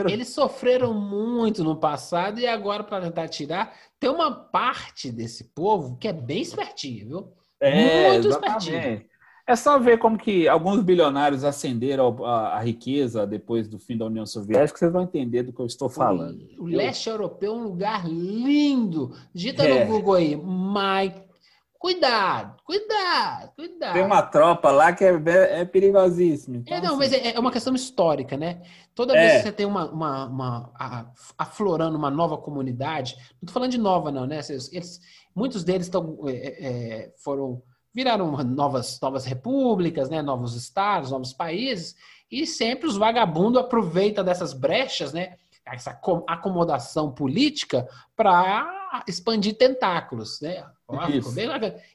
eles 0.10 0.30
sofreram 0.30 0.94
muito 0.94 1.64
no 1.64 1.76
passado 1.76 2.40
e 2.40 2.48
agora 2.48 2.84
para 2.84 3.06
tentar 3.06 3.28
tirar, 3.28 3.76
tem 4.00 4.10
uma 4.10 4.32
parte 4.32 5.12
desse 5.12 5.44
povo 5.44 5.98
que 5.98 6.08
é 6.08 6.14
bem 6.14 6.42
espertinho, 6.42 7.08
viu? 7.08 7.34
É, 7.60 8.14
muito 8.14 8.28
exatamente. 8.30 8.70
espertinho. 8.70 9.11
É 9.52 9.56
só 9.58 9.78
ver 9.78 9.98
como 9.98 10.18
que 10.18 10.48
alguns 10.48 10.82
bilionários 10.82 11.44
ascenderam 11.44 12.24
a, 12.24 12.56
a, 12.56 12.60
riqueza 12.62 13.28
depois 13.28 13.68
do 13.68 13.78
fim 13.78 13.98
da 13.98 14.06
União 14.06 14.26
Soviética, 14.26 14.80
vocês 14.80 14.94
vão 14.94 15.04
entender 15.04 15.44
do 15.44 15.52
que 15.52 15.60
eu 15.60 15.66
estou 15.66 15.90
falando. 15.90 16.48
O, 16.58 16.64
o 16.64 16.68
leste 16.68 17.10
europeu 17.10 17.52
é 17.52 17.58
um 17.58 17.64
lugar 17.64 18.08
lindo. 18.08 19.14
Digita 19.34 19.64
é. 19.64 19.84
no 19.84 19.92
Google 19.92 20.14
aí, 20.14 20.38
Mike. 20.38 21.30
Cuidado, 21.78 22.62
cuidado, 22.64 23.52
cuidado. 23.56 23.94
Tem 23.94 24.06
uma 24.06 24.22
tropa 24.22 24.72
lá 24.72 24.94
que 24.94 25.04
é, 25.04 25.20
é 25.60 25.66
perigosíssima. 25.66 26.58
Então, 26.58 26.78
é, 26.78 26.80
não, 26.80 26.90
assim... 26.90 26.98
mas 26.98 27.12
é, 27.12 27.36
é, 27.36 27.40
uma 27.40 27.52
questão 27.52 27.76
histórica, 27.76 28.38
né? 28.38 28.62
Toda 28.96 29.14
vez 29.14 29.32
é. 29.32 29.38
que 29.38 29.44
você 29.44 29.52
tem 29.52 29.66
uma, 29.66 29.92
uma, 29.92 30.28
uma 30.28 30.72
a, 30.80 31.12
aflorando 31.38 31.98
uma 31.98 32.10
nova 32.10 32.38
comunidade, 32.38 33.16
não 33.16 33.48
estou 33.48 33.54
falando 33.54 33.72
de 33.72 33.80
nova, 33.80 34.12
não, 34.12 34.26
né? 34.26 34.40
Eles, 34.48 35.02
muitos 35.36 35.66
deles 35.66 35.88
estão, 35.88 36.20
é, 36.28 36.36
é, 36.36 37.14
foram 37.18 37.62
viraram 37.94 38.32
novas, 38.44 39.00
novas 39.02 39.26
repúblicas, 39.26 40.10
né, 40.10 40.22
novos 40.22 40.56
estados, 40.56 41.12
novos 41.12 41.34
países, 41.34 41.96
e 42.32 42.46
sempre 42.48 42.88
os 42.88 42.98
vagabundos 42.98 43.62
aproveitam 43.62 44.24
dessas 44.24 44.54
brechas, 44.54 45.12
né, 45.12 45.36
essa 45.66 46.00
acomodação 46.28 47.12
política 47.12 47.88
para 48.16 49.04
expandir 49.08 49.58
tentáculos, 49.58 50.42
né? 50.42 50.66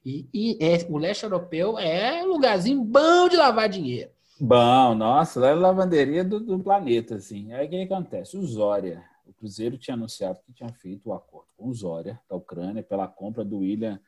E, 0.04 0.28
e 0.32 0.58
é, 0.60 0.86
o 0.88 0.96
leste 0.96 1.24
europeu 1.24 1.78
é 1.78 2.22
um 2.22 2.28
lugarzinho 2.28 2.82
bom 2.82 3.28
de 3.28 3.36
lavar 3.36 3.68
dinheiro. 3.68 4.10
Bom, 4.40 4.94
nossa, 4.94 5.40
lá 5.40 5.48
é 5.48 5.52
a 5.52 5.54
lavanderia 5.54 6.24
do, 6.24 6.40
do 6.40 6.58
planeta, 6.58 7.16
assim. 7.16 7.52
Aí 7.52 7.66
o 7.66 7.70
que 7.70 7.82
acontece? 7.82 8.36
O 8.36 8.46
Zória, 8.46 9.02
o 9.26 9.32
Cruzeiro 9.32 9.78
tinha 9.78 9.94
anunciado 9.94 10.40
que 10.44 10.52
tinha 10.52 10.72
feito 10.72 11.08
o 11.08 11.12
um 11.12 11.14
acordo 11.14 11.48
com 11.56 11.68
o 11.68 11.74
Zória, 11.74 12.20
da 12.28 12.36
Ucrânia, 12.36 12.82
pela 12.82 13.08
compra 13.08 13.44
do 13.44 13.58
William 13.58 14.00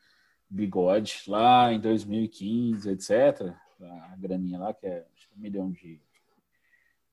Bigode 0.49 1.23
lá 1.27 1.71
em 1.71 1.79
2015, 1.79 2.89
etc. 2.89 3.53
A 3.81 4.15
graninha 4.17 4.59
lá, 4.59 4.73
que 4.73 4.87
é 4.87 5.05
que 5.15 5.27
um 5.35 5.41
milhão 5.41 5.71
de, 5.71 6.01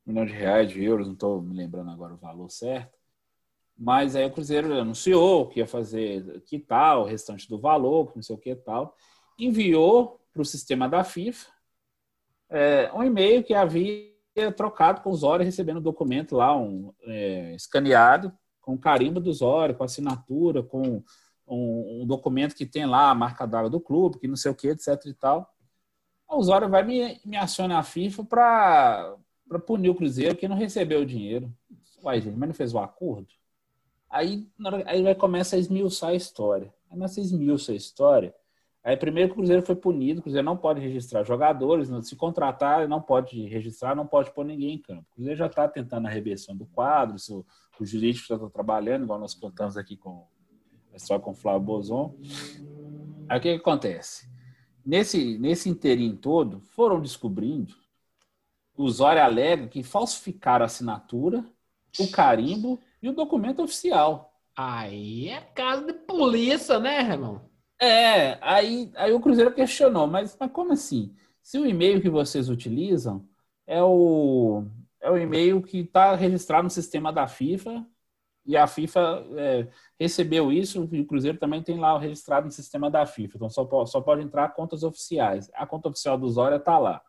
um 0.07 0.11
milhão 0.11 0.27
de 0.27 0.33
reais, 0.33 0.71
de 0.71 0.83
euros, 0.83 1.07
não 1.07 1.15
estou 1.15 1.43
me 1.43 1.55
lembrando 1.55 1.91
agora 1.91 2.15
o 2.15 2.19
valor 2.19 2.51
certo. 2.51 2.97
Mas 3.79 4.17
aí 4.17 4.25
o 4.25 4.33
Cruzeiro 4.33 4.73
anunciou 4.73 5.49
que 5.49 5.61
ia 5.61 5.67
fazer 5.67 6.41
que 6.43 6.59
tal, 6.59 7.03
o 7.03 7.07
restante 7.07 7.49
do 7.49 7.59
valor, 7.59 8.13
não 8.17 8.23
sei 8.23 8.35
o 8.35 8.39
que 8.39 8.55
tal. 8.57 8.97
Enviou 9.39 10.19
para 10.33 10.41
o 10.43 10.47
sistema 10.47 10.89
da 10.89 11.05
FIFA 11.05 11.57
é, 12.49 12.91
um 12.95 13.03
e-mail 13.03 13.43
que 13.43 13.55
havia 13.55 14.15
trocado 14.57 15.01
com 15.01 15.11
o 15.11 15.17
Zório, 15.17 15.45
recebendo 15.45 15.79
um 15.79 15.83
documento 15.83 16.37
lá, 16.37 16.57
um 16.57 16.93
é, 17.03 17.55
escaneado, 17.55 18.33
com 18.61 18.77
carimbo 18.77 19.21
do 19.21 19.33
Zório, 19.33 19.75
com 19.75 19.85
assinatura, 19.85 20.63
com 20.63 21.03
um, 21.47 22.03
um 22.03 22.07
documento 22.07 22.55
que 22.55 22.67
tem 22.67 22.87
lá 22.87 23.11
a 23.11 23.15
marca 23.15 23.47
d'água 23.47 23.71
do 23.71 23.81
clube, 23.81 24.19
que 24.19 24.29
não 24.29 24.37
sei 24.37 24.51
o 24.51 24.55
que, 24.55 24.69
etc 24.69 25.01
e 25.07 25.15
tal. 25.15 25.53
A 26.29 26.37
Osório 26.37 26.69
vai 26.69 26.83
me, 26.83 27.21
me 27.25 27.37
a 27.37 27.83
FIFA 27.83 28.25
para 28.25 29.17
punir 29.65 29.91
o 29.91 29.95
Cruzeiro 29.95 30.37
que 30.37 30.49
não 30.49 30.57
recebeu 30.57 31.03
o 31.03 31.07
dinheiro. 31.07 31.53
Uai, 32.03 32.21
gente, 32.21 32.37
mas 32.37 32.49
não 32.49 32.55
fez 32.55 32.75
o 32.75 32.79
acordo? 32.79 33.29
Aí, 34.11 34.47
aí 34.87 35.03
vai 35.03 35.15
começar 35.15 35.57
a 35.57 35.59
esmiuçar 35.59 36.11
a 36.11 36.15
história. 36.15 36.73
Aí 36.91 36.99
nessa 36.99 37.21
esmiuça 37.21 37.73
a 37.73 37.75
história, 37.75 38.35
aí 38.83 38.97
primeiro 38.97 39.33
o 39.33 39.35
Cruzeiro 39.35 39.63
foi 39.63 39.77
punido, 39.77 40.21
o 40.21 40.23
Cruzeiro 40.23 40.45
não 40.45 40.57
pode 40.57 40.81
registrar 40.81 41.25
jogadores, 41.25 41.89
se 42.07 42.17
contratar, 42.17 42.89
não 42.89 43.01
pode 43.01 43.47
registrar, 43.47 43.95
não 43.95 44.07
pode 44.07 44.33
pôr 44.33 44.45
ninguém 44.45 44.75
em 44.75 44.83
campo. 44.83 45.07
O 45.11 45.15
Cruzeiro 45.15 45.39
já 45.39 45.47
está 45.47 45.69
tentando 45.69 46.07
a 46.07 46.11
reversão 46.11 46.57
do 46.57 46.67
quadro, 46.67 47.17
o, 47.31 47.47
o 47.81 47.85
jurídico 47.85 48.27
já 48.29 48.35
está 48.37 48.49
trabalhando, 48.49 49.05
igual 49.05 49.19
nós 49.19 49.35
contamos 49.35 49.77
aqui 49.77 49.97
com 49.97 50.27
só 50.99 51.19
com 51.19 51.31
o 51.31 51.35
Flávio 51.35 51.61
Bozon. 51.61 52.15
Aí 53.29 53.39
o 53.39 53.41
que, 53.41 53.55
que, 53.55 53.61
acontece? 53.61 54.29
Nesse, 54.85 55.39
nesse 55.39 55.69
inteirinho 55.69 56.17
todo, 56.17 56.61
foram 56.61 57.01
descobrindo 57.01 57.75
o 58.77 58.89
Zóia 58.89 59.25
alega 59.25 59.69
que 59.69 59.83
falsificaram 59.83 60.65
a 60.65 60.67
assinatura, 60.67 61.45
o 61.99 62.11
carimbo 62.11 62.79
e 63.03 63.09
o 63.09 63.15
documento 63.15 63.63
oficial. 63.63 64.33
Aí 64.55 65.29
é 65.29 65.41
caso 65.41 65.87
de 65.87 65.93
polícia, 65.93 66.79
né, 66.79 67.01
irmão? 67.01 67.49
É, 67.81 68.39
aí, 68.41 68.91
aí 68.95 69.13
o 69.13 69.21
Cruzeiro 69.21 69.53
questionou, 69.53 70.07
mas, 70.07 70.37
mas 70.39 70.51
como 70.51 70.73
assim? 70.73 71.15
Se 71.43 71.59
o 71.59 71.67
e-mail 71.67 72.01
que 72.01 72.09
vocês 72.09 72.49
utilizam 72.49 73.27
é 73.67 73.83
o, 73.83 74.65
é 75.01 75.11
o 75.11 75.19
e-mail 75.19 75.63
que 75.63 75.81
está 75.81 76.15
registrado 76.15 76.65
no 76.65 76.71
sistema 76.71 77.13
da 77.13 77.27
FIFA 77.27 77.87
e 78.47 78.57
a 78.57 78.67
FIFA 78.67 79.27
é, 79.37 79.69
recebeu 79.99 80.53
isso 80.53 80.89
e 80.93 81.01
o 81.01 81.07
Cruzeiro 81.07 81.39
também 81.39 81.63
tem 81.63 81.79
lá 81.79 81.99
registrado 81.99 82.47
no 82.47 82.53
sistema 82.53 82.91
da 82.91 83.05
FIFA, 83.05 83.37
então 83.37 83.51
só, 83.51 83.87
só 83.87 84.01
pode 84.01 84.23
entrar 84.23 84.55
contas 84.55 84.83
oficiais. 84.83 85.51
A 85.55 85.67
conta 85.67 85.89
oficial 85.89 86.17
do 86.17 86.29
Zóia 86.29 86.57
está 86.57 86.79
lá. 86.79 87.03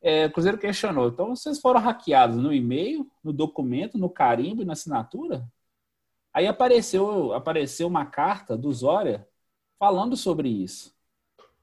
É, 0.00 0.26
o 0.26 0.32
Cruzeiro 0.32 0.58
questionou, 0.58 1.08
então 1.08 1.34
vocês 1.34 1.60
foram 1.60 1.80
hackeados 1.80 2.36
no 2.36 2.52
e-mail, 2.52 3.10
no 3.24 3.32
documento, 3.32 3.98
no 3.98 4.10
carimbo 4.10 4.62
e 4.62 4.64
na 4.64 4.74
assinatura? 4.74 5.48
Aí 6.32 6.46
apareceu, 6.46 7.32
apareceu 7.32 7.88
uma 7.88 8.06
carta 8.06 8.56
do 8.56 8.72
Zória 8.72 9.26
falando 9.78 10.16
sobre 10.16 10.48
isso, 10.48 10.94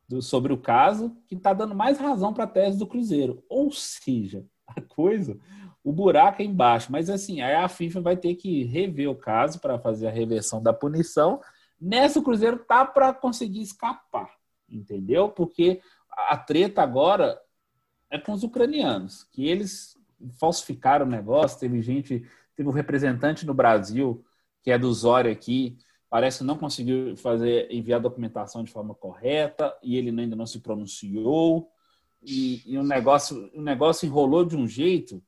do, 0.08 0.22
sobre 0.22 0.51
o 0.51 0.58
caso, 0.58 1.16
que 1.28 1.36
está 1.36 1.53
dando 1.53 1.76
mais 1.76 1.97
razão 1.97 2.34
para 2.34 2.43
a 2.45 2.47
tese 2.47 2.78
do 2.78 2.88
Cruzeiro. 2.88 3.43
Ou 3.47 3.72
seja, 3.72 4.45
a 4.68 4.82
coisa, 4.82 5.39
o 5.86 5.93
buraco 5.93 6.41
é 6.41 6.45
embaixo. 6.45 6.91
Mas 6.91 7.11
assim, 7.11 7.41
aí 7.41 7.53
a 7.53 7.69
FIFA 7.69 8.01
vai 8.01 8.17
ter 8.17 8.33
que 8.33 8.63
rever 8.63 9.07
o 9.07 9.15
caso 9.15 9.59
para 9.59 9.77
fazer 9.77 10.07
a 10.07 10.11
reversão 10.11 10.61
da 10.61 10.73
punição. 10.73 11.39
Nessa, 11.79 12.19
o 12.19 12.23
Cruzeiro 12.23 12.57
tá 12.57 12.83
para 12.83 13.13
conseguir 13.13 13.61
escapar, 13.61 14.33
entendeu? 14.67 15.29
Porque 15.29 15.79
a 16.09 16.36
treta 16.36 16.81
agora 16.81 17.39
é 18.09 18.17
com 18.17 18.31
os 18.31 18.41
ucranianos, 18.41 19.25
que 19.25 19.47
eles 19.47 19.95
falsificaram 20.39 21.05
o 21.05 21.09
negócio. 21.09 21.59
Teve 21.59 21.79
gente, 21.83 22.25
teve 22.55 22.67
um 22.67 22.71
representante 22.71 23.45
no 23.45 23.53
Brasil, 23.53 24.25
que 24.63 24.71
é 24.71 24.79
do 24.79 24.91
Zório 24.91 25.31
aqui, 25.31 25.77
parece 26.09 26.43
não 26.43 26.57
conseguiu 26.57 27.15
fazer 27.15 27.71
enviar 27.71 27.99
a 27.99 28.03
documentação 28.03 28.63
de 28.63 28.71
forma 28.71 28.95
correta 28.95 29.77
e 29.83 29.97
ele 29.97 30.09
ainda 30.09 30.36
não 30.36 30.47
se 30.47 30.59
pronunciou 30.61 31.69
e, 32.23 32.63
e 32.65 32.75
o 32.75 32.83
negócio 32.83 33.51
o 33.53 33.61
negócio 33.61 34.07
enrolou 34.07 34.43
de 34.43 34.55
um 34.55 34.67
jeito 34.67 35.21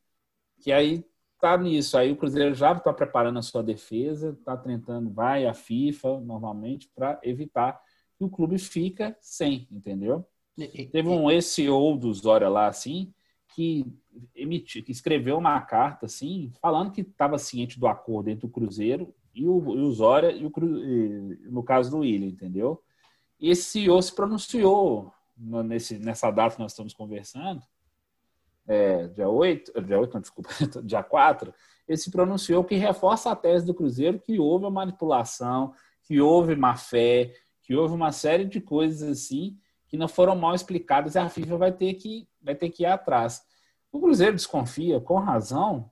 que 0.59 0.71
aí 0.71 1.05
tá 1.39 1.57
nisso 1.57 1.97
aí 1.97 2.11
o 2.11 2.15
Cruzeiro 2.15 2.53
já 2.55 2.71
está 2.71 2.91
preparando 2.93 3.39
a 3.39 3.43
sua 3.43 3.63
defesa 3.63 4.31
está 4.31 4.57
tentando 4.57 5.09
vai 5.09 5.45
a 5.45 5.53
FIFA 5.53 6.19
normalmente 6.19 6.89
para 6.95 7.19
evitar 7.23 7.79
que 8.17 8.23
o 8.23 8.29
clube 8.29 8.57
fica 8.57 9.15
sem 9.21 9.67
entendeu 9.71 10.25
teve 10.91 11.07
um 11.07 11.29
SEO 11.41 11.95
do 11.95 12.13
Zória 12.13 12.49
lá 12.49 12.67
assim 12.67 13.13
que 13.53 13.85
emitiu 14.35 14.83
que 14.83 14.91
escreveu 14.91 15.37
uma 15.37 15.61
carta 15.61 16.07
assim 16.07 16.51
falando 16.61 16.91
que 16.91 17.01
estava 17.01 17.37
ciente 17.37 17.79
do 17.79 17.87
acordo 17.87 18.29
entre 18.29 18.45
o 18.45 18.49
Cruzeiro 18.49 19.13
e 19.37 19.47
o, 19.47 19.75
e 19.75 19.81
o 19.81 19.91
Zória, 19.91 20.31
e 20.31 20.45
o, 20.45 20.51
e, 20.57 21.37
no 21.51 21.61
caso 21.63 21.91
do 21.91 21.99
William, 21.99 22.27
entendeu? 22.27 22.81
E 23.39 23.51
esse 23.51 23.63
CEO 23.63 24.01
se 24.01 24.13
pronunciou 24.13 25.13
nesse, 25.37 25.99
nessa 25.99 26.31
data 26.31 26.55
que 26.55 26.61
nós 26.61 26.71
estamos 26.71 26.91
conversando, 26.91 27.61
é, 28.68 29.07
dia 29.07 29.30
8, 29.30 29.82
dia 29.82 29.99
8, 29.99 30.13
não, 30.13 30.22
desculpa, 30.22 30.49
dia 30.84 31.01
4, 31.01 31.53
ele 31.88 31.97
se 31.97 32.11
pronunciou 32.11 32.63
que 32.63 32.76
reforça 32.76 33.32
a 33.32 33.36
tese 33.36 33.65
do 33.65 33.74
Cruzeiro 33.74 34.20
que 34.20 34.39
houve 34.39 34.65
uma 34.65 34.72
manipulação, 34.72 35.74
que 36.03 36.20
houve 36.20 36.55
má 36.55 36.76
fé, 36.76 37.34
que 37.61 37.76
houve 37.76 37.93
uma 37.93 38.11
série 38.11 38.45
de 38.45 38.59
coisas 38.59 39.07
assim 39.09 39.57
que 39.88 39.97
não 39.97 40.07
foram 40.07 40.36
mal 40.36 40.53
explicadas 40.53 41.15
e 41.15 41.20
a 41.20 41.30
FIFA 41.30 41.57
vai 41.57 41.72
ter 41.72 41.93
que, 41.93 42.28
vai 42.41 42.55
ter 42.55 42.70
que 42.70 42.84
ir 42.84 42.88
atrás. 42.88 43.41
O 43.91 43.99
Cruzeiro 43.99 44.34
desconfia, 44.36 44.99
com 44.99 45.15
razão, 45.15 45.89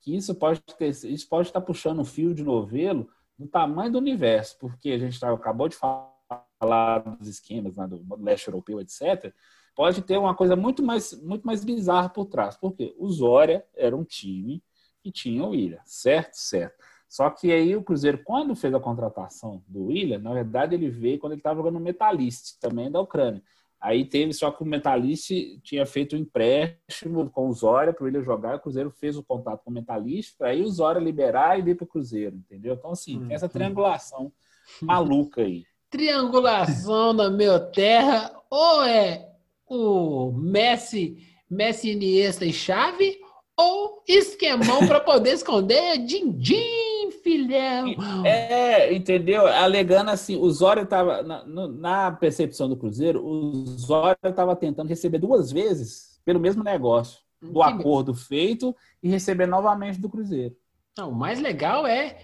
que 0.00 0.16
isso 0.16 0.34
pode 0.34 0.60
ter, 0.78 0.88
isso 0.88 1.28
pode 1.28 1.48
estar 1.48 1.60
puxando 1.60 2.00
um 2.00 2.04
fio 2.04 2.34
de 2.34 2.42
novelo 2.42 3.08
do 3.38 3.46
tamanho 3.46 3.92
do 3.92 3.98
universo, 3.98 4.56
porque 4.58 4.90
a 4.90 4.98
gente 4.98 5.22
acabou 5.24 5.68
de 5.68 5.76
falar 5.76 7.00
dos 7.18 7.28
esquemas 7.28 7.76
né, 7.76 7.86
do 7.86 8.02
leste 8.16 8.48
europeu, 8.48 8.80
etc. 8.80 9.34
Pode 9.74 10.02
ter 10.02 10.16
uma 10.16 10.34
coisa 10.34 10.54
muito 10.54 10.82
mais, 10.82 11.20
muito 11.22 11.44
mais 11.44 11.64
bizarra 11.64 12.08
por 12.08 12.26
trás, 12.26 12.56
porque 12.56 12.94
o 12.98 13.10
Zória 13.10 13.64
era 13.74 13.96
um 13.96 14.04
time 14.04 14.62
que 15.02 15.10
tinha 15.10 15.44
o 15.44 15.50
William, 15.50 15.80
certo? 15.84 16.34
Certo. 16.34 16.74
Só 17.08 17.28
que 17.30 17.52
aí 17.52 17.76
o 17.76 17.82
Cruzeiro, 17.82 18.22
quando 18.24 18.56
fez 18.56 18.72
a 18.74 18.80
contratação 18.80 19.62
do 19.68 19.86
William, 19.86 20.18
na 20.18 20.32
verdade 20.32 20.74
ele 20.74 20.88
veio 20.88 21.18
quando 21.18 21.32
ele 21.32 21.40
estava 21.40 21.56
jogando 21.56 21.74
no 21.74 21.80
Metalist, 21.80 22.58
também 22.60 22.90
da 22.90 23.00
Ucrânia. 23.00 23.42
Aí 23.80 24.04
teve, 24.04 24.32
só 24.32 24.50
que 24.50 24.62
o 24.62 24.66
Metalist 24.66 25.30
tinha 25.62 25.84
feito 25.84 26.16
um 26.16 26.18
empréstimo 26.18 27.28
com 27.28 27.48
o 27.48 27.52
Zória 27.52 27.92
para 27.92 28.02
o 28.02 28.06
William 28.06 28.22
jogar, 28.22 28.56
o 28.56 28.60
Cruzeiro 28.60 28.90
fez 28.90 29.16
o 29.16 29.22
contato 29.22 29.62
com 29.62 29.70
o 29.70 29.74
Metalist, 29.74 30.36
para 30.38 30.48
aí 30.48 30.62
o 30.62 30.70
Zória 30.70 30.98
liberar 30.98 31.58
e 31.58 31.62
vir 31.62 31.76
para 31.76 31.84
o 31.84 31.88
Cruzeiro, 31.88 32.34
entendeu? 32.34 32.74
Então, 32.74 32.92
assim, 32.92 33.18
tem 33.26 33.34
essa 33.34 33.44
hum, 33.44 33.48
hum. 33.48 33.52
triangulação 33.52 34.32
maluca 34.80 35.42
aí. 35.42 35.64
Triangulação 35.90 37.12
na 37.12 37.28
minha 37.28 37.60
terra, 37.60 38.34
ou 38.50 38.84
é 38.84 39.33
o 39.68 40.32
Messi, 40.32 41.18
Messi, 41.50 41.90
Iniesta 41.90 42.44
e 42.44 42.52
Chave, 42.52 43.18
ou 43.56 44.02
esquemão 44.08 44.86
para 44.86 45.00
poder 45.00 45.32
esconder 45.34 45.98
din-din, 45.98 47.10
filhão. 47.22 47.94
É, 48.24 48.92
entendeu? 48.92 49.46
Alegando 49.46 50.10
assim, 50.10 50.36
o 50.36 50.50
Zóio 50.50 50.82
estava, 50.82 51.22
na, 51.22 51.44
na, 51.46 52.12
percepção 52.12 52.68
do 52.68 52.76
Cruzeiro, 52.76 53.24
o 53.24 53.64
Zóio 53.66 54.16
estava 54.24 54.56
tentando 54.56 54.88
receber 54.88 55.18
duas 55.18 55.52
vezes 55.52 56.20
pelo 56.24 56.40
mesmo 56.40 56.64
negócio, 56.64 57.20
do 57.40 57.60
que 57.60 57.62
acordo 57.62 58.12
mesmo. 58.12 58.26
feito 58.26 58.76
e 59.02 59.08
receber 59.08 59.46
novamente 59.46 60.00
do 60.00 60.08
Cruzeiro. 60.08 60.56
Não, 60.96 61.10
o 61.10 61.14
mais 61.14 61.40
legal 61.40 61.86
é 61.86 62.16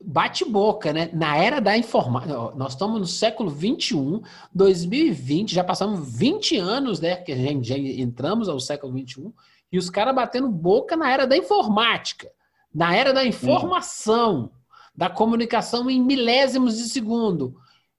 bate-boca, 0.00 0.92
né? 0.92 1.10
Na 1.12 1.36
era 1.36 1.60
da 1.60 1.76
informática, 1.76 2.34
nós 2.54 2.72
estamos 2.72 3.00
no 3.00 3.06
século 3.06 3.50
21, 3.50 4.22
2020, 4.54 5.54
já 5.54 5.64
passamos 5.64 6.16
20 6.16 6.58
anos, 6.58 7.00
né? 7.00 7.16
Que 7.16 7.32
a 7.32 7.36
gente 7.36 7.68
já 7.68 7.76
entramos 7.76 8.48
ao 8.48 8.60
século 8.60 8.92
21 8.92 9.32
e 9.72 9.78
os 9.78 9.90
caras 9.90 10.14
batendo 10.14 10.48
boca 10.48 10.96
na 10.96 11.10
era 11.10 11.26
da 11.26 11.36
informática, 11.36 12.30
na 12.72 12.94
era 12.94 13.12
da 13.12 13.24
informação, 13.24 14.42
uhum. 14.42 14.50
da 14.94 15.10
comunicação 15.10 15.90
em 15.90 16.02
milésimos 16.02 16.76
de 16.76 16.84
segundo. 16.88 17.58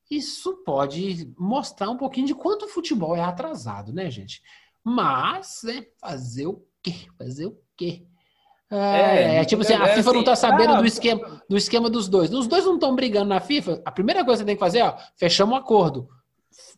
Isso 0.09 0.63
pode 0.63 1.33
mostrar 1.37 1.89
um 1.89 1.97
pouquinho 1.97 2.27
de 2.27 2.35
quanto 2.35 2.65
o 2.65 2.69
futebol 2.69 3.15
é 3.15 3.23
atrasado, 3.23 3.91
né, 3.91 4.09
gente? 4.09 4.41
Mas, 4.83 5.61
né, 5.63 5.85
fazer 5.99 6.47
o 6.47 6.65
quê? 6.81 7.07
Fazer 7.17 7.47
o 7.47 7.59
quê? 7.75 8.07
É, 8.70 8.78
é, 8.78 9.36
é 9.38 9.45
tipo 9.45 9.61
assim, 9.61 9.74
a 9.74 9.88
FIFA 9.88 10.13
não 10.13 10.24
tá 10.24 10.34
assim, 10.34 10.41
sabendo 10.41 10.74
ah, 10.74 10.82
do, 10.82 10.86
esquema, 10.86 11.41
do 11.49 11.57
esquema 11.57 11.89
dos 11.89 12.09
dois. 12.09 12.32
Os 12.34 12.47
dois 12.47 12.65
não 12.65 12.76
estão 12.76 12.95
brigando 12.95 13.30
na 13.30 13.39
FIFA. 13.39 13.82
A 13.86 13.91
primeira 13.91 14.26
coisa 14.26 14.43
que 14.43 14.45
você 14.45 14.45
tem 14.45 14.55
que 14.55 14.59
fazer, 14.59 14.82
ó, 14.82 14.97
fechamos 15.15 15.53
um 15.53 15.57
acordo. 15.57 16.09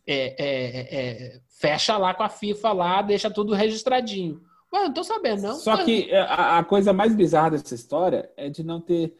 É, 0.06 0.34
é, 0.38 0.96
é, 1.00 1.40
fecha 1.48 1.96
lá 1.96 2.14
com 2.14 2.22
a 2.22 2.28
FIFA 2.28 2.72
lá, 2.72 3.02
deixa 3.02 3.30
tudo 3.30 3.54
registradinho. 3.54 4.40
Ué, 4.72 4.84
não 4.84 4.92
tô 4.94 5.02
sabendo, 5.02 5.42
não. 5.42 5.54
Só 5.56 5.84
que 5.84 6.08
é, 6.10 6.20
a, 6.20 6.58
a, 6.58 6.64
coisa 6.64 6.92
mais 6.92 7.14
bizarra 7.14 7.50
dessa 7.50 7.74
história 7.74 8.30
é 8.36 8.48
de 8.48 8.62
não 8.62 8.80
ter. 8.80 9.16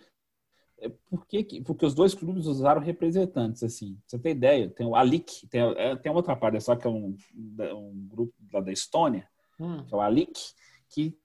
É, 0.78 0.88
por 1.10 1.26
que, 1.26 1.60
porque 1.62 1.84
os 1.84 1.94
dois 1.94 2.14
clubes 2.14 2.46
usaram 2.46 2.80
representantes, 2.80 3.64
assim. 3.64 3.98
Você 4.06 4.18
tem 4.18 4.32
ideia? 4.32 4.70
Tem 4.70 4.86
o 4.86 4.94
Alik, 4.94 5.46
tem, 5.48 5.60
é, 5.60 5.96
tem 5.96 6.12
outra 6.12 6.36
parte, 6.36 6.60
só 6.60 6.76
que 6.76 6.86
é 6.86 6.90
um, 6.90 7.16
um 7.36 8.08
grupo 8.08 8.32
lá 8.52 8.60
da 8.60 8.72
Estônia, 8.72 9.28
hum. 9.58 9.84
que 9.84 9.92
é 9.92 9.96
o 9.96 10.00
Alik, 10.00 10.40
que 10.88 11.18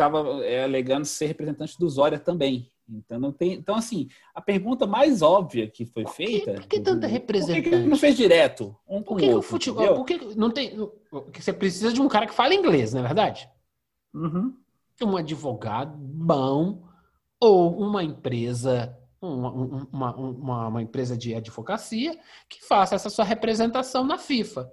estava 0.00 0.44
é, 0.44 0.64
alegando 0.64 1.04
ser 1.04 1.26
representante 1.26 1.78
do 1.78 1.88
Zória 1.88 2.18
também. 2.18 2.70
Então, 2.88 3.20
não 3.20 3.30
tem, 3.30 3.52
então, 3.52 3.76
assim, 3.76 4.08
a 4.34 4.40
pergunta 4.40 4.86
mais 4.86 5.22
óbvia 5.22 5.68
que 5.68 5.86
foi 5.86 6.04
feita. 6.06 6.52
Por 6.52 6.54
que, 6.54 6.60
por 6.60 6.68
que 6.68 6.80
tanta 6.80 7.06
representante? 7.06 7.62
Por 7.62 7.70
que, 7.70 7.82
que 7.82 7.88
não 7.88 7.96
fez 7.96 8.16
direto? 8.16 8.76
Um 8.88 9.02
por 9.02 9.18
que, 9.18 9.28
que 9.28 9.34
o 9.34 9.42
futebol. 9.42 9.94
Por 9.94 10.04
que 10.04 10.18
não 10.36 10.50
tem. 10.50 10.76
Você 11.32 11.52
precisa 11.52 11.92
de 11.92 12.00
um 12.00 12.08
cara 12.08 12.26
que 12.26 12.34
fala 12.34 12.54
inglês, 12.54 12.92
não 12.92 13.00
é 13.00 13.04
verdade? 13.04 13.48
Uhum. 14.12 14.56
Um 15.02 15.16
advogado 15.16 15.96
bom 15.96 16.82
ou 17.38 17.78
uma 17.80 18.02
empresa, 18.02 18.94
uma, 19.20 19.50
uma, 19.50 20.16
uma, 20.16 20.68
uma, 20.68 20.82
empresa 20.82 21.16
de 21.16 21.34
advocacia 21.34 22.18
que 22.48 22.62
faça 22.66 22.96
essa 22.96 23.08
sua 23.08 23.24
representação 23.24 24.04
na 24.04 24.18
FIFA. 24.18 24.70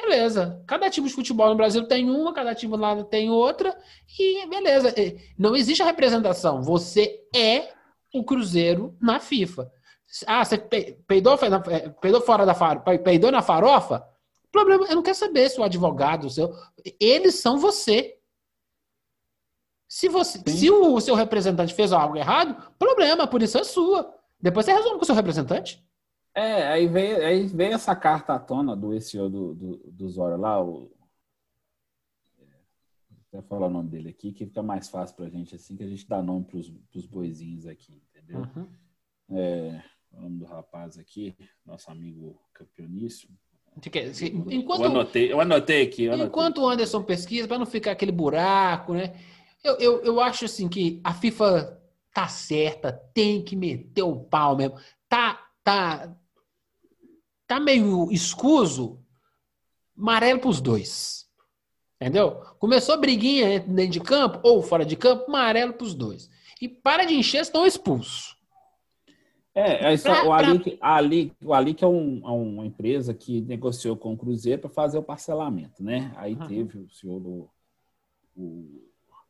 Beleza. 0.00 0.62
Cada 0.64 0.88
time 0.88 1.08
de 1.08 1.14
futebol 1.14 1.48
no 1.48 1.56
Brasil 1.56 1.84
tem 1.88 2.08
uma, 2.08 2.32
cada 2.32 2.54
time 2.54 2.76
lá 2.76 3.02
tem 3.02 3.30
outra, 3.30 3.76
e 4.16 4.46
beleza. 4.46 4.94
Não 5.36 5.56
existe 5.56 5.82
a 5.82 5.86
representação. 5.86 6.62
Você 6.62 7.20
é 7.34 7.74
o 8.14 8.22
Cruzeiro 8.22 8.96
na 9.00 9.18
FIFA. 9.18 9.70
Ah, 10.24 10.44
você 10.44 10.56
peidou, 10.56 11.34
é, 11.34 11.88
peidou 12.00 12.20
fora 12.20 12.46
da 12.46 12.54
farofa, 12.54 12.98
peidou 12.98 13.32
na 13.32 13.42
farofa? 13.42 14.06
Problema, 14.52 14.86
eu 14.86 14.94
não 14.94 15.02
quero 15.02 15.16
saber 15.16 15.50
se 15.50 15.60
o 15.60 15.64
advogado, 15.64 16.28
o 16.28 16.30
seu, 16.30 16.54
eles 17.00 17.34
são 17.34 17.58
você. 17.58 18.16
Se, 19.88 20.08
você, 20.08 20.40
se 20.46 20.70
o 20.70 21.00
seu 21.00 21.14
representante 21.16 21.74
fez 21.74 21.92
algo 21.92 22.16
errado, 22.16 22.72
problema, 22.78 23.26
por 23.26 23.42
isso 23.42 23.58
é 23.58 23.64
sua. 23.64 24.14
Depois 24.40 24.64
você 24.64 24.72
resolve 24.72 24.96
com 24.96 25.02
o 25.02 25.06
seu 25.06 25.14
representante. 25.14 25.84
É, 26.38 26.68
aí 26.68 26.86
veio, 26.86 27.16
aí 27.26 27.46
veio 27.48 27.72
essa 27.72 27.96
carta 27.96 28.34
à 28.34 28.38
tona 28.38 28.76
do 28.76 28.92
SEO 28.94 29.28
do, 29.28 29.54
do, 29.54 29.76
do 29.90 30.08
Zora 30.08 30.36
lá, 30.36 30.62
o 30.62 30.88
até 33.30 33.42
falar 33.42 33.66
o 33.66 33.70
nome 33.70 33.90
dele 33.90 34.08
aqui, 34.10 34.32
que 34.32 34.46
fica 34.46 34.62
mais 34.62 34.88
fácil 34.88 35.16
pra 35.16 35.28
gente, 35.28 35.54
assim, 35.54 35.76
que 35.76 35.82
a 35.82 35.86
gente 35.88 36.08
dá 36.08 36.22
nome 36.22 36.44
pros, 36.44 36.70
pros 36.90 37.04
boizinhos 37.06 37.66
aqui, 37.66 38.00
entendeu? 38.10 38.40
Uhum. 38.40 38.68
É, 39.36 39.82
o 40.12 40.20
nome 40.20 40.38
do 40.38 40.44
rapaz 40.44 40.96
aqui, 40.96 41.36
nosso 41.66 41.90
amigo 41.90 42.40
campeoníssimo. 42.54 43.36
Se- 44.12 44.32
Eu 44.32 44.46
Enquanto, 44.50 44.84
anotei, 44.84 45.32
eu 45.32 45.40
anotei 45.40 45.82
aqui. 45.82 46.04
Eu 46.04 46.14
anotei. 46.14 46.28
enquanto 46.28 46.58
o 46.62 46.68
Anderson 46.68 47.02
pesquisa, 47.02 47.46
para 47.48 47.58
não 47.58 47.66
ficar 47.66 47.92
aquele 47.92 48.12
buraco, 48.12 48.94
né? 48.94 49.14
Eu, 49.62 49.76
eu, 49.78 50.00
eu 50.04 50.20
acho 50.20 50.44
assim 50.44 50.68
que 50.68 51.00
a 51.04 51.12
FIFA 51.12 51.82
tá 52.14 52.28
certa, 52.28 52.92
tem 53.12 53.44
que 53.44 53.54
meter 53.56 54.02
o 54.02 54.18
pau 54.20 54.56
mesmo. 54.56 54.78
Tá, 55.08 55.38
tá, 55.62 56.16
tá 57.48 57.58
meio 57.58 58.12
escuso, 58.12 59.02
amarelo 59.96 60.38
pros 60.38 60.60
dois. 60.60 61.26
Entendeu? 62.00 62.36
Começou 62.60 62.94
a 62.94 62.98
briguinha 62.98 63.58
dentro 63.58 63.92
de 63.92 64.00
campo 64.00 64.38
ou 64.44 64.62
fora 64.62 64.84
de 64.84 64.94
campo, 64.94 65.24
amarelo 65.26 65.72
pros 65.72 65.94
dois. 65.94 66.30
E 66.60 66.68
para 66.68 67.04
de 67.04 67.14
encher, 67.14 67.40
estão 67.40 67.66
expulsos. 67.66 68.36
É, 69.54 69.92
é 69.94 69.98
Pra- 69.98 70.24
o, 70.24 70.32
Ali, 70.32 70.78
a 70.80 70.94
Ali, 70.94 71.32
o 71.44 71.52
Ali 71.52 71.74
que 71.74 71.82
é 71.84 71.88
um- 71.88 72.20
é 72.24 72.30
uma 72.30 72.64
empresa 72.64 73.12
que 73.12 73.40
negociou 73.40 73.96
com 73.96 74.12
o 74.12 74.16
Cruzeiro 74.16 74.60
para 74.60 74.70
fazer 74.70 74.98
o 74.98 75.02
parcelamento, 75.02 75.82
né? 75.82 76.12
Aí 76.16 76.34
Uhum. 76.34 76.46
teve 76.46 76.78
o 76.78 76.88
senhor 76.90 77.18
do, 77.18 77.50
o 78.36 78.84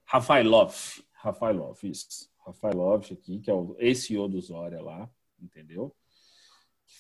Rafailov, 0.04 0.74
Rafailov, 1.12 1.78
isso. 1.84 2.28
Rafailov 2.44 3.04
aqui, 3.10 3.38
que 3.40 3.50
é 3.50 3.54
o 3.54 3.74
ex-CEO 3.78 4.28
do 4.28 4.40
Zória 4.40 4.82
lá, 4.82 5.08
entendeu? 5.40 5.94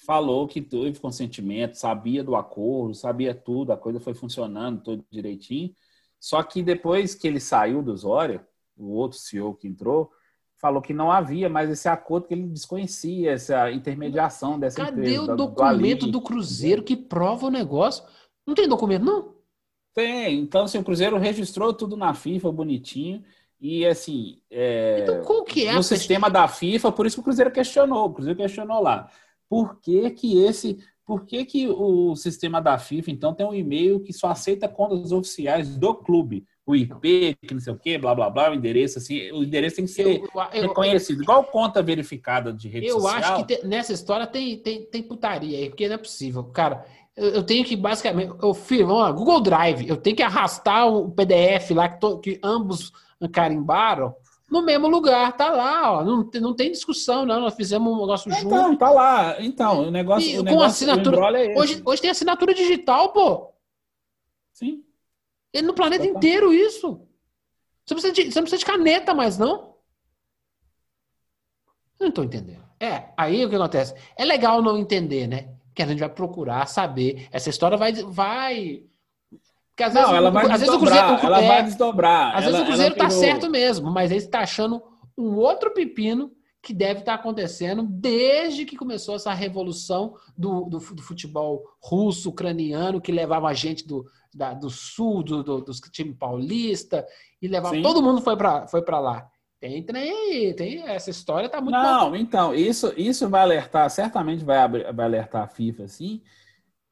Falou 0.06 0.46
que 0.46 0.60
teve 0.60 0.98
consentimento, 1.00 1.74
sabia 1.74 2.22
do 2.22 2.36
acordo, 2.36 2.94
sabia 2.94 3.34
tudo, 3.34 3.72
a 3.72 3.76
coisa 3.76 3.98
foi 3.98 4.14
funcionando 4.14 4.82
tudo 4.82 5.04
direitinho. 5.10 5.72
Só 6.20 6.42
que 6.42 6.62
depois 6.62 7.14
que 7.14 7.26
ele 7.26 7.40
saiu 7.40 7.82
do 7.82 7.96
Zória, 7.96 8.46
o 8.76 8.90
outro 8.92 9.18
CEO 9.18 9.54
que 9.54 9.66
entrou, 9.66 10.10
falou 10.60 10.82
que 10.82 10.92
não 10.92 11.10
havia 11.10 11.48
mais 11.48 11.70
esse 11.70 11.88
acordo, 11.88 12.26
que 12.26 12.34
ele 12.34 12.48
desconhecia 12.48 13.32
essa 13.32 13.70
intermediação 13.70 14.58
dessa 14.58 14.84
Cadê 14.84 15.00
empresa. 15.00 15.22
o 15.22 15.26
da- 15.26 15.34
do 15.34 15.46
documento 15.46 16.02
Ali. 16.04 16.12
do 16.12 16.20
Cruzeiro 16.20 16.82
que 16.82 16.96
prova 16.96 17.46
o 17.46 17.50
negócio? 17.50 18.04
Não 18.46 18.54
tem 18.54 18.68
documento, 18.68 19.04
não? 19.04 19.36
Tem, 19.94 20.38
então 20.40 20.62
assim, 20.64 20.78
o 20.78 20.84
Cruzeiro 20.84 21.16
registrou 21.16 21.72
tudo 21.72 21.96
na 21.96 22.12
FIFA, 22.14 22.52
bonitinho, 22.52 23.22
e 23.60 23.84
assim, 23.86 24.40
é, 24.50 25.00
Então, 25.02 25.22
qual 25.22 25.44
que 25.44 25.66
é 25.66 25.74
no 25.74 25.82
sistema 25.82 26.28
da 26.28 26.46
FIFA, 26.46 26.92
por 26.92 27.06
isso 27.06 27.16
que 27.16 27.20
o 27.20 27.24
Cruzeiro 27.24 27.50
questionou, 27.50 28.06
o 28.06 28.12
Cruzeiro 28.14 28.38
questionou 28.38 28.82
lá. 28.82 29.10
Por 29.48 29.80
que 29.80 30.10
que 30.10 30.38
esse, 30.42 30.78
por 31.06 31.24
que 31.24 31.44
que 31.44 31.68
o 31.68 32.14
sistema 32.16 32.60
da 32.60 32.78
FIFA, 32.78 33.10
então, 33.10 33.32
tem 33.34 33.46
um 33.46 33.54
e-mail 33.54 34.00
que 34.00 34.12
só 34.12 34.28
aceita 34.28 34.68
contas 34.68 35.10
oficiais 35.12 35.76
do 35.76 35.94
clube? 35.94 36.44
O 36.66 36.76
IP, 36.76 37.34
que 37.46 37.54
não 37.54 37.60
sei 37.62 37.72
o 37.72 37.78
quê, 37.78 37.96
blá, 37.96 38.14
blá, 38.14 38.28
blá, 38.28 38.50
o 38.50 38.54
endereço, 38.54 38.98
assim, 38.98 39.30
o 39.32 39.42
endereço 39.42 39.76
tem 39.76 39.86
que 39.86 39.90
ser 39.90 40.06
Eu, 40.06 40.28
eu- 40.52 40.62
reconhecido, 40.68 41.22
igual 41.22 41.42
conta 41.44 41.82
verificada 41.82 42.52
de 42.52 42.68
rede 42.68 42.88
eu 42.88 43.00
social. 43.00 43.18
acho 43.22 43.36
que 43.46 43.56
te- 43.56 43.66
nessa 43.66 43.94
história 43.94 44.26
tem, 44.26 44.58
tem, 44.58 44.84
tem 44.84 45.02
putaria 45.02 45.56
aí, 45.56 45.68
porque 45.70 45.88
não 45.88 45.94
é 45.94 45.98
possível. 45.98 46.44
Cara, 46.44 46.84
eu, 47.16 47.28
eu 47.36 47.42
tenho 47.42 47.64
que 47.64 47.74
basicamente. 47.74 48.34
Eu 48.42 48.52
filho, 48.52 48.90
ó, 48.90 49.10
Google 49.10 49.40
Drive, 49.40 49.88
eu 49.88 49.96
tenho 49.96 50.14
que 50.14 50.22
arrastar 50.22 50.86
o 50.86 51.10
PDF 51.10 51.70
lá 51.72 51.88
que, 51.88 52.00
to- 52.00 52.18
que 52.18 52.38
ambos 52.44 52.92
carimbaram 53.32 54.14
no 54.50 54.62
mesmo 54.62 54.88
lugar. 54.88 55.36
Tá 55.36 55.50
lá, 55.50 55.92
ó. 55.92 56.04
Não, 56.04 56.24
tem- 56.24 56.40
não 56.40 56.54
tem 56.54 56.70
discussão, 56.72 57.24
não. 57.26 57.40
Nós 57.40 57.54
fizemos 57.54 57.92
um 57.92 58.00
negócio 58.00 58.30
junto. 58.32 58.46
Então, 58.46 58.76
tá 58.76 58.90
lá. 58.90 59.36
Então, 59.42 59.88
o 59.88 59.90
negócio, 59.90 60.28
E 60.28 60.34
o 60.36 60.38
com 60.38 60.44
negócio 60.44 60.66
assinatura- 60.66 61.16
o 61.16 61.18
embrolho 61.20 61.36
é. 61.36 61.54
Hoje, 61.58 61.82
hoje 61.84 62.02
tem 62.02 62.10
assinatura 62.10 62.54
digital, 62.54 63.12
pô. 63.12 63.52
Sim. 64.52 64.82
E 65.52 65.62
no 65.62 65.72
planeta 65.74 66.06
inteiro 66.06 66.52
isso. 66.52 67.00
Você 67.86 67.94
não, 67.94 68.00
precisa 68.02 68.12
de, 68.12 68.32
você 68.32 68.38
não 68.40 68.44
precisa 68.44 68.58
de 68.58 68.64
caneta 68.66 69.14
mais, 69.14 69.38
não? 69.38 69.74
Não 72.00 72.08
estou 72.08 72.24
entendendo. 72.24 72.64
É, 72.80 73.08
aí 73.16 73.44
o 73.44 73.48
que 73.48 73.56
acontece? 73.56 73.94
É 74.16 74.24
legal 74.24 74.62
não 74.62 74.78
entender, 74.78 75.26
né? 75.26 75.54
Que 75.74 75.82
a 75.82 75.86
gente 75.86 75.98
vai 76.00 76.08
procurar 76.08 76.66
saber. 76.66 77.26
Essa 77.32 77.50
história 77.50 77.76
vai. 77.76 77.92
vai... 77.92 78.82
Porque 79.78 79.84
às 79.84 79.94
vezes, 79.94 80.08
Não, 80.08 80.16
ela 80.16 80.30
vai 80.32 80.44
às 80.46 80.50
vezes 80.60 80.68
o 80.74 80.78
desdobrar. 80.78 81.06
Cruzeiro. 81.06 81.26
ela 81.28 81.40
é, 81.44 81.46
vai 81.48 81.62
desdobrar. 81.62 82.28
às 82.36 82.44
vezes 82.44 82.54
Ela- 82.56 82.62
o 82.64 82.66
Cruzeiro 82.66 82.94
tá 82.96 83.04
pegou- 83.06 83.20
certo 83.20 83.48
mesmo, 83.48 83.90
mas 83.92 84.10
aí 84.10 84.18
está 84.18 84.40
achando 84.40 84.82
um 85.16 85.36
outro 85.36 85.70
pepino 85.72 86.32
que 86.60 86.74
deve 86.74 86.98
estar 87.00 87.14
acontecendo 87.14 87.84
desde 87.88 88.64
que 88.64 88.76
começou 88.76 89.14
essa 89.14 89.32
revolução 89.32 90.14
do, 90.36 90.64
do, 90.64 90.78
do 90.78 91.00
futebol 91.02 91.62
russo, 91.80 92.30
ucraniano, 92.30 93.00
que 93.00 93.12
levava 93.12 93.46
a 93.46 93.54
gente 93.54 93.86
do, 93.86 94.04
da- 94.34 94.52
do 94.52 94.68
sul, 94.68 95.22
do, 95.22 95.44
do, 95.44 95.60
dos 95.60 95.78
time 95.92 96.12
paulista, 96.12 97.06
e 97.40 97.46
levava. 97.46 97.76
Sim. 97.76 97.82
Todo 97.82 98.02
mundo 98.02 98.20
foi 98.20 98.36
para 98.36 98.66
foi 98.66 98.82
pra 98.82 98.98
lá. 98.98 99.28
Tem 99.60 99.80
trem 99.82 100.10
aí, 100.10 100.54
tem, 100.54 100.82
essa 100.88 101.10
história 101.10 101.48
tá 101.48 101.60
muito 101.60 101.74
Não, 101.74 102.14
então, 102.16 102.52
isso, 102.52 102.92
isso 102.96 103.28
vai 103.28 103.42
alertar, 103.42 103.88
certamente 103.90 104.44
vai, 104.44 104.66
vai 104.92 105.06
alertar 105.06 105.42
a 105.44 105.48
FIFA, 105.48 105.84
assim, 105.84 106.20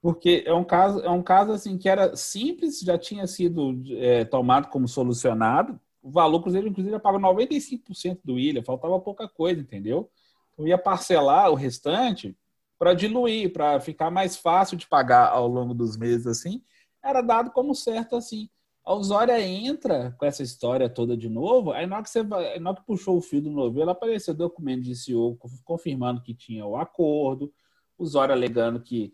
porque 0.01 0.45
é 0.47 0.55
um 0.55 0.65
caso, 0.65 1.01
é 1.01 1.11
um 1.11 1.23
caso 1.23 1.53
assim 1.53 1.77
que 1.77 1.89
era 1.89 2.15
simples, 2.17 2.81
já 2.81 2.99
tinha 2.99 3.27
sido 3.27 3.83
é, 3.99 4.25
tomado 4.25 4.69
como 4.69 4.87
solucionado. 4.87 5.81
O 6.03 6.11
valor, 6.11 6.41
Cruzeiro, 6.43 6.69
inclusive, 6.69 6.93
já 6.93 7.01
pagou 7.01 7.21
95% 7.21 8.21
do 8.25 8.39
ilha, 8.39 8.63
faltava 8.63 9.01
pouca 9.01 9.29
coisa, 9.29 9.61
entendeu? 9.61 10.11
Eu 10.57 10.67
ia 10.69 10.79
parcelar 10.79 11.51
o 11.51 11.55
restante 11.55 12.37
para 12.79 12.95
diluir, 12.95 13.53
para 13.53 13.81
ficar 13.81 14.11
mais 14.11 14.37
fácil 14.37 14.77
de 14.77 14.87
pagar 14.87 15.29
ao 15.31 15.49
longo 15.49 15.75
dos 15.75 15.97
meses, 15.97 16.27
assim. 16.27 16.63
Era 17.03 17.21
dado 17.23 17.51
como 17.51 17.75
certo, 17.75 18.17
assim. 18.17 18.49
A 18.85 18.95
Osória 18.95 19.41
entra 19.41 20.15
com 20.17 20.25
essa 20.25 20.45
história 20.45 20.89
toda 20.89 21.17
de 21.17 21.29
novo, 21.29 21.73
aí 21.73 21.87
na 21.87 21.97
hora 21.97 22.05
que, 22.05 22.11
você 22.11 22.23
na 22.23 22.71
hora 22.71 22.79
que 22.79 22.87
puxou 22.87 23.17
o 23.17 23.21
fio 23.21 23.43
do 23.43 23.51
novelo, 23.51 23.91
apareceu 23.91 24.33
documento 24.33 24.83
de 24.83 24.95
CEO 24.95 25.37
confirmando 25.65 26.23
que 26.23 26.33
tinha 26.33 26.65
o 26.65 26.77
acordo, 26.77 27.53
o 27.99 28.07
Zória 28.07 28.33
alegando 28.33 28.81
que, 28.81 29.13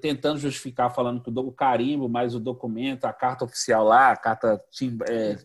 tentando 0.00 0.38
justificar, 0.38 0.94
falando 0.94 1.22
que 1.22 1.30
o 1.30 1.52
carimbo, 1.52 2.08
mas 2.08 2.34
o 2.34 2.40
documento, 2.40 3.04
a 3.06 3.12
carta 3.12 3.44
oficial 3.44 3.84
lá, 3.84 4.10
a 4.12 4.16
carta 4.16 4.62
eh, 5.08 5.38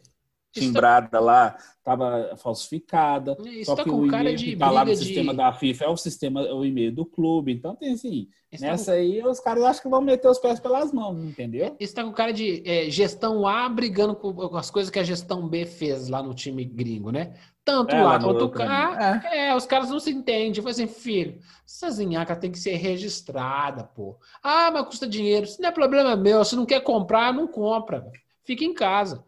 timbrada 0.52 1.20
lá, 1.20 1.58
estava 1.78 2.36
falsificada. 2.38 3.38
Isso 3.46 3.66
Só 3.66 3.76
tá 3.76 3.84
que 3.84 3.90
o 3.90 4.06
e-mail 4.06 4.36
de 4.36 4.46
que 4.46 4.56
tá 4.58 4.72
lá 4.72 4.86
no 4.86 4.92
de- 4.92 4.98
sistema 4.98 5.34
da 5.34 5.52
FIFA 5.54 5.86
é 5.86 5.88
o 5.90 5.98
sistema, 5.98 6.42
é 6.42 6.54
o 6.54 6.66
e-mail 6.66 6.94
do 6.94 7.06
clube. 7.06 7.52
Então 7.52 7.76
tem 7.76 7.94
assim, 7.94 8.28
Isso 8.52 8.64
tá 8.64 8.72
nessa 8.72 8.94
aí 8.94 9.22
os 9.24 9.40
caras 9.40 9.64
acham 9.64 9.84
que 9.84 9.90
vão 9.90 10.02
meter 10.02 10.30
os 10.30 10.40
pés 10.40 10.60
pelas 10.60 10.92
mãos, 10.94 11.24
entendeu? 11.24 11.76
Isso 11.80 11.94
tá 11.94 12.04
com 12.04 12.12
cara 12.14 12.32
de 12.32 12.64
é, 12.66 12.90
gestão 12.90 13.46
A 13.48 13.68
brigando 13.68 14.16
com 14.16 14.56
as 14.58 14.72
coisas 14.72 14.90
que 14.90 15.00
a 15.00 15.04
gestão 15.04 15.48
B 15.48 15.66
fez 15.66 16.08
lá 16.08 16.24
no 16.24 16.34
time 16.34 16.64
gringo, 16.64 17.12
né? 17.12 17.34
Tanto 17.66 17.96
É, 17.96 18.04
lá 18.04 18.20
quanto 18.20 18.48
cá. 18.50 18.92
né? 18.96 19.22
É. 19.50 19.56
os 19.56 19.66
caras 19.66 19.90
não 19.90 20.00
se 20.00 20.12
entendem. 20.12 20.50
Eu 20.56 20.62
falei 20.64 20.72
assim, 20.72 20.88
filho, 20.88 21.40
essa 21.66 21.90
zinhaca 21.90 22.36
tem 22.36 22.52
que 22.52 22.60
ser 22.60 22.76
registrada, 22.76 23.84
pô. 23.84 24.18
Ah, 24.44 24.70
mas 24.72 24.86
custa 24.86 25.08
dinheiro. 25.08 25.46
Isso 25.48 25.60
não 25.60 25.70
é 25.70 25.72
problema 25.72 26.16
meu. 26.16 26.46
Se 26.46 26.56
não 26.56 26.66
quer 26.66 26.82
comprar, 26.82 27.34
não 27.34 27.48
compra. 27.48 28.06
Fica 28.44 28.64
em 28.64 28.74
casa. 28.74 29.24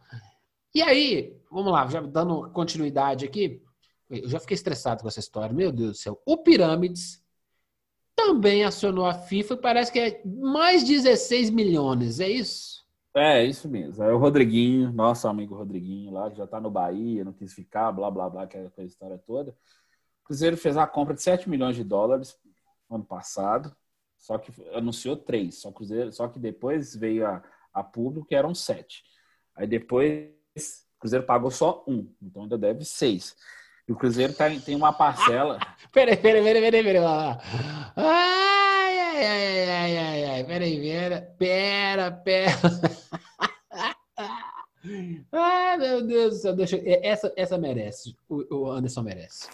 E 0.75 0.83
aí, 0.83 1.35
vamos 1.51 1.71
lá, 1.71 1.87
já 1.87 1.99
dando 1.99 2.47
continuidade 2.51 3.25
aqui. 3.25 3.59
Eu 4.07 4.29
já 4.29 4.39
fiquei 4.39 4.53
estressado 4.55 5.01
com 5.01 5.07
essa 5.07 5.19
história. 5.19 5.51
Meu 5.53 5.71
Deus 5.71 5.91
do 5.93 5.97
céu. 5.97 6.21
O 6.23 6.37
Pirâmides 6.37 7.19
também 8.15 8.63
acionou 8.63 9.05
a 9.07 9.15
FIFA 9.15 9.55
e 9.55 9.57
parece 9.57 9.91
que 9.91 9.99
é 9.99 10.21
mais 10.25 10.83
16 10.83 11.49
milhões. 11.49 12.19
É 12.19 12.29
isso? 12.29 12.76
É, 13.17 13.43
isso 13.43 13.67
mesmo. 13.67 14.03
É 14.03 14.13
o 14.13 14.17
Rodriguinho, 14.17 14.91
nosso 14.91 15.27
amigo 15.27 15.55
Rodriguinho 15.55 16.11
lá, 16.11 16.29
que 16.29 16.37
já 16.37 16.45
tá 16.45 16.61
no 16.61 16.69
Bahia, 16.69 17.25
não 17.25 17.33
quis 17.33 17.51
ficar, 17.53 17.91
blá, 17.91 18.11
blá, 18.11 18.29
blá, 18.29 18.43
aquela 18.43 18.67
aquela 18.67 18.85
história 18.85 19.17
toda. 19.17 19.51
O 20.21 20.25
Cruzeiro 20.25 20.55
fez 20.55 20.77
a 20.77 20.85
compra 20.85 21.15
de 21.15 21.23
7 21.23 21.49
milhões 21.49 21.75
de 21.75 21.83
dólares 21.83 22.37
no 22.87 22.97
ano 22.97 23.05
passado, 23.05 23.75
só 24.17 24.37
que 24.37 24.51
anunciou 24.73 25.15
três, 25.15 25.61
só, 25.61 25.71
Cruzeiro, 25.71 26.11
só 26.11 26.27
que 26.27 26.39
depois 26.39 26.95
veio 26.95 27.25
a, 27.25 27.41
a 27.73 27.83
público 27.83 28.27
que 28.27 28.35
eram 28.35 28.53
sete. 28.53 29.03
Aí 29.55 29.65
depois 29.65 30.29
o 30.95 30.99
Cruzeiro 30.99 31.25
pagou 31.25 31.49
só 31.49 31.83
um, 31.87 32.11
então 32.21 32.43
ainda 32.43 32.57
deve 32.57 32.85
seis. 32.85 33.35
E 33.87 33.91
o 33.91 33.95
Cruzeiro 33.95 34.33
tá, 34.33 34.45
tem 34.63 34.75
uma 34.75 34.91
parcela. 34.91 35.59
Peraí, 35.93 36.17
peraí, 36.17 36.43
peraí, 36.43 36.61
peraí, 36.61 36.83
peraí. 36.83 37.03
Ai, 37.95 38.99
ai, 38.99 39.23
ai, 39.23 39.69
ai, 39.69 39.97
ai, 39.97 40.25
ai. 40.25 40.43
Peraí, 40.43 40.81
pera, 40.81 41.21
pera, 41.37 42.11
pera. 42.11 42.96
Ai, 45.31 45.77
meu 45.77 46.05
Deus 46.05 46.35
do 46.35 46.39
céu. 46.41 46.55
Deixa, 46.55 46.77
eu- 46.77 46.99
essa, 47.03 47.31
essa 47.35 47.57
merece. 47.57 48.15
O, 48.29 48.55
o 48.55 48.71
Anderson 48.71 49.01
merece. 49.03 49.47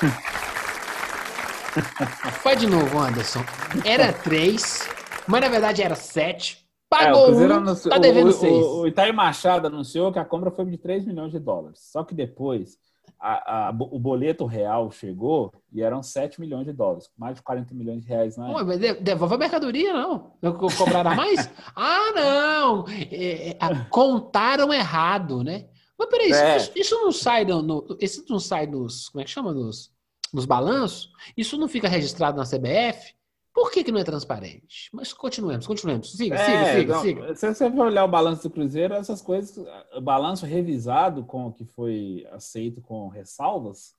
Vai 2.42 2.56
de 2.56 2.66
novo, 2.66 2.98
Anderson. 2.98 3.40
Era 3.84 4.12
três, 4.12 4.88
mas 5.26 5.40
na 5.40 5.48
verdade 5.48 5.82
era 5.82 5.94
sete. 5.94 6.58
É, 6.92 6.96
Pagou 6.96 7.26
Cruzeiro 7.26 7.60
um, 7.60 7.74
tá 7.88 7.98
devendo 7.98 8.30
o, 8.30 8.32
seis. 8.32 8.52
o, 8.52 8.80
o 8.80 8.86
Itaí 8.88 9.12
Machado 9.12 9.68
anunciou 9.68 10.12
que 10.12 10.18
a 10.18 10.24
compra 10.24 10.50
foi 10.50 10.64
de 10.66 10.76
3 10.76 11.06
milhões 11.06 11.30
de 11.30 11.38
dólares. 11.38 11.78
Só 11.92 12.02
que 12.02 12.12
depois 12.14 12.76
a, 13.20 13.68
a, 13.68 13.70
o 13.70 13.98
boleto 13.98 14.46
real 14.46 14.90
chegou 14.90 15.52
e 15.70 15.82
eram 15.82 16.02
7 16.02 16.40
milhões 16.40 16.64
de 16.64 16.72
dólares, 16.72 17.10
mais 17.18 17.36
de 17.36 17.42
40 17.42 17.74
milhões 17.74 18.02
de 18.02 18.08
reais 18.08 18.36
na 18.36 18.64
mas 18.64 18.78
devolve 19.00 19.34
a 19.34 19.38
mercadoria, 19.38 19.92
não. 19.92 20.32
Cobrará 20.76 21.14
mais? 21.14 21.50
ah, 21.76 22.12
não! 22.14 22.84
É, 22.88 23.50
é, 23.50 23.56
contaram 23.90 24.72
errado, 24.72 25.44
né? 25.44 25.66
Mas 25.98 26.08
peraí, 26.08 26.32
é. 26.32 26.56
isso, 26.56 26.72
isso, 26.74 26.94
não 26.94 27.12
sai 27.12 27.44
no, 27.44 27.60
no, 27.60 27.98
isso 28.00 28.24
não 28.30 28.40
sai 28.40 28.66
nos. 28.66 29.10
Como 29.10 29.20
é 29.20 29.24
que 29.24 29.30
chama? 29.30 29.52
Nos, 29.52 29.92
nos 30.32 30.46
balanços? 30.46 31.10
Isso 31.36 31.58
não 31.58 31.68
fica 31.68 31.88
registrado 31.88 32.38
na 32.38 32.44
CBF? 32.44 33.14
Por 33.52 33.70
que, 33.70 33.82
que 33.82 33.90
não 33.90 34.00
é 34.00 34.04
transparente? 34.04 34.88
Mas 34.92 35.12
continuemos, 35.12 35.66
continuemos. 35.66 36.12
Siga, 36.12 36.36
é, 36.36 36.44
siga, 36.44 36.80
siga, 36.80 36.94
não, 36.94 37.02
siga. 37.02 37.34
Se 37.34 37.54
você 37.54 37.70
for 37.70 37.86
olhar 37.86 38.04
o 38.04 38.08
balanço 38.08 38.44
do 38.44 38.50
Cruzeiro, 38.50 38.94
essas 38.94 39.20
coisas, 39.20 39.56
o 39.94 40.00
balanço 40.00 40.46
revisado 40.46 41.24
com 41.24 41.46
o 41.46 41.52
que 41.52 41.64
foi 41.64 42.26
aceito 42.30 42.80
com 42.80 43.08
ressalvas, 43.08 43.94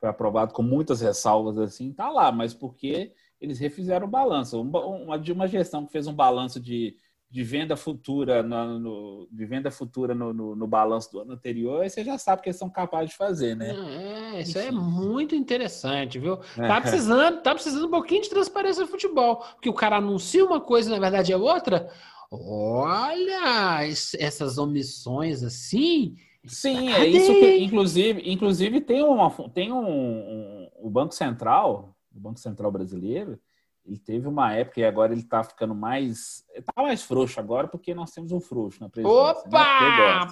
foi 0.00 0.08
aprovado 0.08 0.54
com 0.54 0.62
muitas 0.62 1.00
ressalvas 1.00 1.58
assim, 1.58 1.92
tá 1.92 2.08
lá, 2.08 2.32
mas 2.32 2.54
porque 2.54 3.12
eles 3.40 3.58
refizeram 3.58 4.06
o 4.06 4.10
balanço. 4.10 4.60
Uma, 4.60 5.18
de 5.18 5.32
uma 5.32 5.46
gestão 5.46 5.84
que 5.84 5.92
fez 5.92 6.06
um 6.06 6.14
balanço 6.14 6.58
de 6.58 6.96
de 7.30 7.42
venda 7.42 7.76
futura 7.76 8.42
no, 8.42 8.78
no 8.78 9.28
de 9.30 9.44
venda 9.44 9.70
futura 9.70 10.14
no, 10.14 10.32
no, 10.32 10.56
no, 10.56 10.66
balanço 10.66 11.12
do 11.12 11.20
ano 11.20 11.32
anterior, 11.32 11.82
aí 11.82 11.90
você 11.90 12.02
já 12.02 12.16
sabe 12.16 12.40
o 12.40 12.42
que 12.42 12.48
eles 12.48 12.58
são 12.58 12.70
capazes 12.70 13.10
de 13.10 13.16
fazer, 13.16 13.54
né? 13.54 13.68
É, 14.34 14.40
isso 14.40 14.58
Enfim. 14.58 14.68
é 14.68 14.70
muito 14.70 15.34
interessante, 15.34 16.18
viu? 16.18 16.38
Tá 16.56 16.80
precisando, 16.80 17.42
tá 17.42 17.52
precisando 17.52 17.86
um 17.86 17.90
pouquinho 17.90 18.22
de 18.22 18.30
transparência 18.30 18.82
no 18.82 18.88
futebol, 18.88 19.36
porque 19.54 19.68
o 19.68 19.74
cara 19.74 19.96
anuncia 19.96 20.44
uma 20.44 20.60
coisa 20.60 20.88
e 20.88 20.92
na 20.92 20.98
verdade 20.98 21.32
é 21.32 21.36
outra. 21.36 21.90
Olha, 22.30 23.86
essas 24.18 24.56
omissões 24.58 25.42
assim. 25.42 26.16
Sim, 26.46 26.90
é 26.90 27.04
isso 27.06 27.34
que, 27.34 27.58
inclusive, 27.58 28.22
inclusive 28.24 28.80
tem 28.80 29.02
uma 29.02 29.30
tem 29.52 29.70
um, 29.70 29.86
um 29.86 30.70
o 30.76 30.88
Banco 30.88 31.14
Central, 31.14 31.94
o 32.14 32.18
Banco 32.18 32.38
Central 32.38 32.72
brasileiro, 32.72 33.38
ele 33.88 33.98
teve 33.98 34.28
uma 34.28 34.52
época 34.52 34.80
e 34.80 34.84
agora 34.84 35.12
ele 35.14 35.22
tá 35.22 35.42
ficando 35.42 35.74
mais. 35.74 36.44
Tá 36.74 36.82
mais 36.82 37.02
frouxo 37.02 37.40
agora 37.40 37.66
porque 37.66 37.94
nós 37.94 38.10
temos 38.10 38.32
um 38.32 38.40
frouxo 38.40 38.80
na 38.80 38.90
presidência. 38.90 39.22
Né? 39.22 39.30
Opa! 39.32 40.28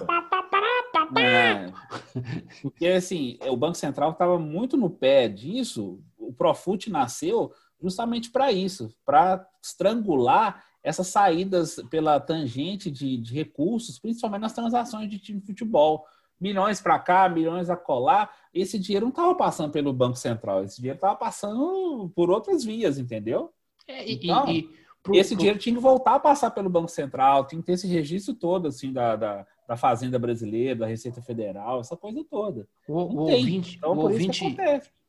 Né? 1.11 1.73
Porque 2.61 2.87
assim, 2.87 3.39
o 3.47 3.55
Banco 3.55 3.75
Central 3.75 4.11
estava 4.11 4.37
muito 4.37 4.75
no 4.75 4.89
pé 4.89 5.27
disso. 5.27 5.99
O 6.17 6.33
Profut 6.33 6.89
nasceu 6.89 7.51
justamente 7.81 8.29
para 8.29 8.51
isso, 8.51 8.93
para 9.05 9.47
estrangular 9.61 10.63
essas 10.83 11.07
saídas 11.07 11.77
pela 11.89 12.19
tangente 12.19 12.91
de, 12.91 13.17
de 13.17 13.33
recursos, 13.33 13.99
principalmente 13.99 14.41
nas 14.41 14.53
transações 14.53 15.09
de 15.09 15.17
time 15.17 15.39
de 15.39 15.45
futebol 15.45 16.05
milhões 16.39 16.81
para 16.81 16.99
cá, 16.99 17.27
milhões 17.27 17.69
a 17.69 17.75
colar. 17.75 18.31
Esse 18.53 18.79
dinheiro 18.79 19.05
não 19.05 19.11
estava 19.11 19.35
passando 19.35 19.71
pelo 19.71 19.93
Banco 19.93 20.17
Central, 20.17 20.63
esse 20.63 20.77
dinheiro 20.77 20.97
estava 20.97 21.15
passando 21.15 22.11
por 22.15 22.29
outras 22.29 22.63
vias, 22.63 22.97
entendeu? 22.97 23.51
É, 23.87 24.07
e, 24.07 24.15
então, 24.15 24.49
e, 24.49 24.69
pro, 25.01 25.15
esse 25.15 25.29
pro... 25.29 25.37
dinheiro 25.37 25.59
tinha 25.59 25.75
que 25.75 25.81
voltar 25.81 26.15
a 26.15 26.19
passar 26.19 26.51
pelo 26.51 26.69
Banco 26.69 26.89
Central, 26.89 27.45
tinha 27.45 27.59
que 27.59 27.65
ter 27.65 27.73
esse 27.73 27.87
registro 27.87 28.33
todo, 28.33 28.67
assim, 28.67 28.91
da, 28.91 29.15
da, 29.15 29.45
da 29.67 29.77
Fazenda 29.77 30.19
Brasileira, 30.19 30.79
da 30.79 30.87
Receita 30.87 31.21
Federal, 31.21 31.79
essa 31.79 31.95
coisa 31.95 32.23
toda. 32.29 32.67
O, 32.87 32.93
o 32.93 33.17
ouvinte, 33.21 33.77
então, 33.77 33.93
o 33.93 33.99
ouvinte, 33.99 34.43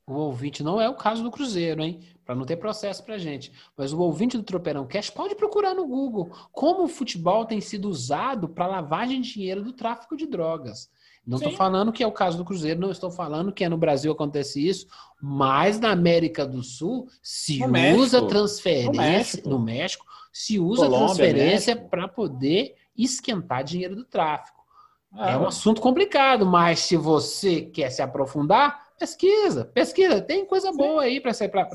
o 0.06 0.14
ouvinte 0.14 0.62
não 0.62 0.80
é 0.80 0.88
o 0.88 0.94
caso 0.94 1.22
do 1.22 1.30
Cruzeiro, 1.30 1.82
hein? 1.82 2.00
Para 2.24 2.34
não 2.34 2.46
ter 2.46 2.56
processo 2.56 3.04
para 3.04 3.18
gente. 3.18 3.52
Mas 3.76 3.92
o 3.92 4.00
ouvinte 4.00 4.38
do 4.38 4.42
Tropeirão 4.42 4.86
Cash 4.86 5.10
pode 5.10 5.34
procurar 5.34 5.74
no 5.74 5.86
Google 5.86 6.30
como 6.50 6.84
o 6.84 6.88
futebol 6.88 7.44
tem 7.44 7.60
sido 7.60 7.88
usado 7.88 8.48
para 8.48 8.66
lavagem 8.66 9.20
de 9.20 9.34
dinheiro 9.34 9.62
do 9.62 9.72
tráfico 9.72 10.16
de 10.16 10.26
drogas. 10.26 10.90
Não 11.28 11.36
estou 11.36 11.52
falando 11.52 11.92
que 11.92 12.02
é 12.02 12.06
o 12.06 12.12
caso 12.12 12.38
do 12.38 12.44
Cruzeiro, 12.44 12.80
não 12.80 12.90
estou 12.90 13.10
falando 13.10 13.52
que 13.52 13.62
é 13.62 13.68
no 13.68 13.76
Brasil 13.76 14.10
acontece 14.10 14.66
isso, 14.66 14.86
mas 15.20 15.78
na 15.78 15.90
América 15.90 16.46
do 16.46 16.62
Sul 16.62 17.06
se 17.22 17.58
no 17.58 17.66
usa 17.66 18.22
México. 18.22 18.26
transferência 18.26 18.92
no 18.92 18.96
México. 18.96 19.48
no 19.50 19.58
México, 19.58 20.06
se 20.32 20.58
usa 20.58 20.86
Colômbia, 20.86 21.06
transferência 21.06 21.76
para 21.76 22.08
poder 22.08 22.76
esquentar 22.96 23.62
dinheiro 23.62 23.94
do 23.94 24.04
tráfico. 24.06 24.64
É. 25.18 25.32
é 25.32 25.36
um 25.36 25.46
assunto 25.46 25.82
complicado, 25.82 26.46
mas 26.46 26.80
se 26.80 26.96
você 26.96 27.60
quer 27.60 27.90
se 27.90 28.00
aprofundar, 28.00 28.88
pesquisa, 28.98 29.66
pesquisa, 29.66 30.22
tem 30.22 30.46
coisa 30.46 30.70
sim. 30.70 30.78
boa 30.78 31.02
aí 31.02 31.20
para 31.20 31.34
saber 31.34 31.68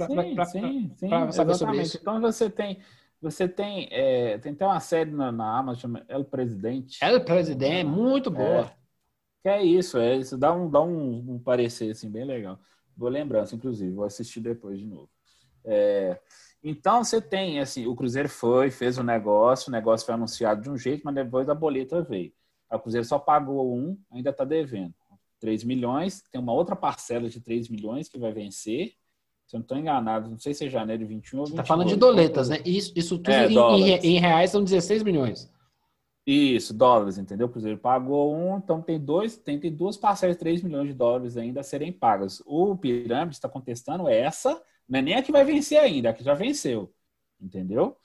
sobre 1.56 1.82
isso. 1.82 2.00
Então 2.02 2.20
você 2.20 2.50
tem 2.50 2.80
você 3.22 3.48
tem, 3.48 3.88
é, 3.90 4.38
tem 4.40 4.52
até 4.52 4.66
uma 4.66 4.82
série 4.82 5.10
na, 5.10 5.32
na 5.32 5.58
Amazon, 5.58 5.96
El 6.10 6.26
Presidente. 6.26 6.98
El 7.02 7.24
Presidente, 7.24 7.86
muito 7.86 8.30
boa. 8.30 8.66
É. 8.66 8.83
Que 9.44 9.50
é 9.50 9.62
isso, 9.62 9.98
é 9.98 10.16
isso. 10.16 10.38
Dá 10.38 10.54
um, 10.54 10.70
dá 10.70 10.82
um, 10.82 11.34
um 11.34 11.40
parecer 11.40 11.92
assim, 11.92 12.10
bem 12.10 12.24
legal. 12.24 12.58
Boa 12.96 13.12
lembrança, 13.12 13.54
inclusive, 13.56 13.92
vou 13.92 14.06
assistir 14.06 14.40
depois 14.40 14.80
de 14.80 14.86
novo. 14.86 15.10
É, 15.66 16.18
então 16.64 17.04
você 17.04 17.22
tem, 17.22 17.60
assim, 17.60 17.86
o 17.86 17.96
Cruzeiro 17.96 18.30
foi, 18.30 18.72
fez 18.72 18.98
o 18.98 19.04
negócio, 19.04 19.68
o 19.68 19.72
negócio 19.72 20.06
foi 20.06 20.16
anunciado 20.16 20.62
de 20.62 20.70
um 20.70 20.78
jeito, 20.78 21.02
mas 21.04 21.14
depois 21.14 21.50
a 21.50 21.54
boleta 21.54 22.02
veio. 22.02 22.32
O 22.72 22.80
Cruzeiro 22.80 23.06
só 23.06 23.20
pagou 23.20 23.76
um, 23.76 23.98
ainda 24.10 24.30
está 24.30 24.46
devendo. 24.46 24.94
3 25.42 25.66
milhões, 25.66 26.24
tem 26.32 26.40
uma 26.40 26.54
outra 26.54 26.74
parcela 26.74 27.28
de 27.28 27.42
3 27.42 27.68
milhões 27.68 28.08
que 28.08 28.18
vai 28.18 28.32
vencer. 28.32 28.94
Se 29.46 29.58
eu 29.58 29.60
não 29.60 29.64
estou 29.64 29.78
enganado, 29.78 30.30
não 30.30 30.40
sei 30.40 30.54
se 30.54 30.66
é 30.66 30.70
janeiro 30.70 31.04
de 31.04 31.10
21 31.10 31.40
ou 31.40 31.46
22. 31.46 31.50
Está 31.50 31.64
falando 31.66 31.90
de 31.90 31.98
doletas, 31.98 32.48
né? 32.48 32.62
Isso, 32.64 32.94
isso 32.96 33.18
tudo 33.18 33.30
é, 33.30 33.48
em, 33.48 33.58
em, 33.58 34.16
em, 34.16 34.20
reais 34.20 34.52
são 34.52 34.64
16 34.64 35.04
milhões. 35.04 35.52
Isso, 36.26 36.74
dólares, 36.74 37.18
entendeu? 37.18 37.48
O 37.48 37.50
Cruzeiro 37.50 37.78
pagou 37.78 38.34
um, 38.34 38.58
então 38.58 38.82
tem 38.82 38.98
dois, 38.98 39.36
tem, 39.38 39.60
tem 39.60 39.76
duas 39.76 39.98
parcelas 39.98 40.36
de 40.36 40.40
3 40.40 40.64
milhões 40.64 40.88
de 40.88 40.94
dólares 40.94 41.36
ainda 41.36 41.60
a 41.60 41.64
serem 41.64 41.92
pagas. 41.92 42.42
O 42.46 42.78
Pirâmide 42.78 43.36
está 43.36 43.50
contestando 43.50 44.08
essa, 44.08 44.62
não 44.88 45.00
é 45.00 45.02
nem 45.02 45.16
a 45.16 45.24
que 45.24 45.34
vai 45.34 45.44
vencer 45.44 45.80
ainda, 45.80 46.10
a 46.10 46.14
que 46.14 46.24
já 46.24 46.34
venceu, 46.34 46.94
entendeu? 47.42 47.98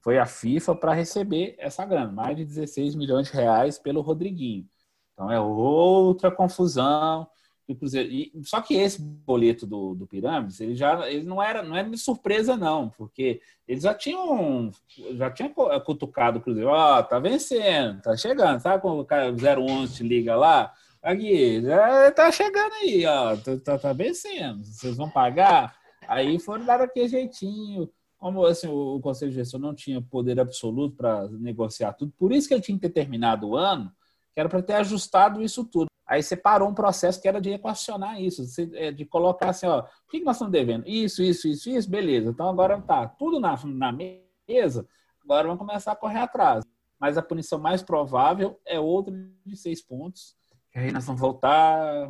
Foi 0.00 0.18
a 0.18 0.26
FIFA 0.26 0.76
para 0.76 0.92
receber 0.92 1.56
essa 1.58 1.84
grana, 1.84 2.12
mais 2.12 2.36
de 2.36 2.44
16 2.44 2.94
milhões 2.94 3.26
de 3.26 3.32
reais 3.32 3.78
pelo 3.78 4.00
Rodriguinho. 4.00 4.68
Então 5.12 5.32
é 5.32 5.40
outra 5.40 6.30
confusão, 6.30 7.26
do 7.66 7.74
Cruzeiro. 7.74 8.08
E, 8.10 8.32
só 8.44 8.60
que 8.60 8.74
esse 8.74 9.00
boleto 9.00 9.66
do, 9.66 9.94
do 9.94 10.06
Pirâmides, 10.06 10.60
ele 10.60 10.74
já 10.74 11.10
ele 11.10 11.24
não 11.24 11.42
era 11.42 11.62
não 11.62 11.76
era 11.76 11.88
de 11.88 11.98
surpresa 11.98 12.56
não, 12.56 12.90
porque 12.90 13.40
eles 13.66 13.82
já 13.82 13.92
tinham 13.92 14.70
já 15.14 15.30
tinha 15.30 15.50
cutucado 15.84 16.38
o 16.38 16.42
Cruzeiro, 16.42 16.70
ó, 16.70 16.98
oh, 16.98 17.02
tá 17.02 17.18
vencendo, 17.18 18.00
tá 18.00 18.16
chegando, 18.16 18.60
sabe 18.60 18.80
quando 18.80 19.00
o 19.00 19.04
cara 19.04 19.32
011 19.32 19.94
te 19.94 20.02
liga 20.02 20.36
lá? 20.36 20.72
Aqui, 21.02 21.62
já 21.62 22.10
tá 22.12 22.30
chegando 22.32 22.72
aí, 22.74 23.04
ó, 23.06 23.36
tá, 23.36 23.56
tá, 23.58 23.78
tá 23.78 23.92
vencendo, 23.92 24.64
vocês 24.64 24.96
vão 24.96 25.10
pagar? 25.10 25.76
Aí 26.08 26.38
foram 26.38 26.64
dar 26.64 26.80
aquele 26.80 27.08
jeitinho, 27.08 27.90
como 28.18 28.44
assim, 28.44 28.68
o, 28.68 28.96
o 28.96 29.00
Conselho 29.00 29.30
de 29.30 29.36
Gestão 29.36 29.58
não 29.58 29.74
tinha 29.74 30.00
poder 30.00 30.38
absoluto 30.38 30.96
para 30.96 31.28
negociar 31.28 31.92
tudo, 31.92 32.12
por 32.16 32.32
isso 32.32 32.48
que 32.48 32.54
ele 32.54 32.62
tinha 32.62 32.78
que 32.78 32.88
ter 32.88 32.92
terminado 32.92 33.48
o 33.48 33.56
ano, 33.56 33.92
que 34.36 34.40
era 34.40 34.50
para 34.50 34.60
ter 34.60 34.74
ajustado 34.74 35.42
isso 35.42 35.64
tudo. 35.64 35.86
Aí 36.06 36.22
você 36.22 36.36
parou 36.36 36.68
um 36.68 36.74
processo 36.74 37.18
que 37.18 37.26
era 37.26 37.40
de 37.40 37.52
equacionar 37.52 38.20
isso, 38.20 38.44
é, 38.74 38.92
de 38.92 39.06
colocar 39.06 39.48
assim, 39.48 39.66
ó, 39.66 39.80
o 39.80 40.10
que 40.10 40.20
nós 40.20 40.36
estamos 40.36 40.52
devendo? 40.52 40.86
Isso, 40.86 41.22
isso, 41.22 41.48
isso, 41.48 41.70
isso, 41.70 41.90
beleza. 41.90 42.28
Então 42.28 42.46
agora 42.46 42.78
tá 42.82 43.08
tudo 43.08 43.40
na, 43.40 43.58
na 43.64 43.90
mesa, 43.90 44.86
agora 45.24 45.48
vamos 45.48 45.58
começar 45.58 45.92
a 45.92 45.96
correr 45.96 46.18
atrás. 46.18 46.62
Mas 47.00 47.16
a 47.16 47.22
punição 47.22 47.58
mais 47.58 47.82
provável 47.82 48.60
é 48.66 48.78
outra 48.78 49.14
de 49.46 49.56
seis 49.56 49.80
pontos. 49.80 50.36
Aí 50.74 50.92
nós 50.92 51.06
vamos 51.06 51.18
voltar, 51.18 52.06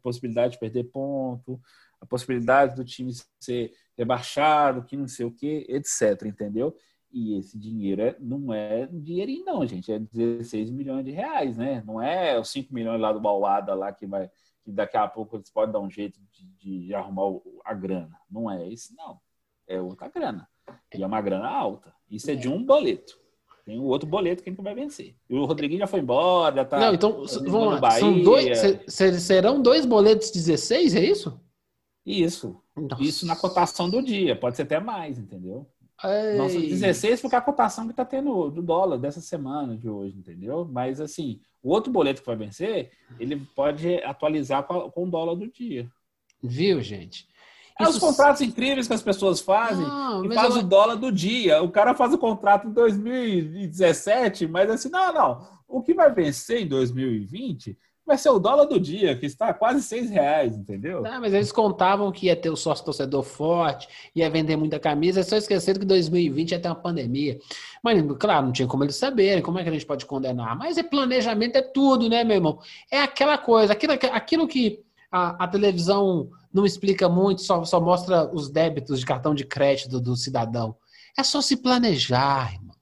possibilidade 0.00 0.52
de 0.52 0.60
perder 0.60 0.84
ponto, 0.84 1.60
a 2.00 2.06
possibilidade 2.06 2.76
do 2.76 2.84
time 2.84 3.10
ser 3.40 3.72
rebaixado, 3.98 4.84
que 4.84 4.96
não 4.96 5.08
sei 5.08 5.26
o 5.26 5.32
que, 5.32 5.66
etc. 5.68 6.22
Entendeu? 6.24 6.76
E 7.14 7.38
esse 7.38 7.56
dinheiro 7.56 8.02
é, 8.02 8.16
não 8.18 8.52
é 8.52 8.86
dinheirinho, 8.86 9.44
não, 9.44 9.64
gente. 9.64 9.92
É 9.92 10.00
16 10.00 10.68
milhões 10.72 11.04
de 11.04 11.12
reais, 11.12 11.56
né? 11.56 11.80
Não 11.86 12.02
é 12.02 12.36
os 12.40 12.48
5 12.48 12.74
milhões 12.74 13.00
lá 13.00 13.12
do 13.12 13.20
Balada 13.20 13.72
lá 13.72 13.92
que 13.92 14.04
vai. 14.04 14.28
Que 14.64 14.72
daqui 14.72 14.96
a 14.96 15.06
pouco 15.06 15.36
eles 15.36 15.48
podem 15.48 15.72
dar 15.72 15.78
um 15.78 15.88
jeito 15.88 16.18
de, 16.32 16.86
de 16.86 16.94
arrumar 16.94 17.38
a 17.64 17.72
grana. 17.72 18.18
Não 18.28 18.50
é 18.50 18.66
isso, 18.66 18.92
não. 18.96 19.20
É 19.68 19.80
outra 19.80 20.08
grana. 20.08 20.48
E 20.92 21.04
é 21.04 21.06
uma 21.06 21.20
grana 21.20 21.48
alta. 21.48 21.94
Isso 22.10 22.28
é 22.32 22.34
de 22.34 22.48
um 22.48 22.64
boleto. 22.64 23.16
Tem 23.64 23.78
o 23.78 23.84
outro 23.84 24.08
boleto 24.08 24.42
que 24.42 24.48
a 24.48 24.52
gente 24.52 24.62
vai 24.62 24.74
vencer. 24.74 25.14
E 25.30 25.36
o 25.36 25.44
Rodriguinho 25.44 25.80
já 25.80 25.86
foi 25.86 26.00
embora, 26.00 26.56
já 26.56 26.64
tá. 26.64 26.80
Não, 26.80 26.94
então, 26.94 27.24
vamos 27.46 27.80
lá. 27.80 27.90
São 27.92 28.20
dois, 28.22 28.58
serão 28.88 29.62
dois 29.62 29.86
boletos 29.86 30.32
16, 30.32 30.96
é 30.96 31.04
isso? 31.04 31.40
Isso. 32.04 32.60
Nossa. 32.76 33.02
Isso 33.02 33.24
na 33.24 33.36
cotação 33.36 33.88
do 33.88 34.02
dia. 34.02 34.34
Pode 34.34 34.56
ser 34.56 34.62
até 34.62 34.80
mais, 34.80 35.16
entendeu? 35.16 35.64
Nossa, 36.36 36.58
16 36.58 37.20
porque 37.20 37.36
a 37.36 37.40
cotação 37.40 37.84
que 37.84 37.92
está 37.92 38.04
tendo 38.04 38.50
do 38.50 38.60
dólar 38.60 38.98
dessa 38.98 39.20
semana 39.20 39.76
de 39.76 39.88
hoje, 39.88 40.18
entendeu? 40.18 40.68
Mas 40.70 41.00
assim, 41.00 41.40
o 41.62 41.70
outro 41.70 41.92
boleto 41.92 42.20
que 42.20 42.26
vai 42.26 42.36
vencer, 42.36 42.90
ele 43.18 43.36
pode 43.54 43.96
atualizar 44.02 44.64
com 44.64 45.04
o 45.04 45.10
dólar 45.10 45.34
do 45.34 45.50
dia. 45.50 45.88
Viu, 46.42 46.82
gente? 46.82 47.26
É 47.78 47.88
os 47.88 47.98
contratos 47.98 48.40
incríveis 48.40 48.86
que 48.86 48.94
as 48.94 49.02
pessoas 49.02 49.40
fazem 49.40 49.84
não, 49.84 50.24
e 50.24 50.32
faz 50.32 50.54
eu... 50.54 50.62
o 50.62 50.64
dólar 50.64 50.94
do 50.94 51.10
dia. 51.10 51.60
O 51.62 51.70
cara 51.70 51.92
faz 51.92 52.12
o 52.12 52.18
contrato 52.18 52.68
em 52.68 52.72
2017, 52.72 54.46
mas 54.46 54.70
assim, 54.70 54.88
não, 54.88 55.12
não. 55.12 55.48
O 55.66 55.82
que 55.82 55.92
vai 55.92 56.12
vencer 56.12 56.62
em 56.62 56.68
2020 56.68 57.76
vai 58.06 58.18
ser 58.18 58.28
o 58.28 58.38
dólar 58.38 58.66
do 58.66 58.78
dia, 58.78 59.16
que 59.16 59.24
está 59.24 59.54
quase 59.54 59.82
seis 59.82 60.10
reais, 60.10 60.56
entendeu? 60.56 61.00
Não, 61.00 61.20
mas 61.20 61.32
eles 61.32 61.50
contavam 61.50 62.12
que 62.12 62.26
ia 62.26 62.36
ter 62.36 62.50
o 62.50 62.56
sócio 62.56 62.84
torcedor 62.84 63.22
forte, 63.22 63.88
ia 64.14 64.28
vender 64.28 64.56
muita 64.56 64.78
camisa, 64.78 65.22
só 65.22 65.36
esqueceram 65.36 65.80
que 65.80 65.86
2020 65.86 66.52
ia 66.52 66.60
ter 66.60 66.68
uma 66.68 66.74
pandemia. 66.74 67.38
Mas, 67.82 68.02
claro, 68.18 68.46
não 68.46 68.52
tinha 68.52 68.68
como 68.68 68.84
eles 68.84 68.96
saberem, 68.96 69.42
como 69.42 69.58
é 69.58 69.62
que 69.62 69.70
a 69.70 69.72
gente 69.72 69.86
pode 69.86 70.04
condenar? 70.04 70.56
Mas 70.56 70.76
é 70.76 70.82
planejamento, 70.82 71.56
é 71.56 71.62
tudo, 71.62 72.08
né, 72.08 72.22
meu 72.24 72.36
irmão? 72.36 72.58
É 72.90 73.00
aquela 73.00 73.38
coisa, 73.38 73.72
aquilo, 73.72 73.92
aquilo 73.92 74.46
que 74.46 74.84
a, 75.10 75.44
a 75.44 75.48
televisão 75.48 76.30
não 76.52 76.66
explica 76.66 77.08
muito, 77.08 77.42
só, 77.42 77.64
só 77.64 77.80
mostra 77.80 78.30
os 78.32 78.50
débitos 78.50 79.00
de 79.00 79.06
cartão 79.06 79.34
de 79.34 79.44
crédito 79.44 80.00
do 80.00 80.14
cidadão. 80.14 80.76
É 81.16 81.22
só 81.22 81.40
se 81.40 81.56
planejar, 81.56 82.52
irmão. 82.52 82.74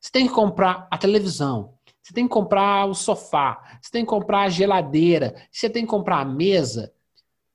Você 0.00 0.10
tem 0.10 0.26
que 0.26 0.34
comprar 0.34 0.86
a 0.90 0.98
televisão, 0.98 1.74
você 2.12 2.14
tem 2.14 2.28
que 2.28 2.34
comprar 2.34 2.86
o 2.86 2.94
sofá, 2.94 3.78
você 3.80 3.90
tem 3.90 4.04
que 4.04 4.10
comprar 4.10 4.42
a 4.42 4.48
geladeira, 4.50 5.34
você 5.50 5.70
tem 5.70 5.84
que 5.84 5.90
comprar 5.90 6.20
a 6.20 6.24
mesa. 6.24 6.92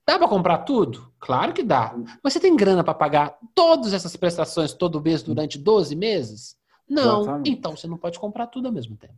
Dá 0.05 0.17
para 0.17 0.27
comprar 0.27 0.59
tudo? 0.59 1.13
Claro 1.19 1.53
que 1.53 1.61
dá. 1.61 1.93
Mas 2.23 2.33
você 2.33 2.39
tem 2.39 2.55
grana 2.55 2.83
para 2.83 2.93
pagar 2.93 3.37
todas 3.53 3.93
essas 3.93 4.15
prestações 4.15 4.73
todo 4.73 5.01
mês 5.01 5.21
durante 5.21 5.59
12 5.59 5.95
meses? 5.95 6.57
Não. 6.89 7.21
Exatamente. 7.21 7.51
Então 7.51 7.75
você 7.75 7.87
não 7.87 7.97
pode 7.97 8.17
comprar 8.17 8.47
tudo 8.47 8.67
ao 8.67 8.71
mesmo 8.73 8.95
tempo. 8.97 9.13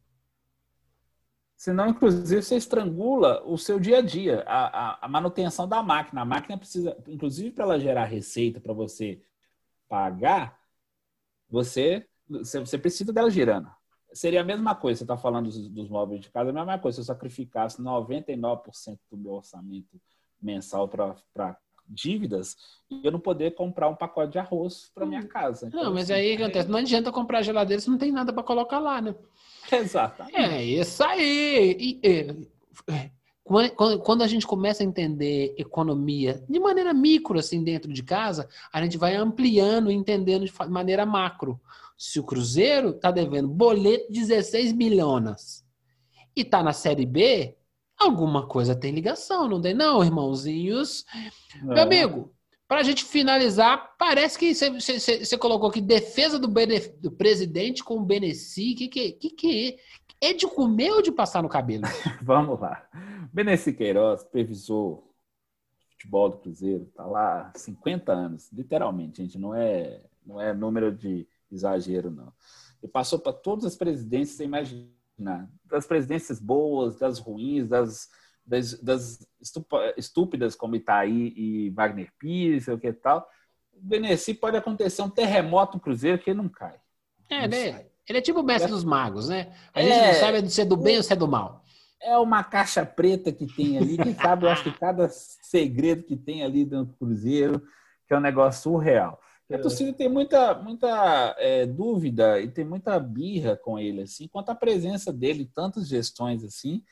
Senão, 1.56 1.88
inclusive, 1.88 2.41
você 2.41 2.56
estrangula 2.56 3.44
o 3.45 3.57
seu 3.57 3.80
dia 3.80 3.99
a 3.99 4.02
dia, 4.02 4.44
a, 4.48 4.90
a, 4.91 5.06
a 5.06 5.07
manutenção 5.07 5.68
da 5.68 5.84
máquina. 5.84 6.22
A 6.22 6.26
máquina 6.26 6.57
precisa, 6.57 6.98
inclusive, 7.07 7.52
para 7.52 7.66
ela 7.66 7.80
gerar 7.80 8.06
receita 8.06 8.60
para 8.60 8.74
você 8.74 9.22
pagar, 9.88 10.57
você, 11.49 12.07
você 12.30 12.78
precisa 12.78 13.11
dela 13.11 13.30
girando. 13.30 13.70
Seria 14.14 14.41
a 14.41 14.44
mesma 14.44 14.76
coisa, 14.76 14.99
você 14.99 15.03
está 15.03 15.18
falando 15.18 15.45
dos, 15.45 15.69
dos, 15.69 15.90
móveis 15.90 16.22
de 16.22 16.30
casa, 16.30 16.49
a 16.49 16.53
mesma 16.53 16.80
coisa 16.80 16.95
se 16.95 17.02
eu 17.02 17.06
sacrificasse 17.06 17.81
99% 17.81 18.98
do 19.11 19.18
meu 19.18 19.34
orçamento 19.34 19.99
mensal 20.41 20.88
para 20.88 21.57
dívidas 21.88 22.56
e 22.90 23.02
eu 23.03 23.11
não 23.11 23.19
poder 23.19 23.56
comprar 23.56 23.90
um 23.90 23.95
pacote 23.95 24.34
de 24.34 24.40
arroz 24.40 24.91
para 24.94 25.06
minha 25.06 25.22
hum. 25.22 25.27
casa. 25.27 25.68
Então, 25.68 25.84
não, 25.84 25.94
mas 25.94 26.10
assim, 26.10 26.22
aí 26.22 26.36
acontece, 26.36 26.69
não 26.69 26.80
adianta 26.80 27.11
comprar 27.11 27.41
geladeira 27.41 27.81
se 27.81 27.90
não 27.90 27.98
tem 27.98 28.11
nada 28.11 28.31
para 28.31 28.44
colocar 28.44 28.80
lá, 28.80 29.02
né? 29.02 29.15
Exatamente. 29.72 30.36
É 30.36 30.64
isso 30.64 31.03
aí. 31.03 31.77
E, 31.80 31.99
e, 32.03 32.48
quando, 34.03 34.21
a 34.21 34.27
gente 34.27 34.45
começa 34.45 34.84
a 34.84 34.85
entender 34.85 35.55
economia 35.57 36.43
de 36.47 36.59
maneira 36.59 36.93
micro, 36.93 37.39
assim, 37.39 37.63
dentro 37.63 37.91
de 37.91 38.03
casa, 38.03 38.47
a 38.71 38.81
gente 38.84 38.95
vai 38.95 39.15
ampliando 39.15 39.91
e 39.91 39.95
entendendo 39.95 40.45
de 40.45 40.53
maneira 40.69 41.03
macro. 41.03 41.59
Se 41.97 42.19
o 42.19 42.23
Cruzeiro 42.23 42.91
está 42.91 43.09
devendo 43.09 43.47
boleto 43.47 44.11
16 44.11 44.71
milhões 44.73 45.65
e 46.35 46.41
está 46.41 46.61
na 46.61 46.73
Série 46.73 47.07
B, 47.07 47.55
alguma 47.97 48.45
coisa 48.47 48.76
tem 48.76 48.93
ligação, 48.93 49.49
não 49.49 49.59
tem 49.59 49.73
não, 49.73 50.03
irmãozinhos? 50.03 51.03
Meu 51.63 51.77
é. 51.77 51.81
amigo, 51.81 52.31
para 52.67 52.81
a 52.81 52.84
gente 52.84 53.03
finalizar, 53.03 53.95
parece 53.97 54.38
que 54.38 54.53
você 54.53 55.38
colocou 55.39 55.71
que 55.71 55.81
defesa 55.81 56.38
do, 56.38 56.47
do 56.47 57.11
presidente 57.11 57.84
com 57.84 57.95
o 57.95 58.05
Beneci, 58.05 58.76
que 58.76 58.88
que, 58.88 59.11
que 59.13 59.30
que 59.31 59.80
é? 60.21 60.33
De 60.33 60.47
comer 60.47 60.91
ou 60.91 61.01
de 61.01 61.11
passar 61.11 61.41
no 61.41 61.49
cabelo? 61.49 61.83
Vamos 62.21 62.59
lá. 62.59 62.87
Beneci 63.31 63.73
Queiroz, 63.73 64.23
previsor 64.23 65.03
futebol 65.99 66.29
do 66.29 66.37
Cruzeiro, 66.37 66.85
tá 66.95 67.05
lá 67.05 67.51
há 67.53 67.57
50 67.57 68.11
anos, 68.11 68.49
literalmente, 68.53 69.21
gente, 69.21 69.37
não 69.37 69.53
é, 69.53 70.01
não 70.25 70.39
é 70.39 70.53
número 70.53 70.95
de 70.95 71.27
exagero, 71.51 72.09
não. 72.09 72.31
Ele 72.81 72.91
passou 72.91 73.19
para 73.19 73.33
todas 73.33 73.65
as 73.65 73.75
presidências, 73.75 74.37
você 74.37 74.45
imaginar, 74.45 75.49
das 75.65 75.85
presidências 75.85 76.39
boas, 76.39 76.97
das 76.97 77.19
ruins, 77.19 77.67
das, 77.67 78.07
das, 78.45 78.79
das 78.81 79.27
estúpidas 79.97 80.55
como 80.55 80.77
Itaí 80.77 81.33
e 81.35 81.69
Wagner 81.71 82.13
Pires, 82.17 82.63
sei 82.63 82.73
o 82.73 82.79
que 82.79 82.93
tal. 82.93 83.27
Beneci 83.73 84.33
pode 84.33 84.55
acontecer 84.55 85.01
um 85.01 85.09
terremoto 85.09 85.75
no 85.75 85.81
Cruzeiro 85.81 86.19
que 86.19 86.29
ele 86.29 86.41
não 86.41 86.49
cai. 86.49 86.79
É, 87.29 87.41
não 87.41 87.49
né? 87.49 87.89
Ele 88.10 88.18
é 88.18 88.22
tipo 88.22 88.40
o 88.40 88.44
mestre 88.44 88.72
é. 88.72 88.73
dos 88.73 88.84
magos, 88.84 89.30
né? 89.30 89.53
A 89.72 89.81
gente 89.81 89.94
é, 89.94 90.07
não 90.07 90.19
sabe 90.19 90.49
se 90.49 90.61
é 90.61 90.65
do 90.65 90.76
bem 90.76 90.98
ou 90.98 91.03
se 91.03 91.14
é 91.14 91.15
do 91.15 91.27
mal. 91.27 91.64
É 92.02 92.18
uma 92.18 92.44
caixa 92.44 92.84
preta 92.84 93.31
que 93.31 93.45
tem 93.45 93.77
ali. 93.77 93.98
Quem 93.98 94.15
sabe, 94.15 94.45
eu 94.45 94.49
acho 94.49 94.64
que 94.64 94.72
cada 94.72 95.07
segredo 95.10 96.03
que 96.03 96.15
tem 96.15 96.44
ali 96.44 96.65
dentro 96.65 96.86
do 96.86 96.94
Cruzeiro, 96.95 97.61
que 98.07 98.14
é 98.14 98.18
um 98.18 98.22
negócio 98.22 98.64
surreal. 98.64 99.19
A 99.52 99.57
torcida 99.57 99.91
tem 99.94 100.07
muita, 100.07 100.53
muita 100.56 101.36
é, 101.40 101.65
dúvida 101.65 102.40
e 102.40 102.48
tem 102.48 102.64
muita 102.64 102.99
birra 102.99 103.56
com 103.56 103.80
ele, 103.80 104.03
assim, 104.03 104.27
quanto 104.27 104.49
à 104.49 104.56
presença 104.56 105.11
dele, 105.11 105.49
tantas 105.53 105.88
gestões 105.88 106.44
assim. 106.44 106.84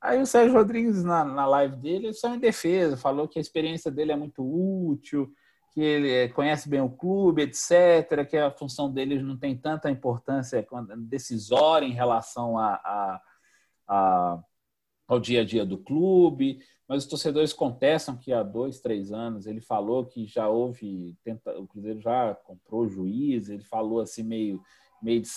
Aí 0.00 0.20
o 0.20 0.26
Sérgio 0.26 0.54
Rodrigues, 0.54 1.04
na, 1.04 1.24
na 1.24 1.46
live 1.46 1.76
dele, 1.76 2.12
só 2.12 2.34
em 2.34 2.38
defesa, 2.38 2.96
falou 2.96 3.28
que 3.28 3.38
a 3.38 3.42
experiência 3.42 3.92
dele 3.92 4.10
é 4.10 4.16
muito 4.16 4.42
útil, 4.42 5.32
que 5.72 5.80
ele 5.80 6.10
é, 6.10 6.28
conhece 6.28 6.68
bem 6.68 6.80
o 6.80 6.90
clube, 6.90 7.42
etc., 7.42 8.26
que 8.28 8.36
a 8.36 8.50
função 8.50 8.92
dele 8.92 9.22
não 9.22 9.36
tem 9.36 9.56
tanta 9.56 9.90
importância 9.90 10.66
decisória 10.98 11.86
em 11.86 11.92
relação 11.92 12.58
a, 12.58 12.74
a, 12.74 13.22
a, 13.88 14.44
ao 15.06 15.20
dia 15.20 15.42
a 15.42 15.44
dia 15.44 15.64
do 15.64 15.78
clube, 15.78 16.60
mas 16.88 17.04
os 17.04 17.08
torcedores 17.08 17.52
contestam 17.52 18.16
que 18.16 18.32
há 18.32 18.42
dois, 18.42 18.80
três 18.80 19.12
anos 19.12 19.46
ele 19.46 19.60
falou 19.60 20.04
que 20.06 20.26
já 20.26 20.48
houve, 20.48 21.16
tenta, 21.22 21.56
o 21.56 21.66
Cruzeiro 21.66 22.00
já 22.00 22.34
comprou 22.34 22.88
juiz, 22.88 23.48
ele 23.48 23.62
falou 23.62 24.00
assim 24.00 24.24
meio, 24.24 24.60
meio 25.00 25.22
de, 25.22 25.30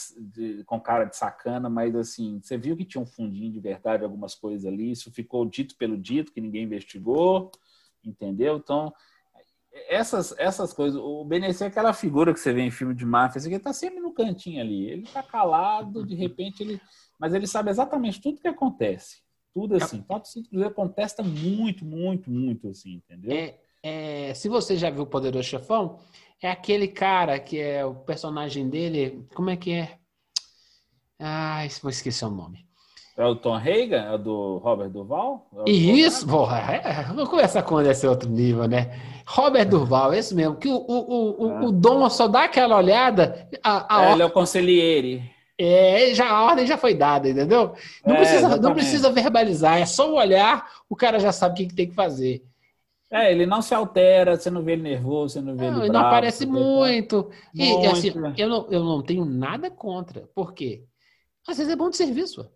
de, 0.57 0.64
com 0.64 0.81
cara 0.81 1.05
de 1.05 1.15
sacana, 1.15 1.69
mas 1.69 1.95
assim, 1.95 2.39
você 2.41 2.57
viu 2.57 2.76
que 2.76 2.85
tinha 2.85 3.01
um 3.01 3.05
fundinho 3.05 3.51
de 3.51 3.60
verdade, 3.60 4.03
algumas 4.03 4.34
coisas 4.34 4.65
ali, 4.65 4.89
isso 4.89 5.11
ficou 5.11 5.45
dito 5.45 5.77
pelo 5.77 5.95
dito, 5.95 6.34
que 6.34 6.41
ninguém 6.41 6.64
investigou, 6.64 7.51
entendeu? 8.03 8.57
Então, 8.57 8.91
essas, 9.87 10.33
essas 10.37 10.71
coisas, 10.73 10.99
o 10.99 11.23
Benecer 11.25 11.65
é 11.65 11.69
aquela 11.69 11.93
figura 11.93 12.33
que 12.33 12.39
você 12.39 12.53
vê 12.53 12.61
em 12.61 12.71
filme 12.71 12.93
de 12.93 13.05
máfia, 13.05 13.39
assim, 13.39 13.49
ele 13.49 13.59
tá 13.59 13.73
sempre 13.73 13.99
no 13.99 14.13
cantinho 14.13 14.61
ali, 14.61 14.89
ele 14.89 15.07
tá 15.07 15.23
calado, 15.23 16.05
de 16.05 16.15
repente 16.15 16.61
ele, 16.61 16.79
mas 17.19 17.33
ele 17.33 17.47
sabe 17.47 17.69
exatamente 17.69 18.21
tudo 18.21 18.39
que 18.39 18.47
acontece. 18.47 19.23
Tudo 19.53 19.75
assim. 19.75 19.97
Então, 19.97 20.15
a 20.15 20.19
torcida 20.19 20.43
do 20.43 20.49
Cruzeiro 20.49 20.73
contesta 20.73 21.21
muito, 21.21 21.85
muito, 21.85 22.29
muito, 22.31 22.69
assim, 22.69 22.95
entendeu? 22.95 23.31
É, 23.31 23.59
é, 23.83 24.33
se 24.33 24.49
você 24.49 24.75
já 24.75 24.89
viu 24.89 25.03
o 25.03 25.07
Poderoso 25.07 25.47
Chefão, 25.47 25.99
é 26.41 26.49
aquele 26.49 26.87
cara 26.87 27.39
que 27.39 27.59
é 27.59 27.85
o 27.85 27.93
personagem 27.93 28.67
dele. 28.67 29.27
Como 29.35 29.51
é 29.51 29.55
que 29.55 29.71
é? 29.73 29.99
Ai, 31.19 31.69
vou 31.81 31.91
esquecer 31.91 32.25
o 32.25 32.31
nome. 32.31 32.67
É 33.15 33.26
o 33.26 33.35
Tom 33.35 33.56
Hagen? 33.56 33.94
É 33.94 34.11
o 34.11 34.18
do 34.18 34.57
Robert 34.57 34.90
Duval? 34.90 35.48
É 35.68 35.69
isso, 35.72 36.27
porra. 36.27 36.60
É, 36.60 37.03
vamos 37.03 37.30
começar 37.30 37.61
com 37.61 37.80
esse 37.81 38.07
outro 38.07 38.27
nível, 38.27 38.68
né? 38.68 38.99
Robert 39.27 39.69
Duval, 39.69 40.14
esse 40.14 40.34
mesmo. 40.34 40.56
Que 40.56 40.68
o, 40.68 40.76
o, 40.76 41.45
o, 41.45 41.52
é. 41.52 41.65
o 41.65 41.72
Dom 41.72 42.10
só 42.10 42.27
dá 42.27 42.45
aquela 42.45 42.76
olhada. 42.76 43.48
A, 43.64 43.99
a, 43.99 44.11
ele 44.11 44.23
é 44.23 44.26
o 44.26 44.31
conselheiro. 44.31 45.22
É, 45.57 46.14
já, 46.15 46.27
a 46.27 46.44
ordem 46.44 46.65
já 46.65 46.77
foi 46.77 46.95
dada, 46.95 47.30
entendeu? 47.30 47.73
Não, 48.06 48.15
é, 48.15 48.18
precisa, 48.18 48.57
não 48.57 48.73
precisa 48.73 49.11
verbalizar, 49.11 49.80
é 49.80 49.85
só 49.85 50.11
o 50.11 50.15
olhar, 50.15 50.68
o 50.90 50.95
cara 50.95 51.19
já 51.19 51.31
sabe 51.31 51.53
o 51.53 51.57
que, 51.57 51.68
que 51.68 51.76
tem 51.76 51.88
que 51.88 51.94
fazer. 51.94 52.44
É, 53.11 53.31
ele 53.31 53.45
não 53.45 53.61
se 53.61 53.76
altera, 53.76 54.35
você 54.35 54.49
não 54.49 54.64
vê 54.64 54.72
ele 54.73 54.81
nervoso, 54.81 55.35
você 55.35 55.41
não 55.41 55.56
vê 55.56 55.69
não, 55.69 55.84
ele 55.84 55.90
bravo. 55.90 55.94
Não 55.94 56.07
aparece 56.07 56.48
muito. 56.48 57.30
E, 57.53 57.85
assim, 57.85 58.11
eu 58.35 58.49
não, 58.49 58.68
eu 58.72 58.84
não 58.84 59.03
tenho 59.03 59.23
nada 59.23 59.69
contra. 59.69 60.27
Por 60.34 60.53
quê? 60.53 60.84
Às 61.48 61.57
vezes 61.57 61.72
é 61.72 61.76
bom 61.76 61.91
de 61.91 61.98
serviço. 61.98 62.49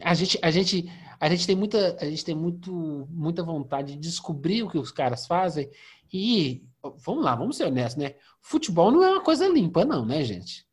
A 0.00 0.14
gente, 0.14 0.38
a 0.40 0.50
gente, 0.50 0.90
a 1.20 1.28
gente 1.28 1.46
tem, 1.46 1.54
muita, 1.54 1.96
a 2.00 2.04
gente 2.06 2.24
tem 2.24 2.34
muito, 2.34 3.06
muita 3.10 3.42
vontade 3.42 3.94
de 3.94 3.98
descobrir 3.98 4.62
o 4.62 4.70
que 4.70 4.78
os 4.78 4.90
caras 4.90 5.26
fazem 5.26 5.68
e, 6.12 6.64
vamos 7.04 7.24
lá, 7.24 7.34
vamos 7.34 7.56
ser 7.56 7.66
honestos, 7.66 8.02
né? 8.02 8.14
Futebol 8.40 8.90
não 8.90 9.02
é 9.02 9.10
uma 9.10 9.22
coisa 9.22 9.46
limpa, 9.48 9.84
não, 9.84 10.04
né, 10.04 10.22
gente? 10.24 10.66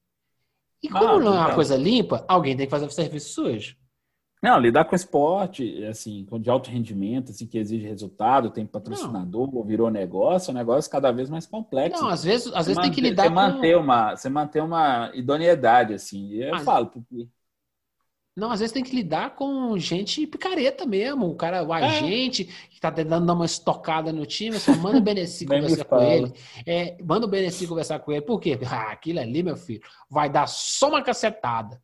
E 0.81 0.87
como 0.87 1.03
não, 1.03 1.19
não 1.19 1.35
é 1.35 1.39
uma 1.39 1.55
coisa 1.55 1.75
limpa, 1.75 2.23
alguém 2.27 2.55
tem 2.55 2.65
que 2.65 2.71
fazer 2.71 2.85
o 2.85 2.91
serviço 2.91 3.33
sujo. 3.33 3.75
Não, 4.41 4.57
lidar 4.57 4.85
com 4.85 4.95
esporte, 4.95 5.83
assim, 5.83 6.25
de 6.39 6.49
alto 6.49 6.69
rendimento, 6.69 7.31
assim, 7.31 7.45
que 7.45 7.57
exige 7.57 7.85
resultado, 7.85 8.49
tem 8.49 8.65
patrocinador, 8.65 9.53
não. 9.53 9.63
virou 9.63 9.91
negócio, 9.91 10.49
é 10.49 10.53
um 10.53 10.57
negócio 10.57 10.89
cada 10.89 11.11
vez 11.11 11.29
mais 11.29 11.45
complexo. 11.45 12.01
Não, 12.01 12.09
às 12.09 12.23
vezes, 12.23 12.47
às 12.47 12.65
vezes 12.65 12.77
manter, 12.77 12.81
tem 12.83 12.91
que 12.91 13.01
lidar 13.01 13.23
você 13.23 13.29
com... 13.29 13.35
Manter 13.35 13.77
uma, 13.77 14.15
você 14.15 14.29
manter 14.29 14.63
uma 14.63 15.11
idoneidade, 15.13 15.93
assim. 15.93 16.35
Eu 16.35 16.51
Mas... 16.51 16.63
falo, 16.63 16.87
porque 16.87 17.27
não, 18.39 18.51
às 18.51 18.59
vezes 18.59 18.73
tem 18.73 18.83
que 18.83 18.95
lidar 18.95 19.35
com 19.35 19.77
gente 19.77 20.25
picareta 20.25 20.85
mesmo. 20.85 21.27
O 21.27 21.35
cara, 21.35 21.63
o 21.63 21.73
é. 21.73 21.83
agente, 21.83 22.45
que 22.69 22.79
tá 22.79 22.91
tentando 22.91 23.25
dar 23.25 23.33
uma 23.33 23.45
estocada 23.45 24.11
no 24.11 24.25
time, 24.25 24.59
só 24.59 24.75
manda 24.75 24.97
o 24.97 25.01
Beneci 25.01 25.45
conversar 25.47 25.85
com 25.85 26.01
ele. 26.01 26.33
É, 26.65 26.97
manda 27.03 27.25
o 27.25 27.29
Beneci 27.29 27.67
conversar 27.67 27.99
com 27.99 28.11
ele. 28.11 28.21
Por 28.21 28.39
quê? 28.39 28.57
Ah, 28.65 28.91
aquilo 28.91 29.19
ali, 29.19 29.43
meu 29.43 29.57
filho, 29.57 29.81
vai 30.09 30.29
dar 30.29 30.47
só 30.47 30.89
uma 30.89 31.03
cacetada. 31.03 31.81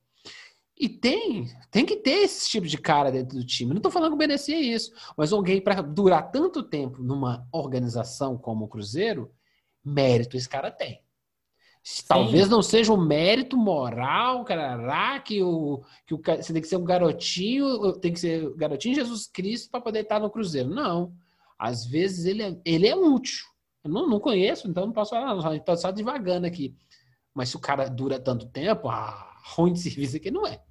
E 0.77 0.89
tem, 0.89 1.47
tem 1.71 1.85
que 1.85 1.95
ter 1.95 2.23
esse 2.23 2.49
tipo 2.49 2.67
de 2.67 2.77
cara 2.77 3.11
dentro 3.11 3.37
do 3.37 3.45
time. 3.45 3.71
Não 3.71 3.77
estou 3.77 3.91
falando 3.91 4.11
que 4.11 4.15
o 4.15 4.17
Beneci 4.17 4.53
é 4.53 4.59
isso, 4.59 4.91
mas 5.15 5.31
alguém 5.31 5.61
para 5.61 5.81
durar 5.81 6.31
tanto 6.31 6.63
tempo 6.63 7.01
numa 7.01 7.47
organização 7.51 8.37
como 8.37 8.65
o 8.65 8.67
Cruzeiro, 8.67 9.31
mérito 9.83 10.35
esse 10.35 10.49
cara 10.49 10.69
tem. 10.69 11.04
Talvez 12.07 12.49
não 12.49 12.63
seja 12.63 12.91
um 12.91 12.97
mérito 12.97 13.55
moral, 13.55 14.43
carará, 14.43 15.19
que 15.19 15.43
o, 15.43 15.83
que 16.07 16.15
o 16.15 16.17
você 16.17 16.51
tem 16.51 16.61
que 16.61 16.67
ser 16.67 16.77
um 16.77 16.83
garotinho, 16.83 17.93
tem 17.93 18.11
que 18.11 18.19
ser 18.19 18.51
garotinho 18.55 18.95
Jesus 18.95 19.27
Cristo 19.27 19.69
para 19.69 19.81
poder 19.81 19.99
estar 20.01 20.19
no 20.19 20.31
Cruzeiro. 20.31 20.67
Não. 20.67 21.13
Às 21.59 21.85
vezes 21.85 22.25
ele 22.25 22.41
é, 22.41 22.57
ele 22.65 22.87
é 22.87 22.95
útil. 22.95 23.45
Eu 23.83 23.91
não, 23.91 24.09
não 24.09 24.19
conheço, 24.19 24.67
então 24.67 24.87
não 24.87 24.93
posso 24.93 25.11
falar, 25.11 25.35
não. 25.35 25.53
Estou 25.53 25.77
só 25.77 25.91
devagando 25.91 26.47
aqui. 26.47 26.75
Mas 27.35 27.49
se 27.49 27.55
o 27.55 27.59
cara 27.59 27.87
dura 27.87 28.19
tanto 28.19 28.47
tempo, 28.47 28.89
ah, 28.89 29.35
ruim 29.53 29.71
de 29.71 29.79
serviço 29.81 30.17
aqui 30.17 30.31
não 30.31 30.47
é. 30.47 30.64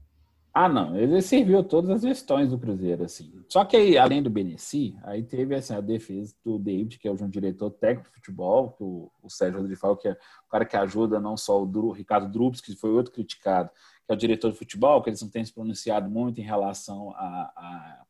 Ah, 0.57 0.69
não. 0.69 0.97
Ele 0.97 1.21
serviu 1.21 1.65
todas 1.65 1.91
as 1.91 2.03
gestões 2.03 2.51
do 2.51 2.59
Cruzeiro, 2.59 3.03
assim. 3.03 3.33
Só 3.49 3.65
que 3.65 3.77
aí, 3.77 3.99
além 3.99 4.23
do 4.23 4.31
Beneci, 4.31 4.97
aí 5.03 5.21
teve 5.21 5.53
assim, 5.53 5.75
a 5.75 5.81
defesa 5.81 6.33
do 6.45 6.61
David, 6.61 6.97
que 6.97 7.09
é 7.09 7.11
um 7.11 7.29
diretor 7.29 7.71
técnico 7.71 8.09
de 8.09 8.15
futebol, 8.15 8.71
que 8.71 8.85
o, 8.85 9.11
o 9.21 9.29
Sérgio 9.29 9.57
Rodrigues 9.57 9.81
fala 9.81 9.97
que 9.97 10.07
é 10.07 10.13
o 10.13 10.49
cara 10.49 10.65
que 10.65 10.77
ajuda 10.77 11.19
não 11.19 11.37
só 11.37 11.61
o 11.61 11.67
Dru, 11.67 11.91
Ricardo 11.91 12.31
Drups, 12.31 12.61
que 12.61 12.77
foi 12.77 12.91
outro 12.91 13.13
criticado, 13.13 13.69
que 14.07 14.13
é 14.13 14.15
o 14.15 14.17
diretor 14.17 14.53
de 14.53 14.57
futebol, 14.57 15.03
que 15.03 15.11
eles 15.11 15.21
não 15.21 15.29
têm 15.29 15.45
se 15.45 15.53
pronunciado 15.53 16.09
muito 16.09 16.41
em 16.41 16.45
relação 16.45 17.11
a, 17.17 17.53
a, 17.57 18.05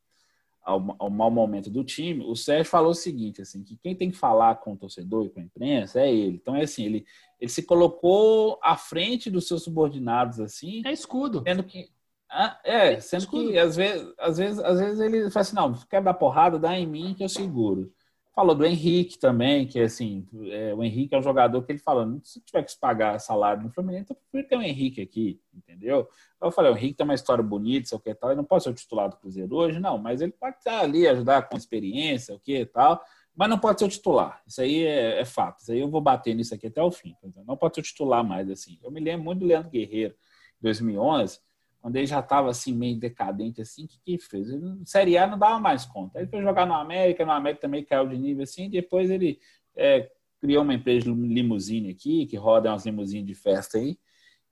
ao, 0.63 0.97
ao 0.99 1.09
mau 1.09 1.31
momento 1.31 1.71
do 1.71 1.83
time. 1.83 2.27
O 2.27 2.37
Sérgio 2.37 2.71
falou 2.71 2.91
o 2.91 2.95
seguinte, 2.95 3.41
assim, 3.41 3.65
que 3.65 3.79
quem 3.79 3.97
tem 3.97 4.11
que 4.11 4.19
falar 4.19 4.57
com 4.57 4.75
o 4.75 4.77
torcedor 4.77 5.25
e 5.25 5.31
com 5.31 5.41
a 5.41 5.45
imprensa 5.45 5.99
é 5.99 6.13
ele. 6.13 6.37
Então, 6.37 6.55
é 6.55 6.65
assim, 6.65 6.85
ele, 6.85 7.07
ele 7.41 7.51
se 7.51 7.63
colocou 7.63 8.59
à 8.63 8.77
frente 8.77 9.31
dos 9.31 9.49
seus 9.49 9.63
subordinados, 9.63 10.39
assim. 10.41 10.83
É 10.85 10.93
escudo. 10.93 11.41
Tendo 11.43 11.65
que 11.65 11.89
ah, 12.35 12.61
é, 12.65 12.99
sendo 13.01 13.29
que 13.29 13.57
às 13.57 13.77
vezes, 13.77 14.13
às 14.19 14.37
vezes, 14.39 14.59
às 14.59 14.81
vezes 14.81 15.01
ele 15.01 15.31
fala 15.31 15.43
assim, 15.43 15.57
não, 15.57 15.73
quer 15.89 16.03
dar 16.03 16.15
porrada, 16.15 16.59
dá 16.59 16.77
em 16.77 16.87
mim 16.87 17.15
que 17.15 17.23
eu 17.23 17.29
seguro. 17.29 17.93
Falou 18.35 18.57
do 18.57 18.67
Henrique 18.67 19.17
também, 19.17 19.65
que 19.65 19.79
assim, 19.81 20.27
é, 20.51 20.75
o 20.75 20.83
Henrique 20.83 21.15
é 21.15 21.19
um 21.19 21.23
jogador 21.23 21.63
que 21.63 21.71
ele 21.71 21.79
fala, 21.79 22.19
se 22.25 22.41
tiver 22.41 22.65
que 22.65 22.77
pagar 22.81 23.21
salário 23.21 23.63
no 23.63 23.71
Fluminense, 23.71 24.11
eu 24.11 24.17
prefiro 24.17 24.49
ter 24.49 24.57
o 24.57 24.63
Henrique 24.63 25.01
aqui, 25.01 25.41
entendeu? 25.55 26.09
Eu 26.43 26.51
falei, 26.51 26.73
o 26.73 26.77
Henrique 26.77 26.95
tem 26.95 27.05
uma 27.05 27.15
história 27.15 27.45
bonita, 27.45 27.89
sei 27.89 27.97
o 27.97 28.01
que 28.01 28.13
tal, 28.13 28.31
ele 28.31 28.39
não 28.39 28.45
pode 28.45 28.65
ser 28.65 28.71
o 28.71 28.75
titular 28.75 29.09
do 29.09 29.17
Cruzeiro 29.17 29.55
hoje, 29.55 29.79
não, 29.79 29.97
mas 29.97 30.21
ele 30.21 30.33
pode 30.33 30.57
estar 30.57 30.81
ali, 30.81 31.07
ajudar 31.07 31.49
com 31.49 31.57
experiência, 31.57 32.35
o 32.35 32.41
que 32.41 32.63
e 32.63 32.67
tal, 32.67 33.01
mas 33.37 33.49
não 33.49 33.59
pode 33.59 33.79
ser 33.79 33.85
o 33.85 33.89
titular. 33.89 34.43
Isso 34.47 34.61
aí 34.61 34.85
é, 34.85 35.21
é, 35.21 35.25
fato. 35.25 35.61
Isso 35.61 35.73
aí 35.73 35.81
eu 35.81 35.89
vou 35.89 36.01
bater 36.01 36.35
nisso 36.35 36.55
aqui 36.55 36.69
até 36.69 36.83
o 36.83 36.91
fim. 36.91 37.17
Não 37.47 37.57
pode 37.57 37.75
ser 37.75 37.81
o 37.81 37.85
titular 37.85 38.25
mais, 38.25 38.49
assim. 38.49 38.79
Eu 38.83 38.91
me 38.91 39.01
lembro 39.01 39.25
muito 39.25 39.41
do 39.41 39.47
Leandro 39.47 39.71
Guerreiro, 39.71 40.15
em 40.61 40.63
2011, 40.63 41.41
quando 41.85 41.97
ele 41.97 42.07
já 42.07 42.21
estava 42.21 42.49
assim 42.49 42.73
meio 42.73 42.99
decadente 42.99 43.61
assim, 43.61 43.87
que 43.87 43.99
que 44.03 44.19
fez? 44.19 44.49
Ele, 44.49 44.81
Série 44.87 45.19
A 45.19 45.27
não 45.27 45.39
dava 45.39 45.61
mais 45.61 45.85
conta. 45.85 46.19
Ele 46.19 46.29
foi 46.29 46.41
jogar 46.41 46.65
no 46.65 46.73
América, 46.73 47.27
no 47.27 47.33
América 47.33 47.61
também 47.61 47.85
caiu 47.85 48.09
de 48.09 48.17
nível 48.17 48.43
assim, 48.43 48.71
depois 48.71 49.11
ele 49.11 49.39
é, 49.77 50.11
criou 50.41 50.63
uma 50.63 50.73
empresa 50.73 51.05
de 51.05 51.11
limusine 51.13 51.91
aqui, 51.91 52.25
que 52.25 52.39
roda 52.39 52.71
umas 52.71 52.87
limusines 52.87 53.27
de 53.27 53.35
festa 53.35 53.77
aí, 53.77 53.99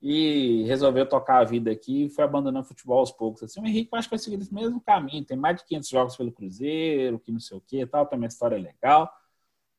e 0.03 0.65
resolveu 0.65 1.09
tocar 1.09 1.39
a 1.39 1.45
vida 1.45 1.71
aqui 1.71 2.05
e 2.05 2.11
foi 2.11 2.23
abandonando 2.23 2.67
o 2.67 2.69
futebol 2.69 2.99
aos 2.99 3.11
poucos. 3.11 3.45
Assim, 3.45 3.63
o 3.63 3.67
Henrique 3.67 3.89
acho 3.95 4.09
que 4.09 4.15
vai 4.15 4.19
seguir 4.19 4.39
esse 4.39 4.53
mesmo 4.53 4.79
caminho, 4.83 5.25
tem 5.25 5.39
mais 5.39 5.57
de 5.57 5.65
500 5.65 5.89
jogos 5.89 6.17
pelo 6.19 6.33
Cruzeiro, 6.33 7.19
que 7.19 7.33
não 7.33 7.41
sei 7.41 7.57
o 7.57 7.63
que 7.63 7.87
tal, 7.87 8.05
também 8.05 8.27
a 8.27 8.29
história 8.29 8.57
é 8.57 8.59
legal. 8.59 9.11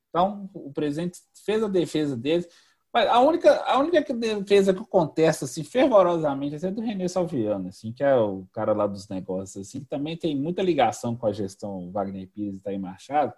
Então, 0.09 0.49
o 0.55 0.73
presidente 0.73 1.19
fez 1.45 1.61
a 1.61 1.67
defesa 1.67 2.17
deles. 2.17 2.47
Mas 2.93 3.09
a 3.09 3.19
única, 3.19 3.55
a 3.63 3.79
única 3.79 4.13
defesa 4.13 4.71
que 4.71 4.79
eu 4.79 4.85
contesto 4.85 5.45
assim, 5.45 5.63
fervorosamente 5.63 6.63
é 6.63 6.69
do 6.69 6.79
René 6.79 7.07
Salviano, 7.07 7.69
assim, 7.69 7.91
que 7.91 8.03
é 8.03 8.15
o 8.15 8.45
cara 8.53 8.71
lá 8.71 8.85
dos 8.85 9.09
negócios, 9.09 9.67
assim, 9.67 9.79
que 9.79 9.87
também 9.87 10.15
tem 10.15 10.35
muita 10.35 10.61
ligação 10.61 11.15
com 11.15 11.25
a 11.25 11.31
gestão 11.31 11.91
Wagner 11.91 12.29
Pires 12.29 12.53
e 12.53 12.57
Itaí 12.57 12.77
Machado. 12.77 13.33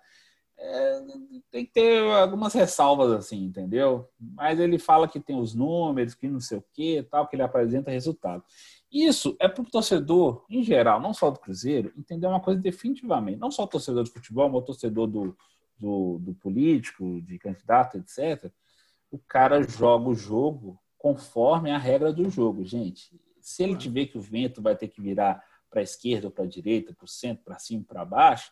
É, 0.58 1.02
tem 1.52 1.66
que 1.66 1.72
ter 1.72 2.02
algumas 2.16 2.54
ressalvas, 2.54 3.12
assim, 3.14 3.46
entendeu? 3.46 4.10
Mas 4.20 4.60
ele 4.60 4.78
fala 4.78 5.08
que 5.08 5.22
tem 5.22 5.38
os 5.40 5.56
números, 5.56 6.16
que 6.16 6.28
não 6.28 6.42
sei 6.42 6.58
o 6.58 6.66
que, 6.74 7.04
tal, 7.04 7.26
que 7.26 7.38
ele 7.38 7.44
apresenta 7.44 7.92
resultado. 7.92 8.44
Isso 8.92 9.38
é 9.40 9.48
para 9.48 9.62
o 9.62 9.70
torcedor, 9.70 10.46
em 10.50 10.64
geral, 10.64 11.00
não 11.00 11.14
só 11.14 11.30
do 11.30 11.40
Cruzeiro, 11.40 11.94
entender 11.98 12.28
uma 12.28 12.42
coisa 12.42 12.60
definitivamente. 12.60 13.40
Não 13.40 13.52
só 13.52 13.64
o 13.64 13.68
torcedor 13.68 14.04
de 14.04 14.12
futebol, 14.12 14.50
mas 14.50 14.62
o 14.62 14.66
torcedor 14.66 15.08
do, 15.08 15.38
do, 15.80 16.18
do 16.20 16.34
político, 16.36 17.22
de 17.22 17.40
candidato, 17.40 17.98
etc 17.98 18.52
o 19.16 19.22
cara 19.28 19.64
joga 19.64 20.10
o 20.10 20.16
jogo 20.16 20.78
conforme 20.98 21.72
a 21.72 21.78
regra 21.78 22.12
do 22.12 22.30
jogo, 22.30 22.66
gente. 22.66 23.18
Se 23.40 23.64
ele 23.64 23.78
tiver 23.78 24.08
que 24.08 24.18
o 24.18 24.22
vento 24.22 24.62
vai 24.62 24.76
ter 24.76 24.90
que 24.90 25.02
virar 25.02 25.42
para 25.70 25.80
a 25.80 25.84
esquerda 25.84 26.28
ou 26.28 26.32
para 26.32 26.44
a 26.44 26.48
direita, 26.48 26.94
para 26.94 27.06
o 27.06 27.08
centro, 27.08 27.46
para 27.46 27.58
cima, 27.58 27.86
para 27.88 28.04
baixo, 28.04 28.52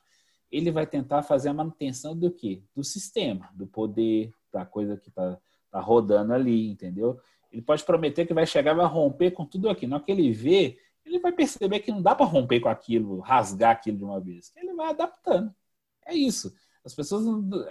ele 0.50 0.72
vai 0.72 0.88
tentar 0.88 1.22
fazer 1.24 1.50
a 1.50 1.54
manutenção 1.54 2.16
do 2.16 2.32
quê? 2.32 2.64
Do 2.74 2.84
sistema, 2.84 3.50
do 3.54 3.68
poder, 3.68 4.32
da 4.54 4.66
coisa 4.66 4.96
que 4.96 5.10
está 5.10 5.38
tá 5.70 5.82
rodando 5.82 6.34
ali, 6.34 6.70
entendeu? 6.70 7.20
Ele 7.52 7.62
pode 7.62 7.84
prometer 7.84 8.26
que 8.26 8.34
vai 8.34 8.46
chegar, 8.46 8.74
vai 8.74 8.86
romper 8.86 9.32
com 9.32 9.46
tudo 9.46 9.70
aquilo. 9.70 9.90
Na 9.90 9.96
hora 9.98 10.06
que 10.06 10.12
ele 10.12 10.32
vê, 10.32 10.78
ele 11.06 11.20
vai 11.20 11.34
perceber 11.34 11.80
que 11.80 11.92
não 11.92 12.02
dá 12.02 12.16
para 12.16 12.26
romper 12.26 12.62
com 12.62 12.70
aquilo, 12.70 13.20
rasgar 13.20 13.72
aquilo 13.72 13.98
de 13.98 14.04
uma 14.06 14.22
vez. 14.22 14.54
Ele 14.56 14.74
vai 14.74 14.92
adaptando. 14.92 15.54
É 16.06 16.14
isso. 16.14 16.54
As 16.86 16.94
pessoas 16.94 17.24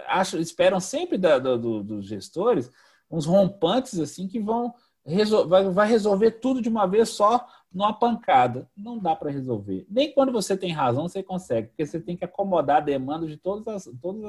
acham, 0.07 0.39
esperam 0.39 0.79
sempre 0.79 1.17
da, 1.17 1.37
do, 1.39 1.83
dos 1.83 2.05
gestores 2.05 2.71
uns 3.09 3.25
rompantes 3.25 3.99
assim 3.99 4.27
que 4.27 4.39
vão 4.39 4.73
resol 5.05 5.47
vai, 5.47 5.69
vai 5.69 5.87
resolver 5.87 6.31
tudo 6.31 6.61
de 6.61 6.69
uma 6.69 6.85
vez 6.85 7.09
só 7.09 7.45
numa 7.71 7.93
pancada. 7.93 8.69
Não 8.75 8.99
dá 8.99 9.15
para 9.15 9.31
resolver. 9.31 9.85
Nem 9.89 10.13
quando 10.13 10.31
você 10.31 10.55
tem 10.55 10.71
razão 10.71 11.07
você 11.07 11.21
consegue, 11.21 11.67
porque 11.69 11.85
você 11.85 11.99
tem 11.99 12.15
que 12.15 12.25
acomodar 12.25 12.77
a 12.77 12.85
demanda 12.85 13.27
de 13.27 13.37
todos, 13.37 13.67
as, 13.67 13.89
todos 14.01 14.23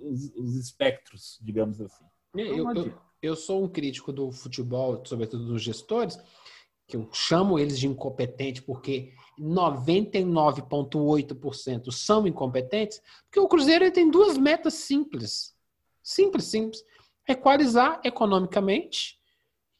os, 0.00 0.34
os 0.34 0.56
espectros, 0.56 1.38
digamos 1.40 1.80
assim. 1.80 2.04
Eu, 2.36 2.74
eu, 2.74 2.92
eu, 3.22 3.36
sou 3.36 3.64
um 3.64 3.68
crítico 3.68 4.12
do 4.12 4.30
futebol, 4.30 5.02
sobretudo 5.04 5.46
dos 5.46 5.62
gestores, 5.62 6.18
que 6.88 6.96
eu 6.96 7.08
chamo 7.12 7.56
eles 7.58 7.78
de 7.78 7.86
incompetente 7.86 8.62
porque 8.62 9.12
99,8% 9.38 11.92
são 11.92 12.26
incompetentes, 12.26 13.02
porque 13.24 13.38
o 13.38 13.46
Cruzeiro 13.46 13.92
tem 13.92 14.10
duas 14.10 14.38
metas 14.38 14.72
simples. 14.74 15.54
Simples, 16.02 16.46
simples. 16.46 16.82
Equalizar 17.28 18.00
economicamente 18.02 19.18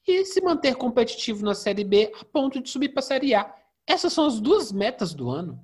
e 0.06 0.24
se 0.26 0.40
manter 0.42 0.76
competitivo 0.76 1.42
na 1.44 1.54
Série 1.54 1.82
B 1.82 2.12
a 2.20 2.24
ponto 2.26 2.60
de 2.60 2.68
subir 2.68 2.90
para 2.90 3.00
a 3.00 3.02
Série 3.02 3.34
A. 3.34 3.50
Essas 3.86 4.12
são 4.12 4.26
as 4.26 4.38
duas 4.38 4.70
metas 4.70 5.14
do 5.14 5.30
ano. 5.30 5.58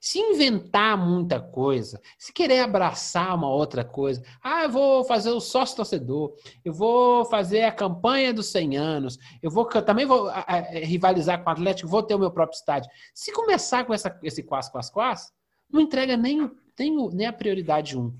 Se 0.00 0.18
inventar 0.18 0.96
muita 0.96 1.40
coisa, 1.40 2.00
se 2.16 2.32
querer 2.32 2.60
abraçar 2.60 3.34
uma 3.34 3.48
outra 3.48 3.84
coisa, 3.84 4.22
ah, 4.42 4.64
eu 4.64 4.70
vou 4.70 5.04
fazer 5.04 5.30
o 5.30 5.40
sócio 5.40 5.76
torcedor, 5.76 6.34
eu 6.64 6.72
vou 6.72 7.24
fazer 7.24 7.62
a 7.64 7.72
campanha 7.72 8.32
dos 8.32 8.46
100 8.46 8.76
anos, 8.76 9.18
eu 9.42 9.50
vou 9.50 9.64
também 9.64 10.06
vou 10.06 10.28
a, 10.28 10.44
a, 10.46 10.60
rivalizar 10.60 11.42
com 11.42 11.50
o 11.50 11.52
Atlético, 11.52 11.88
vou 11.88 12.02
ter 12.02 12.14
o 12.14 12.18
meu 12.18 12.30
próprio 12.30 12.56
estádio. 12.56 12.90
Se 13.14 13.32
começar 13.32 13.84
com 13.84 13.92
essa, 13.92 14.16
esse 14.22 14.42
quase, 14.42 14.70
quase, 14.70 14.92
quase, 14.92 15.32
não 15.70 15.80
entrega 15.80 16.16
nem, 16.16 16.50
nem, 16.78 17.08
nem 17.12 17.26
a 17.26 17.32
prioridade 17.32 17.96
1. 17.96 18.00
Um. 18.00 18.16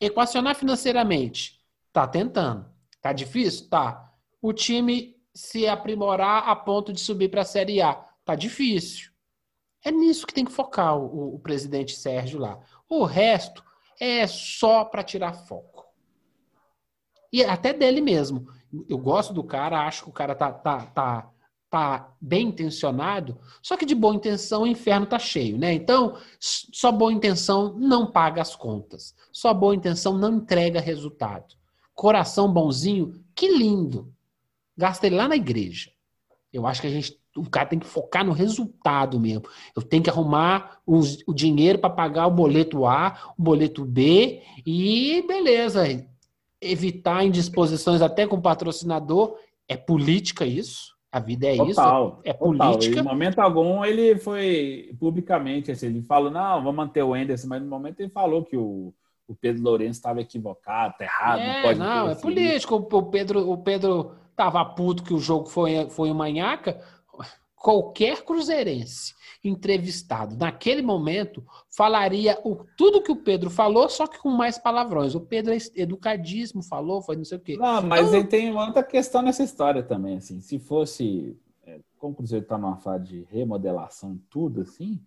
Equacionar 0.00 0.54
financeiramente, 0.54 1.60
tá 1.92 2.06
tentando. 2.06 2.66
Tá 3.00 3.12
difícil? 3.12 3.68
Tá. 3.68 4.12
O 4.40 4.52
time 4.52 5.16
se 5.34 5.66
aprimorar 5.66 6.48
a 6.48 6.54
ponto 6.54 6.92
de 6.92 7.00
subir 7.00 7.28
para 7.28 7.42
a 7.42 7.44
Série 7.44 7.80
A, 7.80 7.94
tá 8.24 8.34
difícil. 8.34 9.11
É 9.84 9.90
nisso 9.90 10.26
que 10.26 10.34
tem 10.34 10.44
que 10.44 10.52
focar 10.52 10.96
o, 10.96 11.34
o 11.34 11.38
presidente 11.38 11.96
Sérgio 11.96 12.38
lá. 12.38 12.60
O 12.88 13.04
resto 13.04 13.64
é 14.00 14.26
só 14.26 14.84
para 14.84 15.02
tirar 15.02 15.34
foco. 15.34 15.86
E 17.32 17.42
até 17.44 17.72
dele 17.72 18.00
mesmo. 18.00 18.46
Eu 18.88 18.98
gosto 18.98 19.32
do 19.32 19.44
cara, 19.44 19.86
acho 19.86 20.04
que 20.04 20.10
o 20.10 20.12
cara 20.12 20.34
tá, 20.34 20.52
tá, 20.52 20.86
tá, 20.86 21.30
tá 21.70 22.14
bem 22.20 22.48
intencionado, 22.48 23.38
só 23.62 23.76
que 23.76 23.86
de 23.86 23.94
boa 23.94 24.14
intenção 24.14 24.62
o 24.62 24.66
inferno 24.66 25.06
tá 25.06 25.18
cheio, 25.18 25.58
né? 25.58 25.72
Então, 25.72 26.18
só 26.38 26.90
boa 26.90 27.12
intenção 27.12 27.74
não 27.78 28.10
paga 28.10 28.42
as 28.42 28.56
contas. 28.56 29.14
Só 29.32 29.54
boa 29.54 29.74
intenção 29.74 30.16
não 30.16 30.36
entrega 30.36 30.80
resultado. 30.80 31.54
Coração 31.94 32.52
bonzinho, 32.52 33.24
que 33.34 33.48
lindo. 33.48 34.12
Gasta 34.76 35.06
ele 35.06 35.16
lá 35.16 35.28
na 35.28 35.36
igreja. 35.36 35.90
Eu 36.52 36.66
acho 36.66 36.80
que 36.80 36.86
a 36.86 36.90
gente 36.90 37.18
o 37.36 37.48
cara 37.48 37.66
tem 37.66 37.78
que 37.78 37.86
focar 37.86 38.24
no 38.24 38.32
resultado 38.32 39.18
mesmo. 39.18 39.44
Eu 39.74 39.82
tenho 39.82 40.02
que 40.02 40.10
arrumar 40.10 40.78
os, 40.86 41.22
o 41.26 41.32
dinheiro 41.32 41.78
para 41.78 41.90
pagar 41.90 42.26
o 42.26 42.30
boleto 42.30 42.86
A, 42.86 43.16
o 43.38 43.42
boleto 43.42 43.84
B 43.84 44.42
e 44.66 45.24
beleza. 45.26 46.06
Evitar 46.60 47.24
indisposições 47.24 48.02
até 48.02 48.26
com 48.26 48.40
patrocinador. 48.40 49.36
É 49.68 49.76
política 49.76 50.44
isso? 50.44 50.92
A 51.10 51.20
vida 51.20 51.46
é 51.46 51.56
total, 51.56 52.08
isso? 52.08 52.20
É, 52.24 52.32
política. 52.32 53.00
Em 53.00 53.02
momento 53.02 53.38
algum 53.38 53.84
ele 53.84 54.16
foi 54.16 54.94
publicamente, 54.98 55.70
assim, 55.70 55.86
ele 55.86 56.02
falou, 56.02 56.30
não, 56.30 56.62
vou 56.62 56.72
manter 56.72 57.02
o 57.02 57.14
Enderson, 57.14 57.48
mas 57.48 57.62
no 57.62 57.68
momento 57.68 58.00
ele 58.00 58.08
falou 58.08 58.44
que 58.44 58.56
o, 58.56 58.94
o 59.28 59.34
Pedro 59.34 59.62
Lourenço 59.62 59.98
estava 59.98 60.20
equivocado, 60.20 60.94
tá 60.98 61.04
errado, 61.04 61.40
é, 61.40 61.54
não 61.54 61.62
pode 61.62 61.78
Não, 61.78 62.10
é 62.10 62.14
político. 62.14 62.76
O 62.76 63.02
Pedro, 63.04 63.50
o 63.50 63.58
Pedro 63.58 64.12
tava 64.34 64.64
puto 64.64 65.02
que 65.02 65.12
o 65.12 65.18
jogo 65.18 65.46
foi, 65.46 65.88
foi 65.90 66.10
uma 66.10 66.30
nhaca 66.30 66.80
qualquer 67.62 68.24
cruzeirense 68.24 69.14
entrevistado 69.44 70.36
naquele 70.36 70.82
momento 70.82 71.44
falaria 71.70 72.38
o, 72.44 72.64
tudo 72.76 73.02
que 73.02 73.10
o 73.10 73.16
Pedro 73.16 73.50
falou, 73.50 73.88
só 73.88 74.06
que 74.06 74.18
com 74.18 74.30
mais 74.30 74.56
palavrões. 74.58 75.14
O 75.14 75.20
Pedro 75.20 75.52
é 75.52 75.58
educadíssimo, 75.74 76.62
falou, 76.62 77.02
foi 77.02 77.16
não 77.16 77.24
sei 77.24 77.38
o 77.38 77.40
quê. 77.40 77.56
Não, 77.56 77.82
mas 77.82 78.08
então, 78.08 78.26
tem 78.26 78.56
outra 78.56 78.82
questão 78.82 79.22
nessa 79.22 79.42
história 79.42 79.82
também, 79.82 80.18
assim, 80.18 80.40
se 80.40 80.58
fosse, 80.58 81.36
é, 81.66 81.80
como 81.98 82.12
o 82.12 82.16
Cruzeiro 82.16 82.44
está 82.44 82.56
numa 82.56 82.76
fase 82.76 83.04
de 83.04 83.22
remodelação 83.30 84.20
tudo, 84.30 84.60
assim, 84.60 85.00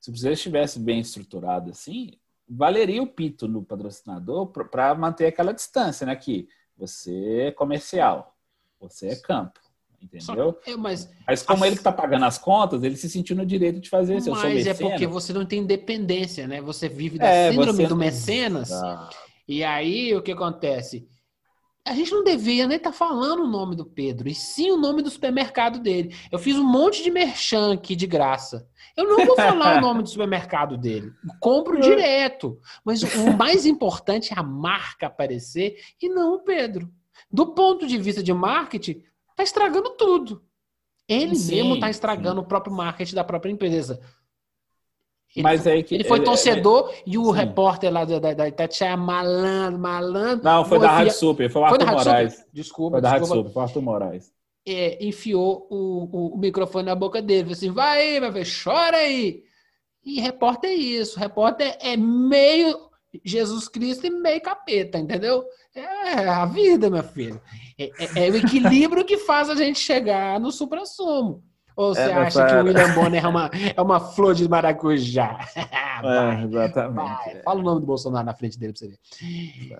se 0.00 0.10
o 0.10 0.12
Cruzeiro 0.12 0.34
estivesse 0.34 0.80
bem 0.80 1.00
estruturado 1.00 1.70
assim, 1.70 2.18
valeria 2.48 3.02
o 3.02 3.06
pito 3.06 3.46
no 3.46 3.62
patrocinador 3.62 4.46
para 4.46 4.94
manter 4.94 5.26
aquela 5.26 5.52
distância, 5.52 6.06
né? 6.06 6.16
Que 6.16 6.48
você 6.76 7.48
é 7.48 7.52
comercial, 7.52 8.34
você 8.80 9.08
é 9.08 9.16
campo. 9.16 9.60
Entendeu? 10.00 10.58
É, 10.64 10.76
mas, 10.76 11.10
mas 11.26 11.42
como 11.42 11.64
ele 11.64 11.74
está 11.74 11.90
pagando 11.90 12.24
as 12.24 12.38
contas, 12.38 12.82
ele 12.82 12.96
se 12.96 13.10
sentiu 13.10 13.34
no 13.36 13.44
direito 13.44 13.80
de 13.80 13.90
fazer 13.90 14.16
isso. 14.16 14.30
Mas 14.30 14.66
é 14.66 14.74
porque 14.74 15.06
você 15.06 15.32
não 15.32 15.44
tem 15.44 15.60
independência, 15.60 16.46
né? 16.46 16.60
Você 16.60 16.88
vive 16.88 17.18
da 17.18 17.26
é, 17.26 17.50
síndrome 17.50 17.86
do 17.86 17.96
mecenas. 17.96 18.72
Ah. 18.72 19.10
E 19.46 19.64
aí 19.64 20.14
o 20.14 20.22
que 20.22 20.32
acontece? 20.32 21.08
A 21.84 21.94
gente 21.94 22.12
não 22.12 22.22
devia 22.22 22.66
nem 22.66 22.76
estar 22.76 22.90
tá 22.90 22.96
falando 22.96 23.44
o 23.44 23.48
nome 23.48 23.74
do 23.74 23.84
Pedro, 23.84 24.28
e 24.28 24.34
sim 24.34 24.70
o 24.70 24.76
nome 24.76 25.00
do 25.00 25.10
supermercado 25.10 25.78
dele. 25.78 26.14
Eu 26.30 26.38
fiz 26.38 26.56
um 26.56 26.64
monte 26.64 27.02
de 27.02 27.10
merchan 27.10 27.72
aqui 27.72 27.96
de 27.96 28.06
graça. 28.06 28.68
Eu 28.94 29.04
não 29.04 29.24
vou 29.24 29.34
falar 29.34 29.78
o 29.78 29.80
nome 29.80 30.02
do 30.02 30.08
supermercado 30.08 30.76
dele. 30.76 31.12
Compro 31.40 31.78
direto. 31.80 32.60
Mas 32.84 33.02
o 33.02 33.36
mais 33.36 33.64
importante 33.64 34.34
é 34.34 34.38
a 34.38 34.42
marca 34.42 35.06
aparecer 35.06 35.76
e 36.00 36.08
não 36.08 36.34
o 36.34 36.40
Pedro. 36.40 36.90
Do 37.30 37.54
ponto 37.54 37.86
de 37.86 37.96
vista 37.96 38.22
de 38.22 38.32
marketing, 38.32 39.02
tá 39.38 39.44
estragando 39.44 39.90
tudo. 39.90 40.42
Ele 41.08 41.34
sim, 41.34 41.56
mesmo 41.56 41.74
está 41.74 41.88
estragando 41.88 42.40
sim. 42.40 42.44
o 42.44 42.48
próprio 42.48 42.74
marketing 42.74 43.14
da 43.14 43.24
própria 43.24 43.50
empresa. 43.50 44.00
Ele, 45.34 45.42
Mas 45.42 45.66
aí 45.66 45.82
que, 45.82 45.94
ele 45.94 46.04
foi 46.04 46.22
torcedor 46.22 46.92
e 47.06 47.16
o 47.16 47.26
sim. 47.26 47.32
repórter 47.32 47.92
lá 47.92 48.04
da, 48.04 48.18
da, 48.18 48.34
da 48.34 48.48
Itatiaia, 48.48 48.96
malandro, 48.96 49.78
malandro. 49.78 50.44
Não, 50.44 50.64
foi 50.64 50.78
da 50.78 50.90
Rádio 50.90 51.12
Super, 51.12 51.50
foi 51.50 51.62
o 51.62 51.64
Arthur 51.64 51.86
Moraes. 51.86 52.34
Super? 52.34 52.46
Desculpa. 52.52 52.94
Foi 52.96 53.00
da 53.00 53.10
Rádio 53.10 53.26
Super, 53.26 53.50
foi 53.52 53.62
o 53.62 53.64
Arthur 53.64 53.82
Moraes. 53.82 54.32
É, 54.66 55.04
enfiou 55.04 55.66
o, 55.70 55.76
o, 55.76 56.34
o, 56.34 56.38
microfone 56.38 56.84
na 56.84 56.94
boca 56.94 57.22
dele. 57.22 57.44
Falou 57.44 57.52
assim: 57.52 57.70
vai 57.70 58.00
aí, 58.00 58.20
meu 58.20 58.32
filho, 58.32 58.46
chora 58.64 58.96
aí. 58.96 59.44
E 60.04 60.20
repórter 60.20 60.70
é 60.70 60.74
isso. 60.74 61.18
Repórter 61.18 61.76
é 61.80 61.96
meio 61.96 62.88
Jesus 63.24 63.68
Cristo 63.68 64.06
e 64.06 64.10
meio 64.10 64.40
capeta, 64.40 64.98
entendeu? 64.98 65.44
É 65.80 66.28
a 66.28 66.44
vida, 66.46 66.90
meu 66.90 67.02
filho. 67.02 67.40
É, 67.78 67.84
é, 67.84 68.26
é 68.26 68.30
o 68.30 68.36
equilíbrio 68.36 69.04
que 69.04 69.18
faz 69.18 69.48
a 69.48 69.54
gente 69.54 69.78
chegar 69.78 70.38
no 70.40 70.50
supra-sumo. 70.50 71.42
Ou 71.76 71.94
você 71.94 72.00
é, 72.00 72.12
acha 72.12 72.44
que 72.44 72.54
o 72.54 72.64
William 72.64 72.92
Bonner 72.92 73.24
é 73.24 73.28
uma, 73.28 73.50
é 73.76 73.80
uma 73.80 74.00
flor 74.00 74.34
de 74.34 74.48
maracujá? 74.48 75.38
vai, 76.02 76.40
é, 76.40 76.44
exatamente. 76.44 76.94
Vai. 76.96 77.42
Fala 77.42 77.60
o 77.60 77.62
nome 77.62 77.80
do 77.80 77.86
Bolsonaro 77.86 78.26
na 78.26 78.34
frente 78.34 78.58
dele 78.58 78.72
pra 78.72 78.80
você 78.80 78.88
ver. 78.88 78.98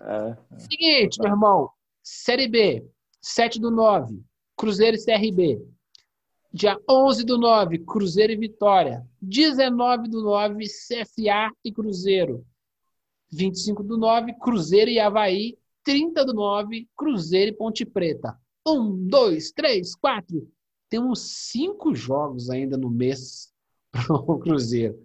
É, 0.00 0.36
é. 0.54 0.58
Seguinte, 0.58 1.18
meu 1.20 1.32
irmão. 1.32 1.70
Série 2.02 2.46
B, 2.46 2.86
7 3.20 3.60
do 3.60 3.70
9, 3.70 4.22
Cruzeiro 4.56 4.96
e 4.96 5.04
CRB. 5.04 5.60
Dia 6.52 6.78
11 6.88 7.24
do 7.24 7.36
9, 7.36 7.78
Cruzeiro 7.80 8.32
e 8.32 8.36
Vitória. 8.36 9.04
19 9.20 10.08
do 10.08 10.22
9, 10.22 10.64
CSA 10.64 11.50
e 11.64 11.72
Cruzeiro. 11.72 12.46
25 13.30 13.82
do 13.82 13.98
9, 13.98 14.34
Cruzeiro 14.34 14.90
e 14.90 14.98
Havaí. 14.98 15.58
30 15.88 16.22
do 16.22 16.34
9, 16.34 16.86
Cruzeiro 16.94 17.50
e 17.50 17.56
Ponte 17.56 17.86
Preta. 17.86 18.38
Um, 18.66 19.08
dois, 19.08 19.50
três, 19.52 19.94
quatro. 19.94 20.46
Temos 20.90 21.48
cinco 21.48 21.94
jogos 21.94 22.50
ainda 22.50 22.76
no 22.76 22.90
mês 22.90 23.54
para 23.90 24.12
o 24.12 24.38
Cruzeiro. 24.38 25.02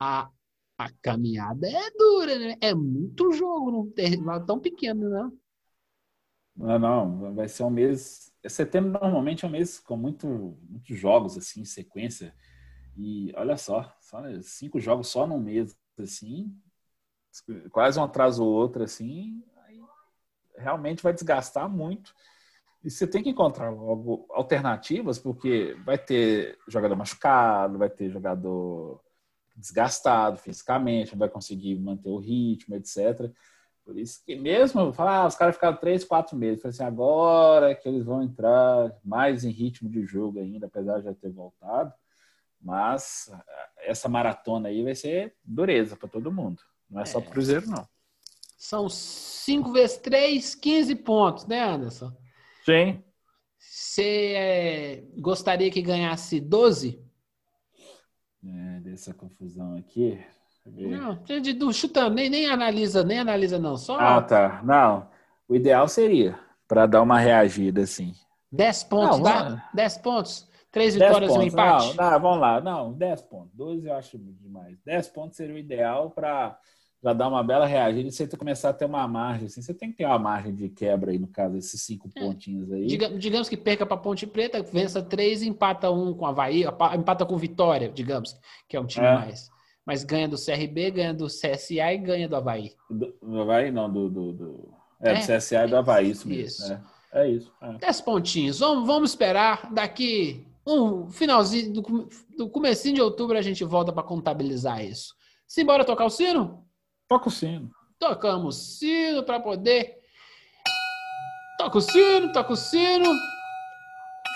A, 0.00 0.30
a 0.78 0.90
caminhada 1.02 1.68
é 1.68 1.90
dura, 1.90 2.38
né? 2.38 2.56
É 2.62 2.74
muito 2.74 3.32
jogo 3.32 3.70
num 3.70 3.86
intervalo 3.88 4.46
tão 4.46 4.58
pequeno, 4.58 5.10
né? 5.10 5.30
Não, 6.56 6.78
não, 6.78 7.34
vai 7.34 7.46
ser 7.46 7.64
um 7.64 7.70
mês. 7.70 8.32
Setembro 8.48 8.92
normalmente 8.92 9.44
é 9.44 9.48
um 9.48 9.50
mês 9.50 9.78
com 9.78 9.94
muito, 9.94 10.56
muitos 10.70 10.98
jogos 10.98 11.36
assim, 11.36 11.60
em 11.60 11.66
sequência. 11.66 12.34
E 12.96 13.30
olha 13.36 13.58
só, 13.58 13.94
só 14.00 14.22
cinco 14.40 14.80
jogos 14.80 15.08
só 15.08 15.26
num 15.26 15.38
mês, 15.38 15.76
assim, 15.98 16.50
quase 17.70 18.00
um 18.00 18.04
atrás 18.04 18.38
ou 18.38 18.48
outro, 18.48 18.82
assim, 18.82 19.44
realmente 20.56 21.02
vai 21.02 21.12
desgastar 21.12 21.68
muito. 21.68 22.14
E 22.82 22.90
você 22.90 23.06
tem 23.06 23.22
que 23.22 23.30
encontrar 23.30 23.70
logo 23.70 24.26
alternativas, 24.30 25.18
porque 25.18 25.74
vai 25.84 25.96
ter 25.96 26.58
jogador 26.68 26.94
machucado, 26.96 27.78
vai 27.78 27.88
ter 27.88 28.10
jogador 28.10 29.00
desgastado 29.56 30.36
fisicamente, 30.38 31.12
não 31.12 31.18
vai 31.18 31.28
conseguir 31.28 31.76
manter 31.76 32.10
o 32.10 32.18
ritmo, 32.18 32.74
etc. 32.74 33.30
Por 33.84 33.98
isso 33.98 34.22
que 34.24 34.34
mesmo, 34.34 34.92
falar, 34.92 35.18
ah, 35.18 35.26
os 35.26 35.36
caras 35.36 35.54
ficaram 35.54 35.76
três, 35.76 36.04
quatro 36.04 36.36
meses. 36.36 36.62
Falei 36.62 36.74
assim, 36.74 36.84
agora 36.84 37.74
que 37.74 37.88
eles 37.88 38.04
vão 38.04 38.22
entrar 38.22 38.94
mais 39.04 39.44
em 39.44 39.50
ritmo 39.50 39.88
de 39.88 40.04
jogo 40.04 40.38
ainda, 40.38 40.66
apesar 40.66 40.98
de 40.98 41.04
já 41.04 41.14
ter 41.14 41.30
voltado. 41.30 41.92
Mas 42.60 43.30
essa 43.78 44.08
maratona 44.08 44.68
aí 44.68 44.82
vai 44.82 44.94
ser 44.94 45.34
dureza 45.44 45.96
para 45.96 46.08
todo 46.08 46.32
mundo. 46.32 46.62
Não 46.88 47.00
é, 47.00 47.02
é. 47.02 47.06
só 47.06 47.20
pro 47.20 47.30
Cruzeiro, 47.30 47.66
não. 47.68 47.86
São 48.64 48.88
5 48.88 49.72
vezes 49.72 49.98
3, 49.98 50.54
15 50.54 50.94
pontos, 50.94 51.46
né, 51.46 51.62
Anderson? 51.62 52.10
Sim. 52.64 53.04
Você 53.58 54.32
é, 54.34 55.04
gostaria 55.18 55.70
que 55.70 55.82
ganhasse 55.82 56.40
12? 56.40 56.98
É, 58.42 58.80
dessa 58.80 59.12
confusão 59.12 59.76
aqui. 59.76 60.18
Não, 60.64 61.22
do 61.58 61.74
chutando, 61.74 62.14
nem, 62.14 62.30
nem 62.30 62.46
analisa, 62.46 63.04
nem 63.04 63.18
analisa, 63.18 63.58
não. 63.58 63.76
Só... 63.76 63.98
Ah, 64.00 64.22
tá. 64.22 64.62
Não. 64.64 65.10
O 65.46 65.54
ideal 65.54 65.86
seria 65.86 66.38
para 66.66 66.86
dar 66.86 67.02
uma 67.02 67.18
reagida 67.18 67.82
assim. 67.82 68.14
10 68.50 68.84
pontos, 68.84 69.18
não, 69.18 69.24
dá? 69.24 69.70
10 69.74 69.98
pontos? 69.98 70.48
Três 70.72 70.94
vitórias 70.94 71.34
e 71.34 71.38
um 71.38 71.42
empate? 71.42 71.94
Não, 71.98 72.10
não, 72.10 72.20
vamos 72.20 72.40
lá. 72.40 72.60
Não, 72.62 72.92
10 72.94 73.22
pontos. 73.24 73.52
12 73.52 73.86
eu 73.86 73.94
acho 73.94 74.18
demais. 74.18 74.78
10 74.86 75.08
pontos 75.08 75.36
seria 75.36 75.54
o 75.54 75.58
ideal 75.58 76.10
para 76.10 76.58
já 77.04 77.12
dar 77.12 77.28
uma 77.28 77.42
bela 77.42 77.66
reagida 77.66 78.08
e 78.08 78.10
você 78.12 78.26
começar 78.26 78.70
a 78.70 78.72
ter 78.72 78.86
uma 78.86 79.06
margem. 79.06 79.46
Assim, 79.46 79.60
você 79.60 79.74
tem 79.74 79.90
que 79.90 79.98
ter 79.98 80.06
uma 80.06 80.18
margem 80.18 80.54
de 80.54 80.70
quebra 80.70 81.10
aí, 81.10 81.18
no 81.18 81.26
caso, 81.26 81.54
esses 81.58 81.82
cinco 81.82 82.08
é. 82.16 82.20
pontinhos 82.20 82.72
aí. 82.72 82.86
digamos 83.18 83.46
que 83.46 83.58
perca 83.58 83.84
para 83.84 83.98
Ponte 83.98 84.26
Preta, 84.26 84.62
vença 84.62 85.02
três 85.02 85.42
e 85.42 85.48
empata 85.48 85.90
um 85.90 86.14
com 86.14 86.24
a 86.24 86.30
Havaí, 86.30 86.64
empata 86.96 87.26
com 87.26 87.36
Vitória, 87.36 87.90
digamos, 87.90 88.34
que 88.66 88.74
é 88.74 88.80
um 88.80 88.86
time 88.86 89.04
é. 89.04 89.14
mais. 89.14 89.50
Mas 89.84 90.02
ganha 90.02 90.26
do 90.26 90.36
CRB, 90.42 90.90
ganha 90.92 91.12
do 91.12 91.26
CSA 91.26 91.92
e 91.92 91.98
ganha 91.98 92.26
do 92.26 92.36
Havaí. 92.36 92.72
Do, 92.88 93.14
do 93.20 93.40
Havaí, 93.42 93.70
não, 93.70 93.92
do. 93.92 94.08
do, 94.08 94.32
do... 94.32 94.68
É, 94.98 95.10
é, 95.10 95.14
do 95.14 95.20
CSA 95.20 95.66
e 95.66 95.68
do 95.68 95.76
Havaí, 95.76 96.10
isso 96.10 96.26
mesmo. 96.26 96.46
Isso. 96.46 96.72
É, 96.72 96.80
é 97.12 97.28
isso. 97.28 97.52
É. 97.60 97.72
Dez 97.74 98.00
pontinhos. 98.00 98.60
Vamos, 98.60 98.86
vamos 98.86 99.10
esperar. 99.10 99.70
Daqui 99.70 100.46
um 100.66 101.10
finalzinho, 101.10 101.70
do, 101.70 102.08
do 102.38 102.48
comecinho 102.48 102.94
de 102.94 103.02
outubro, 103.02 103.36
a 103.36 103.42
gente 103.42 103.62
volta 103.62 103.92
para 103.92 104.02
contabilizar 104.02 104.82
isso. 104.82 105.14
Simbora 105.46 105.84
tocar 105.84 106.06
o 106.06 106.10
sino? 106.10 106.63
Toca 107.14 107.28
o 107.28 107.30
sino. 107.30 107.70
Tocamos 107.96 108.56
o 108.56 108.60
sino 108.60 109.22
para 109.22 109.38
poder. 109.38 109.98
Toca 111.56 111.78
o 111.78 111.80
sino, 111.80 112.32
toca 112.32 112.52
o 112.52 112.56
sino. 112.56 113.14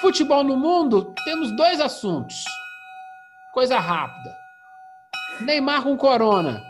Futebol 0.01 0.45
no 0.45 0.57
mundo, 0.57 1.13
temos 1.25 1.51
dois 1.57 1.81
assuntos. 1.81 2.37
Coisa 3.53 3.81
rápida. 3.81 4.33
Neymar 5.41 5.83
com 5.83 5.97
corona. 5.97 6.63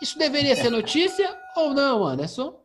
Isso 0.00 0.18
deveria 0.18 0.56
ser 0.56 0.70
notícia 0.70 1.38
ou 1.54 1.74
não, 1.74 2.02
Anderson? 2.06 2.58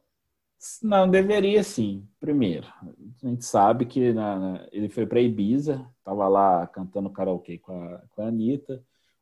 Não, 0.82 1.10
deveria 1.10 1.62
sim. 1.62 2.08
Primeiro, 2.22 2.68
a 3.22 3.28
gente 3.28 3.44
sabe 3.44 3.86
que 3.86 4.14
na, 4.14 4.40
na, 4.40 4.68
ele 4.72 4.88
foi 4.88 5.06
para 5.06 5.20
Ibiza, 5.20 5.86
estava 5.98 6.30
lá 6.30 6.66
cantando 6.68 7.10
karaokê 7.10 7.58
com 7.58 7.74
a, 7.84 8.02
com 8.12 8.22
a 8.22 8.28
Anitta. 8.28 8.82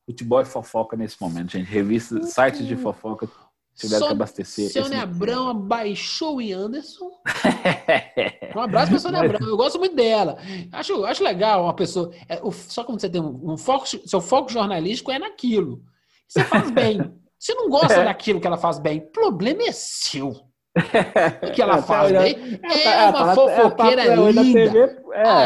Futebol 0.09 0.41
é 0.41 0.45
fofoca 0.45 0.97
nesse 0.97 1.21
momento, 1.21 1.51
gente. 1.51 1.69
Revistas, 1.69 2.33
sites 2.33 2.65
de 2.65 2.75
fofoca 2.75 3.29
tiveram 3.75 4.07
que 4.07 4.13
abastecer. 4.13 4.71
Sônia 4.71 5.03
Abrão 5.03 5.49
abaixou 5.49 6.37
o 6.37 6.39
Anderson. 6.51 7.11
um 8.55 8.59
abraço 8.59 8.89
para 8.89 8.99
Sônia 8.99 9.19
Abrão. 9.19 9.47
Eu 9.47 9.55
gosto 9.55 9.77
muito 9.77 9.95
dela. 9.95 10.39
Acho, 10.71 11.05
acho 11.05 11.23
legal 11.23 11.63
uma 11.65 11.75
pessoa. 11.75 12.11
É, 12.27 12.39
o, 12.41 12.51
só 12.51 12.83
quando 12.83 12.99
você 12.99 13.07
tem 13.07 13.21
um, 13.21 13.51
um, 13.51 13.55
foco, 13.55 13.85
seu 13.85 14.19
foco 14.19 14.51
jornalístico 14.51 15.11
é 15.11 15.19
naquilo. 15.19 15.83
Você 16.27 16.43
faz 16.43 16.71
bem. 16.71 16.99
Você 17.37 17.53
não 17.53 17.69
gosta 17.69 18.01
é. 18.01 18.03
daquilo 18.03 18.41
que 18.41 18.47
ela 18.47 18.57
faz 18.57 18.79
bem. 18.79 18.97
O 18.97 19.11
problema 19.11 19.61
é 19.61 19.71
seu. 19.71 20.48
O 20.77 21.51
que 21.51 21.61
ela 21.61 21.81
faz 21.81 22.11
bem 22.11 22.59
é 22.63 23.09
uma 23.09 23.33
fofoqueira 23.33 24.15
linda. 24.15 25.01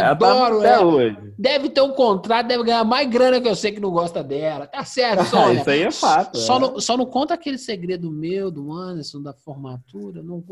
Adoro 0.10 0.64
ela. 0.64 1.18
Deve 1.38 1.70
ter 1.70 1.82
um 1.82 1.94
contrato, 1.94 2.48
deve 2.48 2.64
ganhar 2.64 2.84
mais 2.84 3.10
grana 3.10 3.40
que 3.40 3.48
eu 3.48 3.56
sei 3.56 3.72
que 3.72 3.80
não 3.80 3.92
gosta 3.92 4.24
dela. 4.24 4.68
Tá 4.68 4.84
certo, 4.84 5.24
só. 5.32 5.52
Isso 5.52 5.70
aí 5.70 5.84
é 5.84 5.92
fato. 5.92 6.38
Só, 6.38 6.58
é. 6.58 6.60
Não, 6.60 6.80
só 6.80 6.98
não 6.98 7.06
conta 7.06 7.34
aquele 7.34 7.58
segredo 7.58 8.12
meu, 8.12 8.52
do 8.52 8.72
Anderson, 8.72 9.22
da 9.22 9.34
formatura. 9.34 10.22
Não, 10.22 10.44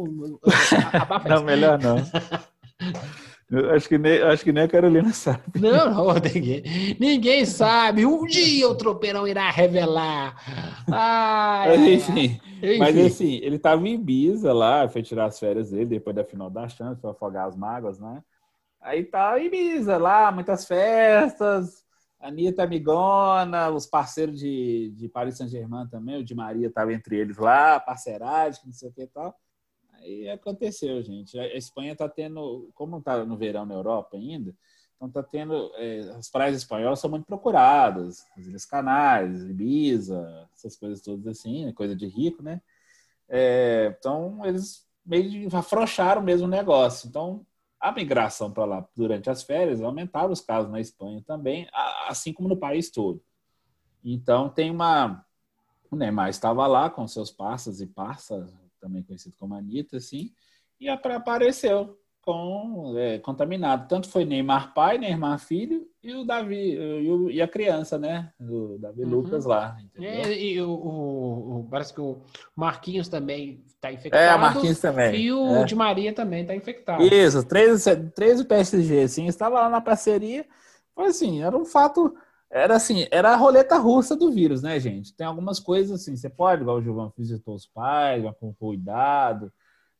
não 1.28 1.44
melhor 1.44 1.78
não. 1.80 1.98
Acho 3.76 3.90
que, 3.90 3.98
nem, 3.98 4.22
acho 4.22 4.44
que 4.46 4.52
nem 4.54 4.64
a 4.64 4.68
Carolina 4.68 5.12
sabe. 5.14 5.42
Não, 5.60 5.94
não, 5.94 6.14
ninguém, 6.14 6.64
ninguém 6.98 7.46
sabe. 7.46 8.06
Um 8.06 8.26
dia 8.26 8.70
o 8.70 8.76
tropeirão 8.76 9.28
irá 9.28 9.50
revelar. 9.50 10.36
Ai, 10.90 11.78
mas, 11.78 11.88
enfim, 11.88 12.40
enfim, 12.64 12.78
mas 12.78 12.98
assim, 12.98 13.36
ele 13.44 13.58
estava 13.58 13.86
em 13.86 13.96
Ibiza 13.96 14.54
lá, 14.54 14.88
foi 14.88 15.04
tirar 15.04 15.26
as 15.26 15.38
férias 15.38 15.72
dele 15.72 15.86
depois 15.86 16.16
da 16.16 16.24
final 16.24 16.50
da 16.50 16.70
chance, 16.70 17.02
para 17.02 17.12
afogar 17.12 17.48
as 17.48 17.58
mágoas, 17.58 18.00
né? 18.00 18.24
Aí 18.80 19.04
tá 19.04 19.38
em 19.38 19.48
Ibiza 19.48 19.98
lá, 19.98 20.32
muitas 20.32 20.66
festas, 20.66 21.84
Anitta 22.22 22.64
Amigona, 22.64 23.70
os 23.70 23.86
parceiros 23.86 24.40
de, 24.40 24.94
de 24.96 25.10
Paris 25.10 25.38
Saint-Germain 25.38 25.88
também, 25.88 26.18
o 26.20 26.24
Di 26.24 26.36
Maria 26.36 26.68
estava 26.68 26.94
entre 26.94 27.18
eles 27.18 27.38
lá, 27.38 27.80
parceiragem, 27.80 28.62
não 28.66 28.72
sei 28.74 28.90
o 28.90 28.94
que 28.94 29.02
e 29.02 29.08
tal. 29.08 29.36
Aí 30.02 30.30
aconteceu, 30.30 31.02
gente. 31.02 31.38
A 31.40 31.56
Espanha 31.56 31.94
está 31.94 32.10
tendo, 32.10 32.70
como 32.74 32.98
está 32.98 33.24
no 33.26 33.38
verão 33.38 33.66
na 33.66 33.76
Europa 33.76 34.18
ainda, 34.18 34.56
então 34.96 35.08
está 35.08 35.24
tendo. 35.24 35.72
É, 35.76 36.00
as 36.18 36.30
praias 36.30 36.58
espanholas 36.58 37.00
são 37.00 37.10
muito 37.10 37.26
procuradas, 37.26 38.26
as 38.38 38.48
Ilhas 38.48 38.66
Canárias, 38.66 39.44
Ibiza, 39.44 40.50
essas 40.54 40.76
coisas 40.76 41.02
todas 41.02 41.28
assim, 41.28 41.66
né, 41.66 41.74
coisa 41.74 41.96
de 41.96 42.08
rico, 42.08 42.44
né? 42.44 42.62
É, 43.30 43.96
então 43.98 44.46
eles 44.46 44.88
meio 45.06 45.50
de 45.50 45.56
afrouxaram 45.56 46.22
mesmo 46.22 46.48
o 46.48 46.50
negócio. 46.50 47.08
Então 47.08 47.46
a 47.80 47.92
migração 47.92 48.52
para 48.52 48.66
lá 48.66 48.88
durante 48.96 49.30
as 49.30 49.42
férias 49.42 49.82
aumentaram 49.82 50.32
os 50.32 50.42
casos 50.42 50.72
na 50.72 50.80
Espanha 50.80 51.24
também, 51.26 51.68
assim 52.08 52.32
como 52.32 52.48
no 52.48 52.58
país 52.58 52.92
todo. 52.92 53.24
Então 54.04 54.50
tem 54.50 54.70
uma. 54.70 55.26
O 55.90 55.96
Neymar 55.96 56.30
estava 56.30 56.66
lá 56.68 56.90
com 56.90 57.08
seus 57.08 57.32
passas 57.32 57.82
e 57.82 57.88
passas, 57.88 58.54
também 58.82 59.04
conhecido 59.04 59.36
como 59.38 59.56
Anitta, 59.56 59.98
assim, 59.98 60.32
e 60.80 60.90
apareceu 60.90 61.98
com 62.22 62.94
é, 62.98 63.18
contaminado. 63.20 63.88
Tanto 63.88 64.10
foi 64.10 64.26
Neymar 64.26 64.74
pai, 64.74 64.98
Neymar 64.98 65.40
filho 65.40 65.88
e 66.04 66.14
o 66.14 66.24
Davi 66.24 66.74
e, 66.74 67.10
o, 67.10 67.30
e 67.30 67.42
a 67.42 67.48
criança, 67.48 67.98
né? 67.98 68.32
O 68.40 68.78
Davi 68.80 69.04
uhum. 69.04 69.10
Lucas 69.10 69.46
lá. 69.46 69.76
É, 70.00 70.32
e 70.34 70.62
o, 70.62 70.70
o, 70.70 71.60
o, 71.60 71.68
parece 71.70 71.94
que 71.94 72.02
o 72.02 72.22
Marquinhos 72.56 73.08
também 73.08 73.64
está 73.68 73.92
infectado. 73.92 74.24
É, 74.24 74.36
o 74.36 74.40
Marquinhos 74.40 74.80
também. 74.80 75.16
E 75.16 75.32
o 75.32 75.58
é. 75.58 75.64
de 75.64 75.76
Maria 75.76 76.14
também 76.14 76.42
está 76.42 76.56
infectado. 76.56 77.04
Isso, 77.04 77.44
três, 77.48 77.86
três 78.16 78.44
PSG, 78.44 79.02
assim, 79.02 79.28
estava 79.28 79.62
lá 79.62 79.70
na 79.70 79.82
parceria. 79.82 80.46
Foi 80.94 81.08
assim, 81.08 81.42
era 81.42 81.58
um 81.58 81.66
fato 81.66 82.16
era 82.52 82.76
assim, 82.76 83.08
era 83.10 83.32
a 83.32 83.36
roleta 83.36 83.78
russa 83.78 84.16
do 84.16 84.30
vírus, 84.30 84.62
né, 84.62 84.78
gente? 84.78 85.14
Tem 85.14 85.26
algumas 85.26 85.58
coisas 85.60 86.02
assim, 86.02 86.18
você 86.18 86.30
pode, 86.30 86.62
igual 86.62 86.78
o 86.78 86.82
Giovanni 86.82 87.14
visitou 87.18 87.56
os 87.56 87.66
pais, 87.66 88.22
vai 88.22 88.34
com 88.34 88.54
cuidado. 88.54 89.52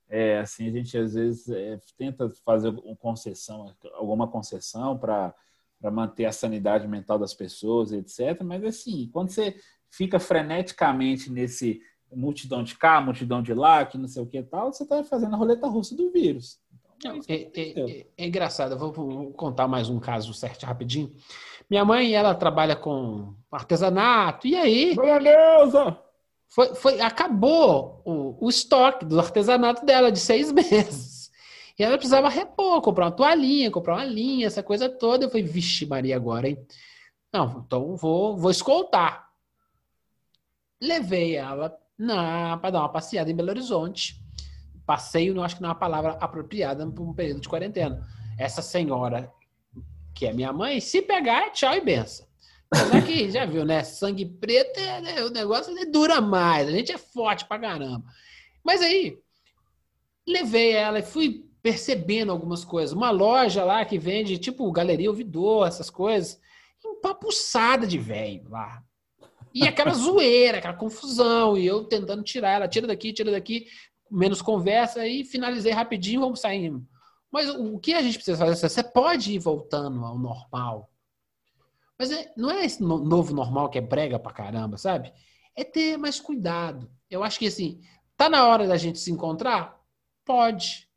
É, 0.10 0.40
assim, 0.40 0.68
a 0.68 0.72
gente 0.72 0.98
às 0.98 1.14
vezes 1.14 1.48
é, 1.50 1.80
tenta 1.98 2.30
fazer 2.46 2.68
uma 2.68 2.96
concessão, 2.98 3.74
alguma 3.94 4.28
concessão 4.28 4.98
para 4.98 5.34
manter 5.82 6.26
a 6.26 6.34
sanidade 6.34 6.86
mental 6.90 7.18
das 7.18 7.34
pessoas, 7.34 7.94
etc. 7.94 8.42
Mas 8.44 8.62
assim, 8.66 9.10
quando 9.14 9.30
você 9.30 9.56
fica 9.90 10.20
freneticamente 10.20 11.32
nesse 11.32 11.82
multidão 12.14 12.62
de 12.62 12.78
cá, 12.78 13.00
multidão 13.00 13.42
de 13.42 13.54
lá, 13.54 13.86
que 13.86 13.98
não 13.98 14.10
sei 14.10 14.22
o 14.22 14.28
que 14.28 14.44
tal, 14.44 14.74
você 14.74 14.84
está 14.84 15.02
fazendo 15.06 15.34
a 15.34 15.38
roleta 15.38 15.68
russa 15.68 15.96
do 15.96 16.12
vírus. 16.12 16.60
Então, 16.98 17.20
é, 17.28 17.34
é, 17.34 17.52
é, 17.56 18.08
é, 18.16 18.28
engraçado, 18.28 18.74
eu 18.74 18.78
vou, 18.78 18.92
vou 18.92 19.32
contar 19.32 19.68
mais 19.68 19.90
um 19.90 20.00
caso 20.00 20.34
certo 20.34 20.66
rapidinho. 20.66 21.12
Minha 21.72 21.86
mãe, 21.86 22.14
ela 22.14 22.36
trabalha 22.36 22.76
com 22.76 23.34
artesanato, 23.50 24.46
e 24.46 24.58
aí. 24.58 24.94
Beleza! 24.94 25.98
Foi, 26.50 26.76
foi, 26.76 27.00
acabou 27.00 28.02
o, 28.04 28.46
o 28.46 28.50
estoque 28.50 29.06
do 29.06 29.18
artesanato 29.18 29.86
dela 29.86 30.12
de 30.12 30.20
seis 30.20 30.52
meses. 30.52 31.32
E 31.80 31.84
ela 31.84 31.98
precisava 31.98 32.28
repor, 32.28 32.82
comprar 32.82 33.06
uma 33.06 33.12
toalhinha, 33.12 33.72
comprar 33.72 33.96
uma 33.96 34.04
linha, 34.04 34.48
essa 34.48 34.62
coisa 34.62 34.90
toda. 34.90 35.24
Eu 35.24 35.30
falei, 35.30 35.46
vixe, 35.46 35.86
Maria, 35.86 36.18
agora, 36.18 36.50
hein? 36.50 36.58
Não, 37.32 37.64
então 37.66 37.96
vou, 37.96 38.36
vou 38.36 38.52
escoltar. 38.52 39.30
Levei 40.82 41.38
ela 41.38 41.74
para 42.62 42.70
dar 42.70 42.80
uma 42.82 42.90
passeada 42.90 43.32
em 43.32 43.36
Belo 43.36 43.50
Horizonte. 43.50 44.22
Passeio, 44.86 45.34
não 45.34 45.42
acho 45.42 45.56
que 45.56 45.62
não 45.62 45.70
é 45.70 45.72
uma 45.72 45.80
palavra 45.80 46.18
apropriada 46.20 46.86
para 46.86 47.02
um 47.02 47.14
período 47.14 47.40
de 47.40 47.48
quarentena. 47.48 48.06
Essa 48.38 48.62
senhora 48.62 49.32
que 50.16 50.26
é 50.26 50.34
minha 50.34 50.54
mãe, 50.54 50.80
se 50.80 51.02
pegar 51.02 51.52
tchau 51.52 51.76
e 51.76 51.82
benção. 51.82 52.28
Aqui, 52.94 53.30
já 53.32 53.46
viu, 53.46 53.66
né? 53.66 53.84
Sangue 53.84 54.26
preto, 54.26 54.80
é, 54.80 55.02
né? 55.02 55.24
o 55.24 55.30
negócio 55.30 55.74
dura 55.92 56.22
mais. 56.22 56.68
A 56.68 56.72
gente 56.72 56.92
é 56.92 56.98
forte 56.98 57.46
pra 57.46 57.60
caramba. 57.60 58.06
Mas 58.64 58.82
aí, 58.82 59.18
levei 60.28 60.72
ela 60.72 61.00
e 61.00 61.04
fui 61.04 61.46
percebendo 61.62 62.32
algumas 62.32 62.64
coisas. 62.64 62.94
Uma 62.94 63.12
loja 63.12 63.64
lá 63.64 63.84
que 63.86 63.98
vende, 63.98 64.38
tipo, 64.38 64.72
galeria 64.72 65.10
ouvidor, 65.10 65.68
essas 65.68 65.90
coisas, 65.90 66.40
empapuçada 66.84 67.86
de 67.86 67.98
velho 67.98 68.50
lá. 68.50 68.84
E 69.54 69.68
aquela 69.68 69.92
zoeira, 69.94 70.58
aquela 70.58 70.74
confusão, 70.74 71.58
e 71.58 71.66
eu 71.66 71.84
tentando 71.84 72.24
tirar 72.24 72.52
ela, 72.52 72.68
tira 72.68 72.88
daqui, 72.88 73.14
tira 73.14 73.32
daqui, 73.32 73.68
menos 74.10 74.42
conversa, 74.42 75.06
e 75.08 75.24
finalizei 75.24 75.72
rapidinho, 75.72 76.22
vamos 76.22 76.40
sair 76.40 76.82
mas 77.32 77.50
o 77.50 77.80
que 77.80 77.94
a 77.94 78.02
gente 78.02 78.16
precisa 78.16 78.38
fazer? 78.38 78.70
Você 78.70 78.84
pode 78.84 79.34
ir 79.34 79.40
voltando 79.40 80.04
ao 80.06 80.18
normal. 80.18 80.92
Mas 81.98 82.12
é, 82.12 82.34
não 82.36 82.52
é 82.52 82.66
esse 82.66 82.82
novo 82.82 83.34
normal 83.34 83.70
que 83.70 83.78
é 83.78 83.82
brega 83.82 84.20
pra 84.20 84.34
caramba, 84.34 84.78
sabe? 84.78 85.14
É 85.56 85.64
ter 85.64 85.98
mais 85.98 86.20
cuidado. 86.20 86.92
Eu 87.10 87.24
acho 87.24 87.40
que 87.40 87.48
assim, 87.48 87.82
tá 88.18 88.30
na 88.30 88.48
hora 88.48 88.68
da 88.68 88.76
gente 88.76 89.00
se 89.00 89.12
encontrar? 89.12 89.80
Pode. 90.26 90.90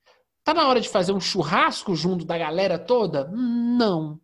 Tá 0.43 0.53
na 0.53 0.69
hora 0.69 0.81
de 0.81 0.89
fazer 0.89 1.13
um 1.13 1.21
churrasco 1.21 1.95
junto 1.95 2.25
da 2.25 2.37
galera 2.37 2.79
toda? 2.79 3.29
Não. 3.29 4.21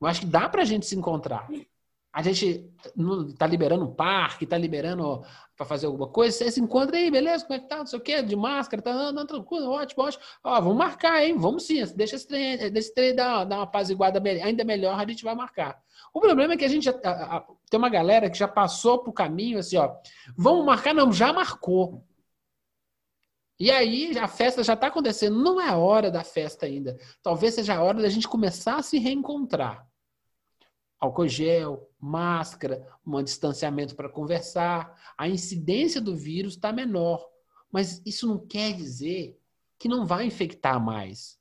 Eu 0.00 0.06
acho 0.06 0.20
que 0.20 0.26
dá 0.26 0.48
pra 0.48 0.64
gente 0.64 0.84
se 0.84 0.96
encontrar 0.96 1.48
a 2.12 2.20
gente 2.20 2.70
está 3.30 3.46
liberando 3.46 3.84
um 3.84 3.94
parque, 3.94 4.44
está 4.44 4.58
liberando 4.58 5.24
para 5.56 5.64
fazer 5.64 5.86
alguma 5.86 6.08
coisa, 6.08 6.36
você 6.36 6.50
se 6.50 6.60
encontra 6.60 6.96
aí, 6.96 7.10
beleza? 7.10 7.44
Como 7.44 7.54
é 7.54 7.58
que 7.58 7.68
tá? 7.68 7.78
Não 7.78 7.86
sei 7.86 7.98
o 7.98 8.02
quê, 8.02 8.22
de 8.22 8.36
máscara, 8.36 8.82
tá 8.82 9.12
não, 9.12 9.24
tranquilo, 9.26 9.70
ótimo, 9.70 10.04
ótimo. 10.04 10.22
Ó, 10.44 10.60
vamos 10.60 10.76
marcar, 10.76 11.24
hein? 11.24 11.38
Vamos 11.38 11.64
sim, 11.64 11.82
deixa 11.96 12.16
esse 12.16 12.28
trem, 12.28 12.70
desse 12.70 12.94
trem 12.94 13.14
dar, 13.14 13.44
dar 13.44 13.56
uma 13.56 13.62
apaziguada 13.64 14.20
ainda 14.44 14.62
melhor, 14.62 15.00
a 15.00 15.08
gente 15.08 15.24
vai 15.24 15.34
marcar. 15.34 15.80
O 16.12 16.20
problema 16.20 16.52
é 16.52 16.56
que 16.56 16.64
a 16.66 16.68
gente 16.68 16.88
a, 16.90 16.92
a, 17.02 17.44
tem 17.70 17.78
uma 17.78 17.88
galera 17.88 18.28
que 18.28 18.36
já 18.38 18.48
passou 18.48 18.98
pro 18.98 19.12
caminho 19.12 19.58
assim, 19.58 19.78
ó, 19.78 19.94
vamos 20.36 20.66
marcar? 20.66 20.92
Não, 20.92 21.10
já 21.10 21.32
marcou. 21.32 22.04
E 23.58 23.70
aí 23.70 24.18
a 24.18 24.28
festa 24.28 24.62
já 24.62 24.74
está 24.74 24.88
acontecendo, 24.88 25.42
não 25.42 25.58
é 25.58 25.74
hora 25.74 26.10
da 26.10 26.24
festa 26.24 26.66
ainda. 26.66 26.98
Talvez 27.22 27.54
seja 27.54 27.76
a 27.76 27.82
hora 27.82 28.02
da 28.02 28.08
gente 28.08 28.28
começar 28.28 28.76
a 28.76 28.82
se 28.82 28.98
reencontrar 28.98 29.86
álcool 31.02 31.26
gel, 31.26 31.90
máscara, 31.98 32.86
um 33.04 33.20
distanciamento 33.20 33.96
para 33.96 34.08
conversar. 34.08 34.96
A 35.18 35.28
incidência 35.28 36.00
do 36.00 36.14
vírus 36.14 36.54
está 36.54 36.72
menor. 36.72 37.28
Mas 37.72 38.00
isso 38.06 38.28
não 38.28 38.38
quer 38.38 38.72
dizer 38.72 39.36
que 39.78 39.88
não 39.88 40.06
vai 40.06 40.26
infectar 40.26 40.80
mais. 40.80 41.40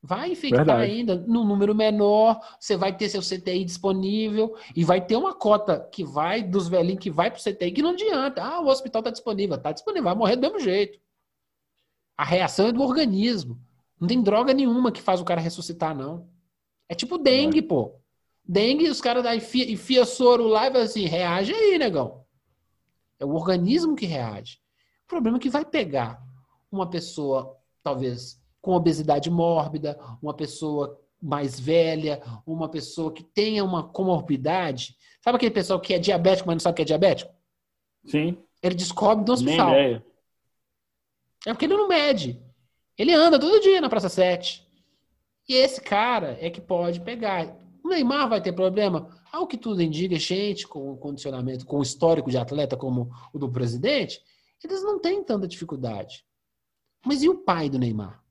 Vai 0.00 0.32
infectar 0.32 0.64
Verdade. 0.64 0.90
ainda 0.90 1.16
no 1.16 1.44
número 1.44 1.74
menor, 1.74 2.40
você 2.58 2.76
vai 2.76 2.96
ter 2.96 3.08
seu 3.08 3.20
CTI 3.20 3.64
disponível 3.64 4.56
e 4.74 4.84
vai 4.84 5.04
ter 5.04 5.16
uma 5.16 5.34
cota 5.34 5.80
que 5.92 6.04
vai 6.04 6.42
dos 6.42 6.68
velhinhos 6.68 7.00
que 7.00 7.10
vai 7.10 7.30
para 7.30 7.38
o 7.38 7.42
CTI 7.42 7.72
que 7.72 7.82
não 7.82 7.90
adianta. 7.90 8.42
Ah, 8.42 8.60
o 8.60 8.68
hospital 8.68 9.00
está 9.00 9.10
disponível. 9.10 9.56
Está 9.56 9.72
disponível, 9.72 10.04
vai 10.04 10.14
morrer 10.14 10.36
do 10.36 10.42
mesmo 10.42 10.60
jeito. 10.60 11.00
A 12.16 12.24
reação 12.24 12.68
é 12.68 12.72
do 12.72 12.82
organismo. 12.82 13.60
Não 13.98 14.06
tem 14.06 14.22
droga 14.22 14.54
nenhuma 14.54 14.92
que 14.92 15.02
faz 15.02 15.20
o 15.20 15.24
cara 15.24 15.40
ressuscitar, 15.40 15.96
não. 15.96 16.28
É 16.88 16.94
tipo 16.94 17.18
dengue, 17.18 17.62
pô. 17.62 18.01
Dengue, 18.44 18.88
os 18.88 19.00
caras 19.00 19.22
da 19.22 19.34
enfia, 19.34 19.70
enfia 19.70 20.04
soro 20.04 20.46
lá 20.46 20.68
e 20.68 20.76
assim, 20.76 21.04
reage 21.06 21.54
aí, 21.54 21.78
negão. 21.78 22.24
É 23.18 23.24
o 23.24 23.34
organismo 23.34 23.94
que 23.94 24.06
reage. 24.06 24.58
O 25.04 25.08
problema 25.08 25.36
é 25.36 25.40
que 25.40 25.50
vai 25.50 25.64
pegar 25.64 26.20
uma 26.70 26.88
pessoa, 26.88 27.56
talvez, 27.82 28.40
com 28.60 28.72
obesidade 28.72 29.30
mórbida, 29.30 29.98
uma 30.20 30.34
pessoa 30.34 30.98
mais 31.20 31.60
velha, 31.60 32.20
uma 32.44 32.68
pessoa 32.68 33.12
que 33.12 33.22
tenha 33.22 33.64
uma 33.64 33.84
comorbidade. 33.84 34.96
Sabe 35.20 35.36
aquele 35.36 35.52
pessoal 35.52 35.80
que 35.80 35.94
é 35.94 35.98
diabético, 35.98 36.48
mas 36.48 36.56
não 36.56 36.60
sabe 36.60 36.76
que 36.76 36.82
é 36.82 36.86
diabético? 36.86 37.32
Sim. 38.06 38.36
Ele 38.60 38.74
descobre 38.74 39.24
no 39.24 39.32
hospital. 39.32 39.74
É 39.74 40.02
porque 41.46 41.64
ele 41.64 41.76
não 41.76 41.88
mede. 41.88 42.40
Ele 42.96 43.12
anda 43.12 43.38
todo 43.38 43.60
dia 43.60 43.80
na 43.80 43.88
Praça 43.88 44.08
7. 44.08 44.66
E 45.48 45.54
esse 45.54 45.80
cara 45.80 46.36
é 46.40 46.50
que 46.50 46.60
pode 46.60 47.00
pegar. 47.00 47.56
Neymar 47.92 48.28
vai 48.28 48.42
ter 48.42 48.52
problema? 48.52 49.08
Ao 49.30 49.46
que 49.46 49.56
tudo 49.56 49.82
indica, 49.82 50.18
gente 50.18 50.66
com 50.66 50.96
condicionamento, 50.96 51.64
com 51.64 51.80
histórico 51.82 52.30
de 52.30 52.38
atleta 52.38 52.76
como 52.76 53.10
o 53.32 53.38
do 53.38 53.50
presidente, 53.50 54.20
eles 54.62 54.82
não 54.82 54.98
têm 55.00 55.22
tanta 55.22 55.46
dificuldade. 55.46 56.24
Mas 57.04 57.22
e 57.22 57.28
o 57.28 57.38
pai 57.38 57.68
do 57.68 57.78
Neymar? 57.78 58.22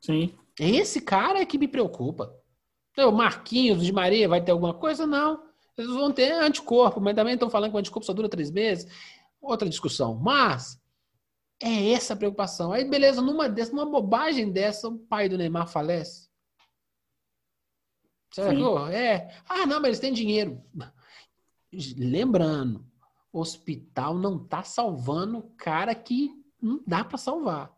Sim. 0.00 0.34
Esse 0.58 1.00
cara 1.00 1.40
é 1.40 1.46
que 1.46 1.58
me 1.58 1.68
preocupa. 1.68 2.34
O 2.98 3.12
Marquinhos, 3.12 3.84
de 3.84 3.92
Maria, 3.92 4.28
vai 4.28 4.42
ter 4.42 4.52
alguma 4.52 4.72
coisa? 4.74 5.06
Não. 5.06 5.44
Eles 5.76 5.90
vão 5.90 6.10
ter 6.10 6.32
anticorpo, 6.32 7.00
mas 7.00 7.14
também 7.14 7.34
estão 7.34 7.50
falando 7.50 7.70
que 7.70 7.76
o 7.76 7.80
anticorpo 7.80 8.06
só 8.06 8.12
dura 8.12 8.28
três 8.28 8.50
meses. 8.50 8.90
Outra 9.40 9.68
discussão. 9.68 10.14
Mas 10.14 10.80
É 11.60 11.92
essa 11.92 12.14
a 12.14 12.16
preocupação. 12.16 12.72
Aí, 12.72 12.84
beleza, 12.84 13.22
numa 13.22 13.48
dessa, 13.48 13.72
numa 13.72 13.86
bobagem 13.86 14.50
dessa, 14.52 14.88
o 14.88 14.98
pai 14.98 15.28
do 15.28 15.38
Neymar 15.38 15.68
falece. 15.68 16.25
É? 18.88 19.30
Ah, 19.48 19.66
não, 19.66 19.76
mas 19.80 19.86
eles 19.86 20.00
têm 20.00 20.12
dinheiro. 20.12 20.62
Lembrando, 21.96 22.84
hospital 23.32 24.14
não 24.14 24.38
tá 24.38 24.62
salvando 24.62 25.38
o 25.38 25.50
cara 25.56 25.94
que 25.94 26.30
não 26.60 26.82
dá 26.86 27.04
para 27.04 27.18
salvar. 27.18 27.74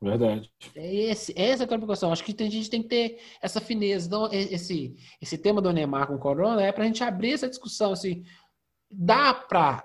Verdade. 0.00 0.50
É 0.74 0.94
esse, 0.94 1.32
essa 1.36 1.62
é 1.62 1.64
a 1.64 1.68
preocupação. 1.68 2.12
Acho 2.12 2.24
que 2.24 2.42
a 2.42 2.50
gente 2.50 2.70
tem 2.70 2.82
que 2.82 2.88
ter 2.88 3.20
essa 3.40 3.60
fineza. 3.60 4.06
Então, 4.06 4.28
esse, 4.30 4.96
esse 5.20 5.38
tema 5.38 5.60
do 5.60 5.72
Neymar 5.72 6.06
com 6.06 6.14
o 6.14 6.18
Corona 6.18 6.62
é 6.62 6.70
para 6.70 6.84
a 6.84 6.86
gente 6.86 7.02
abrir 7.02 7.32
essa 7.32 7.48
discussão. 7.48 7.92
Assim, 7.92 8.24
dá 8.90 9.32
para 9.32 9.84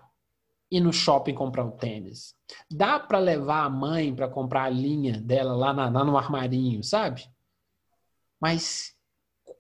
ir 0.70 0.82
no 0.82 0.92
shopping 0.92 1.34
comprar 1.34 1.64
um 1.64 1.72
tênis. 1.72 2.36
Dá 2.70 3.00
para 3.00 3.20
levar 3.20 3.66
a 3.66 3.70
mãe 3.70 4.14
para 4.14 4.30
comprar 4.30 4.64
a 4.64 4.70
linha 4.70 5.20
dela 5.20 5.54
lá, 5.56 5.74
na, 5.74 5.90
lá 5.90 6.04
no 6.04 6.18
armarinho, 6.18 6.84
sabe? 6.84 7.26
Mas 8.40 8.96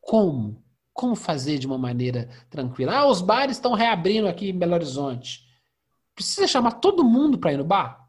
como? 0.02 0.62
Como 0.94 1.16
fazer 1.16 1.58
de 1.58 1.68
uma 1.68 1.78
maneira 1.78 2.28
tranquila? 2.50 2.94
Ah, 2.94 3.08
os 3.08 3.22
bares 3.22 3.58
estão 3.58 3.74
reabrindo 3.74 4.28
aqui 4.28 4.50
em 4.50 4.58
Belo 4.58 4.74
Horizonte. 4.74 5.46
Precisa 6.14 6.48
chamar 6.48 6.74
todo 6.74 7.04
mundo 7.04 7.38
para 7.38 7.54
ir 7.54 7.58
no 7.58 7.64
bar? 7.64 8.02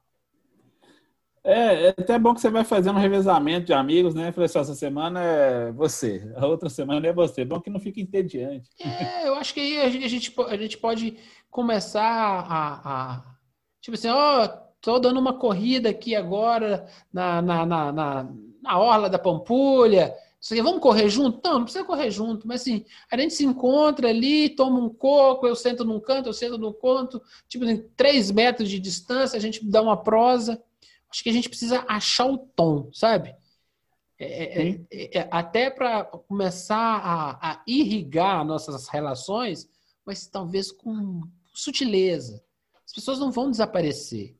É, 1.45 1.87
é 1.87 1.89
até 1.89 2.19
bom 2.19 2.35
que 2.35 2.41
você 2.41 2.49
vai 2.49 2.63
fazendo 2.63 2.97
um 2.97 3.01
revezamento 3.01 3.67
de 3.67 3.73
amigos, 3.73 4.15
né? 4.15 4.31
Falei 4.31 4.47
assim, 4.47 4.61
essa 4.61 4.75
semana 4.75 5.21
é 5.21 5.73
você, 5.73 6.33
a 6.37 6.47
outra 6.47 6.69
semana 6.69 7.07
é 7.07 7.13
você. 7.13 7.45
Bom 7.45 7.61
que 7.61 7.71
não 7.71 7.81
fica 7.81 8.01
entediante. 8.01 8.69
É, 8.81 9.27
eu 9.27 9.35
acho 9.35 9.53
que 9.53 9.61
aí 9.61 9.81
a 9.81 9.89
gente, 9.89 10.05
a 10.05 10.09
gente, 10.09 10.35
a 10.49 10.57
gente 10.57 10.79
pode 10.79 11.17
começar 11.51 12.05
a, 12.05 13.15
a 13.17 13.37
tipo 13.81 13.97
assim, 13.97 14.09
ó, 14.09 14.45
oh, 14.45 14.49
tô 14.81 15.01
dando 15.01 15.19
uma 15.19 15.33
corrida 15.33 15.89
aqui 15.89 16.15
agora 16.15 16.87
na, 17.13 17.43
na, 17.43 17.67
na, 17.67 17.93
na, 17.93 18.29
na 18.63 18.79
orla 18.79 19.11
da 19.11 19.19
Pampulha. 19.19 20.15
Vamos 20.63 20.81
correr 20.81 21.09
junto? 21.09 21.41
Não, 21.45 21.59
não 21.59 21.65
precisa 21.65 21.85
correr 21.85 22.11
junto, 22.11 22.47
mas 22.49 22.63
assim, 22.63 22.85
a 23.11 23.17
gente 23.17 23.35
se 23.35 23.45
encontra 23.45 24.09
ali, 24.09 24.49
toma 24.49 24.81
um 24.81 24.89
coco, 24.89 25.47
eu 25.47 25.55
sento 25.55 25.85
num 25.85 26.01
canto, 26.01 26.29
eu 26.29 26.33
sento 26.33 26.59
num 26.59 26.73
canto, 26.73 27.23
tipo, 27.49 27.65
em 27.65 27.77
três 27.97 28.31
metros 28.31 28.69
de 28.69 28.81
distância, 28.81 29.37
a 29.37 29.41
gente 29.41 29.65
dá 29.65 29.81
uma 29.81 29.97
prosa 29.97 30.61
acho 31.13 31.23
que 31.23 31.29
a 31.29 31.33
gente 31.33 31.49
precisa 31.49 31.85
achar 31.87 32.25
o 32.27 32.39
tom, 32.39 32.91
sabe? 32.93 33.37
É, 34.19 34.71
é, 34.71 34.81
é, 34.91 35.19
é 35.19 35.29
até 35.31 35.69
para 35.69 36.05
começar 36.05 36.77
a, 36.77 37.53
a, 37.53 37.63
irrigar 37.67 38.45
nossas 38.47 38.89
relações, 38.89 39.69
mas 40.07 40.27
talvez 40.27 40.73
com 40.73 41.21
sutileza. 41.53 42.43
As 42.85 42.95
pessoas 42.95 43.19
não 43.19 43.31
vão 43.31 43.51
desaparecer. 43.51 44.35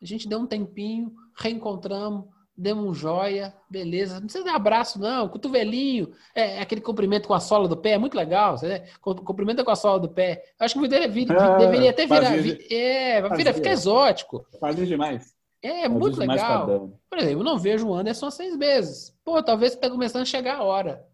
A 0.00 0.06
gente 0.06 0.28
deu 0.28 0.38
um 0.38 0.46
tempinho, 0.46 1.14
reencontramos, 1.34 2.24
demos 2.56 2.84
um 2.84 2.94
joia, 2.94 3.54
beleza. 3.68 4.14
Não 4.14 4.22
precisa 4.22 4.44
dar 4.44 4.54
abraço, 4.54 4.98
não. 4.98 5.28
Cotovelinho, 5.28 6.12
é, 6.34 6.56
é 6.56 6.60
aquele 6.60 6.80
cumprimento 6.80 7.28
com 7.28 7.34
a 7.34 7.40
sola 7.40 7.68
do 7.68 7.76
pé, 7.76 7.90
é 7.92 7.98
muito 7.98 8.16
legal. 8.16 8.56
Né? 8.62 8.84
Cumprimenta 9.00 9.62
com 9.62 9.70
a 9.70 9.76
sola 9.76 10.00
do 10.00 10.08
pé. 10.08 10.42
Eu 10.58 10.64
acho 10.64 10.80
que 10.80 10.88
deveria, 10.88 11.32
é, 11.32 11.58
deveria 11.58 11.90
até 11.90 12.06
virar. 12.06 12.30
Fazia, 12.30 12.58
é, 12.70 13.36
vira, 13.36 13.52
fica 13.52 13.70
exótico. 13.70 14.46
Fazia 14.58 14.86
demais. 14.86 15.34
É, 15.62 15.88
muito 15.88 16.18
legal. 16.18 16.98
Por 17.10 17.18
exemplo, 17.18 17.40
eu 17.40 17.44
não 17.44 17.58
vejo 17.58 17.88
o 17.88 17.94
Anderson 17.94 18.26
há 18.26 18.30
seis 18.30 18.56
meses. 18.56 19.14
Pô, 19.24 19.42
talvez 19.42 19.74
está 19.74 19.90
começando 19.90 20.22
a 20.22 20.26
chegar 20.26 20.56
a 20.56 20.62
hora. 20.62 21.04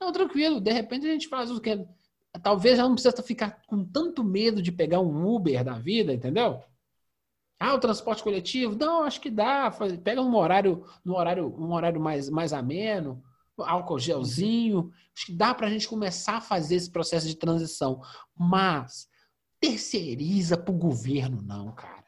Não, 0.00 0.12
tranquilo. 0.12 0.60
De 0.60 0.72
repente 0.72 1.06
a 1.06 1.10
gente 1.12 1.28
faz 1.28 1.50
o 1.50 1.60
que. 1.60 1.84
Talvez 2.42 2.76
já 2.76 2.84
não 2.84 2.94
precisa 2.94 3.22
ficar 3.22 3.60
com 3.66 3.84
tanto 3.84 4.22
medo 4.22 4.62
de 4.62 4.70
pegar 4.70 5.00
um 5.00 5.26
Uber 5.26 5.64
da 5.64 5.74
vida, 5.74 6.12
entendeu? 6.12 6.60
Ah, 7.62 7.74
o 7.74 7.78
transporte 7.78 8.22
coletivo? 8.22 8.74
Não, 8.74 9.02
acho 9.02 9.20
que 9.20 9.30
dá. 9.30 9.70
Pega 10.02 10.22
um 10.22 10.34
horário, 10.34 10.82
um 11.04 11.12
horário, 11.12 11.54
um 11.58 11.74
horário 11.74 12.00
mais, 12.00 12.30
mais 12.30 12.54
ameno, 12.54 13.22
álcool 13.58 13.98
gelzinho. 13.98 14.90
Acho 15.14 15.26
que 15.26 15.32
dá 15.34 15.54
para 15.54 15.66
a 15.66 15.70
gente 15.70 15.86
começar 15.86 16.38
a 16.38 16.40
fazer 16.40 16.76
esse 16.76 16.90
processo 16.90 17.26
de 17.26 17.36
transição. 17.36 18.00
Mas 18.34 19.06
terceiriza 19.60 20.56
para 20.56 20.72
o 20.72 20.78
governo, 20.78 21.42
não, 21.42 21.70
cara. 21.74 22.06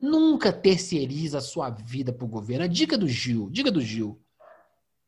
Nunca 0.00 0.52
terceiriza 0.52 1.38
a 1.38 1.40
sua 1.40 1.70
vida 1.70 2.12
para 2.12 2.24
o 2.24 2.28
governo. 2.28 2.64
A 2.64 2.68
dica 2.68 2.98
do 2.98 3.06
Gil, 3.06 3.48
dica 3.48 3.70
do 3.70 3.80
Gil. 3.80 4.20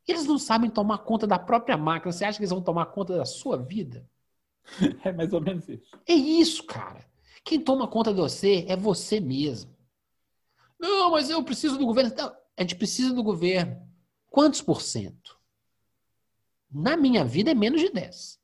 Eles 0.06 0.26
não 0.26 0.38
sabem 0.38 0.70
tomar 0.70 0.98
conta 0.98 1.26
da 1.26 1.40
própria 1.40 1.76
máquina. 1.76 2.12
Você 2.12 2.24
acha 2.24 2.38
que 2.38 2.42
eles 2.42 2.52
vão 2.52 2.62
tomar 2.62 2.86
conta 2.86 3.16
da 3.16 3.24
sua 3.24 3.56
vida? 3.56 4.08
É 5.04 5.12
mais 5.12 5.32
ou 5.32 5.40
menos 5.40 5.68
isso. 5.68 5.90
É 6.06 6.14
isso, 6.14 6.64
cara. 6.64 7.04
Quem 7.44 7.60
toma 7.60 7.86
conta 7.86 8.12
de 8.12 8.20
você 8.20 8.64
é 8.68 8.76
você 8.76 9.20
mesmo. 9.20 9.70
Não, 10.80 11.10
mas 11.10 11.28
eu 11.30 11.42
preciso 11.42 11.78
do 11.78 11.86
governo. 11.86 12.12
Não, 12.16 12.34
a 12.56 12.62
gente 12.62 12.74
precisa 12.74 13.12
do 13.12 13.22
governo. 13.22 13.80
Quantos 14.30 14.62
por 14.62 14.80
cento? 14.80 15.38
Na 16.72 16.96
minha 16.96 17.24
vida 17.24 17.50
é 17.50 17.54
menos 17.54 17.80
de 17.80 17.90
10. 17.90 18.40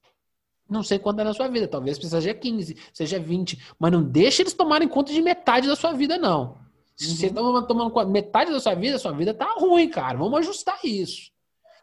Não 0.69 0.85
sei 0.85 1.01
quanto 1.01 1.21
é 1.21 1.25
na 1.25 1.35
sua 1.35 1.49
vida, 1.49 1.67
talvez 1.67 1.97
seja 1.97 2.33
15, 2.33 2.77
seja 2.93 3.19
20, 3.19 3.75
mas 3.77 3.91
não 3.91 4.05
deixe 4.05 4.43
eles 4.43 4.55
tomarem 4.55 4.87
conta 4.87 5.13
de 5.13 5.21
metade 5.21 5.67
da 5.67 5.75
sua 5.75 5.93
vida, 5.93 6.17
não. 6.17 6.59
Se 6.95 7.17
você 7.17 7.27
está 7.27 7.43
uhum. 7.43 7.67
tomando 7.67 8.11
metade 8.11 8.53
da 8.53 8.61
sua 8.61 8.75
vida, 8.75 8.97
a 8.97 8.99
sua 8.99 9.11
vida 9.11 9.35
tá 9.35 9.53
ruim, 9.59 9.89
cara. 9.89 10.17
Vamos 10.19 10.39
ajustar 10.41 10.79
isso. 10.85 11.33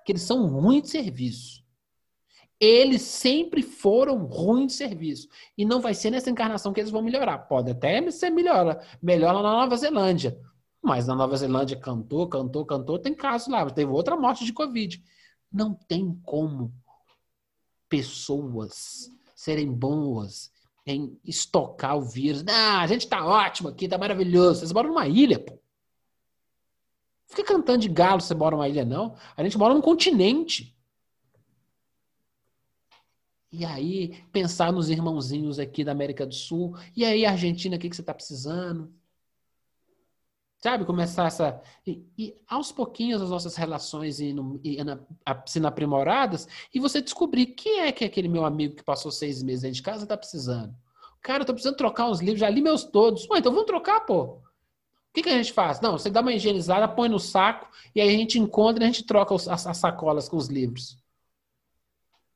Que 0.06 0.14
eles 0.14 0.22
são 0.22 0.48
ruins 0.48 0.84
de 0.84 0.90
serviço. 0.90 1.64
Eles 2.60 3.04
sempre 3.04 3.62
foram 3.62 4.26
ruins 4.26 4.72
de 4.72 4.74
serviço. 4.74 5.28
E 5.58 5.64
não 5.64 5.80
vai 5.80 5.94
ser 5.94 6.10
nessa 6.10 6.30
encarnação 6.30 6.74
que 6.74 6.80
eles 6.80 6.92
vão 6.92 7.02
melhorar. 7.02 7.38
Pode 7.40 7.72
até 7.72 8.10
ser 8.10 8.30
melhor, 8.32 8.84
melhor 9.02 9.34
lá 9.34 9.44
na 9.44 9.52
Nova 9.52 9.78
Zelândia. 9.78 10.40
Mas 10.82 11.08
na 11.08 11.16
Nova 11.16 11.36
Zelândia 11.38 11.78
cantou, 11.80 12.28
cantou, 12.28 12.66
cantou, 12.66 12.98
tem 12.98 13.14
casos 13.14 13.48
lá. 13.48 13.70
Teve 13.70 13.92
outra 13.92 14.16
morte 14.16 14.44
de 14.44 14.54
Covid. 14.54 15.04
Não 15.52 15.74
tem 15.74 16.20
como 16.24 16.74
pessoas 17.88 19.10
serem 19.36 19.72
boas 19.72 20.52
em 20.86 21.20
estocar 21.24 21.98
o 21.98 22.02
vírus. 22.02 22.44
Ah, 22.48 22.82
a 22.82 22.88
gente 22.88 23.08
tá 23.08 23.26
ótimo 23.26 23.70
aqui, 23.70 23.88
tá 23.88 23.98
maravilhoso. 23.98 24.60
Vocês 24.60 24.72
moram 24.72 24.90
numa 24.90 25.08
ilha, 25.08 25.40
pô. 25.40 25.60
Fica 27.28 27.44
cantando 27.44 27.80
de 27.80 27.90
galo 27.90 28.22
você 28.22 28.34
mora 28.34 28.56
numa 28.56 28.70
ilha, 28.70 28.86
não. 28.86 29.16
A 29.36 29.44
gente 29.44 29.58
mora 29.58 29.74
num 29.74 29.82
continente. 29.82 30.77
E 33.58 33.66
aí, 33.66 34.24
pensar 34.32 34.72
nos 34.72 34.88
irmãozinhos 34.88 35.58
aqui 35.58 35.84
da 35.84 35.92
América 35.92 36.28
do 36.28 36.36
Sul. 36.36 36.78
E 36.96 37.04
aí, 37.04 37.26
Argentina, 37.26 37.76
o 37.76 37.80
que, 37.80 37.90
que 37.90 37.96
você 37.96 38.04
está 38.04 38.14
precisando? 38.14 38.94
Sabe, 40.60 40.86
começar 40.86 41.26
essa. 41.26 41.60
E, 41.86 42.06
e, 42.16 42.38
aos 42.48 42.72
pouquinhos 42.72 43.20
as 43.20 43.32
nossas 43.32 43.56
relações 43.56 44.20
indo, 44.20 44.62
indo, 44.64 45.08
sendo 45.48 45.68
aprimoradas 45.68 46.48
e 46.72 46.80
você 46.80 47.02
descobrir 47.02 47.48
quem 47.48 47.80
é 47.80 47.92
que 47.92 48.04
é 48.04 48.08
aquele 48.08 48.28
meu 48.28 48.46
amigo 48.46 48.76
que 48.76 48.84
passou 48.84 49.12
seis 49.12 49.42
meses 49.42 49.64
dentro 49.64 49.78
de 49.78 49.82
casa 49.82 50.04
está 50.04 50.16
precisando. 50.16 50.76
Cara, 51.22 51.42
eu 51.42 51.46
tô 51.48 51.54
precisando 51.54 51.78
trocar 51.78 52.08
uns 52.10 52.20
livros, 52.20 52.40
já 52.40 52.50
li 52.50 52.62
meus 52.62 52.84
todos. 52.84 53.28
Ué, 53.28 53.40
então 53.40 53.52
vamos 53.52 53.66
trocar, 53.66 54.02
pô. 54.02 54.24
O 54.24 54.42
que, 55.16 55.24
que 55.24 55.30
a 55.30 55.38
gente 55.38 55.52
faz? 55.52 55.82
Não, 55.82 55.94
você 55.98 56.12
dá 56.12 56.22
uma 56.22 56.32
higienizada, 56.32 56.88
põe 56.88 57.10
no 57.10 57.20
saco 57.20 57.68
e 57.96 58.02
aí 58.02 58.10
a 58.10 58.18
gente 58.18 58.38
encontra 58.38 58.84
e 58.84 58.88
a 58.88 58.92
gente 58.92 59.04
troca 59.04 59.34
os, 59.34 59.48
as, 59.48 59.66
as 59.66 59.78
sacolas 59.78 60.30
com 60.30 60.38
os 60.38 60.48
livros. 60.48 60.96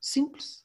Simples. 0.00 0.61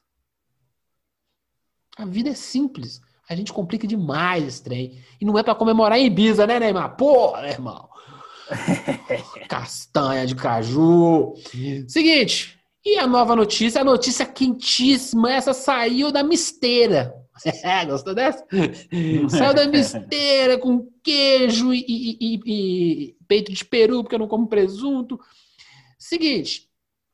A 1.98 2.04
vida 2.04 2.30
é 2.30 2.34
simples. 2.34 3.00
A 3.28 3.34
gente 3.34 3.52
complica 3.52 3.86
demais 3.86 4.46
esse 4.46 4.62
trem. 4.62 5.02
E 5.20 5.24
não 5.24 5.36
é 5.36 5.42
para 5.42 5.54
comemorar 5.54 5.98
em 5.98 6.06
Ibiza, 6.06 6.46
né, 6.46 6.60
Neymar? 6.60 6.96
Porra, 6.96 7.42
né, 7.42 7.50
irmão. 7.50 7.88
Castanha 9.48 10.24
de 10.24 10.36
caju. 10.36 11.34
Seguinte, 11.88 12.58
e 12.84 12.98
a 12.98 13.06
nova 13.06 13.34
notícia? 13.34 13.80
A 13.80 13.84
notícia 13.84 14.24
quentíssima, 14.24 15.32
essa 15.32 15.52
saiu 15.52 16.12
da 16.12 16.22
misteira. 16.22 17.14
É, 17.44 17.84
gostou 17.86 18.14
dessa? 18.14 18.46
saiu 19.28 19.54
da 19.54 19.66
misteira 19.66 20.56
com 20.56 20.88
queijo 21.02 21.74
e, 21.74 21.84
e, 21.86 22.16
e, 22.20 22.40
e, 22.46 23.16
peito 23.26 23.52
de 23.52 23.64
peru, 23.64 24.02
porque 24.02 24.14
eu 24.14 24.20
não 24.20 24.28
como 24.28 24.46
presunto. 24.46 25.18
Seguinte, 25.98 26.68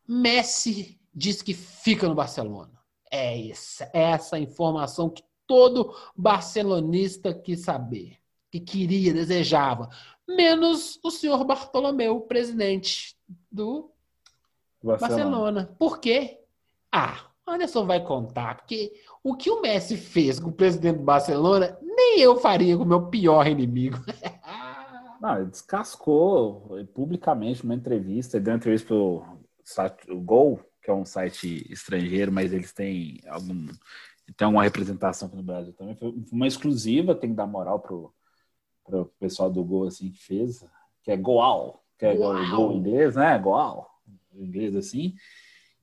Messi 0.06 1.00
diz 1.14 1.40
que 1.40 1.54
fica 1.54 2.06
no 2.06 2.14
Barcelona. 2.14 2.73
É 3.14 3.48
essa, 3.48 3.88
é 3.92 4.02
essa 4.10 4.36
informação 4.36 5.08
que 5.08 5.22
todo 5.46 5.94
barcelonista 6.16 7.32
quis 7.32 7.60
saber, 7.60 8.18
que 8.50 8.58
queria, 8.58 9.14
desejava, 9.14 9.88
menos 10.26 10.98
o 11.00 11.12
senhor 11.12 11.44
Bartolomeu, 11.44 12.20
presidente 12.22 13.16
do 13.52 13.88
Barcelona. 14.82 15.14
Barcelona. 15.14 15.76
Por 15.78 16.00
quê? 16.00 16.40
Ah, 16.90 17.30
Anderson 17.46 17.86
vai 17.86 18.02
contar, 18.02 18.56
porque 18.56 18.92
o 19.22 19.36
que 19.36 19.48
o 19.48 19.60
Messi 19.60 19.96
fez 19.96 20.40
com 20.40 20.48
o 20.48 20.52
presidente 20.52 20.98
do 20.98 21.04
Barcelona, 21.04 21.78
nem 21.80 22.18
eu 22.18 22.40
faria 22.40 22.76
com 22.76 22.82
o 22.82 22.86
meu 22.86 23.06
pior 23.06 23.46
inimigo. 23.46 23.98
Não, 25.20 25.36
ele 25.36 25.50
descascou 25.50 26.84
publicamente 26.92 27.64
numa 27.64 27.76
entrevista, 27.76 28.36
ele 28.36 28.44
deu 28.44 28.52
uma 28.52 28.58
entrevista 28.58 28.88
pro 28.88 30.20
Gol, 30.20 30.60
que 30.84 30.90
é 30.90 30.94
um 30.94 31.04
site 31.04 31.66
estrangeiro, 31.72 32.30
mas 32.30 32.52
eles 32.52 32.72
têm 32.72 33.18
algum 33.26 33.66
tem 34.36 34.48
uma 34.48 34.62
representação 34.62 35.28
aqui 35.28 35.36
no 35.36 35.42
Brasil 35.42 35.72
também. 35.74 35.94
Foi 35.96 36.14
uma 36.32 36.46
exclusiva, 36.46 37.14
tem 37.14 37.30
que 37.30 37.36
dar 37.36 37.46
moral 37.46 37.80
pro, 37.80 38.14
para 38.84 39.02
o 39.02 39.06
pessoal 39.18 39.50
do 39.50 39.62
gol 39.62 39.86
assim 39.86 40.10
que 40.10 40.22
fez, 40.22 40.64
que 41.02 41.10
é 41.10 41.16
Goal, 41.16 41.84
que 41.98 42.06
é 42.06 42.14
Uau. 42.14 42.50
gol 42.50 42.72
em 42.72 42.78
inglês, 42.78 43.16
né? 43.16 43.38
Goal, 43.38 43.90
em 44.32 44.44
inglês 44.44 44.74
assim. 44.76 45.14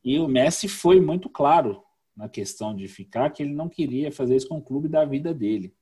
E 0.03 0.17
o 0.17 0.27
Messi 0.27 0.67
foi 0.67 0.99
muito 0.99 1.29
claro 1.29 1.83
na 2.15 2.27
questão 2.27 2.75
de 2.75 2.87
ficar 2.87 3.29
que 3.29 3.43
ele 3.43 3.53
não 3.53 3.69
queria 3.69 4.11
fazer 4.11 4.35
isso 4.35 4.47
com 4.47 4.57
o 4.57 4.63
clube 4.63 4.87
da 4.87 5.05
vida 5.05 5.33
dele. 5.33 5.75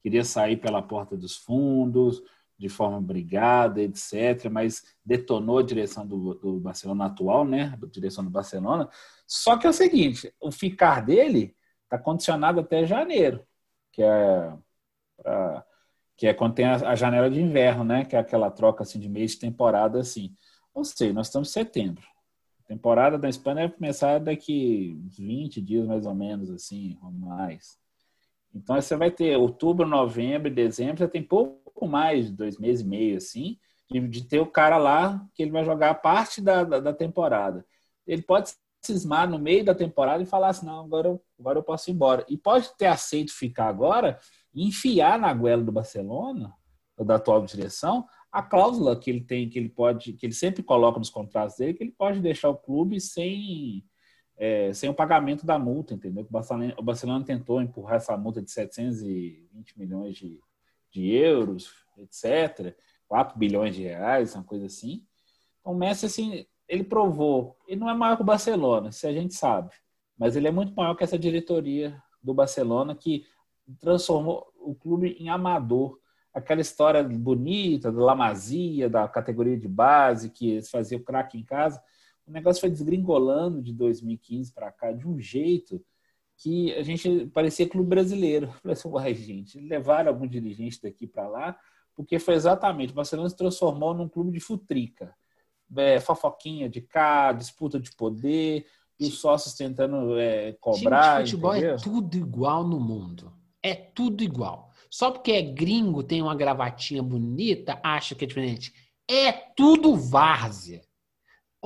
Queria 0.00 0.24
sair 0.24 0.56
pela 0.56 0.80
porta 0.82 1.16
dos 1.16 1.36
fundos, 1.36 2.22
de 2.58 2.68
forma 2.68 3.00
brigada, 3.00 3.82
etc., 3.82 4.48
mas 4.50 4.84
detonou 5.04 5.58
a 5.58 5.62
direção 5.62 6.06
do, 6.06 6.34
do 6.34 6.60
Barcelona 6.60 7.06
atual, 7.06 7.44
né? 7.44 7.78
A 7.82 7.86
direção 7.86 8.24
do 8.24 8.30
Barcelona. 8.30 8.88
Só 9.26 9.56
que 9.56 9.66
é 9.66 9.70
o 9.70 9.74
seguinte: 9.74 10.32
o 10.40 10.50
ficar 10.50 11.04
dele 11.04 11.54
está 11.84 11.98
condicionado 11.98 12.60
até 12.60 12.84
janeiro, 12.84 13.44
que 13.92 14.02
é 14.02 14.52
pra, 15.16 15.64
que 16.16 16.26
é 16.26 16.34
quando 16.34 16.54
tem 16.54 16.64
a, 16.64 16.76
a, 16.76 16.94
janela 16.94 17.30
de 17.30 17.40
inverno, 17.40 17.84
né? 17.84 18.04
Que 18.04 18.16
é 18.16 18.18
aquela 18.18 18.50
troca 18.50 18.82
assim 18.82 18.98
de 18.98 19.08
mês 19.08 19.32
de 19.32 19.40
temporada 19.40 20.00
assim. 20.00 20.34
Ou 20.72 20.84
seja, 20.84 21.12
nós 21.12 21.26
estamos 21.26 21.48
em 21.48 21.52
setembro. 21.52 22.06
A 22.60 22.68
temporada 22.68 23.18
da 23.18 23.28
Espanha 23.28 23.68
vai 23.68 23.76
começar 23.76 24.18
daqui 24.18 24.98
uns 25.04 25.18
20 25.18 25.60
dias 25.60 25.86
mais 25.86 26.06
ou 26.06 26.14
menos 26.14 26.50
assim, 26.50 26.98
ou 27.02 27.10
mais. 27.12 27.78
Então 28.54 28.80
você 28.80 28.96
vai 28.96 29.10
ter 29.10 29.36
outubro, 29.36 29.86
novembro, 29.86 30.52
dezembro, 30.52 30.98
você 30.98 31.08
tem 31.08 31.22
pouco 31.22 31.65
mais 31.84 32.26
de 32.26 32.32
dois 32.32 32.58
meses 32.58 32.84
e 32.84 32.88
meio 32.88 33.16
assim, 33.16 33.58
de, 33.90 34.00
de 34.08 34.24
ter 34.24 34.40
o 34.40 34.46
cara 34.46 34.78
lá 34.78 35.26
que 35.34 35.42
ele 35.42 35.50
vai 35.50 35.64
jogar 35.64 35.94
parte 35.94 36.40
da, 36.40 36.64
da, 36.64 36.80
da 36.80 36.94
temporada. 36.94 37.66
Ele 38.06 38.22
pode 38.22 38.52
cismar 38.82 39.28
no 39.28 39.38
meio 39.38 39.64
da 39.64 39.74
temporada 39.74 40.22
e 40.22 40.26
falar 40.26 40.48
assim, 40.48 40.66
não, 40.66 40.84
agora 40.84 41.08
eu, 41.08 41.22
agora 41.38 41.58
eu 41.58 41.62
posso 41.62 41.90
ir 41.90 41.92
embora. 41.92 42.24
E 42.28 42.38
pode 42.38 42.74
ter 42.76 42.86
aceito 42.86 43.32
ficar 43.32 43.68
agora 43.68 44.18
e 44.54 44.66
enfiar 44.66 45.18
na 45.18 45.34
goela 45.34 45.62
do 45.62 45.72
Barcelona, 45.72 46.54
da 47.04 47.16
atual 47.16 47.44
direção, 47.44 48.06
a 48.32 48.42
cláusula 48.42 48.98
que 48.98 49.10
ele 49.10 49.20
tem, 49.20 49.48
que 49.48 49.58
ele 49.58 49.68
pode, 49.68 50.14
que 50.14 50.24
ele 50.24 50.32
sempre 50.32 50.62
coloca 50.62 50.98
nos 50.98 51.10
contratos 51.10 51.56
dele, 51.56 51.74
que 51.74 51.82
ele 51.82 51.92
pode 51.92 52.20
deixar 52.20 52.48
o 52.48 52.56
clube 52.56 53.00
sem, 53.00 53.84
é, 54.36 54.72
sem 54.72 54.88
o 54.88 54.94
pagamento 54.94 55.44
da 55.44 55.58
multa, 55.58 55.94
entendeu? 55.94 56.24
O 56.24 56.32
Barcelona, 56.32 56.74
o 56.78 56.82
Barcelona 56.82 57.24
tentou 57.24 57.60
empurrar 57.60 57.96
essa 57.96 58.16
multa 58.16 58.40
de 58.40 58.50
720 58.50 59.78
milhões 59.78 60.16
de, 60.16 60.40
de 60.96 61.14
euros, 61.14 61.70
etc., 61.98 62.74
4 63.06 63.38
bilhões 63.38 63.74
de 63.74 63.82
reais, 63.82 64.34
uma 64.34 64.42
coisa 64.42 64.66
assim. 64.66 65.04
Então, 65.60 65.74
o 65.74 65.76
Messi, 65.76 66.06
assim, 66.06 66.46
ele 66.66 66.82
provou, 66.82 67.56
ele 67.68 67.80
não 67.80 67.90
é 67.90 67.94
maior 67.94 68.16
que 68.16 68.22
o 68.22 68.26
Barcelona, 68.26 68.90
se 68.90 69.06
a 69.06 69.12
gente 69.12 69.34
sabe, 69.34 69.70
mas 70.18 70.34
ele 70.34 70.48
é 70.48 70.50
muito 70.50 70.74
maior 70.74 70.94
que 70.94 71.04
essa 71.04 71.18
diretoria 71.18 72.02
do 72.22 72.32
Barcelona 72.32 72.94
que 72.94 73.26
transformou 73.78 74.46
o 74.58 74.74
clube 74.74 75.16
em 75.20 75.28
amador. 75.28 76.00
Aquela 76.32 76.60
história 76.60 77.02
bonita 77.02 77.92
da 77.92 78.02
Lamazia, 78.02 78.88
da 78.88 79.06
categoria 79.06 79.58
de 79.58 79.68
base, 79.68 80.30
que 80.30 80.50
eles 80.50 80.70
faziam 80.70 81.00
craque 81.00 81.38
em 81.38 81.44
casa, 81.44 81.82
o 82.26 82.32
negócio 82.32 82.60
foi 82.60 82.70
desgringolando 82.70 83.62
de 83.62 83.72
2015 83.72 84.52
para 84.52 84.72
cá 84.72 84.92
de 84.92 85.06
um 85.06 85.18
jeito 85.18 85.84
que 86.38 86.72
a 86.74 86.82
gente 86.82 87.26
parecia 87.26 87.68
clube 87.68 87.88
brasileiro. 87.88 88.46
Eu 88.46 88.52
falei 88.52 88.72
assim, 88.72 88.88
uai, 88.88 89.14
gente, 89.14 89.60
levaram 89.60 90.10
algum 90.10 90.26
dirigente 90.26 90.80
daqui 90.82 91.06
para 91.06 91.28
lá, 91.28 91.58
porque 91.94 92.18
foi 92.18 92.34
exatamente, 92.34 92.92
o 92.92 92.96
Barcelona 92.96 93.28
se 93.28 93.36
transformou 93.36 93.94
num 93.94 94.08
clube 94.08 94.32
de 94.32 94.40
futrica 94.40 95.14
é, 95.74 95.98
fofoquinha 96.00 96.68
de 96.68 96.80
cá, 96.80 97.32
disputa 97.32 97.80
de 97.80 97.90
poder, 97.92 98.66
e 98.98 99.06
os 99.06 99.18
sócios 99.18 99.54
tentando 99.54 100.18
é, 100.18 100.52
cobrar. 100.60 101.16
Time 101.16 101.24
de 101.24 101.30
futebol 101.30 101.54
é 101.54 101.58
entendeu? 101.58 101.76
é 101.76 101.78
tudo 101.78 102.16
igual 102.16 102.64
no 102.64 102.80
mundo. 102.80 103.32
É 103.62 103.74
tudo 103.74 104.22
igual. 104.22 104.70
Só 104.90 105.10
porque 105.10 105.32
é 105.32 105.42
gringo, 105.42 106.02
tem 106.02 106.22
uma 106.22 106.34
gravatinha 106.34 107.02
bonita, 107.02 107.80
acha 107.82 108.14
que 108.14 108.24
é 108.24 108.28
diferente. 108.28 108.72
É 109.10 109.32
tudo 109.32 109.96
várzea. 109.96 110.82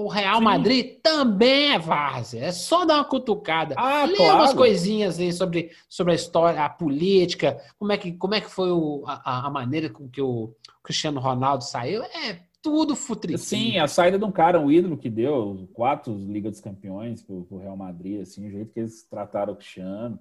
O 0.00 0.08
Real 0.08 0.38
Sim. 0.38 0.44
Madrid 0.44 1.00
também 1.02 1.72
é 1.72 1.78
várzea. 1.78 2.44
É 2.44 2.52
só 2.52 2.84
dar 2.84 2.96
uma 2.96 3.04
cutucada. 3.04 3.74
Ah, 3.76 4.04
Lê 4.04 4.16
claro. 4.16 4.36
umas 4.36 4.54
coisinhas 4.54 5.18
aí 5.18 5.32
sobre, 5.32 5.70
sobre 5.88 6.12
a 6.12 6.16
história, 6.16 6.64
a 6.64 6.68
política, 6.68 7.60
como 7.78 7.92
é 7.92 7.98
que, 7.98 8.12
como 8.12 8.34
é 8.34 8.40
que 8.40 8.50
foi 8.50 8.70
o, 8.70 9.04
a, 9.06 9.46
a 9.46 9.50
maneira 9.50 9.90
com 9.90 10.08
que 10.08 10.22
o 10.22 10.54
Cristiano 10.82 11.20
Ronaldo 11.20 11.64
saiu. 11.64 12.02
É 12.02 12.40
tudo 12.62 12.94
futriquinho. 12.94 13.38
Sim, 13.38 13.78
a 13.78 13.88
saída 13.88 14.18
de 14.18 14.24
um 14.24 14.32
cara, 14.32 14.60
um 14.60 14.70
ídolo 14.70 14.96
que 14.96 15.08
deu 15.08 15.68
quatro 15.72 16.12
Liga 16.14 16.50
dos 16.50 16.60
Campeões 16.60 17.22
pro, 17.22 17.44
pro 17.44 17.58
Real 17.58 17.76
Madrid, 17.76 18.20
assim, 18.20 18.46
o 18.46 18.50
jeito 18.50 18.72
que 18.72 18.80
eles 18.80 19.02
trataram 19.08 19.52
o 19.52 19.56
Cristiano. 19.56 20.18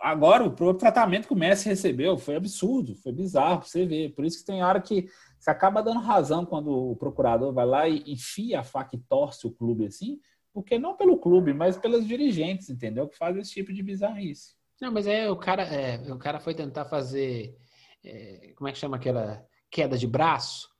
Agora, 0.00 0.44
o 0.44 0.50
próprio 0.50 0.80
tratamento 0.80 1.28
que 1.28 1.34
o 1.34 1.36
Messi 1.36 1.68
recebeu 1.68 2.18
foi 2.18 2.34
absurdo, 2.34 2.96
foi 2.96 3.12
bizarro, 3.12 3.62
você 3.62 3.86
vê. 3.86 4.08
Por 4.08 4.24
isso 4.24 4.38
que 4.38 4.44
tem 4.44 4.62
hora 4.62 4.80
que 4.80 5.06
você 5.42 5.50
acaba 5.50 5.82
dando 5.82 6.00
razão 6.00 6.44
quando 6.44 6.70
o 6.70 6.96
procurador 6.96 7.52
vai 7.52 7.66
lá 7.66 7.88
e 7.88 8.02
enfia 8.06 8.60
a 8.60 8.64
faca 8.64 8.94
e 8.94 9.00
torce 9.00 9.46
o 9.46 9.50
clube 9.52 9.86
assim, 9.86 10.20
porque 10.52 10.78
não 10.78 10.96
pelo 10.96 11.18
clube, 11.18 11.52
mas 11.52 11.76
pelos 11.76 12.06
dirigentes, 12.06 12.68
entendeu? 12.70 13.08
Que 13.08 13.16
fazem 13.16 13.40
esse 13.42 13.52
tipo 13.52 13.72
de 13.72 13.82
bizarrice. 13.82 14.54
Não, 14.80 14.92
mas 14.92 15.06
é 15.06 15.30
o 15.30 15.36
cara, 15.36 15.62
é, 15.62 16.12
o 16.12 16.18
cara 16.18 16.38
foi 16.38 16.54
tentar 16.54 16.84
fazer, 16.84 17.56
é, 18.04 18.52
como 18.54 18.68
é 18.68 18.72
que 18.72 18.78
chama 18.78 18.96
aquela 18.96 19.44
queda 19.70 19.96
de 19.96 20.06
braço? 20.06 20.72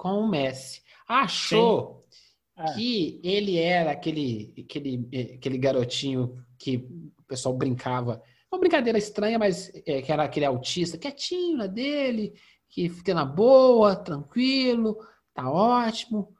com 0.00 0.20
o 0.20 0.28
Messi. 0.28 0.82
Achou 1.06 2.06
é. 2.56 2.72
que 2.72 3.20
ele 3.22 3.58
era 3.58 3.90
aquele, 3.90 4.54
aquele, 4.64 5.34
aquele 5.36 5.58
garotinho 5.58 6.42
que 6.58 6.78
o 6.78 7.22
pessoal 7.28 7.54
brincava. 7.54 8.22
Uma 8.50 8.58
brincadeira 8.58 8.96
estranha, 8.96 9.38
mas 9.38 9.70
é, 9.86 10.00
que 10.00 10.10
era 10.10 10.24
aquele 10.24 10.46
autista 10.46 10.96
quietinho 10.96 11.58
na 11.58 11.66
dele, 11.66 12.32
que 12.70 12.88
fica 12.88 13.12
na 13.12 13.24
boa, 13.24 13.96
tranquilo, 13.96 14.96
tá 15.34 15.50
ótimo. 15.50 16.32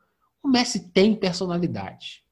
O 0.43 0.49
Messi 0.49 0.89
tem 0.91 1.15
personalidade. 1.15 2.25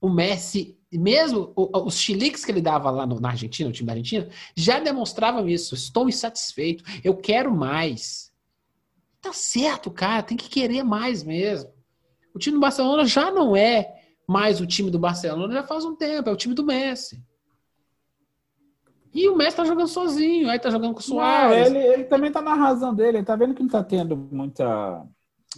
O 0.00 0.08
Messi, 0.08 0.76
mesmo 0.90 1.52
os 1.54 1.98
chiliques 1.98 2.44
que 2.44 2.50
ele 2.50 2.62
dava 2.62 2.90
lá 2.90 3.06
no, 3.06 3.20
na 3.20 3.28
Argentina, 3.28 3.68
no 3.68 3.74
time 3.74 3.86
da 3.86 3.92
Argentina, 3.92 4.28
já 4.56 4.80
demonstravam 4.80 5.48
isso. 5.48 5.74
Estou 5.74 6.08
insatisfeito, 6.08 6.82
eu 7.04 7.16
quero 7.16 7.54
mais. 7.54 8.32
Tá 9.20 9.32
certo, 9.32 9.90
cara, 9.90 10.22
tem 10.22 10.36
que 10.36 10.48
querer 10.48 10.82
mais 10.82 11.22
mesmo. 11.22 11.70
O 12.34 12.38
time 12.38 12.54
do 12.54 12.60
Barcelona 12.60 13.04
já 13.04 13.30
não 13.30 13.54
é 13.54 14.02
mais 14.26 14.60
o 14.60 14.66
time 14.66 14.90
do 14.90 14.98
Barcelona 14.98 15.52
já 15.52 15.62
faz 15.62 15.84
um 15.84 15.94
tempo, 15.94 16.28
é 16.28 16.32
o 16.32 16.36
time 16.36 16.54
do 16.54 16.64
Messi. 16.64 17.22
E 19.14 19.28
o 19.28 19.36
Messi 19.36 19.56
tá 19.56 19.64
jogando 19.64 19.88
sozinho, 19.88 20.48
aí 20.48 20.58
tá 20.58 20.70
jogando 20.70 20.94
com 20.94 21.00
o 21.00 21.02
Soares. 21.02 21.70
Não, 21.70 21.78
ele, 21.78 21.86
ele 21.86 22.04
também 22.04 22.32
tá 22.32 22.40
na 22.40 22.54
razão 22.54 22.94
dele, 22.94 23.18
ele 23.18 23.26
tá 23.26 23.36
vendo 23.36 23.54
que 23.54 23.62
não 23.62 23.68
tá 23.68 23.82
tendo 23.82 24.16
muita. 24.16 25.04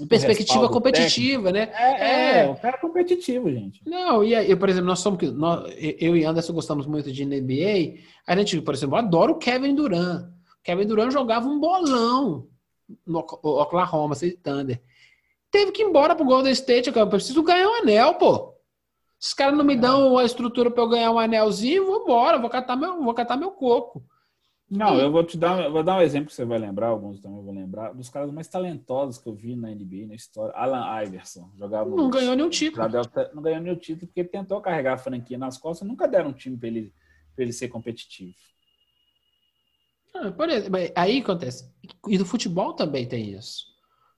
Perspectiva 0.09 0.69
competitiva, 0.69 1.53
técnico. 1.53 1.73
né? 1.73 1.73
É, 1.73 2.41
é, 2.41 2.47
é, 2.47 2.51
o 2.51 2.57
cara 2.57 2.77
é 2.77 2.81
competitivo, 2.81 3.49
gente. 3.49 3.81
Não, 3.87 4.25
e 4.25 4.35
aí, 4.35 4.57
por 4.57 4.69
exemplo, 4.69 4.89
nós 4.89 4.99
somos. 4.99 5.33
Nós, 5.33 5.73
eu 5.79 6.17
e 6.17 6.25
Anderson 6.25 6.53
gostamos 6.53 6.85
muito 6.85 7.13
de 7.13 7.25
NBA. 7.25 8.01
A 8.27 8.37
gente, 8.37 8.61
por 8.61 8.75
exemplo, 8.75 8.97
adora 8.97 9.31
o 9.31 9.39
Kevin 9.39 9.75
Durant. 9.75 10.27
Kevin 10.65 10.87
Durant 10.87 11.13
jogava 11.13 11.47
um 11.49 11.61
bolão 11.61 12.49
no 13.07 13.21
Oklahoma 13.21 14.17
City 14.17 14.37
Thunder. 14.37 14.83
Teve 15.49 15.71
que 15.71 15.83
ir 15.83 15.87
embora 15.87 16.17
pro 16.17 16.25
Golden 16.25 16.53
State, 16.53 16.91
eu 16.93 17.09
preciso 17.09 17.43
ganhar 17.45 17.69
um 17.69 17.83
anel, 17.83 18.15
pô. 18.15 18.54
Os 19.25 19.33
caras 19.33 19.57
não 19.57 19.65
me 19.65 19.75
dão 19.75 20.19
a 20.19 20.25
estrutura 20.25 20.71
para 20.71 20.83
eu 20.83 20.89
ganhar 20.89 21.11
um 21.11 21.19
anelzinho, 21.19 21.87
vou 21.87 22.03
embora, 22.03 22.39
vou 22.39 22.51
catar 22.51 22.77
meu, 22.77 23.03
vou 23.03 23.15
catar 23.15 23.39
meu 23.39 23.51
coco. 23.53 24.05
Não, 24.71 24.99
eu 24.99 25.11
vou 25.11 25.25
te 25.25 25.39
dar, 25.39 25.71
vou 25.71 25.83
dar 25.83 25.97
um 25.97 26.03
exemplo 26.03 26.27
que 26.27 26.35
você 26.35 26.45
vai 26.45 26.59
lembrar, 26.59 26.89
alguns 26.89 27.21
também 27.21 27.43
vão 27.43 27.55
lembrar, 27.55 27.95
dos 27.95 28.11
caras 28.11 28.31
mais 28.31 28.49
talentosos 28.49 29.17
que 29.17 29.27
eu 29.27 29.35
vi 29.35 29.57
na 29.57 29.71
NBA, 29.71 30.09
na 30.09 30.15
história. 30.15 30.55
Alan 30.55 31.03
Iverson, 31.05 31.51
jogava. 31.57 31.89
Não 31.89 32.11
ganhou 32.11 32.37
nenhum 32.37 32.51
título. 32.51 32.87
Não 33.33 33.43
ganhou 33.43 33.63
nenhum 33.63 33.77
título 33.77 34.07
porque 34.09 34.21
ele 34.21 34.29
tentou 34.29 34.61
carregar 34.61 34.93
a 34.93 34.99
franquia 34.99 35.39
nas 35.39 35.57
costas, 35.57 35.89
nunca 35.89 36.07
deram 36.07 36.29
um 36.29 36.35
time 36.35 36.59
para 36.59 36.69
ele, 36.69 36.93
ele 37.39 37.53
ser 37.53 37.69
competitivo. 37.69 38.35
Ah, 40.15 40.33
por 40.33 40.51
exemplo, 40.51 40.79
aí 40.95 41.21
acontece. 41.21 41.73
E 42.09 42.19
do 42.19 42.27
futebol 42.27 42.75
também 42.75 43.09
tem 43.09 43.31
isso. 43.31 43.65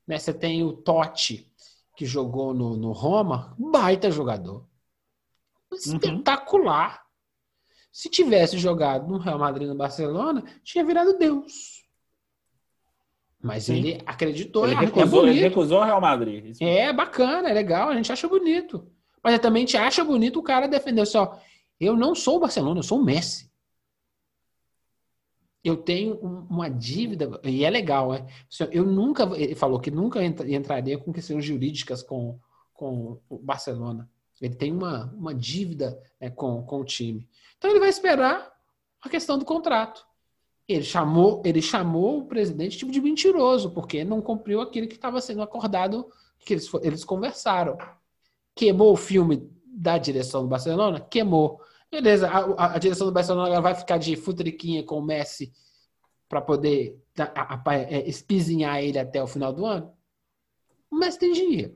Né? 0.05 0.19
Você 0.19 0.35
tem 0.35 0.65
o 0.65 0.73
Totti, 0.73 1.49
que 1.97 2.05
jogou 2.05 2.53
no, 2.53 2.77
no 2.77 2.91
Roma, 2.91 3.55
baita 3.57 4.11
jogador. 4.11 4.67
Espetacular. 5.77 6.93
Uhum. 6.93 7.07
Se 7.93 8.09
tivesse 8.11 8.59
jogado 8.59 9.09
no 9.09 9.19
Real 9.19 9.39
Madrid 9.39 9.69
no 9.69 9.75
Barcelona, 9.75 10.45
tinha 10.63 10.85
virado 10.85 11.17
Deus. 11.17 11.85
Mas 13.43 13.65
Sim. 13.65 13.77
ele 13.77 14.03
acreditou. 14.05 14.65
Ele 14.65 14.75
é 14.75 14.79
recusou, 14.79 15.27
é 15.27 15.31
ele 15.31 15.41
recusou 15.41 15.81
o 15.81 15.85
Real 15.85 16.01
Madrid. 16.01 16.57
É 16.61 16.93
bacana, 16.93 17.49
é 17.49 17.55
legal, 17.55 17.89
a 17.89 17.95
gente 17.95 18.13
acha 18.13 18.29
bonito. 18.29 18.91
Mas 19.23 19.39
também 19.39 19.63
gente 19.63 19.77
acha 19.77 20.05
bonito 20.05 20.39
o 20.39 20.43
cara 20.43 20.67
defender 20.67 21.07
só. 21.07 21.33
Assim, 21.33 21.41
eu 21.81 21.97
não 21.97 22.15
sou 22.15 22.37
o 22.37 22.41
Barcelona, 22.41 22.81
eu 22.81 22.83
sou 22.83 22.99
o 22.99 23.05
Messi 23.05 23.51
eu 25.69 25.77
tenho 25.77 26.15
uma 26.21 26.71
dívida, 26.71 27.41
e 27.43 27.65
é 27.65 27.71
legal, 27.71 28.13
né? 28.13 28.27
Eu 28.71 28.85
nunca, 28.85 29.25
ele 29.37 29.57
falou 29.57 29.81
que 29.81 29.91
nunca 29.91 30.25
entraria 30.25 30.97
com 30.97 31.13
questões 31.13 31.45
jurídicas 31.45 32.05
com, 32.05 32.39
com 32.73 33.21
o 33.29 33.39
Barcelona. 33.39 34.09
Ele 34.41 34.55
tem 34.55 34.73
uma, 34.73 35.13
uma 35.15 35.35
dívida 35.35 35.99
né, 36.21 36.31
com, 36.31 36.63
com 36.63 36.81
o 36.81 36.85
time. 36.85 37.29
Então 37.57 37.71
ele 37.71 37.81
vai 37.81 37.89
esperar 37.89 38.53
a 39.01 39.09
questão 39.09 39.39
do 39.39 39.45
contrato. 39.45 40.07
Ele 40.69 40.83
chamou, 40.83 41.43
ele 41.45 41.63
chamou 41.63 42.19
o 42.19 42.27
presidente 42.27 42.77
tipo 42.77 42.91
de 42.91 43.01
mentiroso, 43.01 43.71
porque 43.71 44.05
não 44.05 44.21
cumpriu 44.21 44.61
aquilo 44.61 44.89
que 44.89 44.95
estava 44.95 45.21
sendo 45.21 45.43
acordado, 45.43 46.11
que 46.41 46.55
eles, 46.55 46.71
eles 46.83 47.05
conversaram. 47.05 47.79
Queimou 48.55 48.93
o 48.93 48.97
filme 48.97 49.49
da 49.65 49.97
direção 49.97 50.43
do 50.43 50.49
Barcelona? 50.49 51.01
Queimou. 51.01 51.61
Beleza, 51.91 52.29
a, 52.29 52.75
a 52.75 52.79
direção 52.79 53.07
do 53.07 53.13
Barcelona 53.13 53.47
agora 53.47 53.63
vai 53.63 53.75
ficar 53.75 53.97
de 53.97 54.17
futriquinha 54.17 54.83
com 54.83 54.99
o 54.99 55.05
Messi 55.05 55.53
para 56.29 56.41
poder 56.41 57.01
a, 57.17 57.55
a, 57.55 57.75
é, 57.75 58.09
espizinhar 58.09 58.83
ele 58.83 58.99
até 58.99 59.23
o 59.23 59.27
final 59.27 59.53
do 59.53 59.65
ano? 59.65 59.95
O 60.91 60.97
Messi 60.97 61.19
tem 61.19 61.33
dinheiro. 61.33 61.75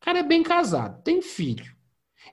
O 0.00 0.04
cara 0.04 0.20
é 0.20 0.22
bem 0.22 0.42
casado, 0.42 1.02
tem 1.02 1.20
filho. 1.20 1.76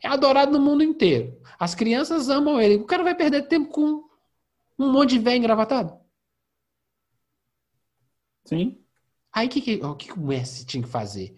É 0.02 0.08
adorado 0.08 0.52
no 0.52 0.60
mundo 0.64 0.84
inteiro. 0.84 1.40
As 1.60 1.74
crianças 1.74 2.30
amam 2.30 2.62
ele. 2.62 2.76
O 2.76 2.86
cara 2.86 3.04
vai 3.04 3.16
perder 3.16 3.48
tempo 3.48 3.72
com 3.72 4.08
um 4.78 4.92
monte 4.92 5.12
de 5.12 5.20
velho 5.20 5.38
engravatado? 5.38 5.98
Sim. 8.46 8.78
Aí 9.34 9.48
o 9.48 9.50
que, 9.50 9.62
que, 9.62 9.78
que, 9.78 10.14
o 10.14 10.20
Messi 10.20 10.66
tinha 10.66 10.84
que 10.84 10.90
fazer? 10.90 11.36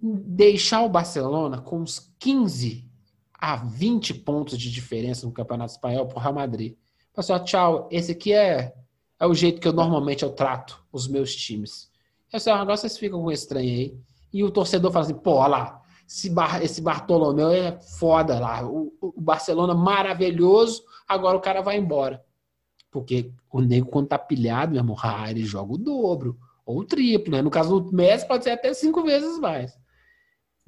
Deixar 0.00 0.82
o 0.82 0.88
Barcelona 0.88 1.60
com 1.60 1.80
uns 1.80 2.12
15 2.18 2.90
a 3.32 3.56
20 3.56 4.14
pontos 4.14 4.58
de 4.58 4.70
diferença 4.70 5.26
no 5.26 5.32
Campeonato 5.32 5.72
Espanhol 5.72 6.06
para 6.06 6.18
o 6.18 6.20
Real 6.20 6.34
Madrid. 6.34 6.76
Pessoal, 7.14 7.44
tchau. 7.44 7.88
Esse 7.90 8.12
aqui 8.12 8.32
é, 8.32 8.74
é 9.20 9.26
o 9.26 9.34
jeito 9.34 9.60
que 9.60 9.68
eu 9.68 9.72
normalmente 9.72 10.22
eu 10.22 10.30
trato 10.30 10.82
os 10.90 11.06
meus 11.06 11.34
times. 11.34 11.90
Esse 12.32 12.50
agora 12.50 12.76
vocês 12.76 12.96
ficam 12.98 13.22
com 13.22 13.30
estranho 13.30 13.68
aí. 13.68 13.98
E 14.32 14.42
o 14.42 14.50
torcedor 14.50 14.90
fala 14.90 15.04
assim, 15.04 15.14
pô, 15.14 15.34
olha 15.34 15.48
lá, 15.48 15.83
esse, 16.14 16.30
Bar, 16.30 16.62
esse 16.62 16.80
Bartolomeu 16.80 17.50
é 17.50 17.72
foda 17.80 18.38
lá. 18.38 18.64
O, 18.64 18.96
o 19.00 19.20
Barcelona 19.20 19.74
maravilhoso, 19.74 20.84
agora 21.08 21.36
o 21.36 21.40
cara 21.40 21.60
vai 21.60 21.76
embora. 21.76 22.24
Porque 22.88 23.32
o 23.52 23.60
nego, 23.60 23.88
quando 23.88 24.06
tá 24.06 24.18
pilhado, 24.18 24.72
meu 24.72 24.80
irmão, 24.80 24.96
ah, 25.02 25.28
ele 25.28 25.44
joga 25.44 25.72
o 25.72 25.78
dobro. 25.78 26.38
Ou 26.64 26.78
o 26.78 26.84
triplo, 26.84 27.32
né? 27.32 27.42
No 27.42 27.50
caso 27.50 27.80
do 27.80 27.92
Messi, 27.92 28.28
pode 28.28 28.44
ser 28.44 28.50
até 28.50 28.72
cinco 28.72 29.02
vezes 29.02 29.40
mais. 29.40 29.76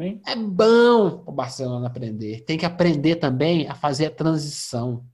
Sim. 0.00 0.20
É 0.26 0.34
bom 0.34 1.22
o 1.24 1.32
Barcelona 1.32 1.86
aprender. 1.86 2.40
Tem 2.40 2.58
que 2.58 2.66
aprender 2.66 3.16
também 3.16 3.68
a 3.68 3.74
fazer 3.74 4.06
a 4.06 4.10
transição. 4.10 5.06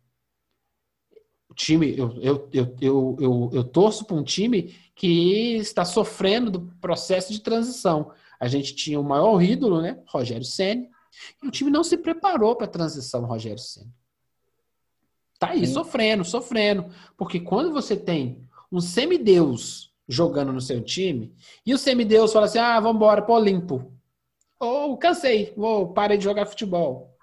O 1.48 1.54
time, 1.54 1.94
eu, 1.96 2.16
eu, 2.22 2.48
eu, 2.52 2.76
eu, 2.80 3.16
eu, 3.20 3.50
eu 3.52 3.64
torço 3.64 4.06
para 4.06 4.16
um 4.16 4.24
time 4.24 4.74
que 4.94 5.56
está 5.56 5.84
sofrendo 5.84 6.50
do 6.50 6.60
processo 6.80 7.30
de 7.30 7.40
transição. 7.40 8.10
A 8.42 8.48
gente 8.48 8.74
tinha 8.74 8.98
o 8.98 9.04
maior 9.04 9.40
ídolo, 9.40 9.80
né? 9.80 10.02
Rogério 10.04 10.44
Senna. 10.44 10.84
E 11.40 11.46
o 11.46 11.50
time 11.52 11.70
não 11.70 11.84
se 11.84 11.96
preparou 11.96 12.56
para 12.56 12.66
a 12.66 12.68
transição, 12.68 13.24
Rogério 13.24 13.60
Senna. 13.60 13.86
Tá 15.38 15.50
aí, 15.50 15.64
Sim. 15.64 15.74
sofrendo, 15.74 16.24
sofrendo. 16.24 16.92
Porque 17.16 17.38
quando 17.38 17.72
você 17.72 17.96
tem 17.96 18.44
um 18.70 18.80
semideus 18.80 19.94
jogando 20.08 20.52
no 20.52 20.60
seu 20.60 20.82
time, 20.82 21.32
e 21.64 21.72
o 21.72 21.78
semideus 21.78 22.32
fala 22.32 22.46
assim: 22.46 22.58
ah, 22.58 22.80
vamos 22.80 22.96
embora, 22.96 23.22
pô, 23.22 23.38
limpo. 23.38 23.92
Ou 24.58 24.94
oh, 24.94 24.96
cansei, 24.96 25.54
vou 25.56 25.92
parei 25.92 26.18
de 26.18 26.24
jogar 26.24 26.44
futebol. 26.44 27.16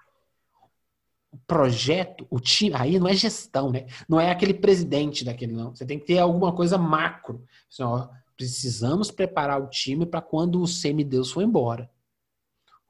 O 1.30 1.36
projeto, 1.46 2.26
o 2.30 2.40
time, 2.40 2.74
aí 2.74 2.98
não 2.98 3.06
é 3.06 3.12
gestão, 3.12 3.70
né? 3.70 3.84
Não 4.08 4.18
é 4.18 4.30
aquele 4.30 4.54
presidente 4.54 5.22
daquele, 5.22 5.52
não. 5.52 5.74
Você 5.76 5.84
tem 5.84 5.98
que 5.98 6.06
ter 6.06 6.18
alguma 6.18 6.54
coisa 6.54 6.78
macro. 6.78 7.44
Assim, 7.70 7.82
ó, 7.82 8.08
precisamos 8.40 9.10
preparar 9.10 9.62
o 9.62 9.68
time 9.68 10.06
para 10.06 10.22
quando 10.22 10.62
o 10.62 10.66
semideus 10.66 11.30
for 11.30 11.42
embora. 11.42 11.90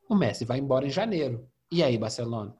O 0.09 0.14
Messi 0.14 0.44
vai 0.44 0.60
embora 0.60 0.86
em 0.86 0.90
janeiro. 0.90 1.44
E 1.72 1.82
aí, 1.82 1.98
Barcelona? 1.98 2.56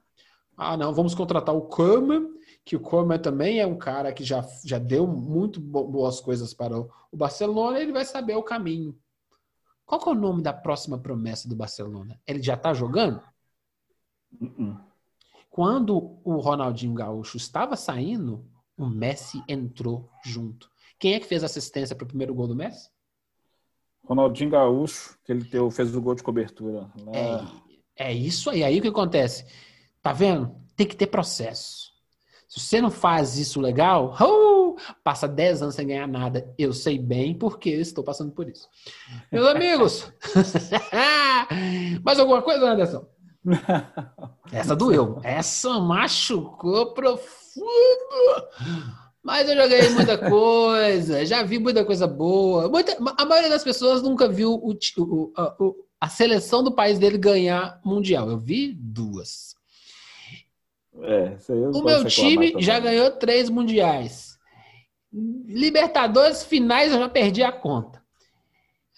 Ah, 0.57 0.75
não, 0.75 0.93
vamos 0.93 1.15
contratar 1.15 1.55
o 1.55 1.61
Koeman 1.61 2.27
que 2.65 2.75
o 2.75 2.81
Koeman 2.81 3.17
também 3.17 3.61
é 3.61 3.65
um 3.65 3.77
cara 3.77 4.11
que 4.11 4.25
já, 4.25 4.45
já 4.65 4.77
deu 4.77 5.07
muito 5.07 5.61
boas 5.61 6.19
coisas 6.19 6.53
para 6.53 6.77
o, 6.77 6.91
Barcelona, 7.13 7.79
ele 7.79 7.93
vai 7.93 8.03
saber 8.03 8.35
o 8.35 8.43
caminho. 8.43 8.93
Qual 9.85 10.01
é 10.07 10.09
o 10.09 10.13
nome 10.13 10.43
da 10.43 10.51
próxima 10.51 10.99
promessa 10.99 11.47
do 11.47 11.55
Barcelona? 11.55 12.19
Ele 12.27 12.43
já 12.43 12.55
está 12.55 12.73
jogando? 12.73 13.23
Uh 14.33 14.47
-uh. 14.47 14.81
Quando 15.49 16.19
o 16.25 16.39
Ronaldinho 16.39 16.93
Gaúcho 16.93 17.37
estava 17.37 17.77
saindo, 17.77 18.45
o 18.77 18.85
Messi 18.85 19.41
entrou 19.47 20.09
junto. 20.25 20.70
Quem 21.01 21.15
é 21.15 21.19
que 21.19 21.25
fez 21.25 21.43
assistência 21.43 21.95
para 21.95 22.05
o 22.05 22.07
primeiro 22.07 22.31
gol 22.31 22.47
do 22.47 22.55
Messi? 22.55 22.87
Ronaldinho 24.05 24.51
Gaúcho, 24.51 25.17
que 25.25 25.31
ele 25.31 25.43
teu, 25.43 25.71
fez 25.71 25.95
o 25.95 26.01
gol 26.01 26.13
de 26.13 26.21
cobertura. 26.21 26.91
Lá. 27.03 27.51
É, 27.97 28.09
é 28.09 28.13
isso 28.13 28.51
aí. 28.51 28.63
Aí 28.63 28.77
o 28.77 28.81
que 28.83 28.87
acontece? 28.89 29.47
Tá 29.99 30.13
vendo? 30.13 30.55
Tem 30.75 30.85
que 30.85 30.95
ter 30.95 31.07
processo. 31.07 31.89
Se 32.47 32.59
você 32.59 32.79
não 32.79 32.91
faz 32.91 33.35
isso 33.39 33.59
legal, 33.59 34.15
uh, 34.21 34.75
passa 35.03 35.27
10 35.27 35.63
anos 35.63 35.75
sem 35.75 35.87
ganhar 35.87 36.07
nada. 36.07 36.53
Eu 36.55 36.71
sei 36.71 36.99
bem 36.99 37.33
porque 37.33 37.71
estou 37.71 38.03
passando 38.03 38.31
por 38.31 38.47
isso. 38.47 38.69
Meus 39.31 39.47
amigos, 39.47 40.13
mais 42.05 42.19
alguma 42.19 42.43
coisa, 42.43 42.69
Anderson? 42.69 43.07
Essa 44.53 44.75
doeu. 44.75 45.19
Essa 45.23 45.79
machucou 45.79 46.93
profundo. 46.93 47.65
Mas 49.23 49.47
eu 49.47 49.55
já 49.55 49.67
ganhei 49.67 49.89
muita 49.89 50.17
coisa, 50.17 51.25
já 51.25 51.43
vi 51.43 51.59
muita 51.59 51.85
coisa 51.85 52.07
boa. 52.07 52.67
Muita, 52.67 52.97
a 53.17 53.25
maioria 53.25 53.49
das 53.49 53.63
pessoas 53.63 54.01
nunca 54.01 54.27
viu 54.27 54.53
o, 54.53 54.73
o, 54.97 55.33
a, 55.37 55.55
a 56.01 56.09
seleção 56.09 56.63
do 56.63 56.73
país 56.73 56.97
dele 56.97 57.17
ganhar 57.17 57.79
mundial. 57.85 58.29
Eu 58.29 58.37
vi 58.37 58.73
duas. 58.73 59.55
É, 61.03 61.37
o 61.73 61.83
meu 61.83 62.05
time 62.05 62.55
já 62.57 62.79
ganhou 62.79 63.11
três 63.11 63.49
mundiais. 63.49 64.37
Libertadores 65.13 66.43
finais 66.43 66.91
eu 66.91 66.99
já 66.99 67.09
perdi 67.09 67.43
a 67.43 67.51
conta. 67.51 68.01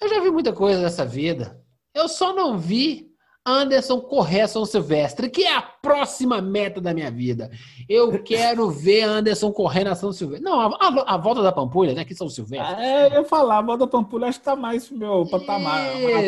Eu 0.02 0.08
já 0.08 0.22
vi 0.22 0.32
muita 0.32 0.54
coisa 0.54 0.82
nessa 0.82 1.06
vida. 1.06 1.62
Eu 1.94 2.08
só 2.08 2.34
não 2.34 2.58
vi 2.58 3.13
Anderson 3.46 4.00
correr 4.00 4.48
São 4.48 4.66
Silvestre, 4.66 5.30
que 5.30 5.44
é 5.44 5.56
a 5.56 5.62
próxima 5.62 6.42
meta 6.42 6.80
da 6.80 6.94
minha 6.94 7.12
vida. 7.12 7.52
Eu 7.90 8.20
quero 8.24 8.70
ver 8.70 9.04
Anderson 9.04 9.52
correr 9.52 9.84
na 9.84 9.96
São 9.96 10.14
Silvestre. 10.14 10.44
Não, 10.44 10.60
a, 10.60 10.68
a, 10.68 11.16
a, 11.16 11.18
volta 11.18 11.42
da 11.42 11.52
Pampulha, 11.52 11.94
né? 11.94 12.06
Que 12.06 12.16
São 12.16 12.30
Silvestre. 12.30 12.82
É, 12.82 13.08
eu 13.08 13.22
ia 13.22 13.24
falar, 13.26 13.58
a 13.58 13.62
volta 13.62 13.86
da 13.86 13.92
Pampulha 13.92 14.28
acho 14.28 14.40
que 14.40 14.46
tá 14.46 14.56
mais 14.56 14.88
pro 14.88 14.98
meu 14.98 15.26
patamar. 15.26 15.82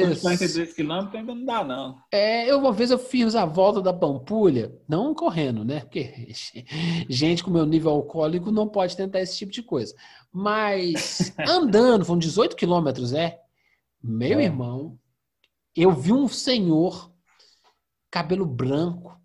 Mas 0.03 0.21
42 0.21 0.73
quilômetros 0.73 1.15
ainda 1.15 1.33
não 1.33 1.45
dá, 1.45 1.63
não. 1.63 1.97
É, 2.11 2.51
eu, 2.51 2.59
uma 2.59 2.73
vez 2.73 2.91
eu 2.91 2.99
fiz 2.99 3.33
a 3.33 3.45
volta 3.45 3.81
da 3.81 3.93
Pampulha, 3.93 4.73
não 4.87 5.13
correndo, 5.13 5.63
né? 5.63 5.79
Porque 5.79 6.27
gente 7.09 7.43
com 7.43 7.49
meu 7.49 7.65
nível 7.65 7.91
alcoólico 7.91 8.51
não 8.51 8.67
pode 8.67 8.95
tentar 8.95 9.21
esse 9.21 9.37
tipo 9.37 9.53
de 9.53 9.63
coisa. 9.63 9.95
Mas 10.33 11.33
andando, 11.47 12.03
foram 12.03 12.19
18 12.19 12.57
quilômetros, 12.57 13.13
é? 13.13 13.39
Meu 14.03 14.39
é. 14.39 14.43
irmão, 14.43 14.97
eu 15.75 15.91
vi 15.91 16.13
um 16.13 16.27
senhor, 16.27 17.11
cabelo 18.09 18.45
branco, 18.45 19.19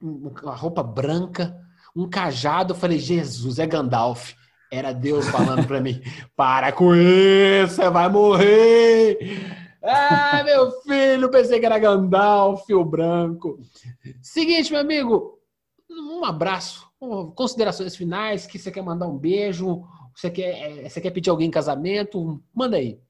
uma 0.00 0.54
roupa 0.54 0.82
branca, 0.82 1.58
um 1.94 2.08
cajado. 2.08 2.72
Eu 2.72 2.78
falei, 2.78 2.98
Jesus, 2.98 3.58
é 3.58 3.66
Gandalf. 3.66 4.34
Era 4.70 4.92
Deus 4.92 5.26
falando 5.28 5.66
para 5.66 5.80
mim: 5.80 6.00
para 6.36 6.70
com 6.70 6.94
isso, 6.94 7.74
você 7.74 7.90
vai 7.90 8.08
morrer. 8.08 9.18
Ah, 9.82 10.42
meu 10.44 10.70
filho, 10.82 11.30
pensei 11.30 11.58
que 11.58 11.66
era 11.66 11.78
Gandalf, 11.78 12.68
o 12.70 12.84
branco. 12.84 13.58
Seguinte, 14.22 14.70
meu 14.70 14.80
amigo, 14.80 15.40
um 15.90 16.24
abraço, 16.24 16.86
considerações 17.34 17.96
finais, 17.96 18.46
que 18.46 18.58
você 18.58 18.70
quer 18.70 18.82
mandar 18.82 19.08
um 19.08 19.18
beijo, 19.18 19.82
você 20.14 20.30
quer, 20.30 20.88
você 20.88 21.00
quer 21.00 21.10
pedir 21.10 21.30
alguém 21.30 21.48
em 21.48 21.50
casamento, 21.50 22.40
manda 22.54 22.76
aí. 22.76 23.00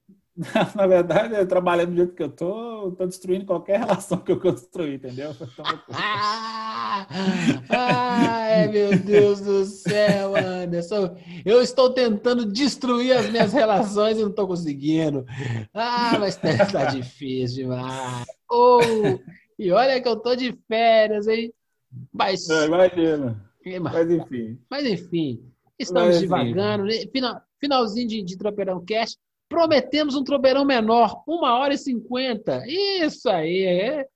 Na 0.74 0.86
verdade, 0.86 1.34
eu 1.34 1.46
trabalhando 1.46 1.90
do 1.90 1.96
jeito 1.96 2.14
que 2.14 2.22
eu 2.22 2.30
tô, 2.30 2.92
tô 2.92 3.06
destruindo 3.06 3.44
qualquer 3.44 3.80
relação 3.80 4.18
que 4.18 4.32
eu 4.32 4.40
construí, 4.40 4.94
entendeu? 4.94 5.36
Ai, 7.68 8.68
meu 8.68 8.98
Deus 8.98 9.40
do 9.40 9.64
céu, 9.66 10.34
Anderson. 10.34 11.14
Eu 11.44 11.60
estou 11.60 11.90
tentando 11.92 12.46
destruir 12.46 13.12
as 13.12 13.28
minhas 13.28 13.52
relações 13.52 14.16
e 14.16 14.22
não 14.22 14.30
estou 14.30 14.46
conseguindo. 14.46 15.26
Ah, 15.74 16.16
mas 16.18 16.36
tá, 16.36 16.64
tá 16.64 16.84
difícil 16.86 17.64
demais. 17.64 18.26
Oh, 18.50 18.80
e 19.58 19.70
olha 19.70 20.00
que 20.00 20.08
eu 20.08 20.16
tô 20.16 20.34
de 20.34 20.56
férias, 20.66 21.28
hein? 21.28 21.52
Mas. 22.12 22.48
É, 22.48 22.66
imagina. 22.66 23.44
Mas 23.82 24.10
enfim. 24.10 24.58
Mas 24.70 24.86
enfim, 24.86 25.44
estamos 25.78 26.14
mas, 26.14 26.20
devagando. 26.20 26.88
Final, 27.12 27.42
finalzinho 27.60 28.08
de, 28.08 28.22
de 28.22 28.38
Tropeirão 28.38 28.82
Cast. 28.82 29.18
Prometemos 29.50 30.14
um 30.14 30.22
tropeirão 30.22 30.64
menor, 30.64 31.24
uma 31.26 31.58
hora 31.58 31.74
e 31.74 31.78
cinquenta. 31.78 32.62
Isso 32.68 33.28
aí. 33.28 33.64
É. 33.64 34.06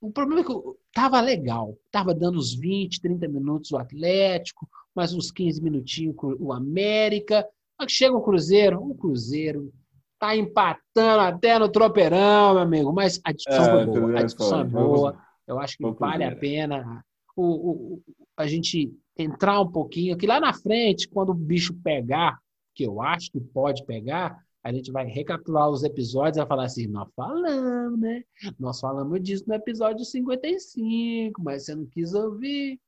O 0.00 0.10
problema 0.10 0.40
é 0.40 0.44
que 0.44 0.52
tava 0.94 1.20
legal. 1.20 1.76
Tava 1.90 2.14
dando 2.14 2.38
uns 2.38 2.54
20, 2.54 3.02
30 3.02 3.28
minutos 3.28 3.70
o 3.70 3.76
Atlético, 3.76 4.66
mais 4.96 5.12
uns 5.12 5.30
15 5.30 5.62
minutinhos 5.62 6.16
o 6.40 6.54
América. 6.54 7.46
Chega 7.86 8.16
o 8.16 8.22
Cruzeiro, 8.22 8.82
o 8.82 8.94
Cruzeiro 8.94 9.70
tá 10.18 10.34
empatando 10.34 11.20
até 11.20 11.58
no 11.58 11.68
tropeirão, 11.68 12.54
meu 12.54 12.62
amigo. 12.62 12.92
Mas 12.94 13.20
a 13.24 13.32
discussão 13.32 13.78
é, 13.78 13.84
foi 13.84 14.00
boa. 14.00 14.18
A 14.18 14.22
discussão 14.22 14.60
é 14.60 14.64
boa. 14.64 15.18
Eu 15.46 15.60
acho 15.60 15.76
que 15.76 15.90
vale 15.90 16.24
a 16.24 16.34
pena. 16.34 17.04
o, 17.36 17.44
o, 17.44 18.02
a 18.38 18.46
gente 18.46 18.90
entrar 19.18 19.60
um 19.60 19.70
pouquinho, 19.70 20.16
que 20.16 20.26
lá 20.26 20.40
na 20.40 20.54
frente, 20.54 21.06
quando 21.08 21.28
o 21.28 21.34
bicho 21.34 21.74
pegar, 21.74 22.38
que 22.74 22.84
eu 22.84 23.02
acho 23.02 23.30
que 23.30 23.38
pode 23.38 23.84
pegar, 23.84 24.38
a 24.62 24.72
gente 24.72 24.92
vai 24.92 25.06
recapitular 25.06 25.68
os 25.68 25.82
episódios 25.82 26.36
e 26.36 26.40
vai 26.40 26.48
falar 26.48 26.64
assim, 26.64 26.86
nós 26.86 27.08
falamos, 27.16 27.98
né? 27.98 28.22
Nós 28.58 28.78
falamos 28.78 29.20
disso 29.20 29.44
no 29.46 29.54
episódio 29.54 30.04
55, 30.04 31.42
mas 31.42 31.64
você 31.64 31.74
não 31.74 31.86
quis 31.86 32.14
ouvir. 32.14 32.80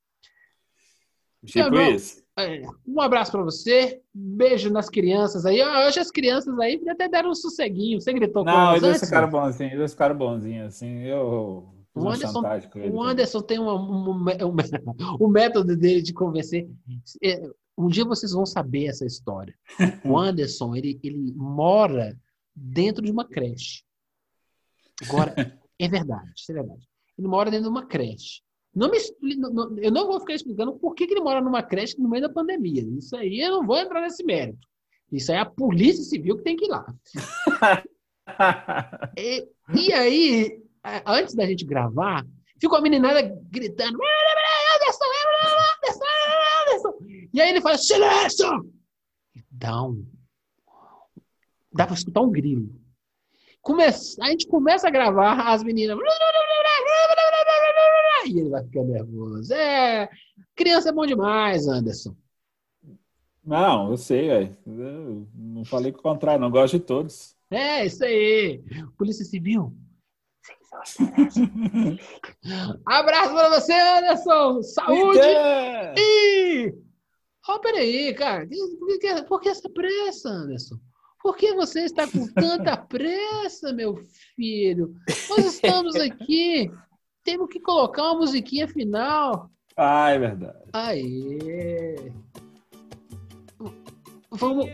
Tipo 1.44 1.76
isso. 1.76 2.22
É, 2.38 2.62
um 2.86 3.01
abraço 3.01 3.30
para 3.30 3.42
você, 3.42 4.01
beijo 4.12 4.70
nas 4.70 4.88
crianças 4.88 5.44
aí. 5.44 5.62
Hoje 5.62 6.01
as 6.01 6.10
crianças 6.10 6.59
aí 6.59 6.80
até 6.88 7.09
deram 7.09 7.30
um 7.30 7.34
sosseguinho. 7.34 8.01
Você 8.01 8.12
gritou 8.12 8.44
com 8.44 8.51
elas 8.51 8.80
Não, 8.80 8.88
eles 8.88 9.01
ficaram 9.01 9.28
bonzinhos, 9.28 9.74
eles 9.74 9.92
ficaram 9.92 10.16
bonzinhos, 10.16 10.66
assim. 10.68 11.02
Eu 11.02 11.74
o 11.96 12.09
Anderson, 12.09 12.42
o 12.92 13.02
Anderson 13.02 13.40
tem 13.40 13.60
um, 13.60 13.68
um, 13.68 14.10
um, 14.10 14.24
um, 15.20 15.28
método 15.28 15.76
dele 15.76 16.02
de 16.02 16.12
convencer. 16.12 16.68
Um 17.76 17.88
dia 17.88 18.05
vocês 18.05 18.32
vão 18.32 18.46
saber 18.46 18.86
essa 18.86 19.05
história. 19.05 19.55
O 20.05 20.16
Anderson, 20.18 20.74
ele, 20.74 20.98
ele 21.02 21.32
mora 21.34 22.16
dentro 22.55 23.05
de 23.05 23.10
uma 23.10 23.24
creche. 23.24 23.82
Agora, 25.02 25.34
é 25.78 25.88
verdade, 25.88 26.32
é 26.48 26.52
verdade. 26.52 26.88
Ele 27.18 27.28
mora 27.28 27.51
dentro 27.51 27.64
de 27.64 27.70
uma 27.70 27.86
creche. 27.86 28.42
Não 28.74 28.90
me, 28.90 28.98
não, 29.36 29.78
eu 29.78 29.90
não 29.90 30.06
vou 30.06 30.20
ficar 30.20 30.34
explicando 30.34 30.74
por 30.74 30.94
que, 30.94 31.06
que 31.06 31.14
ele 31.14 31.20
mora 31.20 31.40
numa 31.40 31.62
creche 31.62 31.98
no 31.98 32.09
meio 32.09 32.22
da 32.22 32.28
pandemia. 32.28 32.82
Isso 32.98 33.16
aí 33.16 33.40
eu 33.40 33.52
não 33.52 33.66
vou 33.66 33.78
entrar 33.78 34.01
nesse 34.01 34.24
mérito. 34.24 34.66
Isso 35.12 35.30
aí 35.30 35.38
é 35.38 35.40
a 35.40 35.46
Polícia 35.46 36.02
Civil 36.02 36.36
que 36.36 36.42
tem 36.42 36.56
que 36.56 36.64
ir 36.64 36.68
lá. 36.68 36.84
e, 39.16 39.48
e 39.76 39.92
aí, 39.92 40.60
antes 41.06 41.34
da 41.34 41.46
gente 41.46 41.64
gravar, 41.64 42.26
ficou 42.60 42.78
a 42.78 42.80
meninada 42.80 43.22
gritando. 43.48 43.98
E 47.35 47.40
aí 47.40 47.51
ele 47.51 47.61
fala: 47.61 47.77
silêncio! 47.77 48.73
Dá 49.51 49.82
um. 49.82 50.06
Dá 51.73 51.85
pra 51.85 51.97
escutar 51.97 52.20
um 52.20 52.31
grilo. 52.31 52.73
Começa, 53.61 54.23
a 54.23 54.28
gente 54.28 54.47
começa 54.47 54.86
a 54.86 54.90
gravar, 54.90 55.48
as 55.48 55.65
meninas. 55.65 55.98
E 58.27 58.39
ele 58.39 58.51
vai 58.51 58.62
ficar 58.62 58.85
nervoso. 58.85 59.52
É, 59.52 60.09
criança 60.55 60.90
é 60.90 60.93
bom 60.93 61.05
demais, 61.05 61.66
Anderson. 61.66 62.15
Não, 63.44 63.90
eu 63.90 63.97
sei, 63.97 64.28
velho. 64.28 64.56
Não 65.35 65.65
falei 65.65 65.90
o 65.90 65.94
contrário, 65.94 66.40
não 66.40 66.51
gosto 66.51 66.78
de 66.78 66.85
todos. 66.85 67.35
É, 67.51 67.85
isso 67.85 68.05
aí. 68.05 68.62
Polícia 68.97 69.24
Civil. 69.24 69.77
Abraço 72.86 73.35
para 73.35 73.48
você, 73.48 73.73
Anderson. 73.73 74.62
Saúde. 74.62 75.19
E... 75.98 76.84
Oh, 77.49 77.59
peraí, 77.61 78.15
cara. 78.15 78.47
Por 78.79 78.99
que, 78.99 79.23
por 79.25 79.41
que 79.41 79.49
essa 79.49 79.69
pressa, 79.69 80.29
Anderson? 80.29 80.77
Por 81.23 81.37
que 81.37 81.55
você 81.55 81.81
está 81.85 82.07
com 82.11 82.27
tanta 82.33 82.77
pressa, 82.89 83.73
meu 83.73 83.97
filho? 84.37 84.95
Nós 85.29 85.47
estamos 85.47 85.95
aqui 85.97 86.71
temos 87.25 87.49
que 87.49 87.59
colocar 87.59 88.03
uma 88.03 88.16
musiquinha 88.16 88.69
final. 88.69 89.51
Ah, 89.77 90.11
é 90.11 90.19
verdade. 90.19 90.59
Aê! 90.73 92.12
Vamos. 94.31 94.66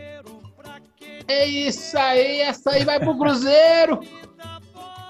É 1.27 1.45
isso 1.45 1.97
aí, 1.97 2.41
essa 2.41 2.71
aí 2.71 2.83
vai 2.83 2.99
pro 2.99 3.17
Cruzeiro. 3.17 4.01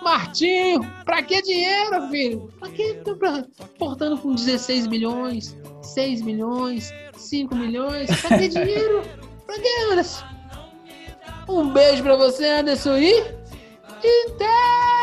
Martinho, 0.01 0.81
pra 1.05 1.21
que 1.21 1.41
dinheiro, 1.41 2.09
filho? 2.09 2.51
Pra 2.59 2.69
que 2.69 2.93
pra, 2.95 3.45
portando 3.77 4.17
com 4.17 4.33
16 4.33 4.87
milhões, 4.87 5.55
6 5.81 6.21
milhões, 6.21 6.91
5 7.15 7.55
milhões? 7.55 8.09
Pra 8.21 8.37
que 8.37 8.47
dinheiro? 8.49 9.03
Pra 9.45 9.59
que, 9.59 9.67
Anderson? 9.91 10.25
Um 11.47 11.69
beijo 11.69 12.01
pra 12.03 12.15
você, 12.15 12.45
Anderson, 12.47 12.97
e. 12.97 13.11
E 14.03 14.31
até! 14.31 15.00